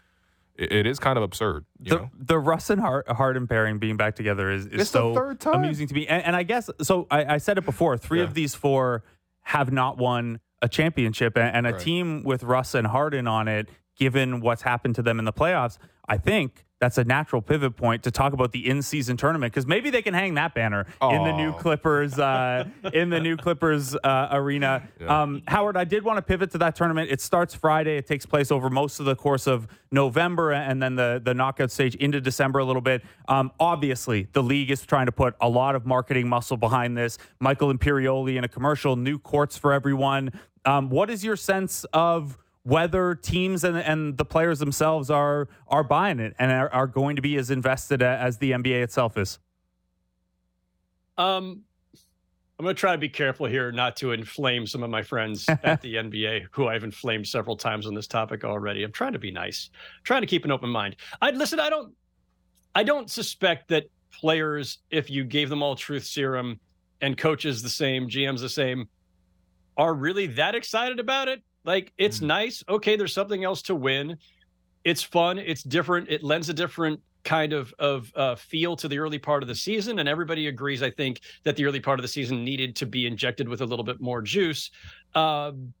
It, 0.57 0.71
it 0.71 0.87
is 0.87 0.99
kind 0.99 1.17
of 1.17 1.23
absurd, 1.23 1.65
you 1.81 1.89
the, 1.91 1.95
know. 1.97 2.09
the 2.17 2.39
Russ 2.39 2.69
and 2.69 2.81
Hard- 2.81 3.07
Harden 3.07 3.47
pairing 3.47 3.77
being 3.79 3.95
back 3.97 4.15
together 4.15 4.49
is, 4.51 4.65
is 4.65 4.81
It's 4.81 4.89
so 4.89 5.13
third 5.13 5.39
time. 5.39 5.55
amusing 5.55 5.87
to 5.87 5.93
me. 5.93 6.07
And, 6.07 6.23
and 6.25 6.35
I 6.35 6.43
guess 6.43 6.69
so. 6.81 7.05
I, 7.11 7.35
I 7.35 7.37
said 7.37 7.57
it 7.57 7.65
before. 7.65 7.97
Three 7.97 8.19
Yeah. 8.19 8.25
of 8.25 8.33
these 8.33 8.55
four 8.55 9.03
have 9.43 9.71
not 9.71 9.97
won 9.97 10.39
a 10.61 10.67
championship, 10.67 11.37
and, 11.37 11.55
and 11.55 11.67
a 11.67 11.71
Right. 11.73 11.79
team 11.81 12.23
with 12.23 12.43
Russ 12.43 12.73
and 12.73 12.87
Harden 12.87 13.27
on 13.27 13.47
it. 13.47 13.69
Given 13.95 14.41
what's 14.41 14.61
happened 14.61 14.93
to 14.95 15.01
them 15.01 15.17
in 15.17 15.25
the 15.25 15.33
playoffs, 15.33 15.79
I 16.07 16.17
think 16.19 16.65
that's 16.79 16.97
a 16.97 17.03
natural 17.03 17.41
pivot 17.41 17.75
point 17.75 18.03
to 18.03 18.11
talk 18.11 18.33
about 18.33 18.51
the 18.51 18.67
in-season 18.67 19.17
tournament 19.17 19.51
because 19.51 19.65
maybe 19.65 19.89
they 19.89 20.01
can 20.01 20.13
hang 20.13 20.35
that 20.35 20.53
banner 20.53 20.85
in 21.01 21.23
the 21.23 21.35
new. 21.35 21.53
Clippers 21.53 22.19
uh, 22.19 22.65
in 22.93 23.09
the 23.09 23.19
new 23.19 23.35
Clippers 23.35 23.95
uh, 23.95 24.27
arena. 24.31 24.87
Yeah. 24.99 25.21
Um, 25.21 25.41
Howard, 25.47 25.75
I 25.75 25.85
did 25.85 26.03
want 26.03 26.17
to 26.17 26.21
pivot 26.21 26.51
to 26.51 26.57
that 26.59 26.75
tournament. 26.75 27.09
It 27.09 27.19
starts 27.19 27.55
Friday. 27.55 27.97
It 27.97 28.05
takes 28.05 28.25
place 28.25 28.51
over 28.51 28.69
most 28.69 28.99
of 28.99 29.05
the 29.05 29.15
course 29.15 29.47
of 29.47 29.67
November 29.91 30.51
and 30.51 30.81
then 30.81 30.95
the 30.95 31.21
the 31.23 31.33
knockout 31.33 31.71
stage 31.71 31.95
into 31.95 32.21
December 32.21 32.59
a 32.59 32.65
little 32.65 32.81
bit. 32.81 33.03
Um, 33.27 33.51
obviously, 33.59 34.27
the 34.33 34.43
league 34.43 34.69
is 34.69 34.85
trying 34.85 35.07
to 35.07 35.11
put 35.11 35.35
a 35.41 35.49
lot 35.49 35.75
of 35.75 35.85
marketing 35.85 36.27
muscle 36.27 36.57
behind 36.57 36.95
this. 36.97 37.17
Michael 37.39 37.73
Imperioli 37.73 38.37
in 38.37 38.43
a 38.43 38.49
commercial, 38.49 38.95
new 38.95 39.17
courts 39.17 39.57
for 39.57 39.73
everyone. 39.73 40.31
Um, 40.65 40.89
what 40.89 41.09
is 41.09 41.23
your 41.23 41.37
sense 41.37 41.85
of 41.93 42.37
whether 42.67 43.15
teams 43.15 43.63
and, 43.63 43.77
and 43.77 44.17
the 44.17 44.25
players 44.25 44.59
themselves 44.59 45.09
are 45.09 45.47
are 45.69 45.85
buying 45.85 46.19
it 46.19 46.35
and 46.37 46.51
are, 46.51 46.69
are 46.73 46.85
going 46.85 47.15
to 47.15 47.21
be 47.21 47.37
as 47.37 47.49
invested 47.49 48.01
as 48.01 48.39
the 48.39 48.51
NBA 48.51 48.83
itself 48.83 49.17
is. 49.17 49.39
Um, 51.17 51.63
I'm 52.59 52.65
going 52.65 52.75
to 52.75 52.79
try 52.79 52.91
to 52.91 52.97
be 52.97 53.07
careful 53.07 53.45
here 53.45 53.71
not 53.71 53.95
to 53.97 54.11
inflame 54.11 54.67
some 54.67 54.83
of 54.83 54.89
my 54.89 55.01
friends 55.01 55.47
at 55.63 55.81
the 55.81 55.95
NBA, 55.95 56.47
who 56.51 56.67
I've 56.67 56.83
inflamed 56.83 57.25
several 57.25 57.55
times 57.55 57.87
on 57.87 57.93
this 57.93 58.05
topic 58.05 58.43
already. 58.43 58.83
I'm 58.83 58.91
trying 58.91 59.13
to 59.13 59.19
be 59.19 59.31
nice, 59.31 59.69
trying 60.03 60.21
to 60.21 60.27
keep 60.27 60.43
an 60.43 60.51
open 60.51 60.69
mind. 60.69 60.97
I 61.21 61.31
listen. 61.31 61.61
I 61.61 61.69
don't. 61.69 61.93
I 62.75 62.83
don't 62.83 63.09
suspect 63.09 63.69
that 63.69 63.85
players, 64.11 64.79
if 64.91 65.09
you 65.09 65.23
gave 65.23 65.47
them 65.49 65.63
all 65.63 65.77
truth 65.77 66.03
serum, 66.03 66.59
and 66.99 67.17
coaches 67.17 67.63
the 67.63 67.69
same, 67.69 68.09
GMs 68.09 68.41
the 68.41 68.49
same, 68.49 68.89
are 69.77 69.93
really 69.93 70.27
that 70.27 70.53
excited 70.53 70.99
about 70.99 71.29
it. 71.29 71.41
Like 71.67 71.91
it's 71.97 72.21
nice. 72.21 72.63
Okay, 72.69 72.95
there's 72.95 73.13
something 73.13 73.43
else 73.43 73.61
to 73.63 73.75
win. 73.75 74.17
It's 74.85 75.03
fun. 75.03 75.37
It's 75.37 75.61
different. 75.63 76.09
It 76.09 76.23
lends 76.23 76.47
a 76.49 76.53
different 76.53 77.01
kind 77.25 77.51
of 77.51 77.73
of 77.77 78.09
uh, 78.15 78.35
feel 78.35 78.77
to 78.77 78.87
the 78.87 78.97
early 78.97 79.19
part 79.19 79.43
of 79.43 79.49
the 79.49 79.55
season, 79.55 79.99
and 79.99 80.07
everybody 80.07 80.47
agrees. 80.47 80.81
I 80.81 80.89
think 80.89 81.19
that 81.43 81.57
the 81.57 81.65
early 81.65 81.81
part 81.81 81.99
of 81.99 82.03
the 82.03 82.07
season 82.07 82.43
needed 82.45 82.73
to 82.77 82.85
be 82.85 83.05
injected 83.05 83.49
with 83.49 83.59
a 83.59 83.65
little 83.65 83.83
bit 83.83 83.99
more 83.99 84.21
juice. 84.21 84.71
Um, 85.13 85.73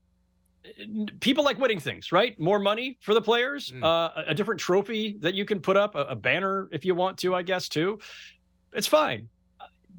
people 1.21 1.45
like 1.45 1.57
winning 1.57 1.79
things, 1.79 2.11
right? 2.11 2.37
More 2.37 2.59
money 2.59 2.97
for 3.01 3.13
the 3.13 3.21
players, 3.21 3.71
Mm. 3.71 3.81
uh, 3.85 4.11
a- 4.17 4.31
a 4.31 4.33
different 4.33 4.59
trophy 4.59 5.15
that 5.21 5.33
you 5.33 5.45
can 5.45 5.61
put 5.61 5.77
up, 5.77 5.95
a, 5.95 5.99
a 6.07 6.15
banner 6.15 6.67
if 6.73 6.83
you 6.83 6.93
want 6.95 7.17
to, 7.19 7.33
I 7.33 7.41
guess 7.43 7.69
too. 7.69 7.99
It's 8.73 8.87
fine. 8.87 9.29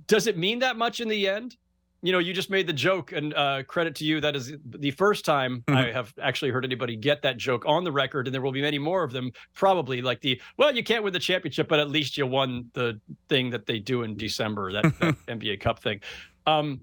Does 0.07 0.27
it 0.27 0.37
mean 0.37 0.59
that 0.59 0.77
much 0.77 1.01
in 1.01 1.09
the 1.09 1.27
end? 1.27 1.57
You 2.01 2.13
know, 2.13 2.21
you 2.21 2.33
just 2.33 2.49
made 2.49 2.69
the 2.69 2.73
joke, 2.73 3.11
and 3.11 3.35
uh, 3.35 3.65
credit 3.65 3.97
to 3.97 4.05
you. 4.05 4.21
That 4.21 4.37
is 4.37 4.53
the 4.65 4.93
first 4.93 5.25
time 5.25 5.65
Mhm. 5.67 5.77
I 5.77 5.93
have 5.93 6.15
actually 6.23 6.53
heard 6.53 6.65
anybody 6.65 6.95
get 6.95 7.23
that 7.23 7.39
joke 7.39 7.65
on 7.67 7.83
the 7.83 7.91
record, 7.91 8.29
and 8.29 8.35
there 8.35 8.41
will 8.41 8.53
be 8.53 8.63
many 8.63 8.79
more 8.79 9.03
of 9.03 9.11
them. 9.11 9.33
Probably 9.55 10.01
like 10.01 10.21
the 10.21 10.41
well, 10.57 10.75
you 10.75 10.85
can't 10.85 11.03
win 11.03 11.13
the 11.13 11.19
championship, 11.19 11.67
but 11.69 11.81
at 11.81 11.91
least 11.91 12.17
you 12.17 12.27
won 12.27 12.71
the 12.75 13.01
thing 13.29 13.51
that 13.51 13.67
they 13.67 13.81
do 13.81 14.05
in 14.05 14.17
December, 14.17 14.73
that, 14.73 14.83
that 15.01 15.17
NBA 15.27 15.61
Cup 15.61 15.81
thing. 15.81 16.01
Um, 16.47 16.83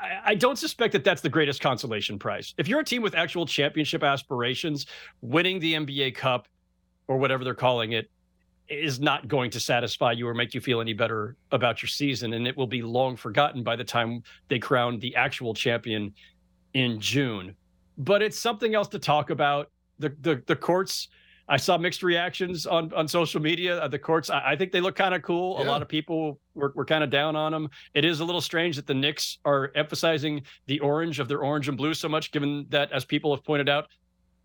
I, 0.00 0.18
I 0.24 0.34
don't 0.34 0.58
suspect 0.58 0.92
that 0.94 1.04
that's 1.04 1.22
the 1.22 1.28
greatest 1.28 1.60
consolation 1.60 2.18
prize. 2.18 2.52
If 2.58 2.66
you're 2.66 2.80
a 2.80 2.84
team 2.84 3.02
with 3.02 3.14
actual 3.14 3.46
championship 3.46 4.02
aspirations, 4.02 4.86
winning 5.20 5.60
the 5.60 5.74
NBA 5.74 6.16
Cup 6.16 6.48
or 7.06 7.16
whatever 7.18 7.44
they're 7.44 7.54
calling 7.54 7.92
it 7.92 8.10
is 8.72 9.00
not 9.00 9.28
going 9.28 9.50
to 9.50 9.60
satisfy 9.60 10.12
you 10.12 10.28
or 10.28 10.34
make 10.34 10.54
you 10.54 10.60
feel 10.60 10.80
any 10.80 10.92
better 10.92 11.36
about 11.50 11.82
your 11.82 11.88
season. 11.88 12.32
And 12.34 12.46
it 12.46 12.56
will 12.56 12.66
be 12.66 12.82
long 12.82 13.16
forgotten 13.16 13.62
by 13.62 13.76
the 13.76 13.84
time 13.84 14.22
they 14.48 14.58
crown 14.58 14.98
the 14.98 15.14
actual 15.16 15.54
champion 15.54 16.14
in 16.74 17.00
June. 17.00 17.54
But 17.98 18.22
it's 18.22 18.38
something 18.38 18.74
else 18.74 18.88
to 18.88 18.98
talk 18.98 19.30
about. 19.30 19.70
The 19.98 20.14
the, 20.20 20.42
the 20.46 20.56
courts. 20.56 21.08
I 21.48 21.56
saw 21.56 21.76
mixed 21.76 22.04
reactions 22.04 22.66
on, 22.66 22.94
on 22.94 23.06
social 23.08 23.40
media. 23.40 23.82
Uh, 23.82 23.88
The 23.88 23.98
courts, 23.98 24.30
I, 24.30 24.52
I 24.52 24.56
think 24.56 24.70
they 24.70 24.80
look 24.80 24.94
kind 24.94 25.12
of 25.12 25.22
cool. 25.22 25.60
A 25.60 25.64
lot 25.64 25.82
of 25.82 25.88
people 25.88 26.38
were, 26.54 26.72
were 26.76 26.84
kind 26.84 27.02
of 27.02 27.10
down 27.10 27.34
on 27.34 27.50
them. 27.50 27.68
It 27.94 28.04
is 28.04 28.20
a 28.20 28.24
little 28.24 28.40
strange 28.40 28.76
that 28.76 28.86
the 28.86 28.94
Knicks 28.94 29.38
are 29.44 29.72
emphasizing 29.74 30.42
the 30.66 30.78
orange 30.80 31.18
of 31.18 31.26
their 31.26 31.42
orange 31.42 31.68
and 31.68 31.76
blue 31.76 31.94
so 31.94 32.08
much, 32.08 32.30
given 32.30 32.64
that, 32.70 32.92
as 32.92 33.04
people 33.04 33.34
have 33.34 33.44
pointed 33.44 33.68
out, 33.68 33.88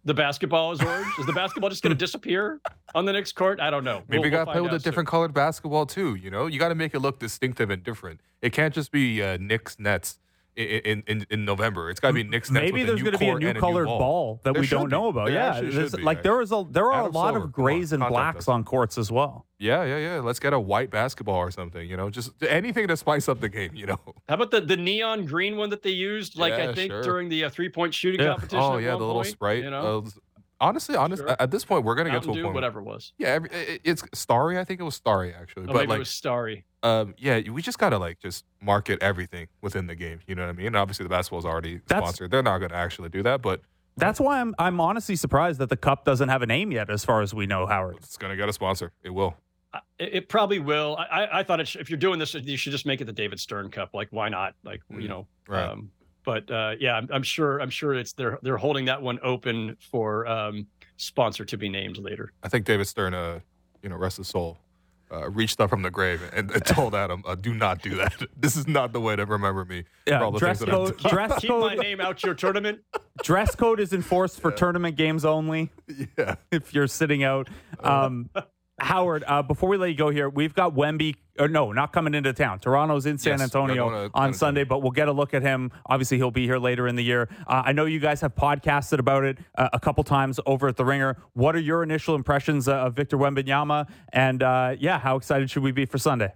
the 0.08 0.14
basketball 0.14 0.72
is 0.72 0.82
orange. 0.82 1.06
is 1.20 1.26
the 1.26 1.34
basketball 1.34 1.70
just 1.70 1.84
going 1.84 1.92
to 1.96 1.98
disappear 1.98 2.60
on 2.96 3.06
the 3.06 3.14
next 3.14 3.34
court? 3.34 3.60
I 3.60 3.70
don't 3.70 3.84
know. 3.84 4.02
Maybe 4.08 4.20
We'll- 4.20 4.26
you 4.26 4.32
got 4.32 4.40
to 4.40 4.46
we'll 4.46 4.54
play 4.54 4.62
with 4.62 4.72
a 4.74 4.80
soon. 4.80 4.90
different 4.90 5.10
colored 5.10 5.34
basketball 5.34 5.86
too. 5.86 6.16
You 6.16 6.32
know, 6.32 6.48
you 6.48 6.58
got 6.60 6.70
to 6.70 6.76
make 6.76 6.94
it 6.96 7.00
look 7.00 7.20
distinctive 7.20 7.70
and 7.70 7.84
different. 7.84 8.22
It 8.42 8.54
can't 8.54 8.74
just 8.74 8.92
be 8.92 9.22
uh, 9.22 9.38
Knicks 9.40 9.78
Nets 9.80 10.18
in 10.58 11.04
in, 11.08 11.26
in 11.30 11.46
November. 11.46 11.90
It's 11.90 12.00
got 12.00 12.10
to 12.10 12.14
be 12.14 12.24
Knicks 12.24 12.50
Nets. 12.52 12.64
Maybe 12.66 12.80
with 12.82 12.88
there's 12.88 13.02
going 13.02 13.14
to 13.14 13.18
be 13.20 13.28
a 13.30 13.36
new 13.38 13.50
and 13.50 13.60
colored 13.60 13.86
ball. 13.86 14.00
ball 14.00 14.42
that 14.44 14.54
There 14.54 14.62
we 14.62 14.68
don't 14.68 14.86
be. 14.86 14.92
know 14.92 15.08
about. 15.08 15.28
There 15.28 15.36
yeah, 15.36 15.50
actually 15.56 15.70
there's- 15.72 15.96
be, 15.96 16.02
like 16.02 16.24
there 16.24 16.42
is 16.42 16.52
a 16.52 16.66
there 16.70 16.86
are 16.88 17.02
Adam 17.04 17.12
a 17.14 17.18
lot 17.18 17.34
Silver, 17.34 17.38
of 17.48 17.54
come 17.54 17.64
on, 17.64 17.66
grays 17.74 17.94
and 17.94 18.04
blacks 18.08 18.40
us. 18.40 18.48
on 18.48 18.64
courts 18.64 18.98
as 18.98 19.12
well. 19.12 19.46
Yeah, 19.60 19.84
yeah, 19.86 19.98
yeah. 19.98 20.20
Let's 20.20 20.40
get 20.40 20.54
a 20.54 20.60
white 20.60 20.90
basketball 20.92 21.38
or 21.38 21.52
something. 21.52 21.88
You 21.90 21.98
know, 21.98 22.10
just 22.10 22.32
anything 22.44 22.88
to 22.88 22.98
spice 22.98 23.28
up 23.30 23.40
the 23.40 23.50
game. 23.50 23.76
You 23.76 23.86
know. 23.88 24.00
How 24.28 24.36
about 24.36 24.52
the, 24.52 24.62
the 24.62 24.78
neon 24.78 25.26
green 25.26 25.58
one 25.58 25.70
that 25.70 25.84
they 25.84 25.92
used? 25.92 26.38
Like 26.38 26.54
I 26.54 26.74
think 26.74 26.92
sure. 26.92 27.04
during 27.04 27.30
the 27.30 27.46
uh, 27.46 27.50
three 27.50 27.70
point 27.70 27.94
shooting 27.94 28.22
Yeah. 28.22 28.34
competition. 28.34 28.60
Oh 28.60 28.78
yeah, 28.78 28.92
the 28.92 28.98
little 28.98 29.16
point, 29.16 29.28
sprite. 29.28 29.64
You 29.64 29.70
know, 29.72 30.04
Uh, 30.06 30.10
honestly, 30.60 30.96
honest, 30.96 31.22
Sure. 31.22 31.36
at 31.40 31.52
this 31.52 31.64
point, 31.66 31.86
we're 31.86 31.96
gonna 31.96 32.10
get 32.12 32.24
to 32.24 32.32
a 32.32 32.34
Dew, 32.34 32.44
point. 32.44 32.56
whatever 32.56 32.80
it 32.80 32.84
was. 32.84 33.14
Yeah, 33.18 33.28
every, 33.30 33.50
it- 33.52 33.82
it's 33.84 34.04
Starry. 34.14 34.58
I 34.60 34.64
think 34.64 34.80
it 34.80 34.84
was 34.84 34.96
Starry 34.96 35.34
actually, 35.34 35.64
Oh, 35.70 35.74
but 35.74 35.88
maybe 35.88 35.94
it 35.94 36.00
was 36.00 36.10
Starry. 36.10 36.66
Um, 36.88 37.16
yeah, 37.18 37.42
we 37.50 37.62
just 37.62 37.78
gotta 37.80 37.98
like 37.98 38.20
just 38.20 38.46
market 38.62 39.02
everything 39.02 39.48
within 39.62 39.88
the 39.88 39.96
game. 39.96 40.20
You 40.28 40.36
know 40.36 40.44
what 40.44 40.50
I 40.50 40.54
mean? 40.54 40.68
And 40.68 40.76
obviously, 40.76 41.04
the 41.04 41.10
basketball's 41.10 41.46
already 41.46 41.82
That's- 41.88 42.04
sponsored. 42.04 42.32
They're 42.32 42.44
not 42.44 42.60
gonna 42.60 42.76
actually 42.76 43.10
do 43.10 43.24
that, 43.24 43.42
but 43.42 43.62
That's 43.98 44.20
why 44.20 44.40
I'm 44.42 44.54
I'm 44.60 44.80
honestly 44.80 45.16
surprised 45.16 45.60
that 45.60 45.70
the 45.70 45.78
cup 45.78 46.06
doesn't 46.06 46.30
have 46.30 46.42
a 46.42 46.46
name 46.46 46.72
yet, 46.72 46.90
as 46.90 47.04
far 47.04 47.22
as 47.22 47.34
we 47.34 47.46
know, 47.48 47.66
Howard. 47.66 47.98
it's 47.98 48.18
gonna 48.18 48.36
get 48.36 48.48
a 48.50 48.54
sponsor. 48.54 48.92
It 49.04 49.10
will. 49.12 49.36
I- 49.74 49.80
It, 50.00 50.10
it 50.14 50.30
probably 50.30 50.60
will. 50.60 50.96
I, 50.98 51.06
I- 51.24 51.40
I 51.40 51.44
thought 51.44 51.60
it 51.60 51.68
sh- 51.68 51.78
if 51.80 51.90
you're 51.90 51.98
doing 52.00 52.20
this, 52.20 52.34
you 52.34 52.58
should 52.58 52.72
just 52.72 52.86
make 52.86 53.02
it 53.02 53.06
the 53.06 53.14
David 53.14 53.40
Stern 53.40 53.70
Cup. 53.70 53.90
Like, 53.94 54.08
why 54.12 54.30
not? 54.30 54.54
Like, 54.64 54.82
you 54.90 54.98
Mm, 55.00 55.10
know. 55.10 55.28
right. 55.48 55.70
Um, 55.70 55.92
but 56.24 56.50
uh, 56.52 56.76
yeah, 56.80 56.96
I'm, 56.98 57.08
I'm 57.12 57.24
sure. 57.24 57.60
I'm 57.60 57.70
sure 57.70 57.94
it's 57.96 58.14
they're 58.14 58.38
they're 58.44 58.58
holding 58.58 58.86
that 58.86 59.02
one 59.02 59.18
open 59.24 59.76
for 59.92 60.28
um, 60.28 60.68
sponsor 60.98 61.44
to 61.46 61.58
be 61.58 61.70
named 61.70 61.98
later. 61.98 62.34
I 62.44 62.50
think 62.50 62.66
David 62.66 62.86
Stern, 62.88 63.14
uh, 63.14 63.40
you 63.82 63.88
know, 63.90 63.96
rest 63.96 64.18
his 64.18 64.28
soul, 64.28 64.58
uh, 65.12 65.30
reached 65.30 65.60
up 65.60 65.70
from 65.70 65.82
the 65.82 65.92
grave 65.92 66.22
and, 66.34 66.52
and 66.52 66.66
told 66.66 66.94
Adam, 66.96 67.24
uh, 67.26 67.36
"Do 67.36 67.54
not 67.54 67.82
do 67.82 67.96
that. 67.96 68.14
This 68.38 68.56
is 68.56 68.68
not 68.68 68.94
the 68.94 69.00
way 69.02 69.16
to 69.16 69.26
remember 69.26 69.66
me 69.66 69.84
for 69.84 69.90
Yeah, 70.12 70.24
all 70.24 70.32
the 70.32 70.40
dress 70.40 70.60
things 70.60 70.70
that 70.70 70.76
I've 70.76 70.88
code, 70.90 70.98
done." 71.00 71.12
dress 71.14 71.40
Keep 71.42 71.50
my 71.52 71.76
name 71.76 72.02
out 72.02 72.24
your 72.24 72.34
tournament. 72.34 72.80
dress 73.24 73.56
code 73.56 73.80
is 73.80 73.94
enforced 73.94 74.40
for 74.40 74.52
tournament 74.52 74.96
games 74.96 75.26
only. 75.26 75.72
yeah, 76.18 76.36
if 76.52 76.74
you're 76.74 76.88
sitting 76.88 77.24
out. 77.24 77.48
Um, 77.80 78.30
Howard, 78.80 79.24
uh, 79.26 79.42
before 79.42 79.70
we 79.70 79.78
let 79.78 79.90
you 79.90 79.96
go 79.96 80.10
here, 80.10 80.30
we've 80.30 80.54
got 80.54 80.76
Wemby. 80.76 81.16
Or 81.40 81.48
no, 81.48 81.72
not 81.72 81.94
coming 81.94 82.14
into 82.16 82.34
town. 82.34 82.60
Toronto's 82.60 83.06
in 83.06 83.18
San 83.20 83.34
Yes, 83.34 83.42
Antonio 83.42 84.08
to 84.08 84.12
on 84.16 84.34
Sunday, 84.34 84.64
but 84.64 84.82
we'll 84.82 84.92
get 84.92 85.08
a 85.08 85.12
look 85.12 85.34
at 85.36 85.44
him. 85.44 85.72
Obviously, 85.86 86.18
he'll 86.18 86.32
be 86.32 86.46
here 86.46 86.58
later 86.58 86.88
in 86.88 86.96
the 86.96 87.04
year. 87.04 87.30
Uh, 87.46 87.62
I 87.66 87.74
know 87.74 87.86
you 87.86 88.00
guys 88.00 88.22
have 88.22 88.34
podcasted 88.36 88.98
about 88.98 89.24
it 89.24 89.38
uh, 89.56 89.70
a 89.72 89.80
couple 89.80 90.04
times 90.04 90.40
over 90.48 90.68
at 90.68 90.78
the 90.78 90.86
Ringer. 90.86 91.18
What 91.34 91.56
are 91.56 91.60
your 91.60 91.84
initial 91.84 92.16
impressions 92.16 92.68
uh, 92.68 92.76
of 92.78 92.96
Victor 92.96 93.18
Wembanyama? 93.18 93.88
And 94.14 94.42
uh, 94.42 94.76
yeah, 94.80 94.98
how 95.00 95.16
excited 95.16 95.50
should 95.52 95.62
we 95.64 95.72
be 95.72 95.86
for 95.86 96.00
Sunday? 96.00 96.34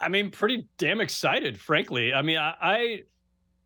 I 0.00 0.08
mean, 0.08 0.30
pretty 0.30 0.68
damn 0.76 1.00
excited, 1.00 1.58
frankly. 1.60 2.12
I 2.14 2.22
mean, 2.22 2.38
I, 2.38 2.54
I 2.60 3.02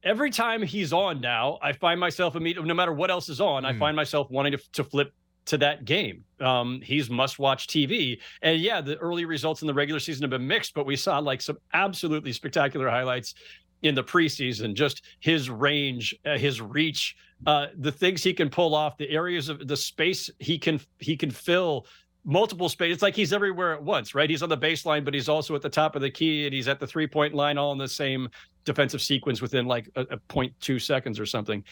every 0.03 0.31
time 0.31 0.63
he's 0.63 0.93
on 0.93 1.21
now, 1.23 1.59
I 1.63 1.73
find 1.73 1.99
myself 2.01 2.37
immediately, 2.37 2.69
no 2.69 2.75
matter 2.75 2.93
what 2.93 3.11
else 3.11 3.29
is 3.31 3.41
on, 3.41 3.65
I 3.65 3.73
Mm. 3.73 3.79
find 3.79 3.97
myself 3.97 4.31
wanting 4.31 4.53
to, 4.53 4.59
to 4.73 4.85
flip 4.85 5.13
to 5.47 5.59
that 5.59 5.85
game. 5.87 6.25
Um, 6.43 6.81
he's 6.83 7.09
must 7.09 7.39
watch 7.39 7.67
TV. 7.67 8.19
And 8.43 8.61
yeah, 8.61 8.81
the 8.81 8.97
early 8.99 9.25
results 9.25 9.63
in 9.63 9.67
the 9.67 9.75
regular 9.75 10.01
season 10.01 10.23
have 10.23 10.31
been 10.31 10.47
mixed, 10.47 10.75
but 10.75 10.87
we 10.87 10.97
saw 10.97 11.19
like 11.19 11.41
some 11.41 11.59
absolutely 11.73 12.33
spectacular 12.33 12.89
highlights 12.89 13.35
in 13.83 13.95
the 13.95 14.05
preseason. 14.05 14.75
Just 14.75 15.03
his 15.21 15.51
range, 15.51 16.15
uh, 16.25 16.39
his 16.39 16.61
reach, 16.61 17.17
uh, 17.47 17.67
the 17.79 17.93
things 17.93 18.23
he 18.23 18.33
can 18.33 18.49
pull 18.49 18.75
off, 18.75 18.97
the 18.97 19.11
areas 19.11 19.49
of 19.49 19.67
the 19.67 19.77
space 19.77 20.31
he 20.39 20.59
can 20.59 20.81
he 20.99 21.17
can 21.17 21.31
fill 21.31 21.87
multiple 22.25 22.69
space. 22.69 22.93
It's 22.93 23.03
like 23.03 23.17
he's 23.17 23.33
everywhere 23.33 23.75
at 23.75 23.83
once, 23.83 24.15
right? 24.15 24.31
He's 24.31 24.43
on 24.43 24.49
the 24.49 24.59
baseline, 24.59 25.05
but 25.05 25.15
he's 25.15 25.29
also 25.29 25.55
at 25.55 25.63
the 25.63 25.69
top 25.69 25.97
of 25.97 26.03
the 26.03 26.11
key 26.11 26.45
and 26.45 26.55
he's 26.55 26.69
at 26.69 26.79
the 26.79 26.87
three 26.87 27.07
point 27.07 27.35
line 27.35 27.59
all 27.59 27.73
in 27.73 27.79
the 27.79 27.89
same 27.89 28.29
defensive 28.65 29.03
sequence 29.03 29.43
within 29.43 29.67
like 29.67 29.89
a, 29.97 30.03
a 30.03 30.19
0.2 30.29 30.81
seconds 30.81 31.19
or 31.19 31.27
something, 31.27 31.65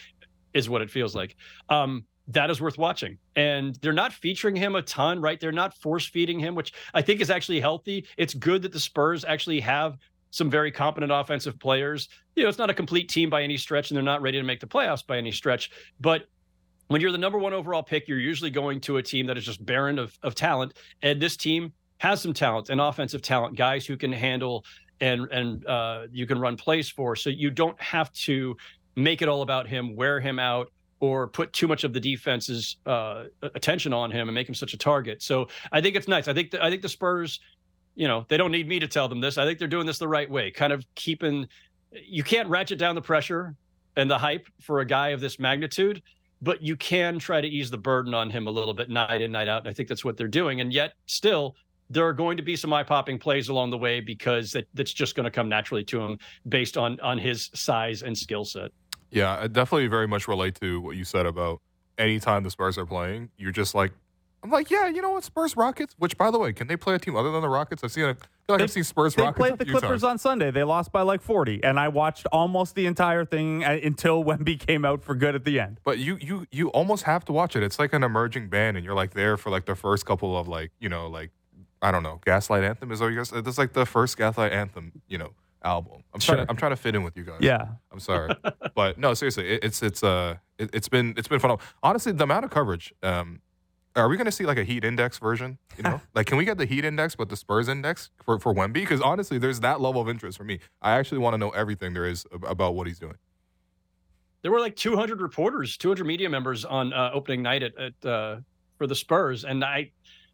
is 0.55 0.69
what 0.69 0.82
it 0.82 0.90
feels 0.90 1.15
like. 1.15 1.36
Um, 1.69 2.05
that 2.32 2.51
is 2.51 2.61
worth 2.61 2.78
watching. 2.78 3.19
And 3.36 3.77
they're 3.77 3.93
not 3.93 4.12
featuring 4.12 4.57
him 4.57 4.77
a 4.77 4.82
ton, 4.82 5.20
right? 5.20 5.39
They're 5.40 5.52
not 5.52 5.74
force 5.74 6.07
feeding 6.07 6.39
him, 6.39 6.55
which 6.55 6.73
I 6.94 7.02
think 7.02 7.20
is 7.20 7.31
actually 7.31 7.61
healthy. 7.61 8.07
It's 8.16 8.35
good 8.35 8.62
that 8.62 8.73
the 8.73 8.81
Spurs 8.81 9.24
actually 9.24 9.61
have 9.61 9.98
some 10.31 10.48
very 10.48 10.70
competent 10.70 11.11
offensive 11.12 11.59
players. 11.59 12.09
You 12.36 12.44
know, 12.44 12.48
it's 12.48 12.59
not 12.59 12.70
a 12.70 12.74
complete 12.74 13.09
team 13.09 13.31
by 13.31 13.43
any 13.43 13.57
stretch, 13.57 13.90
and 13.90 13.97
they're 13.97 14.02
not 14.02 14.23
ready 14.23 14.39
to 14.39 14.44
make 14.44 14.61
the 14.61 14.66
playoffs 14.66 15.05
by 15.05 15.19
any 15.19 15.32
stretch. 15.32 15.70
But 16.01 16.27
when 16.89 17.01
you're 17.01 17.12
the 17.12 17.19
number 17.19 17.39
one 17.39 17.52
overall 17.52 17.82
pick, 17.82 18.07
you're 18.07 18.19
usually 18.19 18.51
going 18.51 18.81
to 18.82 18.98
a 18.98 19.02
team 19.02 19.27
that 19.27 19.36
is 19.36 19.44
just 19.44 19.65
barren 19.65 19.98
of, 19.98 20.16
of 20.23 20.35
talent. 20.35 20.74
And 21.02 21.20
this 21.20 21.36
team 21.36 21.73
has 21.98 22.20
some 22.20 22.32
talent 22.32 22.70
and 22.70 22.81
offensive 22.81 23.23
talent, 23.23 23.57
guys 23.57 23.86
who 23.86 23.97
can 23.97 24.12
handle 24.12 24.65
and 25.01 25.27
and 25.32 25.66
uh, 25.66 26.07
you 26.12 26.27
can 26.27 26.39
run 26.39 26.57
plays 26.57 26.89
for. 26.89 27.16
So 27.16 27.31
you 27.31 27.51
don't 27.51 27.81
have 27.81 28.12
to 28.12 28.57
make 28.97 29.23
it 29.23 29.28
all 29.28 29.43
about 29.43 29.66
him, 29.66 29.97
wear 29.97 30.20
him 30.20 30.39
out, 30.39 30.70
or 31.01 31.27
put 31.27 31.52
too 31.52 31.66
much 31.66 31.82
of 31.82 31.93
the 31.93 32.01
defense's 32.01 32.77
uh, 32.86 33.24
attention 33.43 33.93
on 33.93 34.10
him 34.10 34.28
and 34.28 34.35
make 34.35 34.48
him 34.48 34.55
such 34.55 34.74
a 34.74 34.78
target. 34.78 35.22
So 35.22 35.48
I 35.72 35.81
think 35.81 35.97
it's 35.97 36.06
nice. 36.09 36.28
I 36.28 36.35
think 36.35 36.51
the, 36.51 36.62
I 36.62 36.70
think 36.70 36.82
the 36.82 36.89
Spurs, 36.89 37.40
you 37.94 38.06
know, 38.06 38.27
they 38.28 38.36
don't 38.36 38.52
need 38.52 38.68
me 38.68 38.78
to 38.78 38.86
tell 38.86 39.09
them 39.09 39.20
this. 39.20 39.39
I 39.39 39.47
think 39.47 39.59
they're 39.59 39.68
doing 39.68 39.86
this 39.86 39.98
the 39.98 40.09
right 40.09 40.31
way, 40.31 40.51
kind 40.51 40.72
of 40.72 40.85
keeping. 40.94 41.48
You 41.93 42.22
can't 42.22 42.48
ratchet 42.48 42.78
down 42.78 42.94
the 42.94 43.02
pressure 43.02 43.56
and 43.97 44.10
the 44.10 44.18
hype 44.18 44.47
for 44.60 44.81
a 44.81 44.85
guy 44.85 45.09
of 45.09 45.20
this 45.20 45.39
magnitude, 45.39 46.02
but 46.43 46.62
you 46.62 46.77
can 46.77 47.18
try 47.18 47.40
to 47.40 47.48
ease 47.48 47.70
the 47.70 47.78
burden 47.78 48.14
on 48.14 48.31
him 48.31 48.47
a 48.47 48.51
little 48.51 48.74
bit 48.74 48.90
night 48.90 49.22
in 49.22 49.32
night 49.32 49.48
out. 49.48 49.62
And 49.62 49.68
I 49.68 49.72
think 49.72 49.89
that's 49.89 50.05
what 50.05 50.16
they're 50.16 50.28
doing. 50.28 50.60
And 50.60 50.72
yet, 50.72 50.93
still, 51.06 51.56
there 51.89 52.06
are 52.06 52.12
going 52.12 52.36
to 52.36 52.43
be 52.43 52.56
some 52.56 52.72
eye 52.72 52.85
popping 52.85 53.18
plays 53.18 53.48
along 53.48 53.70
the 53.70 53.78
way 53.78 54.01
because 54.01 54.52
that, 54.52 54.68
that's 54.74 54.93
just 54.93 55.16
going 55.16 55.24
to 55.24 55.31
come 55.31 55.48
naturally 55.48 55.82
to 55.85 56.01
him 56.01 56.18
based 56.48 56.77
on 56.77 57.01
on 57.01 57.18
his 57.18 57.51
size 57.55 58.02
and 58.02 58.16
skill 58.16 58.44
set. 58.44 58.70
Yeah, 59.11 59.39
I 59.41 59.47
definitely 59.49 59.87
very 59.89 60.07
much 60.09 60.28
relate 60.28 60.55
to 60.61 60.81
what 60.81 60.97
you 60.97 61.05
said 61.05 61.27
about 61.27 61.61
anytime 61.99 62.43
the 62.45 62.51
Spurs 62.51 62.78
are 62.78 62.87
playing, 62.87 63.31
you're 63.37 63.53
just 63.53 63.74
like, 63.74 63.93
I'm 64.43 64.51
like, 64.51 64.70
yeah, 64.70 64.89
you 64.89 65.03
know 65.03 65.11
what, 65.11 65.23
Spurs 65.24 65.55
Rockets. 65.55 65.95
Which, 65.99 66.16
by 66.16 66.31
the 66.31 66.39
way, 66.39 66.55
can 66.55 66.66
they 66.66 66.77
play 66.77 66.95
a 66.95 66.99
team 66.99 67.15
other 67.15 67.31
than 67.31 67.43
the 67.43 67.49
Rockets? 67.51 67.85
I've 67.85 67.93
seen, 67.93 68.05
I 68.05 68.15
feel 68.15 68.23
like 68.49 68.59
They- 68.59 68.65
I've 68.65 68.70
seen 68.70 68.85
Spurs 68.85 69.15
They 69.15 69.23
Rockets. 69.23 69.39
played 69.39 69.59
the 69.59 69.66
Clippers 69.66 70.01
times. 70.01 70.05
on 70.05 70.16
Sunday. 70.19 70.51
They 70.51 70.62
lost 70.65 70.93
by 70.93 71.03
like 71.03 71.20
40, 71.20 71.62
and 71.62 71.78
I 71.78 71.89
watched 71.89 72.24
almost 72.32 72.74
the 72.74 72.87
entire 72.87 73.27
thing 73.27 73.62
uh, 73.65 73.78
until 73.82 74.24
Wemby 74.24 74.59
came 74.59 74.87
out 74.87 75.03
for 75.05 75.15
good 75.15 75.35
at 75.35 75.45
the 75.45 75.61
end. 75.61 75.78
But 75.85 75.99
you, 75.99 76.16
you, 76.23 76.47
you 76.51 76.69
almost 76.70 77.03
have 77.03 77.23
to 77.27 77.32
watch 77.32 77.55
it. 77.55 77.62
It's 77.62 77.78
like 77.78 77.93
an 77.93 78.03
emerging 78.03 78.49
band, 78.49 78.78
and 78.78 78.87
you're 78.87 78.95
like 78.95 79.12
there 79.12 79.37
for 79.37 79.51
like 79.51 79.66
the 79.66 79.74
first 79.74 80.07
couple 80.07 80.39
of 80.39 80.49
like, 80.49 80.70
you 80.81 80.89
know, 80.89 81.07
like 81.07 81.31
I 81.82 81.91
don't 81.91 82.03
know, 82.03 82.20
Gaslight 82.24 82.65
Anthem 82.65 82.93
is 82.93 83.01
what 83.03 83.09
you 83.09 83.16
guys. 83.16 83.32
It's 83.35 83.59
like 83.59 83.74
the 83.74 83.85
first 83.85 84.16
Gaslight 84.16 84.53
Anthem, 84.53 85.03
you 85.07 85.19
know, 85.19 85.32
album. 85.62 86.03
I'm 86.15 86.20
trying. 86.20 86.45
To, 86.45 86.51
I'm 86.51 86.57
trying 86.57 86.73
to 86.73 86.77
fit 86.77 86.95
in 86.95 87.03
with 87.03 87.16
you 87.16 87.24
guys. 87.24 87.39
Yeah. 87.41 87.66
I'm 87.93 88.01
sorry, 88.01 88.35
but 88.74 88.99
no, 88.99 89.15
seriously, 89.15 89.49
it, 89.49 89.65
it's 89.65 89.82
it's 89.82 90.03
uh, 90.03 90.37
it, 90.59 90.70
it's 90.73 90.89
been 90.89 91.15
it's 91.16 91.28
been 91.28 91.41
fun. 91.41 91.57
Honestly, 91.82 92.12
the 92.12 92.24
amount 92.24 92.45
of 92.45 92.51
coverage. 92.51 92.93
Um, 93.03 93.41
are 93.97 94.09
we 94.09 94.16
going 94.16 94.27
to 94.27 94.32
see 94.32 94.47
like 94.47 94.59
a 94.59 94.62
Heat 94.62 94.85
Index 94.85 95.19
version? 95.19 95.59
You 95.77 95.82
know, 95.82 96.01
like 96.15 96.27
can 96.27 96.39
we 96.39 96.45
get 96.45 96.59
the 96.59 96.66
Heat 96.66 96.85
Index 96.85 97.16
but 97.16 97.28
the 97.28 97.37
Spurs 97.37 97.69
Index 97.69 98.11
for 98.24 98.39
for 98.39 98.55
Wemby? 98.55 98.74
Because 98.74 99.01
honestly, 99.01 99.39
there's 99.39 99.61
that 99.61 99.81
level 99.81 100.01
of 100.01 100.09
interest 100.09 100.39
for 100.39 100.45
me. 100.45 100.61
I 100.81 100.93
actually 100.93 101.19
want 101.19 101.35
to 101.35 101.39
know 101.39 101.51
everything 101.51 101.95
there 101.95 102.07
is 102.07 102.27
about 102.43 102.74
what 102.74 102.87
he's 102.87 102.99
doing. 102.99 103.16
There 104.43 104.51
were 104.51 104.61
like 104.61 104.77
200 104.77 105.20
reporters, 105.20 105.77
200 105.77 106.07
media 106.07 106.31
members 106.31 106.65
on 106.65 106.95
uh, 106.95 107.11
opening 107.12 107.43
night 107.43 107.62
at, 107.62 107.73
at 107.77 108.09
uh, 108.09 108.41
for 108.78 108.87
the 108.87 108.95
Spurs, 108.95 109.45
and 109.45 109.62
I 109.62 109.91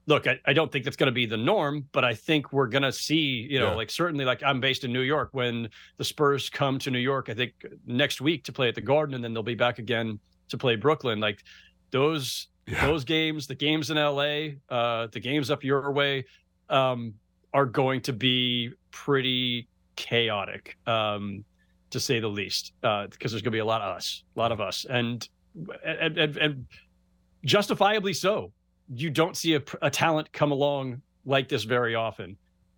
look, 0.07 0.27
I, 0.27 0.39
I 0.47 0.53
don't 0.53 0.71
think 0.71 0.85
that's 0.85 0.97
going 0.97 1.09
to 1.09 1.13
be 1.13 1.27
the 1.27 1.37
norm, 1.37 1.87
but 1.93 2.05
I 2.05 2.15
think 2.15 2.53
we're 2.53 2.69
going 2.69 2.83
to 2.85 2.93
see, 2.93 3.47
you 3.51 3.59
know, 3.59 3.71
Yeah. 3.71 3.75
like 3.75 3.91
certainly, 3.91 4.25
like 4.25 4.43
I'm 4.43 4.61
based 4.61 4.85
in 4.85 4.93
New 4.93 5.01
York. 5.03 5.31
When 5.33 5.69
the 5.97 6.05
Spurs 6.05 6.49
come 6.49 6.79
to 6.81 6.91
New 6.91 6.99
York, 7.01 7.29
I 7.29 7.35
think 7.35 7.53
next 7.87 8.21
week 8.21 8.45
to 8.45 8.53
play 8.53 8.69
at 8.69 8.75
the 8.75 8.81
Garden, 8.81 9.15
and 9.15 9.23
then 9.25 9.35
they'll 9.35 9.43
be 9.43 9.55
back 9.55 9.79
again 9.79 10.19
to 10.49 10.57
play 10.59 10.77
Brooklyn. 10.77 11.19
Like 11.21 11.43
those 11.91 12.49
Yeah. 12.69 12.85
those 12.87 13.05
games, 13.05 13.47
the 13.47 13.55
games 13.55 13.91
in 13.91 13.97
LA, 13.97 14.57
uh, 14.69 15.07
the 15.09 15.21
games 15.21 15.51
up 15.51 15.63
your 15.65 15.91
way, 15.93 16.25
um, 16.69 17.15
are 17.55 17.67
going 17.67 18.01
to 18.03 18.13
be 18.13 18.73
pretty 18.91 19.69
chaotic, 19.95 20.77
um, 20.87 21.45
to 21.91 22.01
say 22.01 22.19
the 22.21 22.29
least, 22.29 22.73
uh, 22.83 23.07
because 23.07 23.31
there's 23.33 23.43
going 23.43 23.53
to 23.53 23.57
be 23.57 23.61
a 23.61 23.65
lot 23.65 23.83
of 23.83 23.95
us, 23.97 24.25
a 24.35 24.39
lot 24.39 24.51
of 24.53 24.61
us, 24.61 24.85
and 24.89 25.29
and 25.85 26.19
and, 26.19 26.37
and 26.37 26.67
justifiably 27.45 28.13
so. 28.13 28.53
You 28.89 29.11
don't 29.11 29.37
see 29.37 29.55
a, 29.55 29.63
a 29.83 29.91
talent 29.91 30.33
come 30.33 30.53
along 30.53 31.03
like 31.25 31.49
this 31.49 31.65
very 31.65 31.95
often, 31.95 32.37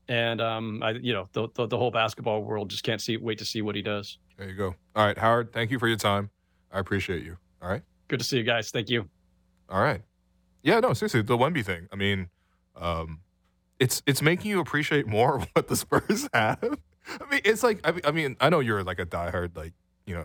and 0.09 0.41
um, 0.41 0.83
I, 0.83 0.93
you 0.93 1.13
know, 1.13 1.29
the, 1.33 1.49
the 1.55 1.67
the 1.67 1.77
whole 1.77 1.91
basketball 1.91 2.43
world 2.43 2.71
just 2.71 2.83
can't 2.83 3.01
see 3.01 3.17
wait 3.17 3.39
to 3.39 3.45
see 3.45 3.63
what 3.63 3.75
he 3.75 3.83
does. 3.83 4.19
There 4.37 4.49
you 4.49 4.55
go. 4.55 4.75
All 4.97 5.05
right, 5.07 5.19
Howard. 5.19 5.53
Thank 5.53 5.71
you 5.71 5.79
for 5.79 5.89
your 5.89 5.97
time. 5.97 6.31
I 6.73 6.79
appreciate 6.79 7.25
you. 7.25 7.37
All 7.63 7.69
right. 7.69 7.83
Good 8.09 8.21
to 8.21 8.25
see 8.25 8.39
you 8.39 8.45
guys. 8.45 8.71
Thank 8.71 8.89
you. 8.89 9.09
All 9.69 9.83
right. 9.83 10.01
Yeah, 10.63 10.81
no, 10.81 10.93
seriously, 10.93 11.23
the 11.23 11.37
Wemby 11.37 11.65
thing. 11.65 11.89
I 11.93 11.97
mean, 11.97 12.29
um, 12.77 13.21
it's 13.79 14.03
it's 14.07 14.23
making 14.23 14.51
you 14.51 14.61
appreciate 14.61 15.07
more 15.07 15.41
what 15.53 15.69
the 15.69 15.77
Spurs 15.77 16.29
have. 16.33 16.59
I 16.63 17.31
mean, 17.31 17.41
it's 17.45 17.63
like 17.63 17.81
I 17.85 17.93
mean, 17.93 18.01
I 18.05 18.11
mean, 18.11 18.37
I 18.41 18.49
know 18.49 18.61
you're 18.61 18.83
like 18.83 18.99
a 18.99 19.07
diehard 19.07 19.57
like 19.57 19.73
you 20.07 20.15
know 20.15 20.25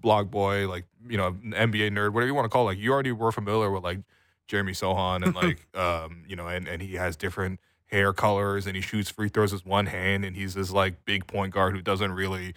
blog 0.00 0.30
boy, 0.30 0.68
like 0.68 0.84
you 1.08 1.16
know 1.16 1.32
NBA 1.32 1.90
nerd, 1.90 2.12
whatever 2.12 2.26
you 2.26 2.34
want 2.34 2.44
to 2.44 2.48
call. 2.48 2.62
it. 2.62 2.72
Like 2.72 2.78
you 2.78 2.92
already 2.92 3.12
were 3.12 3.32
familiar 3.32 3.70
with 3.70 3.84
like 3.84 4.00
Jeremy 4.46 4.72
Sochan 4.72 5.24
and 5.24 5.34
like 5.34 5.66
um, 5.74 6.24
you 6.26 6.36
know, 6.36 6.48
and 6.48 6.68
and 6.68 6.82
he 6.82 6.94
has 6.94 7.16
different 7.16 7.60
hair 7.86 8.12
colors 8.12 8.66
and 8.66 8.74
he 8.74 8.82
shoots 8.82 9.10
free 9.10 9.28
throws 9.28 9.52
with 9.52 9.64
one 9.64 9.86
hand 9.86 10.24
and 10.24 10.34
he's 10.34 10.54
this 10.54 10.70
like 10.70 11.04
big 11.04 11.26
point 11.26 11.52
guard 11.52 11.74
who 11.74 11.82
doesn't 11.82 12.12
really 12.12 12.54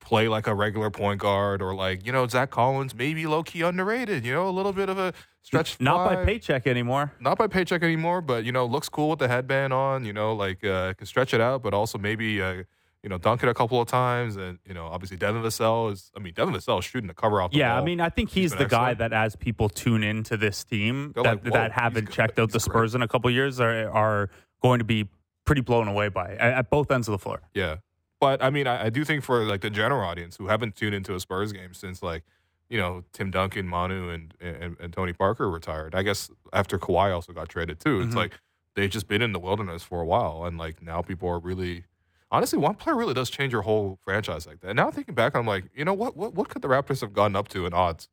play 0.00 0.28
like 0.28 0.46
a 0.46 0.54
regular 0.54 0.90
point 0.90 1.20
guard 1.20 1.60
or 1.60 1.74
like 1.74 2.04
you 2.06 2.12
know 2.12 2.26
Zach 2.26 2.50
Collins 2.50 2.94
maybe 2.94 3.26
low 3.26 3.42
key 3.42 3.62
underrated. 3.62 4.24
You 4.24 4.32
know, 4.32 4.48
a 4.48 4.50
little 4.50 4.72
bit 4.72 4.88
of 4.88 4.98
a 4.98 5.12
stretch. 5.42 5.80
Not 5.80 6.08
by 6.08 6.24
paycheck 6.24 6.66
anymore. 6.66 7.12
Not 7.20 7.38
by 7.38 7.46
paycheck 7.46 7.82
anymore, 7.82 8.20
but 8.20 8.44
you 8.44 8.52
know, 8.52 8.66
looks 8.66 8.88
cool 8.88 9.10
with 9.10 9.18
the 9.18 9.28
headband 9.28 9.72
on. 9.72 10.04
You 10.04 10.12
know, 10.12 10.34
like 10.34 10.64
uh, 10.64 10.94
can 10.94 11.06
stretch 11.06 11.34
it 11.34 11.40
out, 11.40 11.62
but 11.62 11.74
also 11.74 11.98
maybe 11.98 12.40
uh, 12.42 12.64
you 13.02 13.08
know 13.08 13.18
dunk 13.18 13.42
it 13.42 13.48
a 13.48 13.54
couple 13.54 13.80
of 13.80 13.88
times. 13.88 14.36
And 14.36 14.58
you 14.66 14.74
know, 14.74 14.86
obviously 14.86 15.16
Devin 15.16 15.42
Vassell 15.42 15.92
is. 15.92 16.10
I 16.16 16.20
mean, 16.20 16.34
Devin 16.34 16.54
Vassell 16.54 16.78
is 16.78 16.84
shooting 16.84 17.08
the 17.08 17.14
cover 17.14 17.40
off. 17.40 17.50
The 17.52 17.58
Yeah, 17.58 17.76
I 17.78 17.82
mean, 17.84 18.00
I 18.00 18.08
think 18.10 18.30
He's 18.30 18.52
he's 18.52 18.58
the 18.58 18.66
guy 18.66 18.90
excellent. 18.90 18.98
that 18.98 19.12
as 19.12 19.36
people 19.36 19.68
tune 19.68 20.02
into 20.04 20.36
this 20.36 20.64
team 20.64 21.12
They're 21.14 21.24
that 21.24 21.44
like, 21.44 21.52
that 21.52 21.72
haven't 21.72 22.10
checked 22.10 22.38
out 22.38 22.50
the 22.50 22.56
He's 22.58 22.64
great." 22.68 22.72
Spurs 22.74 22.94
in 22.94 23.02
a 23.02 23.08
couple 23.08 23.30
years 23.30 23.60
are 23.60 23.88
are 23.90 24.30
going 24.62 24.78
to 24.80 24.84
be 24.84 25.08
pretty 25.46 25.62
blown 25.62 25.88
away 25.88 26.08
by 26.08 26.32
at, 26.34 26.52
at 26.52 26.70
both 26.70 26.90
ends 26.90 27.08
of 27.08 27.12
the 27.12 27.18
floor. 27.18 27.40
Yeah, 27.54 27.76
but 28.20 28.42
I 28.42 28.50
mean, 28.50 28.66
I, 28.66 28.84
I 28.86 28.90
do 28.90 29.04
think 29.04 29.24
for 29.24 29.44
like 29.44 29.62
the 29.62 29.70
general 29.70 30.02
audience 30.06 30.36
who 30.36 30.48
haven't 30.48 30.76
tuned 30.76 30.94
into 30.94 31.14
a 31.14 31.20
Spurs 31.20 31.52
game 31.52 31.72
since 31.74 32.02
like 32.02 32.24
you 32.68 32.78
know 32.78 33.02
Tim 33.14 33.30
Duncan, 33.30 33.66
Manu, 33.66 34.10
and 34.10 34.34
and, 34.40 34.76
and 34.78 34.92
Tony 34.92 35.12
Parker 35.14 35.50
retired. 35.50 35.94
I 35.94 36.02
guess 36.02 36.30
after 36.52 36.78
Kawhi 36.78 37.14
also 37.14 37.32
got 37.32 37.48
traded 37.48 37.80
too. 37.80 38.00
It's 38.02 38.12
Mhm. 38.14 38.18
like 38.18 38.38
they've 38.76 38.90
just 38.90 39.08
been 39.08 39.22
in 39.22 39.32
the 39.32 39.40
wilderness 39.40 39.82
for 39.82 40.00
a 40.02 40.06
while, 40.06 40.44
and 40.44 40.58
like 40.58 40.82
now 40.82 41.00
people 41.00 41.28
are 41.30 41.38
really. 41.40 41.84
Honestly, 42.32 42.58
one 42.58 42.74
player 42.74 42.96
really 42.96 43.14
does 43.14 43.28
change 43.28 43.52
your 43.52 43.62
whole 43.62 43.98
franchise 44.04 44.46
like 44.46 44.60
that. 44.60 44.74
Now 44.74 44.90
thinking 44.90 45.14
back, 45.14 45.34
I'm 45.34 45.46
like, 45.46 45.64
you 45.74 45.84
know 45.84 45.94
what? 45.94 46.16
What 46.16 46.34
what 46.34 46.48
could 46.48 46.62
the 46.62 46.68
Raptors 46.68 47.00
have 47.00 47.12
gotten 47.12 47.34
up 47.34 47.48
to 47.48 47.66
in 47.66 47.74
odds 47.74 48.08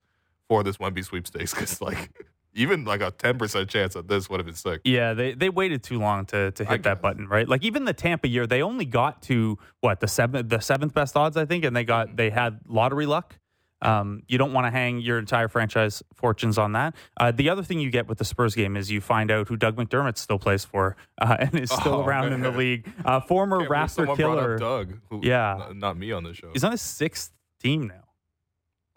for 0.48 0.64
this 0.64 0.78
Wemby 0.78 1.04
sweepstakes? 1.04 1.54
Because 1.58 1.82
like 1.82 2.12
even 2.58 2.84
like 2.84 3.02
a 3.02 3.12
ten 3.12 3.38
percent 3.38 3.70
chance 3.70 3.96
at 3.96 4.08
this 4.08 4.30
would 4.30 4.40
have 4.40 4.46
been 4.46 4.56
sick. 4.56 4.82
Yeah, 4.84 5.14
they 5.14 5.34
they 5.34 5.50
waited 5.50 5.84
too 5.84 6.00
long 6.00 6.26
to 6.28 6.52
to 6.52 6.66
hit 6.66 6.84
that 6.84 7.02
button, 7.02 7.28
right? 7.28 7.48
Like 7.48 7.64
even 7.64 7.86
the 7.86 7.94
Tampa 7.94 8.28
year, 8.28 8.48
they 8.48 8.62
only 8.62 8.86
got 8.86 9.22
to 9.24 9.58
what 9.82 10.00
the 10.00 10.08
seventh 10.08 10.50
the 10.50 10.60
seventh 10.60 10.94
best 10.94 11.16
odds, 11.16 11.38
I 11.38 11.46
think, 11.46 11.64
and 11.64 11.76
they 11.76 11.84
got 11.84 12.08
mm-hmm. 12.08 12.16
they 12.16 12.30
had 12.32 12.60
lottery 12.68 13.06
luck. 13.06 13.38
Um, 13.82 14.24
you 14.28 14.38
don't 14.40 14.54
want 14.54 14.66
to 14.66 14.72
hang 14.72 15.00
your 15.00 15.20
entire 15.20 15.48
franchise 15.48 16.02
fortunes 16.16 16.58
on 16.58 16.72
that. 16.72 16.96
Uh, 17.20 17.32
the 17.32 17.50
other 17.50 17.62
thing 17.64 17.80
you 17.80 17.92
get 17.92 18.08
with 18.08 18.18
the 18.18 18.26
Spurs 18.26 18.56
game 18.56 18.76
is 18.76 18.90
you 18.90 19.02
find 19.02 19.30
out 19.30 19.48
who 19.50 19.56
Doug 19.56 19.76
McDermott 19.76 20.18
still 20.18 20.40
plays 20.40 20.66
for 20.66 20.96
uh, 21.22 21.38
and 21.40 21.54
is 21.60 21.70
still 21.72 21.96
Oh, 21.96 22.04
around 22.04 22.34
in 22.34 22.42
the 22.42 22.50
league. 22.52 22.92
Uh, 23.06 23.20
former 23.20 23.60
Raptor 23.68 24.16
killer. 24.16 24.58
Doug. 24.58 25.00
Who, 25.10 25.22
Yeah. 25.24 25.56
not, 25.60 25.76
not 25.76 25.98
me 25.98 26.12
on 26.12 26.24
the 26.24 26.34
show. 26.34 26.50
He's 26.54 26.64
on 26.64 26.72
his 26.72 26.82
sixth 26.82 27.32
team 27.62 27.88
now, 27.88 28.04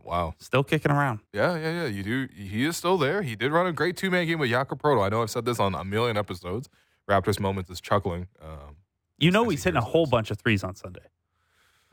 wow. 0.03 0.35
still 0.39 0.65
kicking 0.65 0.91
around. 0.93 1.21
Yeah, 1.33 1.57
yeah, 1.57 1.83
yeah. 1.83 1.87
You 1.87 2.03
do. 2.03 2.29
He 2.35 2.65
is 2.65 2.77
still 2.77 2.97
there. 2.99 3.23
He 3.23 3.37
did 3.37 3.53
run 3.53 3.67
a 3.67 3.73
great 3.73 3.97
two 3.97 4.11
man 4.11 4.27
game 4.27 4.39
with 4.39 4.51
Jakob 4.51 4.81
Poeltl. 4.83 5.05
I 5.05 5.09
know 5.11 5.23
I've 5.23 5.31
said 5.31 5.45
this 5.45 5.61
on 5.61 5.75
a 5.75 5.85
million 5.85 6.17
episodes. 6.17 6.69
Raptors 7.09 7.39
moments 7.41 7.71
is 7.71 7.81
chuckling. 7.81 8.29
Um, 8.43 8.77
You 9.19 9.31
know 9.31 9.49
he's 9.49 9.65
hitting 9.65 9.77
a 9.79 9.85
whole 9.85 10.07
bunch 10.07 10.31
of 10.31 10.39
threes 10.39 10.65
on 10.65 10.75
Sunday. 10.75 11.01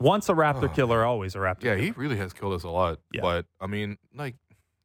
Once 0.00 0.28
a 0.28 0.32
Raptor 0.32 0.64
Oh, 0.70 0.74
killer, 0.74 1.04
always 1.04 1.34
a 1.34 1.38
Raptor. 1.38 1.64
yeah, 1.64 1.74
he 1.76 1.90
really 1.92 2.16
has 2.16 2.32
killed 2.32 2.52
us 2.54 2.62
a 2.64 2.68
lot. 2.68 3.00
Yeah. 3.12 3.20
But 3.22 3.46
I 3.60 3.66
mean, 3.66 3.98
like, 4.14 4.36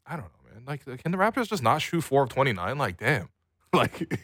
I 0.06 0.16
don't 0.16 0.26
know, 0.26 0.52
man. 0.54 0.64
Like, 0.66 0.84
can 0.86 1.12
the 1.12 1.18
Raptors 1.18 1.48
just 1.50 1.62
not 1.64 1.82
shoot 1.82 2.02
four 2.02 2.24
of 2.24 2.30
twenty 2.30 2.54
nine? 2.54 2.78
Like, 2.78 2.98
damn. 2.98 3.30
Like, 3.74 4.20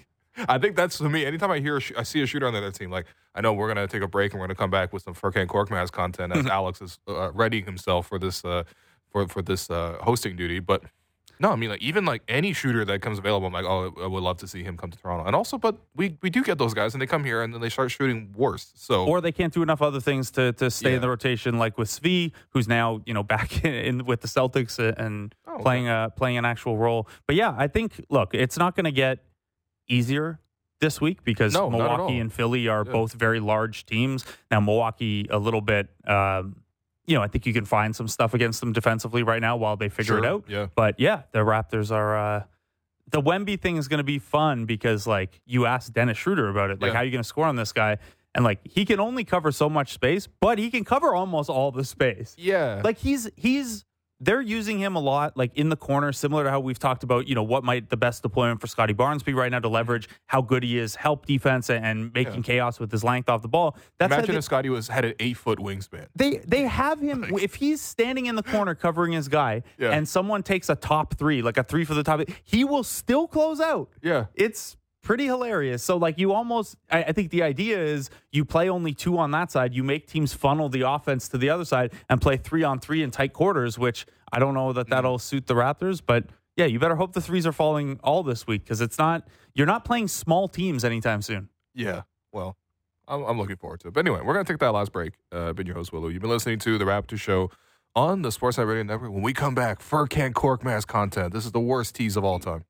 I 0.48 0.60
think 0.60 0.76
that's 0.76 1.00
to 1.00 1.10
me. 1.10 1.26
Anytime 1.26 1.50
I 1.50 1.60
hear, 1.60 1.78
a 1.78 1.80
sh- 1.82 1.92
I 1.98 2.04
see 2.04 2.22
a 2.22 2.28
shooter 2.28 2.46
on 2.46 2.54
the 2.54 2.60
other 2.60 2.72
team. 2.72 2.92
Like, 2.92 3.08
I 3.34 3.42
know 3.42 3.52
we're 3.54 3.68
gonna 3.68 3.88
take 3.88 4.04
a 4.04 4.08
break 4.08 4.32
and 4.32 4.40
we're 4.40 4.46
gonna 4.46 4.56
come 4.56 4.70
back 4.70 4.94
with 4.94 5.02
some 5.02 5.16
Furkan 5.16 5.48
Korkmaz 5.48 5.92
content 5.92 6.36
as 6.36 6.46
Alex 6.60 6.82
is 6.82 7.00
uh, 7.08 7.32
readying 7.34 7.66
himself 7.66 8.06
for 8.08 8.20
this 8.20 8.46
uh, 8.46 8.64
for 9.12 9.28
for 9.28 9.42
this 9.42 9.70
uh, 9.72 9.98
hosting 10.02 10.36
duty. 10.36 10.60
But 10.60 10.84
no, 11.40 11.52
I 11.52 11.56
mean, 11.56 11.70
like 11.70 11.82
even 11.82 12.04
like 12.06 12.22
any 12.28 12.52
shooter 12.54 12.84
that 12.86 13.02
comes 13.02 13.18
available, 13.18 13.48
I'm 13.48 13.54
like, 13.54 13.66
oh, 13.66 13.94
I 14.04 14.08
would 14.08 14.24
love 14.24 14.38
to 14.40 14.48
see 14.48 14.62
him 14.64 14.76
come 14.78 14.92
to 14.92 14.98
Toronto. 14.98 15.26
And 15.26 15.36
also, 15.36 15.58
but 15.58 15.78
we 15.96 16.18
we 16.22 16.30
do 16.30 16.44
get 16.44 16.58
those 16.58 16.74
guys, 16.74 16.94
and 16.94 17.02
they 17.02 17.06
come 17.08 17.24
here 17.24 17.42
and 17.42 17.54
then 17.54 17.62
they 17.62 17.70
start 17.70 17.92
shooting 17.92 18.34
worse. 18.36 18.72
So 18.76 19.06
or 19.06 19.22
they 19.22 19.32
can't 19.32 19.54
do 19.54 19.64
enough 19.64 19.82
other 19.82 20.02
things 20.02 20.32
to 20.32 20.52
to 20.54 20.70
stay 20.70 20.90
Yeah. 20.90 20.96
in 20.98 21.02
the 21.02 21.10
rotation, 21.10 21.58
like 21.58 21.78
with 21.78 21.88
Svi, 21.90 22.32
who's 22.50 22.68
now 22.68 23.02
you 23.06 23.14
know 23.14 23.24
back 23.36 23.64
in, 23.64 23.74
in 23.74 24.06
with 24.06 24.22
the 24.22 24.28
Celtics 24.28 24.78
and 24.80 25.34
Oh, 25.48 25.54
okay. 25.56 25.64
playing 25.64 25.88
a 25.88 26.12
playing 26.16 26.38
an 26.38 26.46
actual 26.46 26.78
role. 26.78 27.08
But 27.26 27.36
yeah, 27.36 27.56
I 27.58 27.68
think 27.68 28.04
look, 28.10 28.34
it's 28.34 28.58
not 28.58 28.76
going 28.76 28.86
to 28.86 28.92
get 28.92 29.20
easier 29.88 30.40
this 30.82 31.02
week 31.02 31.24
because 31.24 31.54
No, 31.54 31.70
Milwaukee 31.70 32.20
and 32.20 32.32
Philly 32.32 32.68
are 32.68 32.84
Yeah. 32.86 32.92
both 32.92 33.14
very 33.14 33.40
large 33.40 33.86
teams. 33.86 34.26
Now 34.52 34.60
Milwaukee 34.60 35.28
a 35.30 35.38
little 35.40 35.62
bit. 35.62 35.90
Um, 36.08 36.62
you 37.10 37.16
know, 37.16 37.24
I 37.24 37.28
think 37.28 37.46
you 37.46 37.54
can 37.54 37.66
find 37.66 37.96
some 37.96 38.08
stuff 38.08 38.34
against 38.34 38.60
them 38.60 38.72
defensively 38.72 39.24
right 39.24 39.42
now 39.42 39.58
while 39.58 39.76
they 39.76 39.90
figure 39.90 40.18
it 40.20 40.26
out. 40.26 40.44
yeah. 40.48 40.68
But 40.76 41.00
yeah, 41.00 41.24
the 41.32 41.40
Raptors 41.40 41.92
are. 41.92 42.18
Uh, 42.18 42.44
the 43.12 43.22
Wemby 43.22 43.60
thing 43.60 43.78
is 43.78 43.88
going 43.88 43.98
to 43.98 44.04
be 44.04 44.20
fun 44.20 44.66
because, 44.66 45.08
like, 45.08 45.42
you 45.48 45.66
asked 45.66 45.94
Dennis 45.94 46.18
Schröder 46.20 46.52
about 46.52 46.70
it. 46.70 46.80
Like, 46.80 46.90
Yeah. 46.90 46.94
how 46.94 47.00
are 47.00 47.06
you 47.06 47.12
going 47.12 47.24
to 47.24 47.28
score 47.28 47.46
on 47.46 47.56
this 47.56 47.72
guy? 47.72 47.98
And 48.36 48.46
like, 48.46 48.60
he 48.64 48.86
can 48.86 49.00
only 49.00 49.24
cover 49.24 49.52
so 49.52 49.68
much 49.68 49.92
space, 49.94 50.28
but 50.28 50.60
he 50.60 50.70
can 50.70 50.84
cover 50.86 51.16
almost 51.16 51.50
all 51.50 51.72
the 51.72 51.84
space. 51.84 52.36
yeah, 52.38 52.82
Like, 52.84 53.00
he's 53.00 53.28
he's 53.36 53.86
they're 54.22 54.42
using 54.42 54.80
him 54.80 54.96
a 54.96 55.00
lot, 55.00 55.38
like 55.38 55.56
in 55.56 55.70
the 55.70 55.78
corner, 55.78 56.12
similar 56.12 56.44
to 56.44 56.50
how 56.50 56.60
we've 56.60 56.80
talked 56.80 57.04
about, 57.04 57.28
you 57.28 57.36
know, 57.36 57.44
what 57.44 57.64
might 57.64 57.90
the 57.90 57.98
best 57.98 58.22
deployment 58.22 58.60
for 58.60 58.68
Scottie 58.68 58.94
Barnes 58.94 59.24
be 59.24 59.34
right 59.34 59.52
now 59.52 59.60
to 59.60 59.70
leverage 59.70 60.10
how 60.28 60.42
good 60.42 60.64
he 60.64 60.78
is, 60.78 60.96
help 60.96 61.26
defense, 61.26 61.70
and 61.70 62.12
making 62.14 62.36
Yeah. 62.36 62.42
chaos 62.42 62.80
with 62.80 62.92
his 62.92 63.04
length 63.04 63.30
off 63.30 63.42
the 63.42 63.48
ball. 63.48 63.78
That's 63.98 64.14
Imagine 64.14 64.34
they- 64.34 64.38
if 64.40 64.44
Scottie 64.44 64.70
was 64.70 64.90
had 64.90 65.06
an 65.06 65.14
eight 65.20 65.38
foot 65.38 65.60
wingspan. 65.60 66.08
they 66.16 66.38
they 66.46 66.64
have 66.68 67.00
him 67.00 67.24
if 67.42 67.56
he's 67.56 67.82
standing 67.82 68.26
in 68.26 68.36
the 68.36 68.44
corner 68.44 68.76
covering 68.76 69.14
his 69.14 69.28
guy 69.30 69.64
Yeah. 69.78 69.92
and 69.92 70.08
someone 70.08 70.44
takes 70.44 70.70
a 70.70 70.76
top 70.76 71.16
three 71.18 71.42
like 71.42 71.58
a 71.58 71.64
three 71.64 71.86
for 71.86 71.94
the 71.94 72.04
top 72.04 72.22
he 72.44 72.64
will 72.64 72.84
still 72.84 73.28
close 73.28 73.60
out 73.62 73.90
Yeah. 74.02 74.26
it's 74.36 74.76
pretty 75.10 75.26
hilarious 75.26 75.82
so 75.82 75.98
like 75.98 76.20
you 76.20 76.32
almost 76.32 76.78
I, 76.92 77.06
I 77.06 77.12
think 77.14 77.32
the 77.32 77.42
idea 77.42 77.80
is 77.80 78.12
you 78.32 78.46
play 78.46 78.70
only 78.70 78.94
two 78.94 79.18
on 79.18 79.32
that 79.32 79.50
side 79.50 79.74
you 79.74 79.84
make 79.84 80.06
teams 80.06 80.34
funnel 80.34 80.70
the 80.70 80.82
offense 80.82 81.28
to 81.30 81.38
the 81.40 81.50
other 81.50 81.66
side 81.66 81.94
and 82.10 82.22
play 82.22 82.38
three 82.38 82.64
on 82.64 82.80
three 82.80 83.02
in 83.02 83.10
tight 83.10 83.34
quarters 83.34 83.80
which 83.80 84.06
i 84.32 84.38
don't 84.38 84.54
know 84.54 84.72
that 84.72 84.88
that'll 84.90 85.18
suit 85.18 85.48
the 85.48 85.56
raptors 85.56 86.00
but 86.06 86.26
yeah 86.58 86.66
you 86.66 86.78
better 86.78 86.96
hope 86.96 87.14
the 87.14 87.22
threes 87.22 87.48
are 87.48 87.52
falling 87.52 88.00
all 88.04 88.22
this 88.22 88.46
week 88.46 88.64
because 88.64 88.82
it's 88.82 89.00
not 89.00 89.28
you're 89.56 89.66
not 89.66 89.84
playing 89.84 90.08
small 90.08 90.48
teams 90.48 90.86
anytime 90.86 91.24
soon 91.24 91.50
Yeah. 91.80 92.02
Well, 92.32 92.58
I'm, 93.08 93.24
I'm 93.24 93.38
looking 93.38 93.56
forward 93.56 93.80
to 93.82 93.88
it. 93.88 93.94
But 93.94 94.02
anyway, 94.06 94.22
we're 94.24 94.34
going 94.34 94.46
to 94.46 94.54
take 94.54 94.60
that 94.60 94.74
last 94.74 94.92
break. 94.92 95.14
Uh, 95.32 95.50
I've 95.50 95.56
been 95.56 95.66
your 95.66 95.76
host, 95.76 95.92
Will 95.94 96.02
Lou. 96.02 96.10
You've 96.10 96.22
been 96.22 96.30
listening 96.30 96.60
to 96.60 96.78
The 96.78 96.86
Raptor 96.86 97.18
Show 97.18 97.52
on 97.96 98.22
the 98.22 98.30
Sportsnet 98.30 98.68
Radio 98.68 98.84
Network. 98.84 99.12
When 99.12 99.22
we 99.22 99.34
come 99.34 99.56
back, 99.56 99.82
Furkan 99.82 100.34
Korkmaz 100.34 100.86
content. 100.86 101.34
This 101.34 101.46
is 101.46 101.52
the 101.52 101.60
worst 101.60 101.96
tease 101.96 102.18
of 102.18 102.24
all 102.24 102.40
time. 102.40 102.66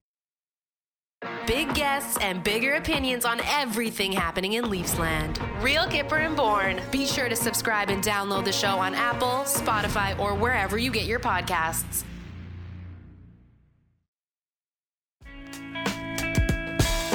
Big 1.46 1.74
guests 1.74 2.18
and 2.22 2.42
bigger 2.44 2.76
opinions 2.76 3.26
on 3.26 3.42
everything 3.46 4.12
happening 4.12 4.54
in 4.54 4.66
Leafsland. 4.66 5.38
Real 5.62 5.84
Kyper 5.84 6.26
and 6.26 6.34
Bourne. 6.38 6.80
Be 6.92 7.06
sure 7.06 7.28
to 7.28 7.36
subscribe 7.36 7.90
and 7.90 8.02
download 8.02 8.46
the 8.46 8.54
show 8.54 8.78
on 8.80 8.94
Apple, 8.94 9.44
Spotify, 9.44 10.18
or 10.18 10.34
wherever 10.34 10.78
you 10.78 10.92
get 10.92 11.08
your 11.08 11.20
podcasts. 11.20 12.04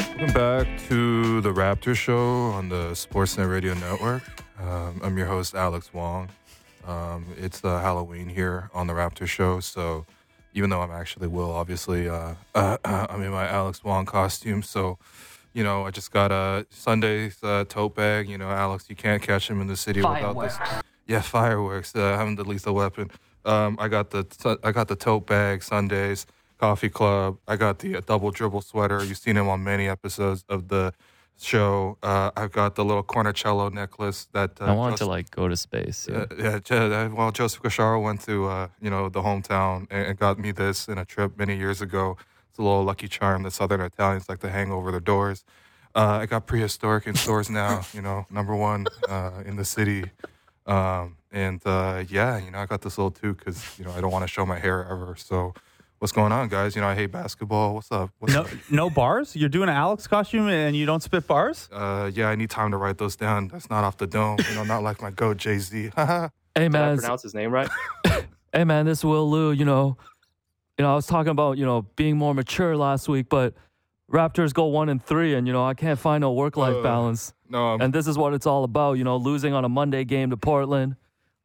Welcome 0.09 0.35
back 0.35 0.67
to 0.89 1.41
The 1.41 1.53
Raptor 1.53 1.95
Show 1.95 2.51
on 2.51 2.69
the 2.69 2.91
Sportsnet 2.91 3.51
Radio 3.51 3.73
Network. 3.75 4.23
Um, 4.61 5.01
I'm 5.03 5.17
your 5.17 5.27
host, 5.27 5.55
Alex 5.55 5.95
Wong. 5.95 6.29
Um, 6.87 7.25
it's 7.39 7.65
uh, 7.65 7.81
Halloween 7.81 8.29
here 8.29 8.69
on 8.75 8.87
The 8.87 8.93
Raptor 8.93 9.27
Show. 9.27 9.61
So 9.61 10.05
even 10.55 10.71
though 10.71 10.81
I'm 10.81 10.93
actually 10.93 11.29
Will, 11.29 11.51
obviously, 11.51 12.09
uh, 12.09 12.35
uh, 12.55 12.77
I'm 12.85 13.23
in 13.23 13.31
my 13.31 13.47
Alex 13.49 13.83
Wong 13.85 14.07
costume. 14.07 14.63
So, 14.63 14.99
you 15.53 15.65
know, 15.65 15.85
I 15.85 15.91
just 15.91 16.13
got 16.13 16.31
a 16.33 16.65
Sunday's 16.71 17.43
uh, 17.43 17.65
tote 17.69 17.97
bag. 17.97 18.29
You 18.29 18.39
know, 18.39 18.49
Alex, 18.49 18.87
you 18.89 18.97
can't 18.97 19.21
catch 19.21 19.51
him 19.51 19.61
in 19.61 19.67
the 19.67 19.77
city 19.77 20.01
without 20.01 20.41
this. 20.41 20.57
Yeah, 21.07 21.21
fireworks. 21.21 21.95
Uh, 21.95 22.17
having 22.17 22.37
the 22.37 22.45
lethal 22.45 22.75
weapon. 22.75 23.11
Um, 23.45 23.77
I 23.79 23.89
got 23.89 24.11
the 24.11 24.59
I 24.63 24.73
got 24.73 24.89
the 24.89 24.97
tote 24.97 25.27
bag 25.27 25.63
Sundays 25.63 26.25
coffee 26.59 26.89
club. 26.89 27.39
I 27.47 27.57
got 27.57 27.81
the 27.81 27.97
uh, 27.97 28.01
double 28.07 28.31
dribble 28.31 28.63
sweater. 28.63 29.05
You've 29.05 29.19
seen 29.19 29.37
him 29.37 29.49
on 29.49 29.63
many 29.63 29.89
episodes 29.89 30.45
of 30.49 30.69
the 30.69 30.95
show. 31.39 31.98
Uh, 32.02 32.31
I've 32.36 32.52
got 32.52 32.74
the 32.74 32.85
little 32.85 33.02
cornicello 33.02 33.73
necklace 33.73 34.27
that 34.32 34.61
uh, 34.61 34.66
I 34.66 34.73
want 34.73 34.93
Jos- 34.93 35.01
to 35.01 35.06
like 35.06 35.31
go 35.31 35.48
to 35.48 35.56
space. 35.56 36.09
Yeah. 36.11 36.27
uh, 36.31 36.61
yeah, 36.69 36.77
uh, 36.77 37.09
well, 37.15 37.31
Joseph 37.32 37.62
Casciaro 37.62 38.02
went 38.02 38.20
to 38.23 38.47
uh, 38.47 38.69
you 38.81 38.90
know 38.90 39.09
the 39.09 39.23
hometown 39.23 39.86
and, 39.90 40.06
and 40.09 40.19
got 40.19 40.39
me 40.39 40.52
this 40.52 40.89
in 40.89 40.98
a 40.98 41.05
trip 41.05 41.39
many 41.39 41.56
years 41.56 41.81
ago. 41.82 42.16
It's 42.51 42.59
a 42.59 42.62
little 42.62 42.85
lucky 42.85 43.09
charm 43.09 43.43
that 43.43 43.52
Southern 43.52 43.81
Italians 43.81 44.28
like 44.28 44.40
to 44.40 44.51
hang 44.51 44.70
over 44.70 44.90
their 44.90 45.01
doors. 45.01 45.44
Uh, 45.94 46.19
I 46.23 46.27
got 46.27 46.47
prehistoric 46.47 47.06
in 47.06 47.15
stores 47.15 47.51
now. 47.51 47.82
You 47.94 48.02
know, 48.02 48.27
number 48.31 48.56
one 48.56 48.86
uh, 49.09 49.43
in 49.44 49.56
the 49.56 49.65
city. 49.65 50.11
Um, 50.66 51.16
and 51.31 51.61
uh, 51.66 52.05
yeah, 52.09 52.39
you 52.39 52.51
know, 52.51 52.59
I 52.59 52.66
got 52.66 52.81
this 52.82 52.97
little 52.97 53.11
too 53.11 53.35
because 53.35 53.78
you 53.78 53.85
know 53.85 53.93
I 53.93 54.01
don't 54.01 54.11
want 54.11 54.23
to 54.23 54.28
show 54.28 54.47
my 54.47 54.59
hair 54.59 54.86
ever. 54.90 55.15
So, 55.16 55.55
what's 56.05 56.13
going 56.13 56.33
on, 56.33 56.49
guys? 56.49 56.77
You 56.77 56.83
know, 56.83 56.89
I 56.89 56.95
hate 56.95 57.13
basketball. 57.13 57.73
What's 57.77 57.91
up? 57.91 58.11
What's 58.19 58.35
no 58.35 58.43
up? 58.43 58.49
no 58.71 58.91
bars 58.91 59.35
you're 59.35 59.49
doing 59.49 59.71
an 59.71 59.75
alex 59.75 60.07
costume 60.07 60.49
and 60.49 60.77
you 60.77 60.85
don't 60.85 61.03
spit 61.03 61.27
bars 61.27 61.67
Uh, 61.73 62.11
yeah, 62.13 62.29
I 62.29 62.35
need 62.35 62.51
time 62.51 62.73
to 62.73 62.77
write 62.77 62.99
those 62.99 63.17
down. 63.17 63.49
That's 63.49 63.71
not 63.71 63.85
off 63.85 63.97
the 63.97 64.07
dome. 64.07 64.37
You 64.47 64.55
know, 64.55 64.65
not 64.65 64.83
like 64.83 65.01
my 65.01 65.11
goat 65.11 65.39
Jay 65.39 65.57
Z. 65.59 65.93
Hey 65.97 66.29
Did 66.55 66.65
I 66.67 66.69
man, 66.69 66.99
pronounce 66.99 67.23
his 67.23 67.33
name 67.33 67.51
right? 67.51 67.71
hey 68.53 68.65
man, 68.65 68.85
this 68.85 68.99
is 68.99 69.05
Will 69.07 69.29
Lou. 69.31 69.53
You 69.53 69.65
know, 69.65 69.97
you 70.77 70.83
know, 70.85 70.93
I 70.93 70.95
was 70.95 71.07
talking 71.07 71.31
about 71.31 71.57
you 71.57 71.65
know 71.65 71.87
being 71.97 72.19
more 72.19 72.35
mature 72.35 72.77
last 72.77 73.09
week, 73.09 73.31
but 73.31 73.55
Raptors 74.13 74.53
go 74.53 74.67
one 74.67 74.91
and 74.91 75.03
three, 75.03 75.35
and 75.35 75.47
you 75.47 75.55
know 75.55 75.65
I 75.65 75.73
can't 75.73 75.99
find 75.99 76.21
no 76.21 76.33
work 76.33 76.59
life 76.59 76.77
Uh, 76.77 76.83
balance. 76.83 77.33
no, 77.49 77.73
I'm, 77.73 77.81
And 77.81 77.95
this 77.95 78.07
is 78.07 78.19
what 78.19 78.35
it's 78.35 78.47
all 78.47 78.63
about. 78.63 78.99
You 78.99 79.05
know, 79.05 79.17
losing 79.17 79.55
on 79.55 79.65
a 79.65 79.69
Monday 79.71 80.05
game 80.05 80.29
to 80.31 80.37
Portland. 80.37 80.97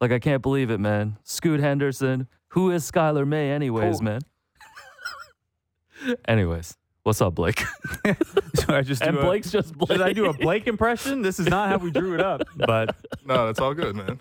Like 0.01 0.11
I 0.11 0.19
can't 0.19 0.41
believe 0.43 0.69
it, 0.69 0.79
man. 0.79 1.17
Scoot 1.23 1.61
Henderson. 1.61 2.27
Who 2.49 2.71
is 2.71 2.89
Skylar 2.91 3.25
May, 3.27 3.51
anyways, 3.51 4.01
man? 4.01 4.21
Anyways, 6.27 6.77
what's 7.03 7.21
up, 7.21 7.35
Blake? 7.35 7.63
So 8.55 8.75
I 8.75 8.81
just 8.81 9.01
do 9.01 9.07
and 9.09 9.17
a- 9.17 9.21
Blake's 9.21 9.51
just 9.51 9.75
Blake. 9.77 9.91
Should 9.97 10.01
I 10.01 10.13
do 10.13 10.25
a 10.25 10.33
Blake 10.33 10.67
impression? 10.67 11.21
This 11.21 11.39
is 11.39 11.47
not 11.47 11.69
how 11.69 11.77
we 11.77 11.89
drew 11.91 12.13
it 12.13 12.21
up, 12.21 12.41
but 12.57 12.95
no, 13.25 13.45
that's 13.47 13.59
all 13.59 13.73
good, 13.73 13.95
man. 13.95 14.19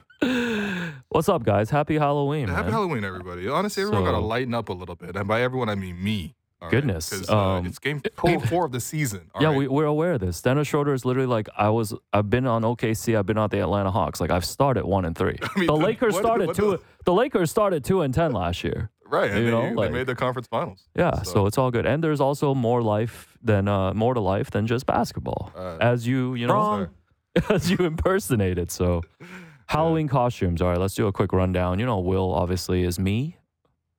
What's 1.08 1.28
up, 1.28 1.42
guys? 1.42 1.68
Happy 1.70 1.98
Halloween, 1.98 2.48
Happy 2.48 2.62
man. 2.64 2.72
Halloween, 2.72 3.04
everybody. 3.04 3.48
Honestly, 3.48 3.82
everyone 3.82 4.04
got 4.04 4.12
to 4.12 4.18
lighten 4.18 4.54
up 4.54 4.68
a 4.68 4.72
little 4.72 4.94
bit, 4.94 5.16
and 5.16 5.26
by 5.28 5.42
everyone 5.42 5.68
I 5.68 5.74
mean 5.74 6.02
me. 6.02 6.34
all 6.62 6.68
right? 6.68 6.70
Goodness, 6.70 7.10
'Cause, 7.10 7.28
uh, 7.28 7.36
um, 7.36 7.66
it's 7.66 7.78
game 7.78 8.00
game 8.24 8.40
four 8.40 8.64
of 8.64 8.72
the 8.72 8.80
season. 8.80 9.30
all 9.34 9.42
yeah, 9.42 9.48
right? 9.48 9.56
we, 9.58 9.68
we're 9.68 9.84
aware 9.86 10.12
of 10.12 10.20
this. 10.20 10.40
Dennis 10.40 10.70
Schröder 10.70 10.94
is 10.94 11.04
literally 11.04 11.26
like, 11.28 11.48
I 11.56 11.68
was, 11.70 11.94
I've 12.12 12.30
been 12.30 12.46
on 12.46 12.62
OKC, 12.62 13.18
I've 13.18 13.26
been 13.26 13.38
on 13.38 13.50
the 13.50 13.58
Atlanta 13.60 13.90
Hawks. 13.90 14.20
Like 14.20 14.30
I've 14.30 14.44
started 14.46 14.84
one 14.86 15.04
and 15.04 15.16
three. 15.18 15.36
mean, 15.56 15.66
the 15.66 15.72
the- 15.72 15.74
Lakers 15.74 16.14
what- 16.14 16.22
started 16.22 16.46
what 16.48 16.56
two. 16.56 16.70
the- 16.72 16.80
The 17.04 17.12
Lakers 17.14 17.50
started 17.50 17.84
two 17.84 18.02
and 18.02 18.14
ten 18.14 18.32
last 18.32 18.62
year. 18.64 18.90
Right. 19.08 19.30
And 19.30 19.44
you 19.44 19.50
they, 19.50 19.70
know, 19.70 19.82
they 19.82 19.88
made 19.88 20.06
the 20.06 20.14
conference 20.14 20.48
finals. 20.48 20.86
Yeah, 20.94 21.22
so, 21.22 21.46
it's 21.46 21.56
all 21.56 21.70
good. 21.70 21.86
And 21.86 22.04
there's 22.04 22.20
also 22.20 22.54
more 22.54 22.82
life 22.82 23.36
than 23.42 23.66
uh, 23.66 23.94
more 23.94 24.12
to 24.14 24.20
life 24.20 24.50
than 24.50 24.66
just 24.66 24.84
basketball, 24.86 25.50
Uh, 25.56 25.78
as 25.80 26.06
you 26.06 26.34
you 26.34 26.46
know 26.46 26.54
Wrong. 26.54 26.88
as 27.48 27.70
you 27.70 27.78
impersonated. 27.78 28.70
So 28.70 29.02
Halloween 29.66 30.08
costumes. 30.08 30.60
All 30.60 30.68
right, 30.68 30.78
let's 30.78 30.94
do 30.94 31.06
a 31.06 31.12
quick 31.12 31.32
rundown. 31.32 31.78
You 31.78 31.86
know, 31.86 31.98
Will 32.00 32.32
obviously 32.34 32.82
is 32.84 32.98
me. 32.98 33.36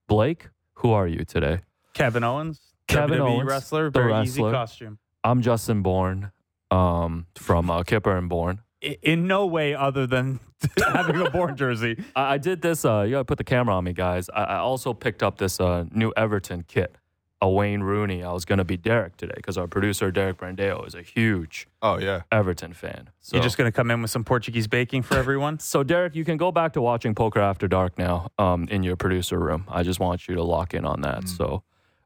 Blake, 0.08 0.50
who 0.76 0.92
are 0.92 1.08
you 1.08 1.26
today? 1.26 1.62
Kevin 1.94 2.24
Owens, 2.24 2.60
Kevin 2.88 3.20
WWE 3.20 3.30
Owens, 3.30 3.50
wrestler, 3.50 3.90
the 3.92 4.00
very 4.00 4.24
easy 4.24 4.42
costume. 4.42 4.98
I'm 5.24 5.42
Justin 5.42 5.82
Bourne, 5.82 6.32
um, 6.72 7.26
from 7.36 7.70
uh, 7.70 7.84
Kyper 7.84 8.18
and 8.18 8.30
Bourne. 8.30 8.62
I- 8.84 8.98
In 9.04 9.28
no 9.28 9.46
way 9.46 9.74
other 9.76 10.08
than 10.08 10.40
having 10.94 11.18
a 11.22 11.30
Bourne 11.30 11.56
jersey. 11.56 12.04
I, 12.16 12.34
I 12.34 12.38
did 12.38 12.62
this. 12.62 12.86
Uh, 12.86 13.02
you 13.02 13.12
gotta 13.12 13.26
put 13.26 13.38
the 13.38 13.44
camera 13.44 13.76
on 13.76 13.84
me, 13.84 13.94
guys. 13.94 14.30
I, 14.30 14.44
I 14.44 14.58
also 14.58 14.94
picked 14.94 15.24
up 15.24 15.38
this 15.38 15.60
uh, 15.60 15.86
new 15.92 16.12
Everton 16.18 16.64
kit, 16.68 16.96
a 17.42 17.50
Wayne 17.50 17.82
Rooney. 17.82 18.24
I 18.24 18.32
was 18.34 18.44
gonna 18.46 18.66
be 18.66 18.76
Derek 18.78 19.16
today 19.18 19.34
because 19.36 19.58
our 19.58 19.68
producer 19.68 20.12
Derek 20.12 20.38
Brandeo 20.38 20.86
is 20.88 20.96
a 20.96 21.02
huge 21.02 21.68
Oh 21.82 21.98
yeah. 21.98 22.22
Everton 22.32 22.74
fan. 22.74 23.10
So 23.22 23.38
You're 23.38 23.44
just 23.44 23.58
going 23.58 23.72
to 23.72 23.76
come 23.76 23.90
in 23.92 24.02
with 24.02 24.12
some 24.12 24.24
Portuguese 24.26 24.68
baking 24.68 25.04
for 25.04 25.16
everyone? 25.16 25.60
so 25.74 25.84
Derek, 25.84 26.16
you 26.16 26.26
can 26.26 26.36
go 26.38 26.52
back 26.52 26.74
to 26.74 26.82
watching 26.82 27.16
Poker 27.16 27.40
After 27.40 27.68
Dark 27.70 27.98
now, 27.98 28.30
um, 28.38 28.68
in 28.70 28.84
your 28.84 28.96
producer 28.98 29.40
room. 29.40 29.64
I 29.70 29.84
just 29.84 30.00
want 30.00 30.28
you 30.28 30.36
to 30.36 30.44
lock 30.44 30.74
in 30.74 30.84
on 30.86 31.02
that. 31.02 31.28
So, 31.30 31.64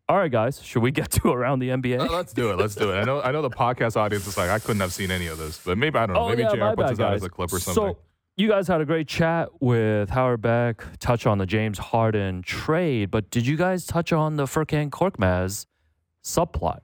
all 0.09 0.17
right, 0.17 0.31
guys, 0.31 0.61
should 0.61 0.81
we 0.81 0.91
get 0.91 1.11
to 1.23 1.29
around 1.31 1.59
the 1.59 1.69
NBA? 1.69 1.99
Uh, 1.99 2.11
let's 2.11 2.33
do 2.33 2.51
it. 2.51 2.57
Let's 2.57 2.75
do 2.75 2.91
it. 2.91 2.95
I 2.95 3.03
know. 3.03 3.21
I 3.21 3.31
know 3.31 3.41
the 3.41 3.49
podcast 3.49 3.95
audience 3.95 4.27
is 4.27 4.37
like, 4.37 4.49
I 4.49 4.59
couldn't 4.59 4.81
have 4.81 4.93
seen 4.93 5.11
any 5.11 5.27
of 5.27 5.37
this, 5.37 5.59
but 5.63 5.77
maybe 5.77 5.97
I 5.97 6.05
don't 6.05 6.15
know. 6.15 6.23
Oh, 6.23 6.29
maybe 6.29 6.41
yeah, 6.43 6.53
JR 6.53 6.59
my 6.59 6.75
puts 6.75 6.81
bad, 6.83 6.91
this 6.91 6.99
out 6.99 7.13
as 7.13 7.21
guys. 7.21 7.27
a 7.27 7.29
clip 7.29 7.53
or 7.53 7.59
something. 7.59 7.83
So 7.93 7.97
you 8.35 8.47
guys 8.49 8.67
had 8.67 8.81
a 8.81 8.85
great 8.85 9.07
chat 9.07 9.49
with 9.61 10.09
Howard 10.09 10.41
Beck, 10.41 10.83
touch 10.99 11.25
on 11.25 11.37
the 11.37 11.45
James 11.45 11.77
Harden 11.77 12.41
trade, 12.41 13.11
but 13.11 13.29
did 13.29 13.45
you 13.45 13.55
guys 13.55 13.85
touch 13.85 14.11
on 14.11 14.35
the 14.37 14.45
Furkan 14.45 14.89
Korkmaz 14.89 15.67
subplot? 16.23 16.79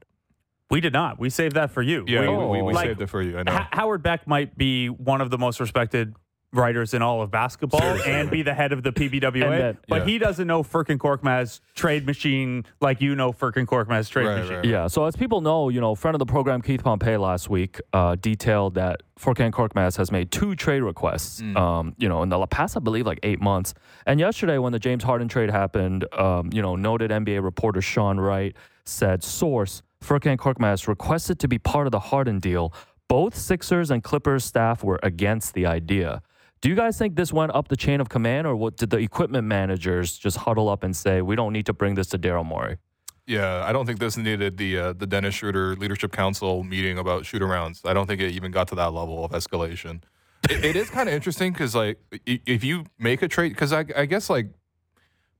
We 0.69 0.79
did 0.81 0.93
not. 0.93 1.19
We 1.19 1.31
saved 1.31 1.55
that 1.55 1.71
for 1.71 1.81
you. 1.81 2.05
yeah, 2.07 2.21
we, 2.21 2.27
we, 2.27 2.45
we, 2.45 2.61
we 2.61 2.73
like, 2.73 2.85
saved 2.87 3.01
it 3.01 3.07
for 3.09 3.21
you. 3.23 3.39
I 3.39 3.43
know. 3.43 3.55
H- 3.55 3.67
Howard 3.71 4.03
Beck 4.03 4.27
might 4.27 4.55
be 4.55 4.87
one 4.87 5.19
of 5.21 5.31
the 5.31 5.37
most 5.39 5.59
respected 5.59 6.15
writers 6.51 6.93
in 6.95 7.01
all 7.01 7.21
of 7.21 7.29
basketball 7.29 7.81
and 7.81 8.31
be 8.31 8.41
the 8.41 8.53
head 8.53 8.71
of 8.73 8.81
the 8.81 8.91
PBWA, 8.91 9.43
And 9.43 9.61
that- 9.61 9.77
but 9.87 9.99
yeah. 10.01 10.05
he 10.05 10.17
doesn't 10.17 10.47
know 10.47 10.63
Furkan 10.63 10.97
Korkmaz 10.97 11.59
trade 11.75 12.05
machine 12.07 12.65
like 12.81 13.01
you 13.01 13.15
know 13.15 13.31
Furkan 13.31 13.65
Korkmaz 13.67 14.09
trade 14.09 14.25
Right, 14.25 14.39
machine. 14.39 14.55
right. 14.57 14.65
Yeah, 14.65 14.87
so 14.87 15.05
as 15.05 15.15
people 15.15 15.41
know, 15.41 15.69
you 15.69 15.79
know, 15.79 15.93
friend 15.93 16.15
of 16.15 16.19
the 16.19 16.25
program 16.25 16.61
Keith 16.61 16.83
Pompey 16.83 17.17
last 17.17 17.49
week 17.49 17.79
uh, 17.93 18.15
detailed 18.19 18.73
that 18.75 19.03
Furkan 19.19 19.51
Korkmaz 19.51 19.97
has 19.97 20.11
made 20.11 20.31
two 20.31 20.55
trade 20.55 20.81
requests, 20.81 21.41
um, 21.55 21.93
you 21.99 22.09
know, 22.09 22.23
in 22.23 22.29
the 22.29 22.47
past, 22.47 22.75
I 22.75 22.79
believe, 22.79 23.05
like 23.05 23.19
eight 23.21 23.41
months. 23.41 23.73
And 24.07 24.19
yesterday, 24.19 24.57
when 24.57 24.71
the 24.71 24.79
James 24.79 25.03
Harden 25.03 25.27
trade 25.27 25.51
happened, 25.51 26.05
um, 26.17 26.49
you 26.51 26.61
know, 26.61 26.75
noted 26.75 27.11
NBA 27.11 27.43
reporter 27.43 27.81
Sean 27.81 28.19
Wright 28.19 28.55
said, 28.85 29.23
source, 29.23 29.83
Furkan 30.03 30.37
Korkmaz 30.37 30.87
requested 30.87 31.37
to 31.39 31.47
be 31.47 31.59
part 31.59 31.85
of 31.85 31.91
the 31.91 31.99
Harden 31.99 32.39
deal. 32.39 32.73
Both 33.09 33.35
Sixers 33.35 33.91
and 33.91 34.03
Clippers 34.03 34.45
staff 34.45 34.83
were 34.83 34.99
against 35.03 35.53
the 35.53 35.65
idea. 35.65 36.21
Do 36.61 36.69
you 36.69 36.75
guys 36.75 36.97
think 36.97 37.15
this 37.15 37.31
went 37.31 37.53
up 37.55 37.69
the 37.69 37.77
chain 37.77 38.01
of 38.01 38.09
command, 38.09 38.45
or 38.45 38.55
what, 38.55 38.75
did 38.75 38.89
the 38.89 38.97
equipment 38.97 39.47
managers 39.47 40.17
just 40.17 40.37
huddle 40.37 40.67
up 40.67 40.83
and 40.83 40.95
say, 40.95 41.21
we 41.21 41.35
don't 41.35 41.53
need 41.53 41.65
to 41.67 41.73
bring 41.73 41.95
this 41.95 42.07
to 42.07 42.19
Daryl 42.19 42.45
Morey? 42.45 42.77
Yeah, 43.25 43.63
I 43.65 43.71
don't 43.71 43.85
think 43.85 43.99
this 43.99 44.17
needed 44.17 44.57
the 44.57 44.77
uh, 44.77 44.93
the 44.93 45.05
Dennis 45.05 45.35
Schröder 45.35 45.77
Leadership 45.77 46.11
Council 46.11 46.63
meeting 46.63 46.97
about 46.97 47.25
shoot 47.27 47.41
arounds. 47.43 47.85
I 47.85 47.93
don't 47.93 48.07
think 48.07 48.19
it 48.21 48.31
even 48.31 48.51
got 48.51 48.67
to 48.69 48.75
that 48.75 48.91
level 48.91 49.23
of 49.23 49.31
escalation. 49.31 50.01
it, 50.49 50.65
it 50.65 50.75
is 50.75 50.89
kind 50.89 51.07
of 51.07 51.13
interesting 51.13 51.53
because 51.53 51.75
like 51.75 51.99
if 52.25 52.63
you 52.63 52.85
make 52.97 53.21
a 53.21 53.27
trade, 53.27 53.49
because 53.49 53.71
I, 53.71 53.85
I 53.95 54.05
guess 54.05 54.31
like 54.31 54.47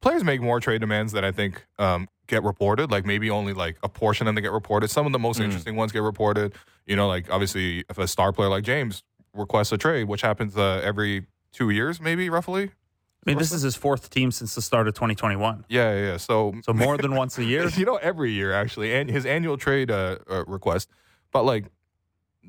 players 0.02 0.24
make 0.24 0.40
more 0.40 0.60
trade 0.60 0.82
demands 0.82 1.14
than 1.14 1.26
I 1.26 1.32
think 1.32 1.66
um, 1.80 2.08
get 2.28 2.44
reported. 2.44 2.92
Like 2.92 3.08
maybe 3.08 3.32
only 3.32 3.54
like 3.54 3.78
a 3.82 3.90
portion 3.90 4.28
of 4.28 4.36
them 4.36 4.44
get 4.44 4.52
reported. 4.52 4.90
Some 4.92 5.08
of 5.08 5.12
the 5.12 5.20
most 5.20 5.40
Mm. 5.40 5.46
interesting 5.46 5.76
ones 5.76 5.92
get 5.92 6.04
reported. 6.04 6.54
You 6.86 6.96
know, 6.96 7.08
like 7.08 7.32
obviously 7.32 7.86
if 7.90 7.98
a 7.98 8.08
star 8.08 8.32
player 8.32 8.50
like 8.50 8.64
James 8.64 9.02
requests 9.40 9.72
a 9.72 9.78
trade, 9.78 10.06
which 10.08 10.22
happens 10.22 10.56
uh, 10.58 10.82
every 10.84 11.26
two 11.52 11.70
years, 11.70 12.00
maybe 12.00 12.30
roughly. 12.30 12.72
I 13.26 13.32
mean, 13.32 13.38
this 13.38 13.52
is 13.52 13.62
his 13.64 13.76
fourth 13.76 14.10
team 14.10 14.32
since 14.32 14.56
the 14.56 14.62
start 14.62 14.88
of 14.88 14.94
2021. 14.94 15.66
Yeah, 15.68 15.94
yeah. 15.94 16.06
yeah. 16.12 16.18
So 16.18 16.54
So 16.64 16.74
more 16.74 16.98
than 16.98 17.16
once 17.24 17.38
a 17.38 17.44
year. 17.44 17.68
you 17.70 17.86
know, 17.86 17.98
every 17.98 18.32
year 18.32 18.54
actually, 18.54 18.94
and 18.94 19.10
his 19.10 19.26
annual 19.26 19.58
trade 19.58 19.92
uh, 19.92 20.18
uh, 20.30 20.46
request. 20.46 20.90
But 21.32 21.44
like, 21.44 21.66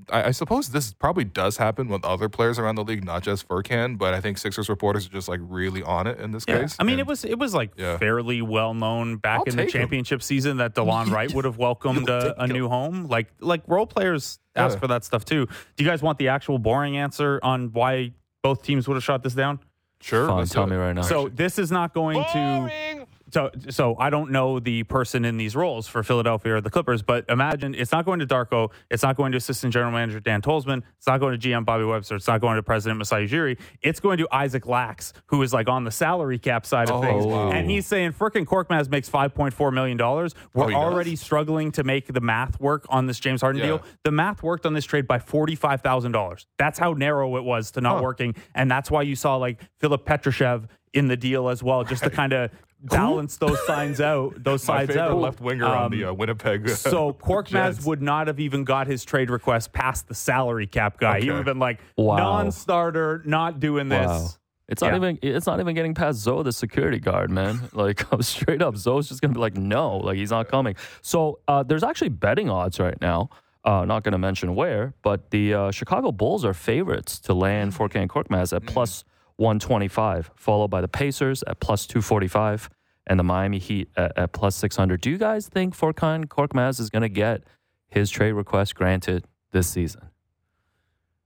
I, 0.09 0.24
I 0.24 0.31
suppose 0.31 0.68
this 0.70 0.93
probably 0.93 1.24
does 1.24 1.56
happen 1.56 1.89
with 1.89 2.05
other 2.05 2.28
players 2.28 2.59
around 2.59 2.77
the 2.77 2.85
league, 2.85 3.05
not 3.05 3.22
just 3.22 3.47
Furkan. 3.48 3.98
But 3.98 4.14
I 4.14 4.20
think 4.20 4.39
Sixers 4.39 4.68
reporters 4.68 5.06
are 5.06 5.10
just 5.10 5.28
like 5.28 5.40
really 5.43 5.82
on 5.82 6.06
it 6.06 6.18
in 6.20 6.31
this 6.31 6.44
Yeah. 6.48 6.60
case. 6.60 6.77
I 6.78 6.85
mean, 6.85 6.94
And- 6.94 7.01
it 7.01 7.06
was 7.06 7.24
it 7.24 7.39
was 7.39 7.55
like 7.55 7.72
Yeah. 7.77 7.98
fairly 7.98 8.43
well 8.43 8.74
known 8.74 9.16
back 9.16 9.40
I'll 9.40 9.44
in 9.44 9.56
the 9.56 9.64
take 9.66 9.74
'em. 9.74 9.81
championship 9.82 10.22
season 10.22 10.56
that 10.59 10.74
DeLon 10.74 11.10
Wright 11.10 11.32
would 11.35 11.44
have 11.44 11.59
welcomed 11.59 12.09
a, 12.09 12.40
a 12.43 12.47
new 12.47 12.68
home. 12.68 13.06
Like 13.06 13.28
like 13.40 13.62
role 13.66 13.86
players 13.86 14.39
ask 14.56 14.77
Yeah. 14.77 14.81
for 14.81 14.86
that 14.89 15.05
stuff 15.05 15.24
too. 15.24 15.47
Do 15.77 15.85
you 15.85 15.89
guys 15.90 16.02
want 16.02 16.18
the 16.18 16.28
actual 16.28 16.59
boring 16.59 16.97
answer 16.97 17.40
on 17.43 17.72
why 17.72 18.12
both 18.43 18.62
teams 18.62 18.89
would 18.89 18.94
have 18.94 19.05
shot 19.05 19.22
this 19.22 19.35
down? 19.35 19.59
sure. 20.02 20.27
Fine, 20.28 20.39
let's 20.39 20.51
tell 20.51 20.64
do 20.64 20.70
me 20.70 20.77
right 20.78 20.94
now. 20.94 21.02
So 21.02 21.28
this 21.28 21.59
is 21.59 21.70
not 21.70 21.93
going 21.93 22.24
to. 22.32 22.99
So, 23.32 23.51
so 23.69 23.97
I 23.98 24.11
don't 24.11 24.31
know 24.31 24.59
the 24.61 24.82
person 24.85 25.24
in 25.24 25.36
these 25.36 25.55
roles 25.55 25.86
for 25.86 26.02
Philadelphia 26.02 26.55
or 26.57 26.61
the 26.61 26.70
Clippers, 26.70 27.02
but 27.02 27.24
imagine 27.28 27.74
it's 27.74 27.93
not 27.93 28.05
going 28.05 28.19
to 28.20 28.27
Darko, 28.27 28.70
it's 28.90 29.02
not 29.02 29.16
going 29.16 29.32
to 29.32 29.39
Assistant 29.39 29.73
General 29.73 29.93
Manager 29.93 30.20
Dan 30.20 30.43
Tolzman, 30.43 30.82
it's 30.98 31.07
not 31.07 31.19
going 31.20 31.39
to 31.39 31.48
GM 31.48 31.65
Bobby 31.65 31.85
Webster, 31.85 32.16
it's 32.16 32.27
not 32.27 32.40
going 32.40 32.57
to 32.57 32.62
President 32.62 32.98
Masai 32.98 33.27
Ujiri, 33.27 33.59
it's 33.82 34.01
going 34.01 34.19
to 34.19 34.28
Isaac 34.32 34.66
Lax, 34.66 35.12
who 35.27 35.40
is 35.43 35.52
like 35.52 35.69
on 35.69 35.85
the 35.85 35.90
salary 35.90 36.39
cap 36.39 36.66
side 36.66 36.90
of 36.90 36.97
Oh, 36.97 37.01
things, 37.02 37.24
wow. 37.27 37.51
and 37.51 37.70
he's 37.70 37.86
saying 37.86 38.12
frickin' 38.15 38.47
Korkmaz 38.47 38.90
makes 38.90 39.09
five 39.09 39.35
point 39.35 39.55
four 39.55 39.70
million 39.70 39.97
dollars. 39.97 40.35
Oh, 40.36 40.48
We're 40.55 40.65
Oh, 40.65 40.69
he 40.69 40.74
does? 40.74 40.82
already 40.82 41.16
struggling 41.16 41.70
to 41.73 41.85
make 41.85 42.12
the 42.12 42.20
math 42.20 42.61
work 42.61 42.85
on 42.89 43.07
this 43.07 43.20
James 43.20 43.43
Harden 43.43 43.61
Yeah. 43.61 43.66
deal. 43.66 43.82
The 44.05 44.11
math 44.11 44.43
worked 44.43 44.66
on 44.66 44.74
this 44.74 44.85
trade 44.85 45.07
by 45.07 45.19
forty 45.20 45.55
five 45.55 45.82
thousand 45.82 46.12
dollars. 46.12 46.47
That's 46.59 46.78
how 46.78 46.94
narrow 46.94 47.36
it 47.36 47.44
was 47.44 47.70
to 47.73 47.81
not 47.81 47.98
Huh. 47.98 48.02
working, 48.02 48.35
and 48.55 48.70
that's 48.70 48.90
why 48.90 49.02
you 49.02 49.15
saw 49.15 49.36
like 49.36 49.61
Filip 49.78 50.05
Petrusev 50.05 50.65
in 50.93 51.07
the 51.07 51.16
deal 51.16 51.48
as 51.48 51.62
well, 51.62 51.85
just 51.85 52.02
to 52.02 52.11
kind 52.20 52.32
of 52.32 52.51
balance 52.82 53.36
those 53.36 53.59
signs 53.66 54.01
out, 54.01 54.35
those 54.43 54.66
My 54.66 54.78
sides 54.81 54.93
favorite 54.94 55.11
out. 55.12 55.19
left 55.19 55.40
winger 55.40 55.66
on 55.66 55.85
Um, 55.86 55.93
the 55.93 56.05
uh, 56.07 56.12
Winnipeg. 56.12 56.69
uh, 56.69 56.74
so 56.74 57.12
Korkmaz 57.20 57.48
Jets. 57.77 57.85
would 57.86 58.02
not 58.02 58.27
have 58.27 58.40
even 58.40 58.65
got 58.65 58.86
his 58.86 59.05
trade 59.05 59.31
request 59.31 59.73
past 59.73 60.09
the 60.09 60.15
salary 60.15 60.66
cap 60.66 60.98
guy. 60.98 61.20
He 61.20 61.24
Okay. 61.24 61.31
would 61.31 61.36
have 61.39 61.44
been 61.44 61.59
like 61.59 61.81
Wow. 61.97 62.16
non-starter, 62.16 63.23
not 63.24 63.61
doing 63.61 63.89
this. 63.89 64.07
Wow. 64.07 64.28
It's 64.69 64.82
not 64.82 64.93
Yeah. 64.93 64.97
even 64.97 65.19
it's 65.23 65.47
not 65.47 65.59
even 65.61 65.74
getting 65.74 65.94
past 65.94 66.19
Zoe, 66.20 66.43
the 66.44 66.52
security 66.52 66.98
guard, 67.01 67.31
man. 67.31 67.61
Like 67.73 68.05
straight 68.20 68.62
up, 68.62 68.77
Zoe's 68.77 69.09
just 69.09 69.20
gonna 69.20 69.35
be 69.35 69.40
like, 69.40 69.57
no, 69.57 69.97
like 69.97 70.16
he's 70.16 70.31
not 70.31 70.48
coming. 70.48 70.77
So 71.02 71.40
uh, 71.48 71.62
there's 71.65 71.82
actually 71.82 72.11
betting 72.11 72.48
odds 72.51 72.78
right 72.78 73.01
now. 73.01 73.31
Uh, 73.62 73.85
not 73.85 74.02
going 74.05 74.12
to 74.12 74.19
mention 74.19 74.55
where, 74.55 74.94
but 75.02 75.31
the 75.32 75.52
uh, 75.52 75.70
Chicago 75.70 76.11
Bulls 76.12 76.47
are 76.47 76.55
favorites 76.55 77.19
to 77.20 77.35
land 77.35 77.73
Furkan 77.74 78.07
Korkmaz 78.07 78.57
at 78.57 78.65
plus 78.65 79.05
125, 79.40 80.30
followed 80.36 80.68
by 80.68 80.80
the 80.80 80.88
Pacers 80.88 81.42
at 81.46 81.60
plus 81.60 81.86
245, 81.86 82.68
and 83.06 83.18
the 83.18 83.24
Miami 83.24 83.58
Heat 83.58 83.88
at, 83.96 84.16
at 84.16 84.32
plus 84.32 84.54
600. 84.56 85.00
Do 85.00 85.10
you 85.10 85.18
guys 85.18 85.48
think 85.48 85.76
Furkan 85.76 86.26
Korkmaz 86.26 86.78
is 86.78 86.90
going 86.90 87.02
to 87.02 87.08
get 87.08 87.42
his 87.88 88.10
trade 88.10 88.32
request 88.32 88.74
granted 88.74 89.24
this 89.52 89.66
season? 89.66 90.02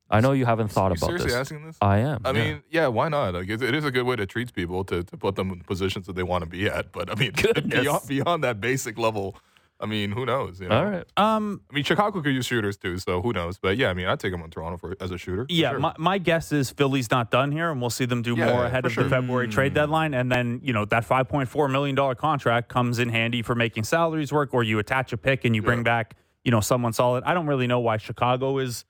I 0.08 0.20
know 0.20 0.32
you 0.32 0.46
haven't 0.46 0.68
thought 0.68 0.92
You 0.92 0.98
about 0.98 1.06
seriously 1.06 1.30
this. 1.30 1.36
asking 1.36 1.66
this? 1.66 1.76
I 1.80 1.98
am. 1.98 2.20
I 2.24 2.30
yeah. 2.30 2.44
mean, 2.44 2.62
yeah, 2.70 2.86
why 2.86 3.08
not? 3.08 3.34
Like, 3.34 3.48
it, 3.48 3.60
it 3.62 3.74
is 3.74 3.84
a 3.84 3.90
good 3.90 4.04
way 4.04 4.14
to 4.16 4.26
treat 4.26 4.52
people 4.52 4.84
to, 4.84 5.02
to 5.02 5.16
put 5.16 5.34
them 5.34 5.50
in 5.50 5.60
positions 5.60 6.06
that 6.06 6.14
they 6.14 6.22
want 6.22 6.44
to 6.44 6.48
be 6.48 6.66
at. 6.66 6.92
But 6.92 7.10
I 7.10 7.16
mean, 7.16 7.32
beyond, 7.68 8.06
beyond 8.06 8.44
that 8.44 8.60
basic 8.60 8.96
level, 8.96 9.36
I 9.84 9.86
mean, 9.86 10.12
who 10.12 10.24
knows? 10.24 10.60
You 10.60 10.68
know? 10.68 10.78
all 10.78 10.84
right. 10.90 11.04
Um, 11.18 11.60
I 11.70 11.74
mean, 11.74 11.84
Chicago 11.84 12.22
could 12.22 12.32
use 12.34 12.46
shooters 12.46 12.78
too, 12.78 12.96
so 12.98 13.20
who 13.20 13.34
knows? 13.34 13.58
But 13.58 13.76
yeah, 13.76 13.90
I 13.90 13.94
mean, 13.94 14.06
I'd 14.06 14.18
take 14.18 14.32
him 14.32 14.40
on 14.42 14.48
Toronto 14.48 14.78
for 14.78 14.96
as 14.98 15.10
a 15.10 15.18
shooter. 15.18 15.44
Yeah, 15.50 15.72
sure. 15.72 15.78
my, 15.78 15.94
my 15.98 16.16
guess 16.18 16.52
is 16.52 16.70
Philly's 16.70 17.10
not 17.10 17.30
done 17.30 17.52
here, 17.52 17.70
and 17.70 17.80
we'll 17.82 17.90
see 17.90 18.06
them 18.06 18.22
do 18.22 18.34
Yeah, 18.34 18.46
more 18.46 18.62
yeah, 18.62 18.66
ahead 18.68 18.86
of 18.86 18.92
sure. 18.92 19.04
the 19.04 19.10
February 19.10 19.46
trade 19.48 19.74
deadline. 19.74 20.14
And 20.14 20.32
then, 20.32 20.60
you 20.64 20.72
know, 20.72 20.86
that 20.86 21.06
$5.4 21.06 21.70
million 21.70 22.14
contract 22.16 22.70
comes 22.70 22.98
in 22.98 23.10
handy 23.10 23.42
for 23.42 23.54
making 23.54 23.84
salaries 23.84 24.32
work, 24.32 24.54
or 24.54 24.62
you 24.62 24.78
attach 24.78 25.12
a 25.12 25.18
pick 25.18 25.44
and 25.44 25.54
you 25.54 25.60
bring 25.60 25.80
Yeah. 25.80 25.84
back, 25.84 26.16
you 26.44 26.50
know, 26.50 26.60
someone 26.60 26.94
solid. 26.94 27.22
I 27.24 27.34
don't 27.34 27.46
really 27.46 27.66
know 27.66 27.80
why 27.80 27.98
Chicago 27.98 28.56
is 28.58 28.86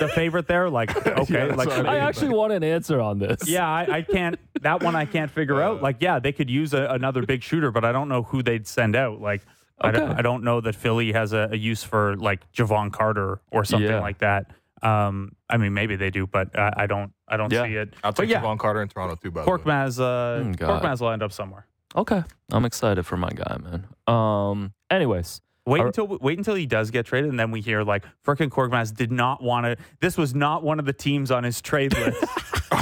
the 0.00 0.08
favorite 0.14 0.46
there. 0.46 0.70
Like, 0.70 0.96
okay, 1.06 1.46
that's 1.48 1.56
like, 1.56 1.68
what 1.68 1.86
I 1.86 1.90
I 1.90 1.94
mean. 1.98 2.02
actually 2.08 2.28
want 2.30 2.52
an 2.52 2.62
answer 2.64 3.00
on 3.00 3.18
this. 3.18 3.48
yeah, 3.48 3.68
I, 3.68 3.96
I 3.98 4.02
can't, 4.02 4.38
that 4.62 4.82
one 4.82 4.94
I 4.94 5.04
can't 5.06 5.30
figure 5.30 5.60
out. 5.60 5.82
Like, 5.82 5.96
yeah, 6.00 6.18
they 6.18 6.32
could 6.32 6.48
use 6.48 6.72
a, 6.72 6.84
another 6.86 7.22
big 7.26 7.42
shooter, 7.42 7.70
but 7.70 7.84
I 7.84 7.92
don't 7.92 8.08
know 8.08 8.22
who 8.22 8.42
they'd 8.42 8.66
send 8.66 8.94
out. 8.96 9.20
Like, 9.20 9.42
I, 9.80 9.90
don't, 9.90 10.18
I 10.18 10.22
don't 10.22 10.42
know 10.44 10.60
that 10.60 10.74
Philly 10.74 11.12
has 11.12 11.32
a, 11.32 11.48
a 11.52 11.56
use 11.56 11.82
for 11.82 12.16
like 12.16 12.50
Jevon 12.52 12.92
Carter 12.92 13.40
or 13.50 13.64
something 13.64 13.88
Yeah. 13.90 14.00
like 14.00 14.18
that. 14.18 14.52
Um, 14.82 15.32
I 15.48 15.56
mean, 15.56 15.74
maybe 15.74 15.96
they 15.96 16.10
do, 16.10 16.26
but 16.26 16.58
I, 16.58 16.72
I 16.76 16.86
don't, 16.86 17.12
I 17.28 17.36
don't 17.36 17.52
Yeah. 17.52 17.64
see 17.64 17.74
it. 17.76 17.94
I'll 18.04 18.12
but 18.12 18.22
take 18.22 18.30
yeah, 18.30 18.40
Jevon 18.42 18.58
Carter 18.58 18.82
in 18.82 18.88
Toronto 18.88 19.16
too. 19.16 19.30
By 19.30 19.44
the 19.44 19.50
way. 19.50 19.56
Korkmaz, 19.58 20.00
uh, 20.00 20.42
Mm, 20.44 20.56
God. 20.56 20.82
Korkmaz 20.82 21.00
will 21.00 21.10
end 21.10 21.22
up 21.22 21.32
somewhere. 21.32 21.66
Okay. 21.94 22.22
I'm 22.52 22.64
excited 22.64 23.04
for 23.04 23.16
my 23.16 23.30
guy, 23.30 23.56
man. 23.62 23.86
Um. 24.06 24.72
Anyways, 24.90 25.40
Wait 25.66 25.80
Are- 25.80 25.86
until 25.88 26.06
wait 26.20 26.38
until 26.38 26.54
he 26.54 26.64
does 26.66 26.90
get 26.92 27.06
traded, 27.06 27.28
and 27.30 27.38
then 27.40 27.50
we 27.50 27.60
hear 27.60 27.82
like 27.82 28.04
frickin' 28.24 28.48
Korkmaz 28.50 28.94
did 28.94 29.10
not 29.10 29.42
want 29.42 29.66
to. 29.66 29.76
This 30.00 30.16
was 30.16 30.34
not 30.34 30.62
one 30.62 30.78
of 30.78 30.84
the 30.84 30.92
teams 30.92 31.30
on 31.32 31.42
his 31.44 31.60
trade 31.60 31.92
list. 31.96 32.24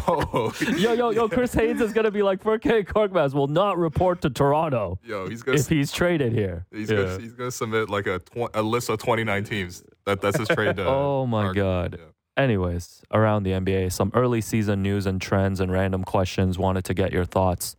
Oh, 0.07 0.53
yo, 0.77 0.93
yo, 0.93 1.11
yo, 1.11 1.29
Chris 1.29 1.53
Haynes 1.55 1.81
is 1.81 1.93
gonna 1.93 2.11
be 2.11 2.23
like, 2.23 2.43
Furkan 2.43 2.85
Korkmaz 2.87 3.33
will 3.35 3.47
not 3.49 3.79
report 3.79 4.21
to 4.23 4.31
Toronto 4.31 4.99
yo, 5.03 5.27
he's 5.29 5.43
gonna 5.43 5.59
if 5.59 5.69
he's 5.69 5.93
traded 5.93 6.33
here. 6.33 6.67
he's 6.71 6.91
Yeah. 6.91 6.97
gonna 7.05 7.19
he's 7.21 7.33
gonna 7.33 7.51
submit 7.51 7.89
like 7.91 8.07
a 8.07 8.19
tw- 8.19 8.51
a 8.55 8.63
list 8.63 8.89
of 8.91 8.99
twenty 8.99 9.25
nine 9.25 9.45
teams. 9.45 9.83
That 10.05 10.21
that's 10.21 10.39
his 10.39 10.49
trade. 10.49 10.79
Uh, 10.79 10.85
Oh, 10.89 11.27
my 11.27 11.45
argument. 11.45 11.93
God. 11.93 11.99
Yeah. 12.01 12.43
Anyways, 12.43 13.03
around 13.13 13.45
the 13.45 13.53
NBA, 13.53 13.93
some 13.93 14.11
early 14.15 14.41
season 14.41 14.83
news 14.83 15.07
and 15.07 15.21
trends 15.21 15.61
and 15.61 15.71
random 15.73 16.03
questions. 16.05 16.59
Wanted 16.59 16.85
to 16.87 16.95
get 16.95 17.13
your 17.13 17.25
thoughts 17.25 17.77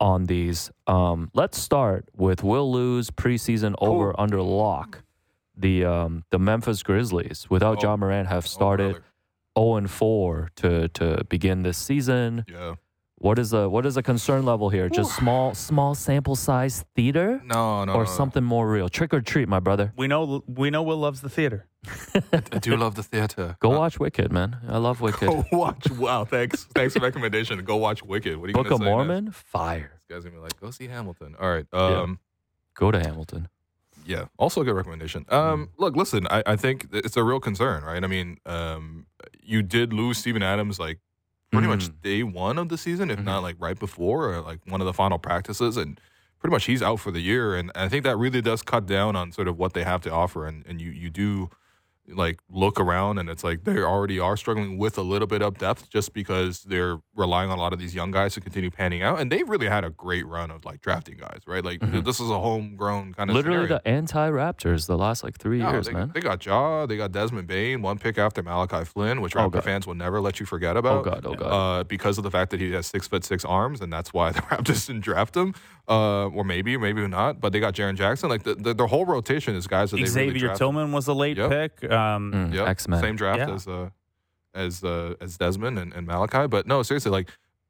on 0.00 0.24
these. 0.24 0.70
Um, 0.86 1.30
let's 1.34 1.58
start 1.58 2.08
with 2.16 2.42
Will 2.42 2.70
Lou's 2.72 3.10
preseason 3.10 3.74
over 3.78 4.18
under 4.18 4.40
lock. 4.42 5.02
The 5.56 5.84
um, 5.84 6.24
the 6.30 6.38
Memphis 6.38 6.82
Grizzlies 6.82 7.46
without 7.50 7.78
Oh. 7.78 7.88
Ja 7.88 7.96
Morant 7.96 8.28
have 8.28 8.46
started 8.46 8.92
brother. 8.92 9.04
0 9.58 9.76
and 9.76 9.90
4 9.90 10.50
to 10.56 10.88
to 10.88 11.24
begin 11.28 11.62
this 11.62 11.78
season. 11.78 12.44
Yeah. 12.48 12.74
What 13.20 13.38
is 13.38 13.50
the 13.50 13.68
what 13.68 13.84
is 13.84 13.96
the 13.96 14.02
concern 14.02 14.44
level 14.44 14.68
here? 14.70 14.88
Just 14.88 15.16
small 15.16 15.52
small 15.54 15.94
sample 15.96 16.36
size 16.36 16.84
theater 16.94 17.40
No, 17.44 17.84
no, 17.84 17.92
or 17.92 18.04
no, 18.04 18.04
no. 18.04 18.04
something 18.04 18.44
more 18.44 18.70
real? 18.70 18.88
Trick 18.88 19.12
or 19.12 19.20
treat, 19.20 19.48
my 19.48 19.58
brother. 19.58 19.92
we 19.96 20.06
know 20.06 20.44
we 20.46 20.70
know 20.70 20.82
Will 20.84 20.98
loves 20.98 21.20
the 21.20 21.28
theater. 21.28 21.66
I 22.32 22.58
do 22.60 22.76
love 22.76 22.94
the 22.94 23.02
theater. 23.02 23.56
Go 23.60 23.70
watch 23.70 23.98
Wicked, 23.98 24.30
man. 24.32 24.58
I 24.68 24.78
love 24.78 25.00
Wicked. 25.00 25.28
Go 25.28 25.44
watch. 25.52 25.90
Wow, 25.90 26.24
thanks. 26.26 26.64
Thanks 26.74 26.92
for 26.94 27.00
the 27.00 27.06
recommendation. 27.06 27.58
Go 27.64 27.76
watch 27.76 28.04
Wicked. 28.04 28.36
What 28.36 28.44
are 28.44 28.48
you 28.48 28.54
Book 28.54 28.68
gonna 28.68 28.74
of 28.76 28.80
say 28.80 28.84
next? 28.84 28.94
Mormon, 29.08 29.30
fire. 29.32 30.00
This 30.08 30.16
guy's 30.16 30.24
gonna 30.24 30.36
be 30.36 30.42
like, 30.42 30.60
go 30.60 30.70
see 30.70 30.86
Hamilton. 30.86 31.34
All 31.40 31.50
right. 31.50 31.66
Um, 31.72 32.20
Go 32.74 32.92
to 32.92 33.00
Hamilton. 33.00 33.48
yeah. 34.06 34.26
Also 34.38 34.60
a 34.60 34.64
good 34.64 34.74
recommendation. 34.76 35.24
Um, 35.30 35.70
look, 35.76 35.96
listen. 35.96 36.28
I, 36.30 36.44
I 36.46 36.54
think 36.56 36.86
it's 36.92 37.16
a 37.16 37.24
real 37.24 37.40
concern, 37.40 37.82
right? 37.82 38.04
I 38.04 38.06
mean, 38.06 38.38
um, 38.46 39.06
you 39.42 39.62
did 39.62 39.92
lose 39.92 40.18
Steven 40.18 40.42
Adams 40.44 40.78
like 40.78 41.00
pretty 41.50 41.66
much 41.66 41.88
mm. 41.88 42.02
day 42.02 42.22
one 42.22 42.58
of 42.58 42.68
the 42.68 42.78
season, 42.78 43.10
if 43.10 43.16
mm-hmm. 43.16 43.26
not 43.26 43.42
like 43.42 43.56
right 43.58 43.78
before, 43.78 44.32
or 44.32 44.40
like 44.40 44.60
one 44.66 44.80
of 44.80 44.86
the 44.86 44.92
final 44.92 45.18
practices, 45.18 45.76
and 45.76 46.00
pretty 46.40 46.52
much 46.52 46.64
he's 46.64 46.82
out 46.82 47.00
for 47.00 47.10
the 47.10 47.20
year. 47.20 47.56
And 47.56 47.70
I 47.74 47.88
think 47.88 48.04
that 48.04 48.16
really 48.16 48.40
does 48.40 48.62
cut 48.62 48.86
down 48.86 49.16
on 49.16 49.32
sort 49.32 49.48
of 49.48 49.58
what 49.58 49.74
they 49.74 49.84
have 49.84 50.02
to 50.02 50.12
offer. 50.12 50.46
And 50.46 50.64
and 50.66 50.80
you 50.80 50.90
you 50.90 51.10
do 51.10 51.50
like 52.14 52.38
look 52.50 52.80
around 52.80 53.18
and 53.18 53.28
it's 53.28 53.44
like 53.44 53.64
they 53.64 53.78
already 53.82 54.18
are 54.18 54.36
struggling 54.36 54.78
with 54.78 54.96
a 54.96 55.02
little 55.02 55.26
bit 55.28 55.42
of 55.42 55.58
depth 55.58 55.90
just 55.90 56.14
because 56.14 56.62
they're 56.62 56.98
relying 57.14 57.50
on 57.50 57.58
a 57.58 57.60
lot 57.60 57.72
of 57.72 57.78
these 57.78 57.94
young 57.94 58.10
guys 58.10 58.32
to 58.34 58.40
continue 58.40 58.70
panning 58.70 59.02
out 59.02 59.20
and 59.20 59.30
they've 59.30 59.48
really 59.48 59.68
had 59.68 59.84
a 59.84 59.90
great 59.90 60.26
run 60.26 60.50
of 60.50 60.64
like 60.64 60.80
drafting 60.80 61.16
guys 61.18 61.40
right 61.46 61.64
like 61.64 61.80
this 62.04 62.18
is 62.18 62.30
a 62.30 62.40
homegrown 62.40 63.12
kind 63.12 63.28
of 63.28 63.36
Literally 63.36 63.66
scenario. 63.66 63.82
the 63.84 63.88
anti-Raptors 63.88 64.86
the 64.86 64.96
last 64.96 65.22
like 65.22 65.36
three 65.38 65.58
No, 65.58 65.70
years, 65.70 65.86
they, 65.86 65.92
man. 65.92 66.10
they 66.14 66.20
got 66.20 66.44
Ja, 66.44 66.86
they 66.86 66.96
got 66.96 67.12
Desmond 67.12 67.46
Bane, 67.46 67.82
one 67.82 67.98
pick 67.98 68.18
after 68.18 68.42
Malachi 68.42 68.84
Flynn, 68.84 69.20
which 69.20 69.36
Oh, 69.36 69.40
Raptor 69.48 69.52
God. 69.52 69.64
fans 69.64 69.86
will 69.86 69.94
never 69.94 70.20
let 70.20 70.40
you 70.40 70.46
forget 70.46 70.76
about. 70.76 70.98
Oh, 71.06 71.10
God, 71.10 71.26
oh, 71.26 71.34
God. 71.34 71.46
Uh, 71.80 71.84
because 71.84 72.18
of 72.18 72.24
the 72.24 72.30
fact 72.30 72.50
that 72.50 72.60
he 72.60 72.72
has 72.72 72.86
six 72.86 73.06
foot 73.06 73.24
six 73.24 73.44
arms, 73.44 73.80
and 73.80 73.92
that's 73.92 74.12
why 74.12 74.32
the 74.36 74.40
Raptors 74.40 74.86
didn't 74.86 75.02
draft 75.02 75.36
him. 75.36 75.54
Uh, 75.88 76.26
or 76.28 76.44
maybe, 76.44 76.76
maybe 76.76 77.06
not. 77.06 77.40
But 77.40 77.52
they 77.54 77.60
got 77.60 77.72
Jaren 77.74 77.94
Jackson. 77.96 78.28
Like 78.28 78.42
the, 78.42 78.54
the, 78.54 78.74
their 78.74 78.86
whole 78.86 79.06
rotation 79.06 79.54
is 79.54 79.66
guys 79.66 79.90
that 79.92 79.96
they 79.96 80.02
really 80.02 80.38
Xavier. 80.38 80.54
Tillman 80.54 80.92
was 80.92 81.06
a 81.08 81.14
late 81.14 81.38
Yep. 81.38 81.50
pick. 81.50 81.90
Um, 82.16 82.32
Mm, 82.32 82.54
Yep. 82.54 82.68
X-Men. 82.68 83.00
Same 83.00 83.16
draft 83.16 83.38
Yeah. 83.38 83.54
as 83.54 83.66
uh, 83.68 83.90
as 84.54 84.82
uh, 84.84 85.14
as 85.20 85.36
Desmond 85.36 85.78
and, 85.78 85.92
and 85.92 86.06
Malachi. 86.06 86.46
But 86.46 86.66
no, 86.66 86.82
seriously, 86.82 87.10
like 87.10 87.28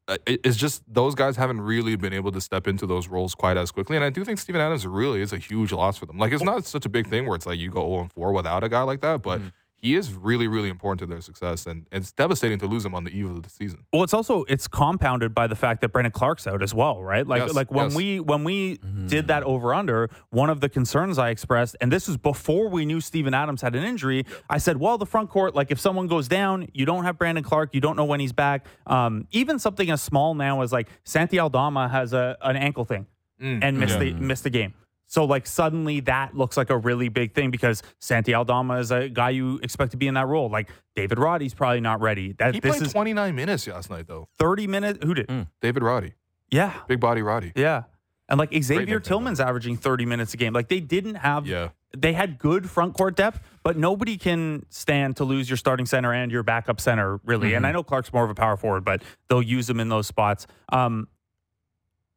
uh, 0.09 0.17
it's 0.27 0.57
just 0.57 0.83
those 0.93 1.15
guys 1.15 1.37
haven't 1.37 1.61
really 1.61 1.95
been 1.97 2.13
able 2.15 2.33
to 2.33 2.41
step 2.41 2.67
into 2.67 2.87
those 2.87 3.09
roles 3.09 3.35
quite 3.35 3.57
as 3.59 3.71
quickly. 3.71 3.95
And 3.97 4.05
I 4.05 4.11
do 4.11 4.25
think 4.25 4.39
Steven 4.39 4.61
Adams 4.61 4.87
really 4.87 5.21
is 5.21 5.33
a 5.33 5.39
huge 5.39 5.71
loss 5.73 5.99
for 5.99 6.07
them. 6.07 6.17
Like 6.19 6.33
it's 6.33 6.43
not 6.43 6.65
such 6.65 6.87
a 6.87 6.89
big 6.89 7.07
thing 7.09 7.27
where 7.27 7.37
it's 7.37 7.45
like 7.47 7.59
you 7.59 7.71
go 7.71 7.87
0 7.89 8.01
and 8.03 8.13
4 8.13 8.33
without 8.33 8.65
a 8.65 8.69
guy 8.71 8.83
like 8.83 9.01
that, 9.03 9.21
but 9.23 9.41
Mm. 9.41 9.53
He 9.81 9.95
is 9.95 10.13
really, 10.13 10.49
really 10.49 10.69
important 10.69 10.99
to 11.01 11.07
their 11.07 11.21
success, 11.21 11.67
and, 11.67 11.87
and 11.93 12.03
it's 12.03 12.13
devastating 12.13 12.59
to 12.59 12.67
lose 12.67 12.85
him 12.85 12.95
on 12.95 13.05
the 13.05 13.11
eve 13.11 13.31
of 13.31 13.43
the 13.43 13.49
season. 13.49 13.85
Well, 13.93 14.03
it's 14.03 14.13
also 14.13 14.45
it's 14.45 14.67
compounded 14.67 15.35
by 15.35 15.47
the 15.47 15.55
fact 15.55 15.81
that 15.83 15.91
Brandon 15.91 16.11
Clarke's 16.11 16.47
out 16.47 16.63
as 16.63 16.75
well, 16.75 17.03
right? 17.03 17.27
Like 17.27 17.43
Yes, 17.43 17.55
like 17.55 17.71
when 17.71 17.87
yes. 17.87 17.95
we 17.97 18.21
when 18.21 18.45
we 18.45 18.79
did 19.07 19.29
that 19.29 19.45
over 19.45 19.73
under, 19.73 20.11
one 20.31 20.51
of 20.51 20.61
the 20.61 20.69
concerns 20.69 21.19
I 21.19 21.31
expressed, 21.31 21.77
and 21.81 21.93
this 21.93 22.09
was 22.09 22.17
before 22.17 22.69
we 22.69 22.85
knew 22.85 23.01
Steven 23.01 23.35
Adams 23.35 23.63
had 23.63 23.77
an 23.77 23.85
injury, 23.85 24.27
I 24.51 24.59
said, 24.59 24.79
well, 24.79 24.99
the 24.99 25.07
front 25.07 25.31
court, 25.31 25.55
like 25.55 25.71
if 25.71 25.79
someone 25.79 26.09
goes 26.09 26.27
down, 26.29 26.69
you 26.75 26.85
don't 26.85 27.05
have 27.05 27.17
Brandon 27.17 27.45
Clarke, 27.45 27.75
you 27.75 27.81
don't 27.81 27.97
know 27.97 28.05
when 28.05 28.21
he's 28.21 28.33
back. 28.33 28.67
Um, 28.87 29.29
even 29.31 29.59
something 29.59 29.91
as 29.91 30.03
small 30.03 30.35
now 30.35 30.63
as 30.63 30.73
like 30.73 30.89
Santi 31.05 31.39
Aldama 31.39 31.89
has 31.89 32.13
a 32.13 32.37
an 32.43 32.57
ankle 32.57 32.85
thing 32.85 33.07
Mm, 33.41 33.61
and 33.63 33.79
missed 33.79 33.95
yeah. 33.95 33.99
the 34.01 34.13
missed 34.15 34.43
the 34.43 34.51
game. 34.51 34.75
So 35.11 35.25
like 35.25 35.47
suddenly 35.47 36.01
that 36.01 36.37
looks 36.37 36.57
like 36.57 36.69
a 36.71 36.77
really 36.77 37.09
big 37.09 37.35
thing 37.35 37.51
because 37.51 37.83
Santi 37.99 38.35
Aldama 38.35 38.75
is 38.79 38.91
a 38.91 39.09
guy 39.09 39.31
you 39.31 39.59
expect 39.63 39.91
to 39.93 39.97
be 39.97 40.07
in 40.07 40.15
that 40.15 40.27
role. 40.27 40.49
Like 40.51 40.69
David 40.95 41.19
Roddy's 41.19 41.55
probably 41.55 41.81
not 41.81 42.01
ready. 42.01 42.33
That 42.33 42.55
He 42.55 42.61
this 42.61 42.77
played 42.77 42.87
is 42.87 42.93
29 42.93 43.35
minutes 43.35 43.67
last 43.67 43.89
night, 43.91 44.07
though. 44.07 44.29
30 44.39 44.67
minutes. 44.67 44.99
Who 45.03 45.15
did? 45.15 45.47
David 45.63 45.83
Roddy, 45.83 46.13
Yeah. 46.51 46.75
big 46.87 47.01
body 47.01 47.23
Roddy. 47.23 47.53
Yeah. 47.57 47.85
And 48.29 48.39
like 48.39 48.51
Xavier 48.53 48.81
nickname, 48.81 49.01
Tillman's 49.01 49.41
averaging 49.41 49.79
30 49.79 50.05
minutes 50.05 50.35
a 50.35 50.37
game. 50.37 50.53
Like 50.53 50.69
they 50.69 50.81
didn't 50.81 51.15
have 51.15 51.47
Yeah. 51.47 51.71
they 51.97 52.13
had 52.13 52.39
good 52.39 52.69
front 52.69 52.93
court 52.93 53.17
depth, 53.17 53.41
but 53.63 53.79
nobody 53.79 54.19
can 54.19 54.67
stand 54.69 55.17
to 55.17 55.25
lose 55.25 55.49
your 55.49 55.57
starting 55.57 55.87
center 55.87 56.13
and 56.13 56.31
your 56.31 56.43
backup 56.43 56.79
center, 56.83 57.19
really. 57.25 57.55
And 57.55 57.67
I 57.67 57.73
know 57.73 57.83
Clarke's 57.83 58.13
more 58.13 58.25
of 58.25 58.31
a 58.31 58.35
power 58.35 58.59
forward, 58.59 58.85
but 58.85 59.03
they'll 59.31 59.41
use 59.41 59.71
him 59.71 59.81
in 59.81 59.89
those 59.89 60.07
spots. 60.07 60.47
Um, 60.71 61.09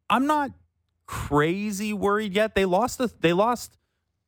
I'm 0.10 0.28
not 0.28 0.52
crazy 1.12 1.92
worried 1.94 2.34
yet. 2.34 2.56
They 2.56 2.64
lost 2.66 2.98
the, 2.98 3.12
they 3.20 3.34
lost 3.34 3.78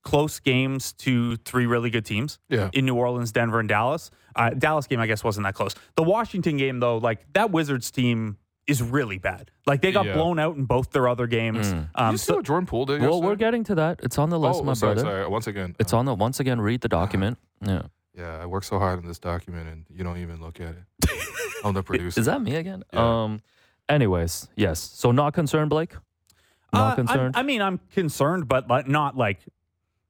close 0.03 0.39
games 0.41 0.91
to 0.91 1.37
three 1.37 1.65
really 1.65 1.89
good 1.89 2.05
teams 2.05 2.39
Yeah. 2.49 2.69
in 2.73 2.85
New 2.85 2.95
Orleans, 2.95 3.31
Denver, 3.31 3.59
and 3.61 3.69
Dallas. 3.69 4.11
Uh, 4.35 4.49
Dallas 4.49 4.85
game, 4.87 4.99
I 4.99 5.07
guess, 5.07 5.23
wasn't 5.23 5.45
that 5.45 5.53
close. 5.55 5.75
The 5.95 6.03
Washington 6.03 6.57
game, 6.57 6.81
though, 6.81 6.97
like 6.97 7.25
that 7.33 7.51
Wizards 7.51 7.89
team 7.89 8.37
is 8.67 8.81
really 8.81 9.17
bad. 9.17 9.49
Like 9.65 9.81
they 9.81 9.91
got 9.93 10.05
Yeah. 10.05 10.13
blown 10.15 10.39
out 10.39 10.57
in 10.57 10.65
both 10.65 10.91
their 10.91 11.07
other 11.07 11.25
games. 11.27 11.73
Mm. 11.73 11.87
Um, 11.95 12.11
you 12.13 12.17
see 12.17 12.25
so 12.25 12.35
what 12.35 12.45
Jordan 12.45 12.65
Poole 12.65 12.85
did 12.85 12.99
Well, 13.01 13.11
yesterday? 13.11 13.27
we're 13.27 13.35
getting 13.35 13.63
to 13.65 13.75
that. 13.75 13.99
It's 14.03 14.17
on 14.17 14.29
the 14.29 14.39
list, 14.39 14.59
oh, 14.61 14.63
my 14.63 14.73
sorry, 14.73 14.95
brother. 14.95 15.09
sorry. 15.09 15.27
Once 15.27 15.47
again, 15.47 15.75
It's 15.79 15.93
uh, 15.93 15.97
on 15.97 16.05
the 16.05 16.13
once 16.15 16.39
again. 16.41 16.59
Read 16.59 16.81
the 16.81 16.89
document. 16.89 17.37
Yeah. 17.65 17.83
Yeah, 18.17 18.39
I 18.41 18.45
work 18.45 18.63
so 18.65 18.77
hard 18.79 18.99
on 18.99 19.05
this 19.05 19.19
document, 19.19 19.67
and 19.69 19.85
you 19.89 20.03
don't 20.03 20.17
even 20.17 20.39
look 20.41 20.59
at 20.59 20.75
it. 20.75 21.09
I'm 21.63 21.73
the 21.73 21.81
producer. 21.83 22.19
Is 22.19 22.25
that 22.27 22.41
me 22.41 22.55
again? 22.55 22.83
Yeah. 22.93 23.23
Um. 23.23 23.41
Anyways, 23.89 24.47
yes. 24.55 24.79
So 24.79 25.11
not 25.11 25.33
concerned, 25.33 25.69
Blake. 25.69 25.93
Not 26.73 26.81
Uh, 26.81 26.85
I'm- 26.85 26.95
concerned. 26.95 27.35
I 27.37 27.43
mean, 27.43 27.61
I'm 27.61 27.79
concerned, 27.93 28.47
but 28.47 28.67
like, 28.69 28.87
not 28.87 29.15
like 29.15 29.39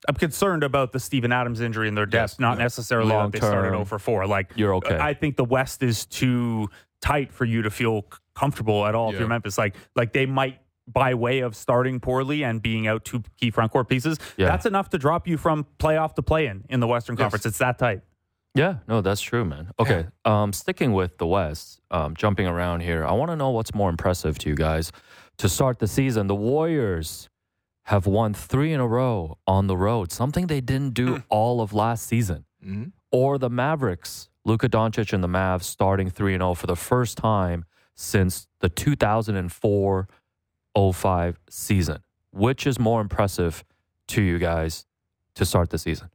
I'm 0.07 0.15
concerned 0.15 0.63
about 0.63 0.91
the 0.91 0.99
Steven 0.99 1.31
Adams 1.31 1.61
injury 1.61 1.87
and 1.87 1.95
their 1.97 2.05
depth, 2.05 2.33
Yes, 2.33 2.39
not 2.39 2.57
yeah. 2.57 2.63
necessarily 2.63 3.09
that 3.09 3.31
they 3.31 3.37
started 3.39 3.57
Long-term. 3.71 3.73
0 3.73 3.85
for 3.85 3.99
4. 3.99 4.27
Like 4.27 4.51
You're 4.55 4.75
okay. 4.75 4.97
I 4.97 5.13
think 5.13 5.37
the 5.37 5.45
West 5.45 5.81
is 5.83 6.05
too 6.05 6.69
tight 7.01 7.31
for 7.31 7.45
you 7.45 7.61
to 7.61 7.69
feel 7.69 8.05
comfortable 8.35 8.85
at 8.85 8.95
all 8.95 9.11
if 9.13 9.19
you're 9.19 9.27
Memphis. 9.27 9.57
Like 9.57 9.75
like 9.95 10.11
they 10.13 10.25
might 10.25 10.59
by 10.87 11.13
way 11.13 11.39
of 11.39 11.55
starting 11.55 12.01
poorly 12.01 12.43
and 12.43 12.61
being 12.61 12.87
out 12.87 13.05
two 13.05 13.23
key 13.39 13.49
front 13.51 13.71
court 13.71 13.87
pieces, 13.87 14.17
Yeah. 14.35 14.47
that's 14.47 14.65
enough 14.65 14.89
to 14.89 14.97
drop 14.97 15.25
you 15.27 15.37
from 15.37 15.65
playoff 15.79 16.15
to 16.15 16.21
play 16.21 16.47
in 16.47 16.65
in 16.69 16.81
the 16.81 16.87
Western 16.87 17.15
Yes. 17.15 17.23
Conference. 17.23 17.45
It's 17.45 17.57
that 17.59 17.77
tight. 17.79 18.01
Yeah, 18.55 18.75
no, 18.87 18.99
that's 19.01 19.21
true, 19.21 19.45
man. 19.45 19.71
Okay, 19.79 20.05
um, 20.25 20.51
sticking 20.53 20.91
with 20.93 21.17
the 21.17 21.25
West, 21.25 21.79
um, 21.89 22.13
jumping 22.15 22.45
around 22.45 22.81
here, 22.81 23.05
I 23.05 23.13
want 23.13 23.31
to 23.31 23.35
know 23.37 23.49
what's 23.51 23.73
more 23.73 23.89
impressive 23.89 24.37
to 24.39 24.49
you 24.49 24.55
guys. 24.55 24.91
To 25.37 25.49
start 25.49 25.79
the 25.79 25.87
season, 25.87 26.27
the 26.27 26.35
Warriors 26.35 27.29
have 27.87 28.05
won 28.05 28.33
three 28.33 28.71
in 28.71 28.79
a 28.79 28.87
row 28.87 29.37
on 29.45 29.67
the 29.67 29.75
road, 29.75 30.11
something 30.11 30.47
they 30.47 30.61
didn't 30.61 30.93
do 30.93 31.23
all 31.29 31.59
of 31.59 31.73
last 31.73 32.05
season. 32.07 32.45
Mhm. 32.63 32.93
Or 33.11 33.37
the 33.37 33.49
Mavericks, 33.49 34.29
Luka 34.45 34.69
Doncic 34.69 35.11
and 35.11 35.23
the 35.23 35.27
Mavs 35.27 35.63
starting 35.63 36.09
3 36.09 36.33
and 36.33 36.41
0 36.41 36.53
for 36.53 36.67
the 36.67 36.75
first 36.77 37.17
time 37.17 37.65
since 37.95 38.47
the 38.59 38.69
2004 38.69 40.07
05 40.75 41.39
season. 41.49 42.03
Which 42.31 42.65
is 42.65 42.79
more 42.79 43.01
impressive 43.01 43.63
to 44.07 44.21
you 44.21 44.39
guys 44.39 44.85
to 45.35 45.45
start 45.45 45.69
the 45.69 45.77
season? 45.77 46.09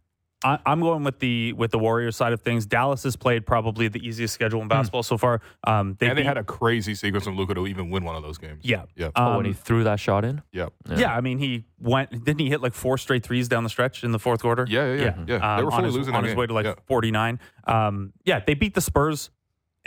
I, 0.45 0.59
I'm 0.65 0.81
going 0.81 1.03
with 1.03 1.19
the 1.19 1.53
with 1.55 1.73
the 1.73 1.79
Warriors 1.81 2.15
side 2.17 2.33
of 2.33 2.41
things. 2.43 2.65
Dallas 2.65 3.03
has 3.03 3.17
played 3.17 3.45
probably 3.45 3.89
the 3.89 3.99
easiest 4.07 4.35
schedule 4.35 4.63
in 4.63 4.69
basketball 4.69 5.03
so 5.03 5.19
far. 5.19 5.41
Um, 5.65 5.89
and 5.89 5.99
they 5.99 6.15
beat- 6.15 6.27
had 6.27 6.39
a 6.39 6.45
crazy 6.45 6.95
sequence 6.95 7.25
from 7.25 7.37
Luka 7.37 7.55
to 7.55 7.67
even 7.67 7.91
win 7.91 8.05
one 8.05 8.15
of 8.15 8.23
those 8.23 8.39
games. 8.39 8.61
yeah, 8.63 8.85
Yeah. 8.95 9.11
oh, 9.17 9.37
when 9.37 9.47
he 9.47 9.51
Um, 9.51 9.57
threw 9.57 9.85
that 9.85 9.99
shot 9.99 10.25
in? 10.25 10.43
Yeah. 10.53 10.67
Yeah. 10.95 11.13
I 11.15 11.21
mean, 11.21 11.39
he 11.39 11.65
went. 11.81 12.11
Didn't 12.25 12.39
he 12.39 12.49
hit 12.49 12.63
like 12.63 12.75
four 12.75 12.99
straight 12.99 13.25
threes 13.25 13.49
down 13.49 13.65
the 13.65 13.69
stretch 13.71 14.05
in 14.05 14.13
the 14.13 14.19
fourth 14.21 14.41
quarter? 14.43 14.65
Yeah, 14.69 14.95
yeah, 14.95 15.03
yeah. 15.03 15.15
yeah. 15.27 15.39
They 15.39 15.45
Um, 15.45 15.65
were 15.65 15.73
on 15.73 15.85
his, 15.85 15.95
losing 15.97 16.15
on 16.15 16.23
his 16.23 16.33
game. 16.35 16.39
way 16.39 16.47
to 16.47 16.53
like 16.55 16.67
Yeah. 16.67 16.75
49. 16.87 17.41
Um, 17.65 18.13
yeah, 18.25 18.39
they 18.47 18.55
beat 18.55 18.75
the 18.75 18.81
Spurs, 18.81 19.31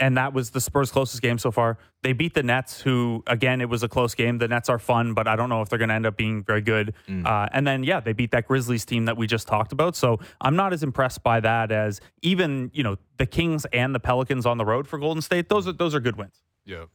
and 0.02 0.16
that 0.16 0.34
was 0.34 0.50
the 0.50 0.60
Spurs' 0.60 0.90
closest 0.90 1.22
game 1.22 1.38
so 1.38 1.52
far. 1.52 1.78
They 2.02 2.12
beat 2.12 2.34
the 2.34 2.42
Nets, 2.42 2.80
who 2.80 3.22
again 3.28 3.60
it 3.60 3.68
was 3.68 3.84
a 3.84 3.88
close 3.88 4.16
game. 4.16 4.38
The 4.38 4.48
Nets 4.48 4.68
are 4.68 4.80
fun, 4.80 5.14
but 5.14 5.28
I 5.28 5.36
don't 5.36 5.48
know 5.48 5.62
if 5.62 5.68
they're 5.68 5.78
going 5.78 5.90
to 5.90 5.94
end 5.94 6.06
up 6.06 6.16
being 6.16 6.42
very 6.42 6.60
good. 6.60 6.94
Mm. 7.08 7.24
Uh, 7.24 7.48
and 7.52 7.64
then 7.64 7.84
yeah, 7.84 8.00
they 8.00 8.12
beat 8.12 8.32
that 8.32 8.48
Grizzlies 8.48 8.84
team 8.84 9.04
that 9.04 9.16
we 9.16 9.28
just 9.28 9.46
talked 9.46 9.70
about. 9.70 9.94
So 9.94 10.18
I'm 10.40 10.56
not 10.56 10.72
as 10.72 10.82
impressed 10.82 11.22
by 11.22 11.38
that 11.40 11.70
as 11.70 12.00
even 12.20 12.72
you 12.74 12.82
know 12.82 12.96
the 13.18 13.26
Kings 13.26 13.64
and 13.72 13.94
the 13.94 14.00
Pelicans 14.00 14.44
on 14.44 14.58
the 14.58 14.64
road 14.64 14.88
for 14.88 14.98
Golden 14.98 15.22
State. 15.22 15.48
Those 15.48 15.68
are 15.68 15.72
those 15.72 15.94
are 15.94 16.00
good 16.00 16.16
wins. 16.16 16.42
Yeah. 16.64 16.86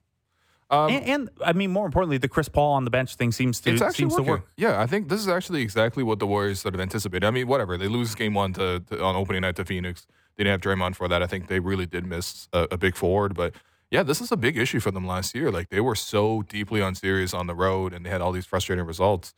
Um, 0.70 0.92
and, 0.92 1.06
and 1.06 1.30
I 1.46 1.54
mean, 1.54 1.72
more 1.72 1.86
importantly, 1.86 2.18
the 2.18 2.28
Chris 2.28 2.50
Paul 2.50 2.74
on 2.74 2.84
the 2.84 2.90
bench 2.90 3.16
thing 3.16 3.32
seems 3.32 3.62
to 3.62 3.72
it's 3.72 3.82
actually 3.82 4.04
seems 4.04 4.16
to 4.16 4.22
working. 4.22 4.32
work. 4.32 4.52
Yeah, 4.58 4.82
I 4.82 4.86
think 4.86 5.08
this 5.08 5.22
is 5.22 5.30
actually 5.30 5.62
exactly 5.62 6.04
what 6.04 6.20
the 6.20 6.28
Warriors 6.28 6.60
sort 6.60 6.76
of 6.76 6.82
anticipated. 6.82 7.26
I 7.26 7.32
mean, 7.32 7.48
whatever 7.48 7.78
they 7.78 7.88
lose 7.88 8.14
game 8.16 8.34
one 8.34 8.52
to, 8.54 8.82
to 8.82 9.02
on 9.02 9.16
opening 9.16 9.44
night 9.44 9.56
to 9.56 9.64
Phoenix, 9.64 10.06
they 10.38 10.44
didn't 10.44 10.62
have 10.64 10.78
Draymond 10.78 10.96
for 10.96 11.08
that. 11.08 11.22
I 11.24 11.28
think 11.28 11.48
they 11.48 11.60
really 11.60 11.86
did 11.86 12.06
miss 12.06 12.48
a, 12.54 12.68
a 12.72 12.78
big 12.78 12.96
forward, 12.96 13.36
but 13.36 13.54
yeah, 13.90 14.04
this 14.04 14.20
is 14.22 14.32
a 14.32 14.38
big 14.38 14.58
issue 14.58 14.80
for 14.80 14.92
them 14.92 15.08
last 15.08 15.34
year. 15.34 15.50
Like 15.52 15.70
they 15.70 15.80
were 15.82 15.96
so 15.96 16.44
deeply 16.44 16.82
unserious 16.82 17.34
on 17.34 17.48
the 17.48 17.56
road, 17.56 17.94
and 17.94 18.06
they 18.06 18.10
had 18.10 18.22
all 18.22 18.32
these 18.32 18.46
frustrating 18.46 18.86
results. 18.86 19.34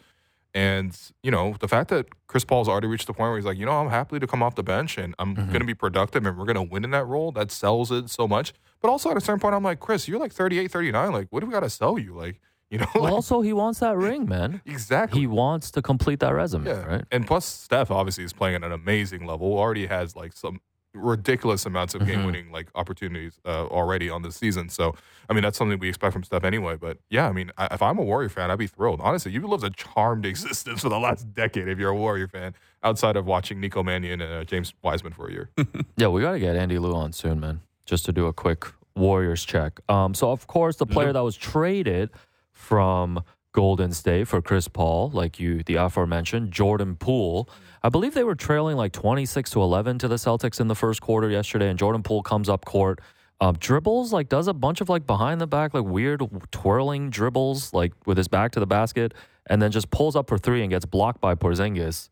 And 0.56 0.98
you 1.22 1.30
know, 1.30 1.56
the 1.60 1.68
fact 1.68 1.90
that 1.92 2.08
Chris 2.28 2.44
Paul's 2.44 2.68
already 2.68 2.88
reached 2.88 3.06
the 3.06 3.14
point 3.14 3.30
where 3.30 3.36
he's 3.38 3.46
like, 3.46 3.58
you 3.60 3.66
know, 3.68 3.74
I'm 3.80 3.90
happy 3.90 4.18
to 4.20 4.26
come 4.26 4.42
off 4.42 4.56
the 4.56 4.64
bench 4.64 4.98
and 4.98 5.14
I'm 5.20 5.36
Mm-hmm. 5.36 5.48
going 5.50 5.60
to 5.60 5.66
be 5.66 5.76
productive 5.76 6.26
and 6.26 6.36
we're 6.38 6.46
going 6.46 6.56
to 6.56 6.64
win 6.64 6.84
in 6.84 6.90
that 6.92 7.06
role. 7.06 7.32
That 7.32 7.52
sells 7.52 7.92
it 7.92 8.10
so 8.10 8.28
much. 8.28 8.52
But 8.82 8.90
also 8.90 9.12
at 9.12 9.18
a 9.18 9.22
certain 9.22 9.40
point, 9.40 9.54
I'm 9.54 9.64
like, 9.64 9.80
Chris, 9.80 10.08
you're 10.08 10.20
like 10.20 10.34
38, 10.34 10.72
39. 10.72 11.12
Like, 11.12 11.28
what 11.30 11.42
do 11.42 11.46
we 11.46 11.54
got 11.54 11.60
to 11.60 11.70
sell 11.70 12.00
you? 12.00 12.16
Like, 12.16 12.42
you 12.72 12.80
know, 12.80 12.88
Well, 12.96 13.04
like, 13.04 13.14
also, 13.14 13.42
he 13.42 13.54
wants 13.54 13.80
that 13.82 13.96
ring, 13.96 14.28
man. 14.28 14.62
exactly. 14.66 15.20
He 15.20 15.28
wants 15.28 15.70
to 15.72 15.84
complete 15.84 16.20
that 16.22 16.34
resume, 16.34 16.66
Yeah, 16.66 16.84
right? 16.84 17.04
And 17.12 17.28
plus, 17.28 17.46
Steph 17.46 17.92
obviously 17.92 18.24
is 18.24 18.34
playing 18.34 18.56
at 18.56 18.64
an 18.64 18.72
amazing 18.72 19.28
level. 19.28 19.56
Already 19.56 19.86
has 19.86 20.16
like 20.16 20.34
some 20.34 20.62
ridiculous 20.94 21.66
amounts 21.66 21.94
of 21.94 22.02
Mhm. 22.02 22.06
game-winning 22.08 22.52
like 22.52 22.68
opportunities 22.76 23.40
uh, 23.46 23.66
already 23.68 24.10
on 24.10 24.22
this 24.24 24.36
season. 24.36 24.70
So, 24.70 24.96
I 25.30 25.34
mean, 25.34 25.44
that's 25.44 25.58
something 25.58 25.78
we 25.80 25.88
expect 25.90 26.14
from 26.14 26.24
Steph 26.24 26.44
anyway. 26.44 26.78
But 26.78 26.98
yeah, 27.10 27.28
I 27.30 27.32
mean, 27.32 27.52
I, 27.58 27.68
if 27.72 27.82
I'm 27.82 27.98
a 28.00 28.04
Warrior 28.04 28.30
fan, 28.30 28.50
I'd 28.50 28.58
be 28.58 28.68
thrilled. 28.68 29.00
Honestly, 29.02 29.32
you've 29.32 29.44
lived 29.44 29.64
a 29.64 29.70
charmed 29.70 30.26
existence 30.34 30.82
for 30.82 30.90
the 30.90 31.00
last 31.00 31.34
decade 31.34 31.68
if 31.68 31.78
you're 31.78 31.92
a 31.92 31.96
Warrior 31.96 32.28
fan, 32.28 32.56
outside 32.84 33.16
of 33.16 33.26
watching 33.26 33.60
Nico 33.60 33.84
Mannion 33.84 34.20
and 34.22 34.34
uh, 34.34 34.44
James 34.46 34.74
Wiseman 34.82 35.14
for 35.14 35.28
a 35.28 35.32
year. 35.32 35.50
Yeah, 35.98 36.08
we 36.08 36.22
got 36.22 36.32
to 36.32 36.40
get 36.40 36.56
Andy 36.56 36.80
Lou 36.80 36.96
on 36.96 37.12
soon, 37.14 37.40
man, 37.40 37.62
just 37.86 38.06
to 38.06 38.12
do 38.12 38.26
a 38.28 38.34
quick 38.34 38.66
Warriors 38.96 39.46
check. 39.46 39.80
Um, 39.90 40.14
so, 40.14 40.32
of 40.32 40.48
course, 40.48 40.78
the 40.78 40.86
player 40.86 41.14
that 41.14 41.20
was 41.24 41.36
traded 41.38 42.10
from 42.52 43.24
Golden 43.60 43.92
State 43.92 44.26
for 44.30 44.42
Chris 44.42 44.70
Paul, 44.70 45.10
like 45.14 45.38
you, 45.38 45.64
the 45.64 45.76
aforementioned 45.76 46.50
Jordan 46.50 46.96
Poole. 46.96 47.50
I 47.84 47.90
believe 47.90 48.14
they 48.14 48.24
were 48.24 48.34
trailing 48.34 48.78
like 48.78 48.94
26 48.94 49.52
to 49.52 49.62
11 49.62 49.98
to 50.00 50.08
the 50.08 50.16
Celtics 50.16 50.62
in 50.62 50.70
the 50.70 50.76
first 50.76 51.02
quarter 51.02 51.30
yesterday, 51.30 51.68
and 51.70 51.78
Jordan 51.78 52.02
Poole 52.02 52.24
comes 52.24 52.48
up 52.48 52.64
court. 52.64 53.02
Um, 53.42 53.56
dribbles 53.60 54.14
like 54.14 54.30
does 54.30 54.48
a 54.48 54.54
bunch 54.54 54.80
of 54.80 54.88
like 54.88 55.06
behind 55.06 55.42
the 55.42 55.48
back 55.48 55.74
like 55.74 55.84
weird 55.84 56.22
twirling 56.52 57.10
dribbles 57.10 57.74
like 57.74 57.92
with 58.06 58.18
his 58.18 58.30
back 58.30 58.52
to 58.54 58.62
the 58.62 58.66
basket 58.66 59.14
and 59.50 59.62
then 59.62 59.72
just 59.72 59.90
pulls 59.92 60.16
up 60.16 60.30
for 60.30 60.38
three 60.38 60.62
and 60.62 60.70
gets 60.70 60.86
blocked 60.86 61.20
by 61.20 61.36
Porzingis. 61.36 62.08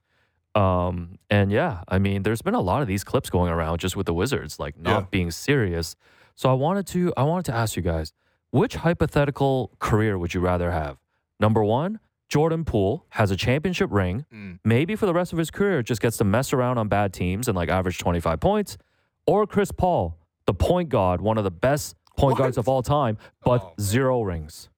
Um, 0.53 1.17
and 1.29 1.49
yeah, 1.49 1.83
I 1.87 1.97
mean, 1.99 2.23
there's 2.23 2.41
been 2.41 2.55
a 2.55 2.61
lot 2.61 2.81
of 2.81 2.89
these 2.89 3.05
clips 3.05 3.29
going 3.29 3.51
around 3.51 3.79
just 3.79 3.95
with 3.95 4.05
the 4.05 4.13
Wizards, 4.13 4.59
like 4.59 4.77
not 4.77 4.99
Yeah. 5.03 5.05
being 5.11 5.31
serious. 5.31 5.95
So 6.35 6.49
I 6.49 6.53
wanted 6.53 6.87
to, 6.87 7.13
I 7.15 7.23
wanted 7.23 7.45
to 7.45 7.53
ask 7.55 7.77
you 7.77 7.81
guys, 7.83 8.11
which 8.51 8.75
hypothetical 8.75 9.71
career 9.79 10.17
would 10.17 10.33
you 10.33 10.41
rather 10.41 10.71
have? 10.71 10.97
Number 11.39 11.63
one, 11.63 11.99
Jordan 12.29 12.65
Poole 12.65 13.05
has 13.09 13.31
a 13.31 13.35
championship 13.35 13.89
ring. 13.91 14.25
Mm. 14.33 14.59
Maybe 14.65 14.95
for 14.95 15.05
the 15.05 15.13
rest 15.13 15.31
of 15.33 15.39
his 15.39 15.49
career, 15.51 15.81
just 15.83 16.01
gets 16.01 16.17
to 16.17 16.23
mess 16.23 16.51
around 16.53 16.77
on 16.77 16.87
bad 16.87 17.13
teams 17.13 17.47
and 17.47 17.55
like 17.55 17.69
average 17.69 17.97
25 17.99 18.39
points. 18.39 18.77
Or 19.25 19.45
Chris 19.47 19.71
Paul, 19.71 20.17
the 20.45 20.53
point 20.53 20.89
guard, 20.89 21.21
one 21.21 21.37
of 21.37 21.43
the 21.43 21.51
best 21.51 21.95
point 22.17 22.33
What? 22.33 22.39
guards 22.39 22.57
of 22.57 22.67
all 22.67 22.81
time, 22.81 23.17
but 23.43 23.61
Oh, 23.61 23.65
man. 23.65 23.73
zero 23.79 24.21
rings. 24.23 24.69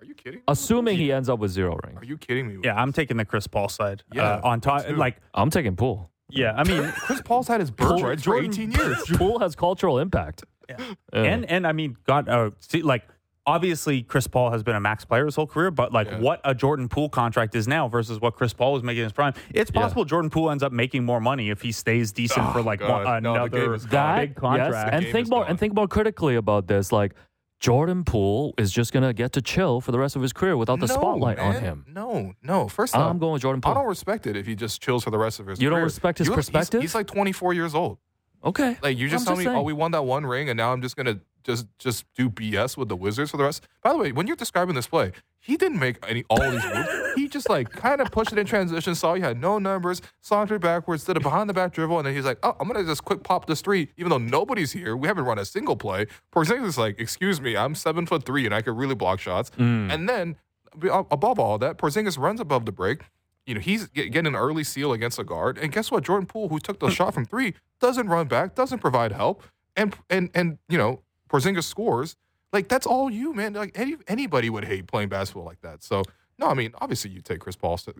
Are 0.00 0.04
you 0.04 0.14
kidding? 0.14 0.38
Me? 0.40 0.44
Assuming 0.48 0.96
he 0.96 1.10
ends 1.10 1.28
up 1.28 1.38
with 1.40 1.50
zero 1.50 1.78
rings. 1.84 1.98
Are 2.00 2.04
you 2.04 2.16
kidding 2.18 2.46
me? 2.46 2.58
Yeah, 2.62 2.80
I'm 2.80 2.92
taking 2.92 3.16
the 3.16 3.24
Chris 3.24 3.46
Paul 3.46 3.68
side. 3.68 4.02
Yeah, 4.12 4.34
uh, 4.34 4.40
on 4.44 4.60
top, 4.60 4.86
me 4.86 4.94
like 4.94 5.16
I'm 5.34 5.50
taking 5.50 5.74
Poole. 5.76 6.10
yeah, 6.30 6.52
I 6.56 6.62
mean, 6.64 6.90
Chris 6.98 7.20
Paul's 7.22 7.48
had 7.48 7.60
his 7.60 7.70
bird 7.70 8.00
rights 8.02 8.22
for 8.24 8.38
18 8.40 8.70
years. 8.72 9.02
Poole 9.14 9.38
has 9.40 9.56
cultural 9.56 9.98
impact. 9.98 10.44
Yeah. 10.68 10.76
and 11.12 11.44
and 11.50 11.66
I 11.66 11.72
mean, 11.72 11.96
God, 12.06 12.28
uh, 12.28 12.50
see, 12.60 12.82
like 12.82 13.04
obviously 13.46 14.02
Chris 14.02 14.26
Paul 14.26 14.50
has 14.50 14.62
been 14.62 14.74
a 14.74 14.80
max 14.80 15.04
player 15.04 15.26
his 15.26 15.36
whole 15.36 15.46
career, 15.46 15.70
but 15.70 15.92
like 15.92 16.06
Yeah. 16.10 16.18
what 16.20 16.40
a 16.44 16.54
Jordan 16.54 16.88
Poole 16.88 17.08
contract 17.08 17.54
is 17.54 17.68
now 17.68 17.88
versus 17.88 18.20
what 18.20 18.34
Chris 18.36 18.52
Paul 18.54 18.72
was 18.72 18.82
making 18.82 19.00
in 19.00 19.04
his 19.04 19.12
prime, 19.12 19.34
it's 19.52 19.70
Yeah. 19.74 19.80
possible 19.82 20.04
Jordan 20.04 20.30
Poole 20.30 20.50
ends 20.50 20.62
up 20.62 20.72
making 20.72 21.04
more 21.04 21.20
money 21.20 21.50
if 21.50 21.60
he 21.62 21.72
stays 21.72 22.12
decent 22.12 22.46
Oh, 22.46 22.52
for 22.52 22.62
like 22.62 22.80
one, 22.80 23.22
No, 23.22 23.34
the 23.34 23.48
game 23.48 23.60
another 23.60 23.74
is 23.74 23.86
that 23.86 24.20
big 24.20 24.34
contract. 24.36 24.72
yes, 24.72 24.88
and 24.92 25.04
think 25.12 25.24
is 25.26 25.30
more 25.30 25.40
gone. 25.42 25.50
and 25.50 25.58
think 25.58 25.74
more 25.74 25.88
critically 25.88 26.36
about 26.36 26.66
this. 26.68 26.90
Like 26.92 27.14
Jordan 27.60 28.04
Poole 28.04 28.52
is 28.58 28.72
just 28.72 28.92
gonna 28.92 29.12
get 29.12 29.32
to 29.32 29.42
chill 29.42 29.80
for 29.80 29.92
the 29.92 29.98
rest 29.98 30.16
of 30.16 30.22
his 30.22 30.32
career 30.32 30.56
without 30.56 30.80
the 30.80 30.86
No, 30.86 30.94
spotlight 30.94 31.38
on 31.38 31.54
him. 31.54 31.84
No, 31.88 32.32
no. 32.42 32.68
First 32.68 32.94
off, 32.96 33.10
I'm 33.10 33.18
going 33.18 33.34
with 33.34 33.42
Jordan 33.42 33.60
I 33.64 33.68
Poole. 33.68 33.74
don't 33.74 33.86
respect 33.88 34.26
it 34.26 34.36
if 34.36 34.46
he 34.46 34.54
just 34.54 34.82
chills 34.82 35.04
for 35.04 35.10
the 35.10 35.18
rest 35.18 35.38
of 35.40 35.46
his 35.46 35.58
career. 35.58 35.64
You 35.64 35.70
don't 35.70 35.76
career. 35.76 35.84
respect 35.84 36.18
his 36.18 36.26
You- 36.28 36.32
he's- 36.34 36.46
perspective? 36.46 36.80
He's, 36.82 36.94
like 36.94 37.06
24 37.06 37.54
years 37.54 37.74
old. 37.74 37.98
Okay, 38.44 38.76
Like 38.82 38.98
you 38.98 39.08
just 39.08 39.22
I'm 39.22 39.28
tell 39.34 39.36
me, 39.38 39.44
saying. 39.44 39.56
oh, 39.56 39.62
we 39.62 39.72
won 39.72 39.92
that 39.92 40.04
one 40.04 40.26
ring, 40.26 40.50
and 40.50 40.56
now 40.58 40.72
I'm 40.72 40.82
just 40.82 40.96
gonna 40.96 41.20
just 41.44 41.66
just 41.78 42.04
do 42.14 42.28
BS 42.28 42.76
with 42.76 42.88
the 42.88 42.96
Wizards 42.96 43.30
for 43.30 43.36
the 43.36 43.44
rest. 43.44 43.66
By 43.82 43.92
the 43.92 43.98
way, 43.98 44.12
when 44.12 44.26
you're 44.26 44.36
describing 44.36 44.74
this 44.74 44.86
play, 44.86 45.12
he 45.38 45.56
didn't 45.56 45.78
make 45.78 45.98
any 46.08 46.24
all 46.30 46.40
these 46.50 46.64
moves. 46.64 46.88
he 47.14 47.28
just 47.28 47.48
like 47.48 47.70
kind 47.70 48.00
of 48.00 48.10
pushed 48.10 48.32
it 48.32 48.38
in 48.38 48.46
transition, 48.46 48.94
saw 48.94 49.14
he 49.14 49.20
had 49.20 49.40
no 49.40 49.58
numbers, 49.58 50.00
sauntered 50.20 50.62
backwards, 50.62 51.04
did 51.04 51.16
a 51.16 51.20
behind 51.20 51.48
the 51.48 51.54
back 51.54 51.72
dribble, 51.72 51.98
and 51.98 52.06
then 52.06 52.14
he's 52.14 52.24
like, 52.24 52.38
oh, 52.42 52.56
I'm 52.58 52.66
gonna 52.66 52.84
just 52.84 53.04
quick 53.04 53.22
pop 53.22 53.46
this 53.46 53.60
three, 53.60 53.88
even 53.96 54.10
though 54.10 54.18
nobody's 54.18 54.72
here. 54.72 54.96
We 54.96 55.06
haven't 55.06 55.24
run 55.24 55.38
a 55.38 55.44
single 55.44 55.76
play. 55.76 56.06
Porzingis 56.34 56.66
is 56.66 56.78
like, 56.78 56.98
excuse 56.98 57.40
me, 57.40 57.56
I'm 57.56 57.74
seven 57.74 58.06
foot 58.06 58.24
three 58.24 58.46
and 58.46 58.54
I 58.54 58.62
could 58.62 58.76
really 58.76 58.94
block 58.94 59.20
shots. 59.20 59.50
Mm. 59.58 59.92
And 59.92 60.08
then 60.08 60.36
above 60.82 61.38
all 61.38 61.58
that, 61.58 61.78
Porzingis 61.78 62.18
runs 62.18 62.40
above 62.40 62.66
the 62.66 62.72
break. 62.72 63.02
You 63.46 63.54
know, 63.54 63.60
he's 63.60 63.88
getting 63.88 64.26
an 64.26 64.34
early 64.34 64.64
seal 64.64 64.92
against 64.92 65.18
a 65.18 65.24
guard. 65.24 65.58
And 65.58 65.70
guess 65.70 65.90
what? 65.90 66.04
Jordan 66.04 66.26
Poole, 66.26 66.48
who 66.48 66.58
took 66.58 66.80
the 66.80 66.88
shot 66.90 67.12
from 67.12 67.26
three, 67.26 67.54
doesn't 67.80 68.08
run 68.08 68.26
back, 68.26 68.54
doesn't 68.54 68.78
provide 68.78 69.12
help. 69.12 69.42
And 69.76 69.94
and 70.08 70.30
and 70.34 70.58
you 70.68 70.78
know, 70.78 71.02
Porzingis 71.34 71.64
scores. 71.64 72.16
Like 72.52 72.68
that's 72.68 72.86
all 72.86 73.10
you, 73.10 73.34
man. 73.34 73.54
Like 73.54 73.72
any 73.74 73.96
anybody 74.06 74.48
would 74.48 74.64
hate 74.64 74.86
playing 74.86 75.08
basketball 75.08 75.44
like 75.44 75.60
that. 75.62 75.82
So 75.82 76.04
no, 76.38 76.48
I 76.48 76.54
mean, 76.54 76.72
obviously 76.80 77.10
you 77.10 77.20
take 77.20 77.40
Chris 77.40 77.56
Paul's 77.56 77.86
uh, 77.88 77.92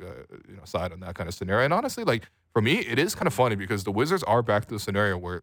you 0.48 0.56
know 0.56 0.64
side 0.64 0.92
on 0.92 1.00
that 1.00 1.14
kind 1.16 1.28
of 1.28 1.34
scenario. 1.34 1.64
And 1.64 1.74
honestly, 1.74 2.04
like 2.04 2.28
for 2.52 2.62
me, 2.62 2.78
it 2.78 2.98
is 2.98 3.14
kind 3.14 3.26
of 3.26 3.34
funny 3.34 3.56
because 3.56 3.84
the 3.84 3.92
Wizards 3.92 4.22
are 4.22 4.42
back 4.42 4.66
to 4.66 4.74
the 4.74 4.80
scenario 4.80 5.18
where, 5.18 5.42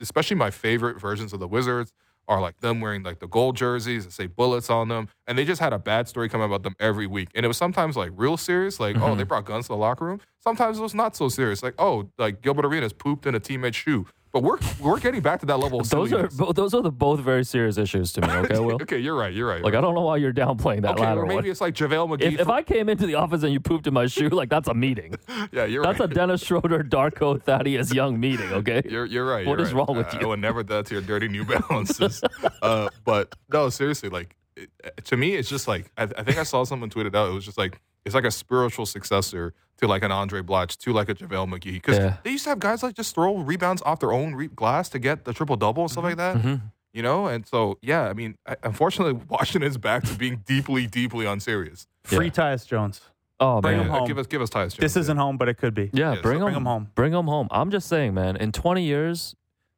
especially 0.00 0.36
my 0.36 0.50
favorite 0.50 1.00
versions 1.00 1.32
of 1.32 1.38
the 1.40 1.48
Wizards 1.48 1.92
are 2.28 2.40
like 2.40 2.60
them 2.60 2.80
wearing 2.80 3.02
like 3.02 3.18
the 3.18 3.26
gold 3.26 3.56
jerseys 3.56 4.04
that 4.04 4.12
say 4.12 4.26
bullets 4.26 4.70
on 4.70 4.88
them, 4.88 5.08
and 5.26 5.38
they 5.38 5.44
just 5.44 5.60
had 5.60 5.72
a 5.72 5.78
bad 5.78 6.08
story 6.08 6.28
come 6.28 6.40
about 6.40 6.62
them 6.64 6.74
every 6.80 7.06
week. 7.06 7.28
And 7.34 7.44
it 7.44 7.48
was 7.48 7.56
sometimes 7.56 7.96
like 7.96 8.10
real 8.14 8.36
serious, 8.36 8.80
like 8.80 8.96
oh 9.00 9.14
they 9.14 9.24
brought 9.24 9.44
guns 9.44 9.66
to 9.66 9.68
the 9.68 9.76
locker 9.76 10.04
room. 10.06 10.20
Sometimes 10.40 10.78
it 10.78 10.82
was 10.82 10.94
not 10.94 11.14
so 11.14 11.28
serious, 11.28 11.62
like 11.62 11.74
oh 11.78 12.08
like 12.18 12.42
Gilbert 12.42 12.64
Arenas 12.64 12.92
pooped 12.92 13.26
in 13.26 13.34
a 13.34 13.40
teammate's 13.40 13.76
shoe. 13.76 14.06
But 14.32 14.44
we're 14.44 14.58
we're 14.80 15.00
getting 15.00 15.22
back 15.22 15.40
to 15.40 15.46
that 15.46 15.58
level 15.58 15.80
of 15.80 15.90
those 15.90 16.12
are 16.12 16.28
bo- 16.28 16.52
those 16.52 16.72
are 16.72 16.82
the 16.82 16.92
both 16.92 17.18
very 17.18 17.44
serious 17.44 17.78
issues 17.78 18.12
to 18.12 18.20
me. 18.20 18.28
Okay, 18.30 18.58
Will. 18.60 18.76
okay, 18.80 18.98
you're 18.98 19.16
right. 19.16 19.32
You're 19.34 19.48
right. 19.48 19.60
Like 19.62 19.74
I 19.74 19.80
don't 19.80 19.94
know 19.94 20.02
why 20.02 20.18
you're 20.18 20.32
downplaying 20.32 20.82
that 20.82 20.92
okay, 20.92 21.02
latter 21.02 21.22
or 21.22 21.26
maybe 21.26 21.34
one. 21.36 21.46
it's 21.46 21.60
like 21.60 21.74
JaVale 21.74 22.08
McGee. 22.16 22.34
If, 22.34 22.40
if 22.42 22.48
I 22.48 22.62
came 22.62 22.88
into 22.88 23.06
the 23.06 23.16
office 23.16 23.42
and 23.42 23.52
you 23.52 23.58
pooped 23.58 23.88
in 23.88 23.94
my 23.94 24.06
shoe, 24.06 24.28
like 24.40 24.48
that's 24.48 24.68
a 24.68 24.74
meeting. 24.74 25.16
yeah, 25.50 25.64
you're 25.64 25.82
That's 25.82 25.98
a. 25.98 26.06
Dennis 26.06 26.44
Schröder, 26.44 26.88
Darko, 26.88 27.42
Thaddeus 27.42 27.92
Young 27.92 28.20
meeting. 28.20 28.52
Okay. 28.52 28.82
You're 28.88 29.06
you're 29.06 29.24
right. 29.26 29.46
What 29.46 29.58
you're 29.58 29.66
is 29.66 29.72
right. 29.74 29.86
wrong 29.88 29.96
with 29.96 30.14
Uh, 30.14 30.18
you? 30.20 30.26
I 30.26 30.28
would 30.30 30.40
never 30.40 30.62
do 30.62 30.74
that 30.74 30.86
to 30.86 30.94
your 30.94 31.02
dirty 31.02 31.26
New 31.28 31.44
Balances. 31.44 32.22
uh, 32.62 32.88
but 33.04 33.34
no, 33.52 33.68
seriously, 33.68 34.10
like 34.10 34.36
it, 34.84 35.04
to 35.04 35.16
me, 35.16 35.34
it's 35.34 35.48
just 35.48 35.66
like 35.68 35.90
I, 35.96 36.04
I 36.04 36.22
think 36.22 36.38
I 36.38 36.42
saw 36.44 36.64
someone 36.64 36.90
tweeted 36.90 37.14
out. 37.14 37.28
It 37.30 37.34
was 37.34 37.44
just 37.44 37.58
like 37.58 37.80
it's 38.04 38.14
like 38.14 38.24
a 38.24 38.30
spiritual 38.30 38.86
successor 38.86 39.52
to 39.78 39.86
like 39.86 40.02
an 40.02 40.10
Andray 40.10 40.42
Blatche, 40.42 40.76
to 40.78 40.92
like 40.92 41.08
a 41.08 41.14
JaVale 41.14 41.48
McGee, 41.48 41.72
because 41.74 41.98
Yeah. 41.98 42.16
they 42.22 42.30
used 42.30 42.44
to 42.44 42.50
have 42.50 42.58
guys 42.58 42.82
like 42.82 42.94
just 42.94 43.14
throw 43.14 43.36
rebounds 43.38 43.82
off 43.82 44.00
their 44.00 44.12
own 44.12 44.34
re- 44.34 44.48
glass 44.48 44.88
to 44.90 44.98
get 44.98 45.24
the 45.24 45.32
triple 45.32 45.56
double 45.56 45.82
and 45.84 45.90
stuff 45.90 46.04
like 46.04 46.16
that. 46.16 46.36
Mhm. 46.36 46.60
You 46.92 47.02
know, 47.02 47.26
and 47.26 47.46
so 47.46 47.78
yeah, 47.82 48.08
I 48.08 48.12
mean, 48.14 48.36
I, 48.46 48.56
unfortunately, 48.62 49.20
Washington's 49.28 49.78
back 49.78 50.02
to 50.04 50.14
being 50.14 50.42
deeply, 50.46 50.86
deeply 50.86 51.24
unserious. 51.26 51.86
Free 52.04 52.26
Yeah. 52.26 52.30
Tyus 52.32 52.66
Jones. 52.66 53.00
Oh 53.38 53.60
Bring 53.62 53.78
man. 53.78 53.86
him 53.86 53.92
home. 53.92 54.06
Give 54.06 54.18
us, 54.18 54.26
give 54.26 54.42
us 54.42 54.50
Tyus 54.50 54.72
Jones. 54.72 54.76
This 54.78 54.96
isn't 54.96 55.16
home, 55.16 55.38
but 55.38 55.48
it 55.48 55.54
could 55.56 55.72
be. 55.74 55.88
Yeah, 55.94 56.14
Yeah, 56.14 56.20
bring 56.20 56.40
so 56.40 56.44
them 56.44 56.52
bring 56.52 56.56
'em 56.56 56.64
home. 56.66 56.88
Bring 56.94 57.12
them 57.12 57.26
home. 57.26 57.48
I'm 57.50 57.70
just 57.70 57.88
saying, 57.88 58.12
man. 58.12 58.36
In 58.36 58.52
20 58.52 58.82
years, 58.84 59.34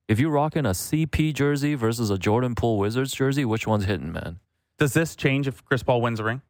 if 0.08 0.18
you're 0.18 0.30
rocking 0.32 0.66
a 0.66 0.70
CP 0.74 1.32
jersey 1.32 1.74
versus 1.76 2.10
a 2.10 2.18
Jordan 2.18 2.54
Poole 2.56 2.78
Wizards 2.78 3.12
jersey, 3.12 3.44
which 3.44 3.66
one's 3.68 3.84
hitting, 3.84 4.10
man? 4.12 4.40
Does 4.78 4.92
this 4.94 5.14
change 5.16 5.46
if 5.48 5.64
Chris 5.64 5.82
Paul 5.82 6.00
wins 6.00 6.20
a 6.20 6.24
ring? 6.24 6.42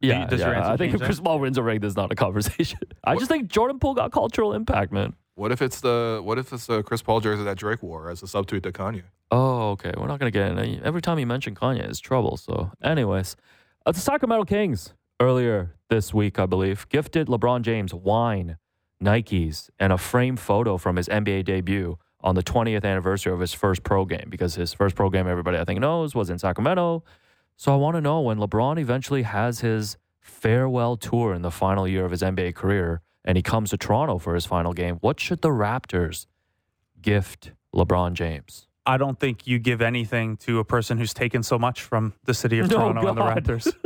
Yeah, 0.00 0.26
does 0.26 0.40
your 0.40 0.54
answer 0.54 0.70
I 0.70 0.76
think 0.76 0.92
change 0.92 0.94
if 0.94 1.00
that? 1.00 1.06
Chris 1.06 1.20
Paul 1.20 1.40
wins 1.40 1.58
a 1.58 1.62
ring, 1.62 1.80
there's 1.80 1.96
not 1.96 2.10
a 2.10 2.14
conversation. 2.14 2.78
I 3.04 3.14
just 3.16 3.30
think 3.30 3.48
Jordan 3.48 3.78
Poole 3.78 3.94
got 3.94 4.12
cultural 4.12 4.54
impact, 4.54 4.92
man. 4.92 5.14
What 5.34 5.52
if 5.52 5.62
it's 5.62 5.80
the 5.80 6.20
what 6.22 6.38
if 6.38 6.52
it's 6.52 6.66
the 6.66 6.82
Chris 6.82 7.02
Paul 7.02 7.20
jersey 7.20 7.44
that 7.44 7.56
Drake 7.58 7.82
wore 7.82 8.10
as 8.10 8.22
a 8.22 8.26
substitute 8.26 8.62
to 8.64 8.72
Kanye? 8.72 9.02
Oh, 9.30 9.70
okay. 9.70 9.92
We're 9.96 10.06
not 10.08 10.18
gonna 10.18 10.30
get 10.30 10.50
in. 10.50 10.58
any- 10.58 10.80
Every 10.82 11.00
time 11.00 11.18
you 11.18 11.26
mention 11.26 11.54
Kanye, 11.54 11.80
it's 11.88 12.00
trouble. 12.00 12.36
So, 12.36 12.72
anyways, 12.82 13.36
uh, 13.86 13.92
the 13.92 14.00
Sacramento 14.00 14.44
Kings 14.44 14.92
earlier 15.20 15.76
this 15.88 16.12
week, 16.12 16.38
I 16.38 16.46
believe, 16.46 16.88
gifted 16.88 17.28
LeBron 17.28 17.62
James 17.62 17.94
wine, 17.94 18.56
Nikes, 19.02 19.70
and 19.78 19.92
a 19.92 19.98
framed 19.98 20.40
photo 20.40 20.76
from 20.76 20.96
his 20.96 21.08
NBA 21.08 21.44
debut 21.44 21.98
on 22.22 22.34
the 22.34 22.42
20th 22.42 22.84
anniversary 22.84 23.32
of 23.32 23.40
his 23.40 23.54
first 23.54 23.82
pro 23.82 24.04
game 24.04 24.26
because 24.28 24.54
his 24.56 24.74
first 24.74 24.94
pro 24.94 25.08
game, 25.08 25.26
everybody 25.26 25.58
I 25.58 25.64
think 25.64 25.80
knows, 25.80 26.14
was 26.14 26.28
in 26.28 26.38
Sacramento. 26.38 27.02
So 27.60 27.74
I 27.74 27.76
want 27.76 27.94
to 27.96 28.00
know 28.00 28.22
when 28.22 28.38
LeBron 28.38 28.80
eventually 28.80 29.22
has 29.24 29.60
his 29.60 29.98
farewell 30.18 30.96
tour 30.96 31.34
in 31.34 31.42
the 31.42 31.50
final 31.50 31.86
year 31.86 32.06
of 32.06 32.10
his 32.10 32.22
NBA 32.22 32.54
career 32.54 33.02
and 33.22 33.36
he 33.36 33.42
comes 33.42 33.68
to 33.68 33.76
Toronto 33.76 34.16
for 34.16 34.34
his 34.34 34.46
final 34.46 34.72
game, 34.72 34.96
what 35.02 35.20
should 35.20 35.42
the 35.42 35.50
Raptors 35.50 36.24
gift 37.02 37.52
LeBron 37.74 38.14
James? 38.14 38.66
I 38.86 38.96
don't 38.96 39.20
think 39.20 39.46
you 39.46 39.58
give 39.58 39.82
anything 39.82 40.38
to 40.38 40.58
a 40.58 40.64
person 40.64 40.96
who's 40.96 41.12
taken 41.12 41.42
so 41.42 41.58
much 41.58 41.82
from 41.82 42.14
the 42.24 42.32
city 42.32 42.60
of 42.60 42.70
No, 42.70 42.78
Toronto 42.78 43.08
and 43.08 43.18
the 43.18 43.22
Raptors. 43.22 43.70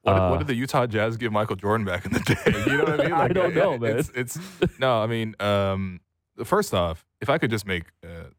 What, 0.00 0.16
Uh, 0.16 0.30
what 0.30 0.38
did 0.38 0.46
the 0.46 0.54
Utah 0.54 0.86
Jazz 0.86 1.18
give 1.18 1.30
Michael 1.30 1.56
Jordan 1.56 1.84
back 1.84 2.06
in 2.06 2.12
the 2.12 2.20
day? 2.20 2.64
You 2.72 2.78
know 2.78 2.84
what 2.84 3.00
I 3.00 3.04
mean? 3.04 3.12
I 3.12 3.28
don't 3.28 3.54
know, 3.54 3.74
It's, 3.84 4.10
it's 4.14 4.38
no. 4.80 5.00
I 5.00 5.06
mean, 5.06 5.36
um, 5.38 6.00
first 6.42 6.72
off, 6.74 7.04
if 7.20 7.28
I 7.28 7.38
could 7.38 7.50
just 7.50 7.66
make 7.66 7.84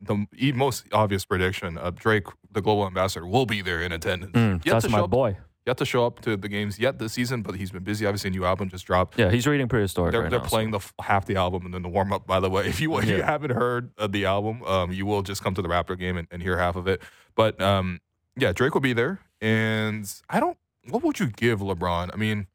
the 0.02 0.52
most 0.54 0.86
obvious 0.92 1.26
prediction, 1.26 1.78
uh, 1.78 1.92
Drake, 1.92 2.26
the 2.52 2.62
global 2.62 2.86
ambassador, 2.86 3.26
will 3.26 3.46
be 3.46 3.62
there 3.62 3.82
in 3.82 3.92
attendance. 3.92 4.34
Mm, 4.34 4.64
that's 4.64 4.90
my 4.90 5.00
up- 5.00 5.10
boy. 5.10 5.38
Yet 5.66 5.78
to 5.78 5.86
show 5.86 6.06
up 6.06 6.20
to 6.24 6.36
the 6.36 6.50
games 6.50 6.78
yet 6.78 7.00
this 7.00 7.14
season, 7.14 7.42
but 7.42 7.56
he's 7.56 7.72
been 7.72 7.86
busy. 7.86 8.06
Obviously, 8.06 8.28
a 8.28 8.32
new 8.32 8.44
album 8.44 8.68
just 8.70 8.86
dropped. 8.86 9.18
Yeah, 9.18 9.32
he's 9.32 9.48
reading 9.48 9.70
prehistoric. 9.70 10.12
They're, 10.12 10.24
right 10.24 10.30
they're 10.30 10.40
now, 10.40 10.46
so- 10.46 10.50
playing 10.50 10.72
the 10.72 10.80
f- 10.80 10.94
half 11.00 11.26
the 11.26 11.38
album 11.38 11.64
and 11.64 11.74
then 11.74 11.84
the 11.84 11.88
warm 11.88 12.12
up. 12.12 12.28
By 12.28 12.42
the 12.42 12.50
way, 12.50 12.66
if 12.68 12.82
you 12.82 12.98
if 12.98 13.06
you 13.08 13.22
haven't 13.22 13.52
heard 13.52 13.92
of 13.98 14.12
the 14.12 14.26
album, 14.26 14.62
um, 14.64 14.92
you 14.92 15.06
will 15.06 15.22
just 15.22 15.42
come 15.42 15.54
to 15.54 15.62
the 15.62 15.70
Raptor 15.70 15.98
game 15.98 16.18
and, 16.18 16.28
and 16.32 16.42
hear 16.42 16.58
half 16.58 16.76
of 16.76 16.86
it. 16.90 17.02
But 17.36 17.62
um, 17.62 18.02
yeah, 18.36 18.52
Drake 18.52 18.74
will 18.74 18.82
be 18.82 18.92
there, 18.92 19.22
and 19.40 20.06
I 20.30 20.42
don't. 20.42 20.58
What 20.90 21.02
would 21.02 21.22
you 21.22 21.28
give 21.28 21.62
LeBron? 21.62 22.10
I 22.14 22.18
mean, 22.18 22.48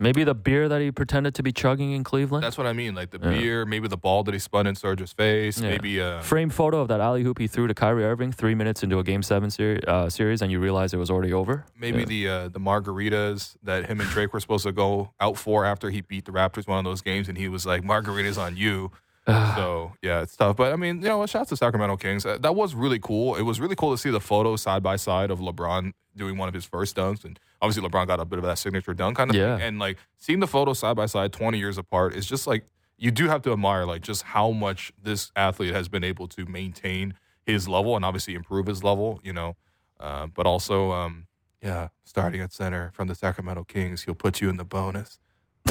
Maybe 0.00 0.24
the 0.24 0.34
beer 0.34 0.66
that 0.68 0.80
he 0.80 0.90
pretended 0.90 1.34
to 1.36 1.42
be 1.42 1.52
chugging 1.52 1.92
in 1.92 2.02
Cleveland. 2.04 2.42
that's 2.42 2.56
what 2.58 2.66
I 2.66 2.72
mean. 2.72 2.94
Like 2.94 3.10
the 3.10 3.18
Yeah. 3.22 3.30
beer, 3.38 3.66
maybe 3.66 3.86
the 3.86 3.98
ball 3.98 4.24
that 4.24 4.32
he 4.32 4.40
spun 4.40 4.66
in 4.66 4.74
Serge's 4.74 5.12
face, 5.12 5.60
Yeah. 5.60 5.68
maybe 5.70 6.00
uh, 6.00 6.20
Frame 6.22 6.48
photo 6.48 6.80
of 6.80 6.88
that 6.88 7.00
alley 7.00 7.22
hoop 7.22 7.38
he 7.38 7.46
threw 7.46 7.66
to 7.66 7.74
Kyrie 7.74 8.04
Irving 8.04 8.32
three 8.32 8.54
minutes 8.54 8.82
into 8.82 8.98
a 8.98 9.04
Game 9.04 9.22
Seven 9.22 9.50
seri- 9.50 9.84
uh, 9.86 10.08
series, 10.08 10.40
and 10.42 10.50
you 10.50 10.58
realize 10.58 10.94
it 10.94 10.96
was 10.96 11.10
already 11.10 11.32
over. 11.32 11.66
maybe 11.78 11.98
Yeah. 12.00 12.04
the 12.06 12.28
uh, 12.28 12.48
the 12.48 12.60
margaritas 12.60 13.56
that 13.62 13.86
him 13.86 14.00
and 14.00 14.08
Drake 14.10 14.32
were 14.32 14.40
supposed 14.40 14.64
to 14.64 14.72
go 14.72 15.12
out 15.20 15.36
for 15.36 15.64
after 15.66 15.90
he 15.90 16.00
beat 16.00 16.24
the 16.24 16.32
Raptors 16.32 16.66
one 16.66 16.78
of 16.78 16.84
those 16.84 17.02
games, 17.02 17.28
and 17.28 17.36
he 17.36 17.48
was 17.48 17.66
like, 17.66 17.82
"Margaritas 17.82 18.38
on 18.38 18.56
you." 18.56 18.90
So 19.26 19.92
yeah, 20.02 20.22
it's 20.22 20.36
tough. 20.36 20.56
But 20.56 20.72
I 20.72 20.76
mean, 20.76 21.02
you 21.02 21.08
know, 21.08 21.24
shouts 21.26 21.50
to 21.50 21.56
Sacramento 21.56 21.96
Kings. 21.96 22.24
Uh, 22.26 22.38
That 22.38 22.54
was 22.54 22.74
really 22.74 22.98
cool. 22.98 23.36
It 23.36 23.42
was 23.42 23.60
really 23.60 23.76
cool 23.76 23.92
to 23.92 23.98
see 23.98 24.10
the 24.10 24.20
photos 24.20 24.62
side 24.62 24.82
by 24.82 24.96
side 24.96 25.30
of 25.30 25.38
LeBron 25.40 25.92
doing 26.16 26.36
one 26.36 26.48
of 26.48 26.54
his 26.54 26.64
first 26.64 26.96
dunks, 26.96 27.24
and 27.24 27.38
obviously 27.62 27.88
LeBron 27.88 28.06
got 28.06 28.18
a 28.20 28.24
bit 28.24 28.38
of 28.38 28.44
that 28.44 28.58
signature 28.58 28.94
dunk 28.94 29.16
kind 29.16 29.30
of 29.30 29.36
Yeah. 29.36 29.56
thing. 29.56 29.66
And 29.66 29.78
like 29.78 29.98
seeing 30.18 30.40
the 30.40 30.46
photos 30.48 30.78
side 30.78 30.96
by 30.96 31.06
side, 31.06 31.32
twenty 31.32 31.58
years 31.58 31.78
apart, 31.78 32.14
is 32.14 32.26
just 32.26 32.46
like 32.46 32.64
you 32.98 33.10
do 33.10 33.28
have 33.28 33.42
to 33.42 33.52
admire 33.52 33.86
like 33.86 34.02
just 34.02 34.22
how 34.22 34.50
much 34.50 34.92
this 35.02 35.30
athlete 35.36 35.74
has 35.74 35.88
been 35.88 36.04
able 36.04 36.26
to 36.28 36.44
maintain 36.46 37.14
his 37.46 37.68
level 37.68 37.96
and 37.96 38.04
obviously 38.04 38.34
improve 38.34 38.66
his 38.66 38.82
level. 38.84 39.20
You 39.22 39.32
know, 39.32 39.56
uh, 40.00 40.26
but 40.28 40.46
also. 40.46 40.92
Um, 40.92 41.26
yeah, 41.62 41.88
starting 42.04 42.40
at 42.40 42.54
center 42.54 42.90
from 42.94 43.06
the 43.08 43.14
Sacramento 43.14 43.64
Kings, 43.64 44.04
he'll 44.04 44.14
put 44.14 44.40
you 44.40 44.48
in 44.48 44.56
the 44.56 44.64
bonus. 44.64 45.18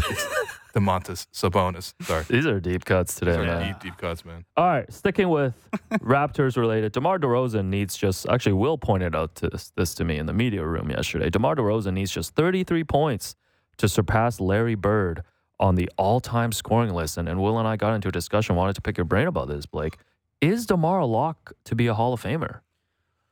Domantas 0.73 1.27
Sabonis. 1.33 1.93
Sorry. 2.01 2.23
These 2.29 2.45
are 2.45 2.59
deep 2.59 2.85
cuts 2.85 3.15
today, 3.15 3.31
These 3.31 3.39
are 3.39 3.45
man. 3.45 3.67
deep, 3.67 3.79
deep 3.81 3.97
cuts, 3.97 4.23
man. 4.23 4.45
All 4.55 4.67
right, 4.67 4.91
sticking 4.93 5.29
with 5.29 5.53
Raptors 5.93 6.57
related, 6.57 6.91
DeMar 6.91 7.19
DeRozan 7.19 7.65
needs 7.65 7.97
just 7.97 8.27
actually 8.27 8.53
Will 8.53 8.77
pointed 8.77 9.15
out 9.15 9.35
to 9.35 9.49
this, 9.49 9.71
this 9.75 9.93
to 9.95 10.05
me 10.05 10.17
in 10.17 10.25
the 10.25 10.33
media 10.33 10.63
room 10.65 10.89
yesterday. 10.89 11.29
DeMar 11.29 11.55
DeRozan 11.55 11.93
needs 11.93 12.11
just 12.11 12.35
33 12.35 12.83
points 12.83 13.35
to 13.77 13.87
surpass 13.89 14.39
Larry 14.39 14.75
Bird 14.75 15.23
on 15.59 15.75
the 15.75 15.89
all-time 15.97 16.51
scoring 16.51 16.93
list. 16.93 17.17
And, 17.17 17.27
and 17.27 17.41
Will 17.41 17.57
and 17.59 17.67
I 17.67 17.75
got 17.75 17.93
into 17.95 18.07
a 18.07 18.11
discussion, 18.11 18.55
wanted 18.55 18.75
to 18.75 18.81
pick 18.81 18.97
your 18.97 19.05
brain 19.05 19.27
about 19.27 19.47
this, 19.47 19.65
Blake. 19.65 19.97
Is 20.41 20.65
DeMar 20.65 20.99
a 20.99 21.05
lock 21.05 21.53
to 21.65 21.75
be 21.75 21.87
a 21.87 21.93
Hall 21.93 22.13
of 22.13 22.21
Famer? 22.23 22.59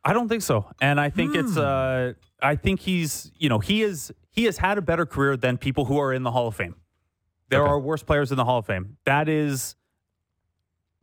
I 0.03 0.13
don't 0.13 0.27
think 0.29 0.41
so. 0.41 0.65
And 0.81 0.99
I 0.99 1.09
think 1.09 1.33
Hmm. 1.33 1.39
it's 1.39 1.57
uh 1.57 2.13
I 2.41 2.55
think 2.55 2.79
he's, 2.81 3.31
you 3.37 3.49
know, 3.49 3.59
he 3.59 3.81
is 3.81 4.11
he 4.29 4.45
has 4.45 4.57
had 4.57 4.77
a 4.77 4.81
better 4.81 5.05
career 5.05 5.35
than 5.37 5.57
people 5.57 5.85
who 5.85 5.97
are 5.99 6.13
in 6.13 6.23
the 6.23 6.31
Hall 6.31 6.47
of 6.47 6.55
Fame. 6.55 6.75
There 7.49 7.61
Okay. 7.61 7.69
are 7.71 7.79
worse 7.79 8.03
players 8.03 8.31
in 8.31 8.37
the 8.37 8.45
Hall 8.45 8.59
of 8.59 8.65
Fame. 8.65 8.97
That 9.05 9.29
is 9.29 9.75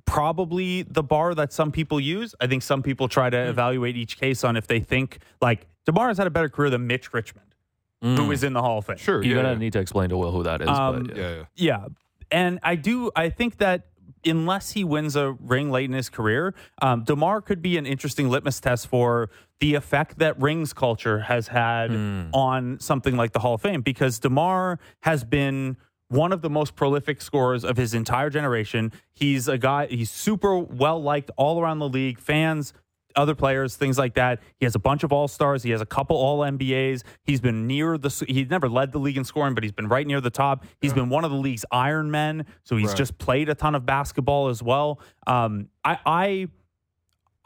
probably 0.07 0.83
the 0.83 1.03
bar 1.03 1.35
that 1.35 1.53
some 1.53 1.73
people 1.73 1.99
use. 1.99 2.35
I 2.41 2.47
think 2.47 2.63
some 2.63 2.83
people 2.83 3.09
try 3.09 3.31
to 3.31 3.49
evaluate 3.49 3.97
each 3.97 4.19
case 4.19 4.45
on 4.45 4.57
if 4.57 4.67
they 4.67 4.81
think 4.81 5.19
like 5.41 5.67
Demar 5.87 6.09
has 6.09 6.19
had 6.19 6.27
a 6.27 6.31
better 6.31 6.49
career 6.49 6.71
than 6.71 6.87
Mitch 6.87 7.13
Richmond, 7.15 7.55
who 8.03 8.31
is 8.31 8.45
in 8.45 8.53
the 8.53 8.61
Hall 8.61 8.79
of 8.79 8.87
Fame. 8.87 8.97
Sure. 8.99 9.23
You're 9.23 9.37
yeah, 9.37 9.43
gonna 9.43 9.57
need 9.59 9.73
to 9.73 9.79
explain 9.81 10.11
to 10.11 10.17
Will 10.19 10.31
who 10.33 10.43
that 10.43 10.61
is. 10.61 10.69
Um, 10.69 11.05
but 11.05 11.17
yeah, 11.17 11.23
yeah. 11.23 11.37
yeah. 11.37 11.45
Yeah, 11.57 11.87
and 12.31 12.59
I 12.63 12.75
do. 12.77 13.11
I 13.17 13.31
think 13.31 13.57
that 13.59 13.87
unless 14.27 14.73
he 14.73 14.85
wins 14.85 15.17
a 15.17 15.33
ring 15.33 15.71
late 15.71 15.85
in 15.85 15.93
his 15.93 16.09
career, 16.11 16.55
um, 16.83 17.05
Demar 17.05 17.41
could 17.41 17.63
be 17.63 17.77
an 17.79 17.87
interesting 17.87 18.29
litmus 18.29 18.61
test 18.61 18.87
for 18.89 19.31
the 19.61 19.75
effect 19.75 20.19
that 20.19 20.39
rings 20.41 20.73
culture 20.75 21.21
has 21.21 21.49
had 21.49 21.91
on 22.35 22.79
something 22.81 23.17
like 23.17 23.33
the 23.33 23.39
Hall 23.39 23.55
of 23.55 23.63
Fame. 23.63 23.81
Because 23.81 24.19
Demar 24.19 24.79
has 25.01 25.25
been 25.25 25.77
one 26.15 26.33
of 26.33 26.43
the 26.43 26.51
most 26.51 26.75
prolific 26.77 27.21
scorers 27.21 27.65
of 27.65 27.77
his 27.77 27.95
entire 27.95 28.31
generation. 28.31 28.93
He's 29.13 29.49
a 29.49 29.59
guy. 29.59 29.87
He's 29.87 30.11
super 30.11 30.59
well 30.59 31.03
liked 31.03 31.31
all 31.37 31.61
around 31.61 31.79
the 31.81 31.89
league. 31.89 32.19
Fans 32.19 32.73
other 33.17 33.35
players, 33.37 33.77
things 33.77 33.97
like 33.97 34.15
that. 34.15 34.41
He 34.57 34.67
has 34.67 34.75
a 34.75 34.79
bunch 34.81 35.05
of 35.05 35.13
all 35.13 35.29
stars. 35.29 35.63
He 35.63 35.71
has 35.71 35.81
a 35.81 35.87
couple 35.87 36.17
all 36.17 36.41
NBAs. 36.41 37.05
He's 37.23 37.41
been 37.41 37.67
near 37.67 37.97
the. 37.97 38.09
He's 38.27 38.51
never 38.51 38.69
led 38.69 38.91
the 38.91 38.99
league 38.99 39.17
in 39.17 39.23
scoring, 39.25 39.55
but 39.55 39.63
he's 39.63 39.73
been 39.73 39.87
right 39.89 40.05
near 40.05 40.21
the 40.21 40.31
top. 40.31 40.65
He's 40.81 40.93
been 40.93 41.09
one 41.11 41.25
of 41.25 41.31
the 41.31 41.37
league's 41.37 41.65
Iron 41.71 42.11
Men, 42.11 42.45
so 42.65 42.77
he's 42.77 42.89
Right. 42.89 42.97
just 42.97 43.19
played 43.19 43.49
a 43.49 43.55
ton 43.55 43.75
of 43.77 43.87
basketball 43.87 44.49
as 44.49 44.65
well. 44.65 45.01
Um, 45.29 45.69
I, 45.85 45.99
I, 46.05 46.49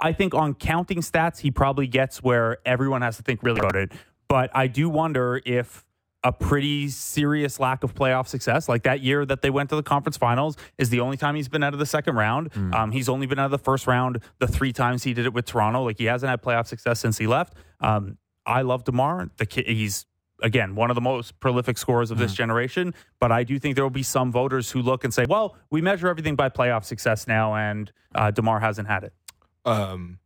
I 0.00 0.12
think 0.14 0.32
on 0.34 0.54
counting 0.54 0.98
stats, 1.00 1.40
he 1.40 1.50
probably 1.50 1.86
gets 1.86 2.22
where 2.22 2.58
everyone 2.64 3.02
has 3.02 3.16
to 3.18 3.22
think 3.22 3.42
really 3.42 3.58
about 3.60 3.76
it. 3.76 3.92
But 4.26 4.50
I 4.54 4.68
do 4.68 4.88
wonder 4.88 5.40
if 5.44 5.84
a 6.24 6.32
pretty 6.32 6.88
serious 6.88 7.60
lack 7.60 7.84
of 7.84 7.94
playoff 7.94 8.26
success, 8.26 8.68
like 8.68 8.82
that 8.82 9.00
year 9.00 9.24
that 9.24 9.40
they 9.40 9.50
went 9.50 9.70
to 9.70 9.76
the 9.76 9.82
conference 9.82 10.16
finals, 10.16 10.56
is 10.76 10.90
the 10.90 11.00
only 11.00 11.16
time 11.16 11.36
he's 11.36 11.48
been 11.48 11.62
out 11.62 11.72
of 11.72 11.78
the 11.78 11.86
second 11.86 12.16
round. 12.16 12.50
Um, 12.74 12.90
he's 12.90 13.08
only 13.08 13.26
been 13.26 13.38
out 13.38 13.44
of 13.46 13.50
the 13.52 13.58
first 13.58 13.86
round 13.86 14.20
the 14.38 14.48
three 14.48 14.72
times 14.72 15.04
he 15.04 15.14
did 15.14 15.26
it 15.26 15.32
with 15.32 15.46
Toronto. 15.46 15.84
Like 15.84 15.98
he 15.98 16.06
hasn't 16.06 16.28
had 16.28 16.42
playoff 16.42 16.66
success 16.66 16.98
since 16.98 17.18
he 17.18 17.26
left. 17.26 17.54
Um, 17.80 18.18
I 18.44 18.62
love 18.62 18.84
Demar. 18.84 19.30
The 19.36 19.46
kid, 19.46 19.66
he's 19.66 20.06
again 20.42 20.74
one 20.76 20.88
of 20.90 20.94
the 20.94 21.00
most 21.00 21.38
prolific 21.40 21.76
scorers 21.78 22.10
of 22.10 22.18
this 22.18 22.32
generation. 22.32 22.94
But 23.20 23.30
I 23.30 23.44
do 23.44 23.58
think 23.58 23.74
there 23.76 23.84
will 23.84 23.90
be 23.90 24.02
some 24.02 24.32
voters 24.32 24.70
who 24.72 24.82
look 24.82 25.04
and 25.04 25.14
say, 25.14 25.24
"Well, 25.28 25.56
we 25.70 25.80
measure 25.82 26.08
everything 26.08 26.34
by 26.34 26.48
playoff 26.48 26.84
success 26.84 27.26
now, 27.28 27.54
and 27.54 27.92
uh, 28.14 28.30
Demar 28.32 28.58
hasn't 28.60 28.88
had 28.88 29.04
it." 29.04 29.12
Um, 29.64 30.18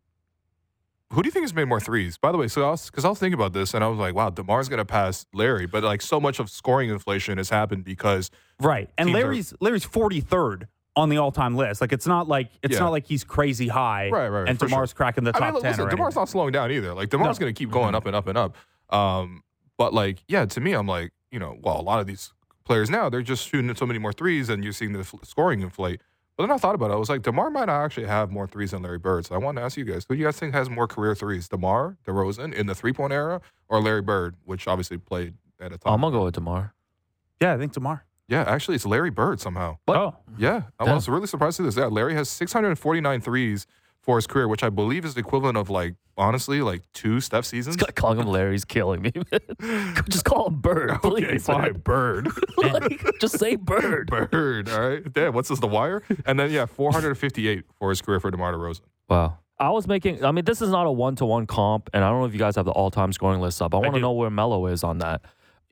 who 1.12 1.22
do 1.22 1.26
you 1.26 1.30
think 1.30 1.44
has 1.44 1.54
made 1.54 1.66
more 1.66 1.80
threes? 1.80 2.16
By 2.18 2.32
the 2.32 2.38
way, 2.38 2.48
so 2.48 2.66
I 2.66 2.70
was 2.70 2.86
because 2.90 3.04
I 3.04 3.08
was 3.08 3.18
thinking 3.18 3.34
about 3.38 3.52
this 3.52 3.74
and 3.74 3.84
I 3.84 3.88
was 3.88 3.98
like, 3.98 4.14
wow, 4.14 4.30
Demar's 4.30 4.68
gonna 4.68 4.84
pass 4.84 5.26
Larry, 5.32 5.66
but 5.66 5.82
like 5.82 6.02
so 6.02 6.20
much 6.20 6.38
of 6.40 6.50
scoring 6.50 6.90
inflation 6.90 7.38
has 7.38 7.50
happened 7.50 7.84
because 7.84 8.30
Right. 8.60 8.90
And 8.98 9.08
Teams 9.08 9.16
are- 9.16 9.22
Larry's 9.22 9.54
Larry's 9.60 9.84
43rd 9.86 10.68
on 10.96 11.08
the 11.08 11.16
all-time 11.18 11.56
list. 11.56 11.80
Like 11.80 11.92
it's 11.92 12.06
not 12.06 12.28
like 12.28 12.50
it's 12.62 12.74
Yeah. 12.74 12.80
not 12.80 12.90
like 12.92 13.06
he's 13.06 13.24
crazy 13.24 13.68
high. 13.68 14.10
Right, 14.10 14.28
right, 14.28 14.48
And 14.48 14.58
Demar's 14.58 14.90
sure. 14.90 14.96
cracking 14.96 15.24
the 15.24 15.32
top 15.32 15.42
I 15.42 15.50
mean, 15.50 15.62
10 15.62 15.70
listen, 15.70 15.86
or 15.86 15.90
Demar's 15.90 16.16
not 16.16 16.28
slowing 16.28 16.52
down 16.52 16.70
either. 16.70 16.92
Like 16.94 17.08
Demar's 17.10 17.38
No. 17.38 17.44
gonna 17.46 17.52
keep 17.54 17.70
going 17.70 17.94
up 17.94 18.06
and 18.06 18.14
up 18.16 18.26
and 18.26 18.36
up. 18.38 18.56
Um, 18.90 19.42
but 19.78 19.94
like, 19.94 20.22
yeah, 20.28 20.44
to 20.44 20.60
me, 20.60 20.72
I'm 20.72 20.86
like, 20.86 21.12
you 21.30 21.38
know, 21.38 21.56
well, 21.62 21.80
a 21.80 21.82
lot 21.82 22.00
of 22.00 22.06
these 22.06 22.32
players 22.64 22.90
now 22.90 23.08
they're 23.08 23.22
just 23.22 23.48
shooting 23.48 23.74
so 23.74 23.86
many 23.86 23.98
more 23.98 24.12
threes, 24.12 24.48
and 24.48 24.62
you're 24.62 24.72
seeing 24.72 24.92
the 24.92 25.00
f- 25.00 25.14
scoring 25.24 25.60
inflate. 25.62 26.00
But 26.36 26.44
then 26.44 26.50
I 26.52 26.56
thought 26.56 26.74
about 26.74 26.90
it. 26.90 26.94
I 26.94 26.96
was 26.96 27.08
like, 27.10 27.22
Demar 27.22 27.50
might 27.50 27.66
not 27.66 27.84
actually 27.84 28.06
have 28.06 28.30
more 28.30 28.46
threes 28.46 28.70
than 28.70 28.82
Larry 28.82 28.98
Bird. 28.98 29.26
So 29.26 29.34
I 29.34 29.38
wanted 29.38 29.60
to 29.60 29.64
ask 29.66 29.76
you 29.76 29.84
guys, 29.84 30.06
who 30.08 30.14
do 30.14 30.20
you 30.20 30.26
guys 30.26 30.38
think 30.38 30.54
has 30.54 30.70
more 30.70 30.86
career 30.88 31.14
threes, 31.14 31.48
Demar, 31.48 31.98
DeRozan 32.06 32.54
in 32.54 32.66
the 32.66 32.74
three 32.74 32.92
point 32.92 33.12
era, 33.12 33.40
or 33.68 33.82
Larry 33.82 34.02
Bird, 34.02 34.36
which 34.44 34.66
obviously 34.66 34.96
played 34.98 35.34
at 35.60 35.72
a 35.72 35.78
time? 35.78 35.92
I'm 35.92 36.00
gonna 36.00 36.12
go 36.16 36.24
with 36.24 36.34
Demar. 36.34 36.74
Yeah, 37.40 37.52
I 37.54 37.58
think 37.58 37.72
Demar. 37.72 38.04
Yeah, 38.28 38.44
actually, 38.46 38.76
it's 38.76 38.86
Larry 38.86 39.10
Bird 39.10 39.40
somehow. 39.40 39.76
What? 39.84 39.96
Oh. 39.98 40.16
Yeah, 40.38 40.62
I 40.78 40.86
Damn. 40.86 40.94
was 40.94 41.08
really 41.08 41.26
surprised 41.26 41.58
to 41.58 41.64
see 41.64 41.66
this. 41.66 41.76
Yeah, 41.76 41.86
Larry 41.86 42.14
has 42.14 42.30
649 42.30 43.20
threes 43.20 43.66
for 44.02 44.16
his 44.16 44.26
career, 44.26 44.48
which 44.48 44.62
I 44.62 44.68
believe 44.68 45.04
is 45.04 45.14
the 45.14 45.20
equivalent 45.20 45.56
of 45.56 45.70
like 45.70 45.94
honestly 46.16 46.60
like 46.60 46.82
two 46.92 47.20
Steph 47.20 47.44
seasons. 47.44 47.76
Calling 47.94 48.18
him 48.18 48.26
Larry's 48.26 48.64
killing 48.64 49.02
me. 49.02 49.12
man. 49.60 49.94
just 50.08 50.24
call 50.24 50.48
him 50.48 50.60
Bird, 50.60 51.00
please. 51.02 51.24
Okay, 51.24 51.38
fine, 51.38 51.72
Bird. 51.78 52.28
like, 52.56 53.18
just 53.20 53.38
say 53.38 53.56
Bird. 53.56 54.10
Bird. 54.10 54.68
All 54.68 54.88
right. 54.88 55.12
Damn, 55.12 55.32
what's 55.32 55.48
this? 55.48 55.60
The 55.60 55.68
Wire? 55.68 56.02
And 56.26 56.38
then 56.38 56.50
yeah, 56.50 56.66
458 56.66 57.64
for 57.78 57.90
his 57.90 58.02
career 58.02 58.20
for 58.20 58.30
DeMar 58.30 58.52
DeRozan. 58.52 58.80
Wow. 59.08 59.38
I 59.58 59.70
was 59.70 59.86
making. 59.86 60.24
I 60.24 60.32
mean, 60.32 60.44
this 60.44 60.60
is 60.60 60.70
not 60.70 60.86
a 60.86 60.92
one-to-one 60.92 61.46
comp, 61.46 61.88
and 61.92 62.02
I 62.02 62.08
don't 62.08 62.20
know 62.20 62.26
if 62.26 62.32
you 62.32 62.38
guys 62.38 62.56
have 62.56 62.64
the 62.64 62.72
all-time 62.72 63.12
scoring 63.12 63.40
list 63.40 63.62
up. 63.62 63.74
I 63.74 63.78
want 63.78 63.94
to 63.94 64.00
know 64.00 64.10
where 64.10 64.30
Melo 64.30 64.66
is 64.66 64.82
on 64.82 64.98
that. 64.98 65.22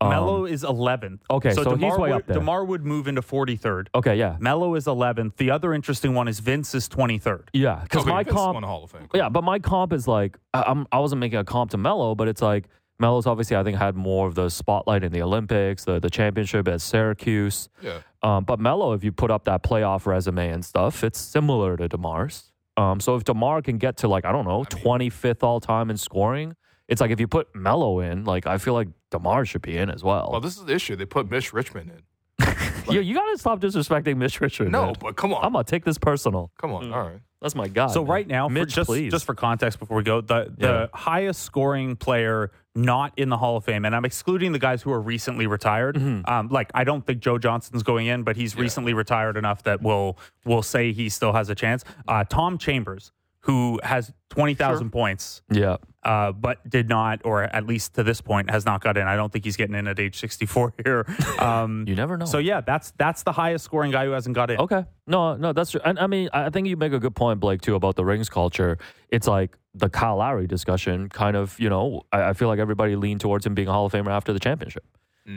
Um, 0.02 0.08
Melo 0.10 0.44
is 0.46 0.62
11th. 0.62 1.18
okay, 1.30 1.52
so 1.52 1.62
he's 1.62 1.78
DeMar 1.78 1.98
way 1.98 2.08
would, 2.10 2.16
up 2.16 2.26
there. 2.26 2.34
DeMar 2.34 2.64
would 2.64 2.86
move 2.86 3.06
into 3.06 3.20
43rd. 3.20 3.88
Okay, 3.94 4.16
yeah, 4.16 4.36
Melo 4.40 4.74
is 4.74 4.86
11th. 4.86 5.36
The 5.36 5.50
other 5.50 5.74
interesting 5.74 6.14
one 6.14 6.26
is 6.26 6.40
Vince 6.40 6.74
is 6.74 6.88
23rd. 6.88 7.48
yeah. 7.52 7.80
Because 7.82 8.02
Okay, 8.02 8.10
my 8.10 8.22
Vince 8.22 8.34
comp, 8.34 8.54
won 8.54 8.64
a 8.64 8.66
Hall 8.66 8.84
of 8.84 8.90
Fame. 8.90 9.08
Yeah, 9.14 9.28
but 9.28 9.44
my 9.44 9.58
comp 9.58 9.92
is 9.92 10.08
like 10.08 10.38
I, 10.54 10.62
I'm. 10.66 10.86
I 10.90 10.98
wasn't 11.00 11.20
making 11.20 11.38
a 11.38 11.44
comp 11.44 11.72
to 11.72 11.76
Melo, 11.76 12.14
but 12.14 12.28
it's 12.28 12.40
like 12.40 12.68
Melo's 12.98 13.26
obviously 13.26 13.56
I 13.56 13.62
think 13.62 13.76
had 13.78 13.94
more 13.94 14.26
of 14.26 14.34
the 14.34 14.48
spotlight 14.48 15.04
in 15.04 15.12
the 15.12 15.22
Olympics, 15.22 15.84
the 15.84 16.00
the 16.00 16.10
championship 16.10 16.66
at 16.68 16.80
Syracuse. 16.80 17.68
Yeah. 17.82 18.00
Um, 18.22 18.44
but 18.44 18.58
Melo, 18.58 18.92
if 18.94 19.04
you 19.04 19.12
put 19.12 19.30
up 19.30 19.44
that 19.44 19.62
playoff 19.62 20.06
resume 20.06 20.50
and 20.50 20.64
stuff, 20.64 21.04
it's 21.04 21.18
similar 21.18 21.76
to 21.76 21.88
Demar's. 21.88 22.52
Um, 22.76 23.00
so 23.00 23.16
if 23.16 23.24
Demar 23.24 23.60
can 23.60 23.76
get 23.78 23.98
to 23.98 24.08
like 24.08 24.24
I 24.24 24.32
don't 24.32 24.46
know, 24.46 24.64
twenty 24.64 25.10
fifth 25.10 25.42
all 25.42 25.60
time 25.60 25.90
in 25.90 25.96
scoring, 25.98 26.56
it's 26.90 27.00
like 27.00 27.10
if 27.10 27.18
you 27.20 27.26
put 27.28 27.54
Melo 27.54 28.00
in, 28.00 28.24
like 28.24 28.46
I 28.46 28.58
feel 28.58 28.74
like 28.74 28.88
Demar 29.10 29.46
should 29.46 29.62
be 29.62 29.78
in 29.78 29.88
as 29.88 30.04
well. 30.04 30.28
Well, 30.32 30.40
this 30.40 30.58
is 30.58 30.64
the 30.64 30.74
issue. 30.74 30.96
They 30.96 31.06
put 31.06 31.30
Mitch 31.30 31.52
Richmond 31.54 31.90
in. 31.90 32.02
yeah, 32.90 33.00
you 33.00 33.14
gotta 33.14 33.38
stop 33.38 33.60
disrespecting 33.60 34.16
Mitch 34.16 34.40
Richmond. 34.40 34.72
No, 34.72 34.86
man. 34.86 34.94
but 35.00 35.16
come 35.16 35.32
on. 35.32 35.44
I'm 35.44 35.52
gonna 35.52 35.64
take 35.64 35.84
this 35.84 35.98
personal. 35.98 36.50
come 36.60 36.72
on. 36.72 36.92
All 36.92 37.00
right. 37.02 37.20
That's 37.40 37.54
my 37.54 37.68
guy. 37.68 37.86
So 37.86 38.02
man. 38.02 38.10
right 38.10 38.26
now, 38.26 38.48
for 38.48 38.52
Mitch, 38.54 38.74
just 38.74 38.86
please. 38.86 39.10
just 39.10 39.24
for 39.24 39.34
context 39.34 39.78
before 39.78 39.96
we 39.96 40.02
go, 40.02 40.20
the 40.20 40.52
the 40.56 40.66
Yeah. 40.66 40.86
highest 40.92 41.42
scoring 41.42 41.96
player 41.96 42.50
not 42.74 43.12
in 43.16 43.28
the 43.30 43.36
Hall 43.36 43.56
of 43.56 43.64
Fame, 43.64 43.84
and 43.84 43.94
I'm 43.96 44.04
excluding 44.04 44.52
the 44.52 44.58
guys 44.58 44.82
who 44.82 44.92
are 44.92 45.00
recently 45.00 45.46
retired. 45.46 45.96
Mm-hmm. 45.96 46.30
Um, 46.30 46.48
like 46.48 46.70
I 46.74 46.84
don't 46.84 47.06
think 47.06 47.20
Joe 47.20 47.38
Johnson's 47.38 47.82
going 47.82 48.06
in, 48.08 48.24
but 48.24 48.36
he's 48.36 48.56
recently 48.56 48.92
retired 48.94 49.36
enough 49.36 49.62
that 49.62 49.80
we'll 49.82 50.18
we'll 50.44 50.62
say 50.62 50.92
he 50.92 51.08
still 51.08 51.32
has 51.32 51.48
a 51.50 51.54
chance. 51.54 51.84
Uh, 52.08 52.24
Tom 52.24 52.58
Chambers, 52.58 53.12
who 53.40 53.80
has 53.82 54.12
twenty 54.28 54.54
thousand 54.54 54.90
points, 54.90 55.42
yeah. 55.50 55.76
Uh, 56.02 56.32
but 56.32 56.68
did 56.68 56.88
not, 56.88 57.20
or 57.24 57.42
at 57.42 57.66
least 57.66 57.94
to 57.94 58.02
this 58.02 58.20
point, 58.20 58.50
has 58.50 58.64
not 58.64 58.82
got 58.82 58.96
in. 58.96 59.06
I 59.06 59.16
don't 59.16 59.32
think 59.32 59.44
he's 59.44 59.56
getting 59.56 59.74
in 59.74 59.86
at 59.86 59.98
age 59.98 60.18
64 60.18 60.74
here. 60.84 61.04
Um, 61.38 61.84
You 61.86 61.94
never 61.94 62.16
know. 62.16 62.24
So 62.26 62.38
yeah, 62.38 62.60
that's 62.60 62.92
that's 62.96 63.22
the 63.22 63.32
highest 63.32 63.64
scoring 63.64 63.90
guy 63.90 64.04
who 64.06 64.12
hasn't 64.12 64.34
got 64.34 64.50
in. 64.50 64.58
Okay. 64.58 64.84
No, 65.06 65.36
no, 65.36 65.52
that's 65.52 65.72
true. 65.72 65.80
And 65.84 65.98
I 65.98 66.06
mean, 66.06 66.28
I 66.32 66.50
think 66.50 66.68
you 66.68 66.76
make 66.76 66.92
a 66.92 66.98
good 66.98 67.14
point, 67.16 67.40
Blake, 67.40 67.60
too, 67.60 67.74
about 67.74 67.96
the 67.96 68.04
rings 68.04 68.28
culture. 68.28 68.78
It's 69.08 69.26
like 69.26 69.56
the 69.74 69.88
Kyle 69.88 70.16
Lowry 70.16 70.46
discussion 70.46 71.08
kind 71.08 71.36
of, 71.36 71.58
you 71.60 71.68
know, 71.68 72.02
I, 72.12 72.30
I 72.30 72.32
feel 72.32 72.48
like 72.48 72.58
everybody 72.60 72.96
leaned 72.96 73.20
towards 73.20 73.44
him 73.44 73.54
being 73.54 73.68
a 73.68 73.72
Hall 73.72 73.86
of 73.86 73.92
Famer 73.92 74.10
after 74.10 74.32
the 74.32 74.40
championship. 74.40 74.84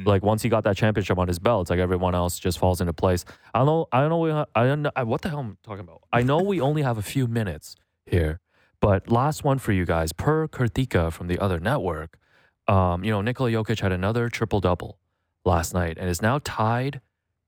Like 0.06 0.24
once 0.24 0.42
he 0.42 0.50
got 0.50 0.64
that 0.64 0.76
championship 0.76 1.20
on 1.20 1.28
his 1.28 1.38
belt, 1.38 1.66
it's 1.66 1.70
like 1.70 1.80
everyone 1.80 2.16
else 2.16 2.40
just 2.40 2.58
falls 2.58 2.82
into 2.82 2.94
place. 2.94 3.26
I 3.54 3.60
don't 3.60 3.68
know. 3.68 3.86
I 3.92 4.00
don't 4.00 4.10
know. 4.10 4.18
We, 4.18 4.32
I 4.32 4.66
don't 4.66 4.82
know. 4.82 4.92
What 5.04 5.22
the 5.22 5.30
hell 5.30 5.40
I'm 5.40 5.52
I 5.64 5.68
talking 5.68 5.82
about? 5.82 6.02
I 6.12 6.24
know 6.24 6.42
we 6.42 6.60
only 6.60 6.82
have 6.82 6.98
a 6.98 7.04
few 7.04 7.28
minutes 7.28 7.76
here, 8.08 8.40
but 8.84 9.10
last 9.10 9.46
one 9.46 9.60
for 9.60 9.72
you 9.72 9.86
guys. 9.86 10.12
Per 10.12 10.46
Kurtika 10.50 11.10
from 11.10 11.28
the 11.28 11.40
other 11.40 11.58
network, 11.58 12.18
um, 12.68 13.02
you 13.06 13.12
know, 13.12 13.22
Nikola 13.22 13.50
Jokic 13.50 13.80
had 13.80 13.94
another 13.94 14.28
triple 14.28 14.60
double 14.60 15.00
last 15.46 15.74
night 15.74 15.98
and 15.98 16.10
is 16.10 16.22
now 16.22 16.42
tied 16.44 17.00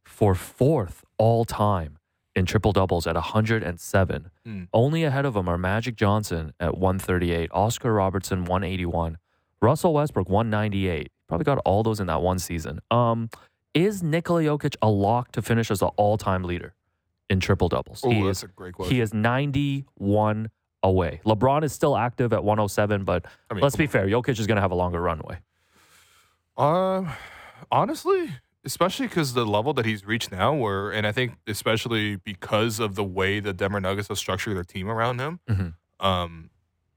for 0.05 0.33
fourth 0.33 1.03
all 1.17 1.43
time 1.43 1.97
in 2.37 2.45
triple 2.45 2.71
doubles 2.71 3.05
at 3.05 3.15
107. 3.15 4.31
Mm. 4.47 4.69
Only 4.71 5.03
ahead 5.03 5.25
of 5.25 5.35
him 5.35 5.49
are 5.49 5.57
Magic 5.57 5.97
Johnson 5.97 6.53
at 6.57 6.77
138, 6.77 7.49
Oscar 7.51 7.91
Robertson 7.91 8.45
181, 8.45 9.17
Russell 9.61 9.93
Westbrook 9.93 10.29
198. 10.29 11.11
Probably 11.27 11.43
got 11.43 11.57
all 11.65 11.83
those 11.83 11.99
in 11.99 12.07
that 12.07 12.21
one 12.21 12.39
season. 12.39 12.79
Um, 12.89 13.29
is 13.73 14.01
Nikola 14.01 14.43
Jokic 14.43 14.77
a 14.81 14.89
lock 14.89 15.33
to 15.33 15.41
finish 15.41 15.69
as 15.69 15.81
an 15.81 15.89
all-time 15.97 16.43
leader 16.43 16.75
in 17.29 17.41
triple 17.41 17.67
doubles? 17.67 18.03
Oh, 18.05 18.09
he 18.09 18.23
that's 18.23 18.39
is. 18.39 18.43
a 18.43 18.47
great 18.47 18.73
question. 18.73 18.95
He 18.95 19.01
is 19.01 19.13
91 19.13 20.49
away. 20.85 21.19
LeBron 21.25 21.63
is 21.63 21.73
still 21.73 21.97
active 21.97 22.31
at 22.33 22.43
107, 22.43 23.03
but 23.03 23.25
I 23.49 23.53
mean, 23.55 23.61
let's 23.63 23.75
be 23.75 23.87
fair. 23.87 24.07
Jokic 24.07 24.39
is 24.39 24.47
going 24.47 24.55
to 24.55 24.61
have 24.61 24.71
a 24.71 24.75
longer 24.75 25.01
runway. 25.01 25.39
Uh, 26.57 27.03
honestly, 27.71 28.29
especially 28.63 29.07
because 29.07 29.33
the 29.33 29.45
level 29.45 29.73
that 29.73 29.85
he's 29.85 30.05
reached 30.05 30.31
now, 30.31 30.53
where 30.53 30.91
and 30.91 31.05
I 31.05 31.11
think 31.11 31.33
especially 31.47 32.15
because 32.17 32.79
of 32.79 32.95
the 32.95 33.03
way 33.03 33.39
the 33.39 33.53
Denver 33.53 33.81
Nuggets 33.81 34.07
have 34.07 34.17
structured 34.17 34.55
their 34.55 34.63
team 34.63 34.89
around 34.89 35.19
him, 35.19 35.39
Mhm. 35.49 35.73
um, 35.99 36.49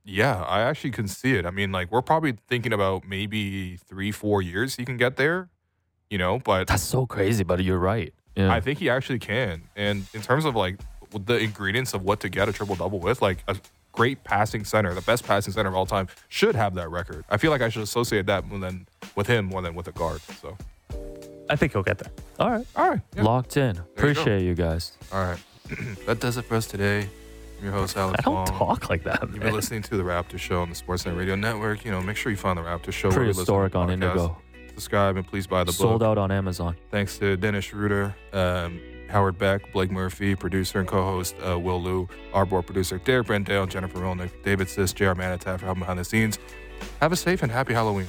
yeah, 0.04 0.42
I 0.42 0.60
actually 0.60 0.92
can 0.92 1.08
see 1.08 1.34
it. 1.34 1.44
I 1.44 1.50
mean, 1.50 1.72
like 1.72 1.90
we're 1.90 2.02
probably 2.02 2.36
thinking 2.46 2.72
about 2.72 3.06
maybe 3.06 3.76
three, 3.76 4.12
four 4.12 4.40
years 4.42 4.76
he 4.76 4.84
can 4.84 4.96
get 4.96 5.16
there, 5.16 5.48
you 6.08 6.18
know. 6.18 6.38
But 6.38 6.68
That's 6.68 6.82
so 6.82 7.04
crazy, 7.06 7.42
but 7.44 7.62
you're 7.62 7.78
right. 7.78 8.14
Yeah. 8.36 8.52
I 8.52 8.60
think 8.60 8.78
he 8.78 8.88
actually 8.88 9.18
can. 9.18 9.62
And 9.74 10.06
in 10.14 10.22
terms 10.22 10.44
of 10.44 10.54
like 10.54 10.78
the 11.10 11.34
ingredients 11.38 11.92
of 11.94 12.02
what 12.04 12.20
to 12.20 12.28
get 12.28 12.48
a 12.48 12.52
triple 12.52 12.76
double 12.76 13.00
with, 13.00 13.20
like 13.20 13.42
a 13.48 13.56
great 13.92 14.22
passing 14.24 14.64
center, 14.64 14.94
the 14.94 15.00
best 15.02 15.24
passing 15.24 15.52
center 15.52 15.68
of 15.68 15.74
all 15.74 15.86
time, 15.86 16.08
should 16.28 16.54
have 16.54 16.74
that 16.74 16.90
record. 16.90 17.24
I 17.30 17.36
feel 17.36 17.50
like 17.50 17.62
I 17.62 17.68
should 17.68 17.82
associate 17.82 18.26
that 18.26 18.46
more 18.46 18.58
than 18.58 18.86
with 19.16 19.26
him 19.26 19.46
more 19.46 19.62
than 19.62 19.74
with 19.74 19.88
a 19.88 19.92
guard. 19.92 20.20
So, 20.40 20.56
I 21.50 21.56
think 21.56 21.72
he'll 21.72 21.82
get 21.82 21.98
there. 21.98 22.12
all 22.38 22.50
right. 22.50 22.66
all 22.76 22.90
right, 22.90 23.00
yeah. 23.16 23.22
Locked 23.22 23.56
in. 23.56 23.76
you. 23.76 23.82
Appreciate 23.96 24.42
you 24.42 24.54
guys. 24.54 24.92
all 25.12 25.22
right. 25.24 25.38
that 26.06 26.20
does 26.20 26.36
it 26.36 26.42
for 26.42 26.56
us 26.56 26.66
today. 26.66 27.08
I'm 27.58 27.64
your 27.64 27.72
host, 27.72 27.96
Alex 27.96 28.20
I 28.20 28.22
don't 28.22 28.34
Wong. 28.34 28.46
talk 28.46 28.88
like 28.88 29.02
that. 29.04 29.20
You've 29.22 29.40
been 29.40 29.52
listening 29.52 29.82
to 29.82 29.96
the 29.96 30.02
Raptor 30.04 30.38
Show 30.38 30.62
on 30.62 30.70
the 30.70 30.76
Sportsnet 30.76 31.16
Radio 31.18 31.34
Network. 31.34 31.84
You 31.84 31.90
know, 31.90 32.00
make 32.00 32.16
sure 32.16 32.30
you 32.30 32.38
find 32.38 32.56
the 32.56 32.62
Raptor 32.62 32.92
Show. 32.92 33.08
wherever 33.08 33.24
you 33.24 33.28
listen 33.32 33.46
to 33.46 33.52
Prehistoric 33.52 33.74
on 33.74 33.88
podcasts. 33.88 33.92
Indigo. 33.92 34.38
Subscribe 34.68 35.16
and 35.16 35.26
please 35.26 35.48
buy 35.48 35.64
the 35.64 35.72
Sold 35.72 35.94
book. 35.98 36.02
Sold 36.02 36.02
out 36.04 36.18
on 36.18 36.30
Amazon. 36.30 36.76
Thanks 36.92 37.18
to 37.18 37.36
Dennis 37.36 37.66
Schröder, 37.66 38.14
um, 38.32 38.80
Howard 39.08 39.38
Beck, 39.38 39.72
Blake 39.72 39.90
Murphy, 39.90 40.34
producer 40.34 40.78
and 40.78 40.88
co-host 40.88 41.34
uh, 41.46 41.58
Will 41.58 41.82
Lou, 41.82 42.08
our 42.32 42.44
board 42.44 42.66
producer 42.66 42.98
Derek 42.98 43.26
Brendale, 43.26 43.68
Jennifer 43.68 43.98
Milnick, 43.98 44.30
David 44.42 44.68
Sis, 44.68 44.92
J.R. 44.92 45.14
For 45.14 45.20
helping 45.66 45.80
behind 45.80 45.98
the 45.98 46.04
scenes. 46.04 46.38
Have 47.00 47.12
a 47.12 47.16
safe 47.16 47.42
and 47.42 47.50
happy 47.50 47.74
Halloween. 47.74 48.06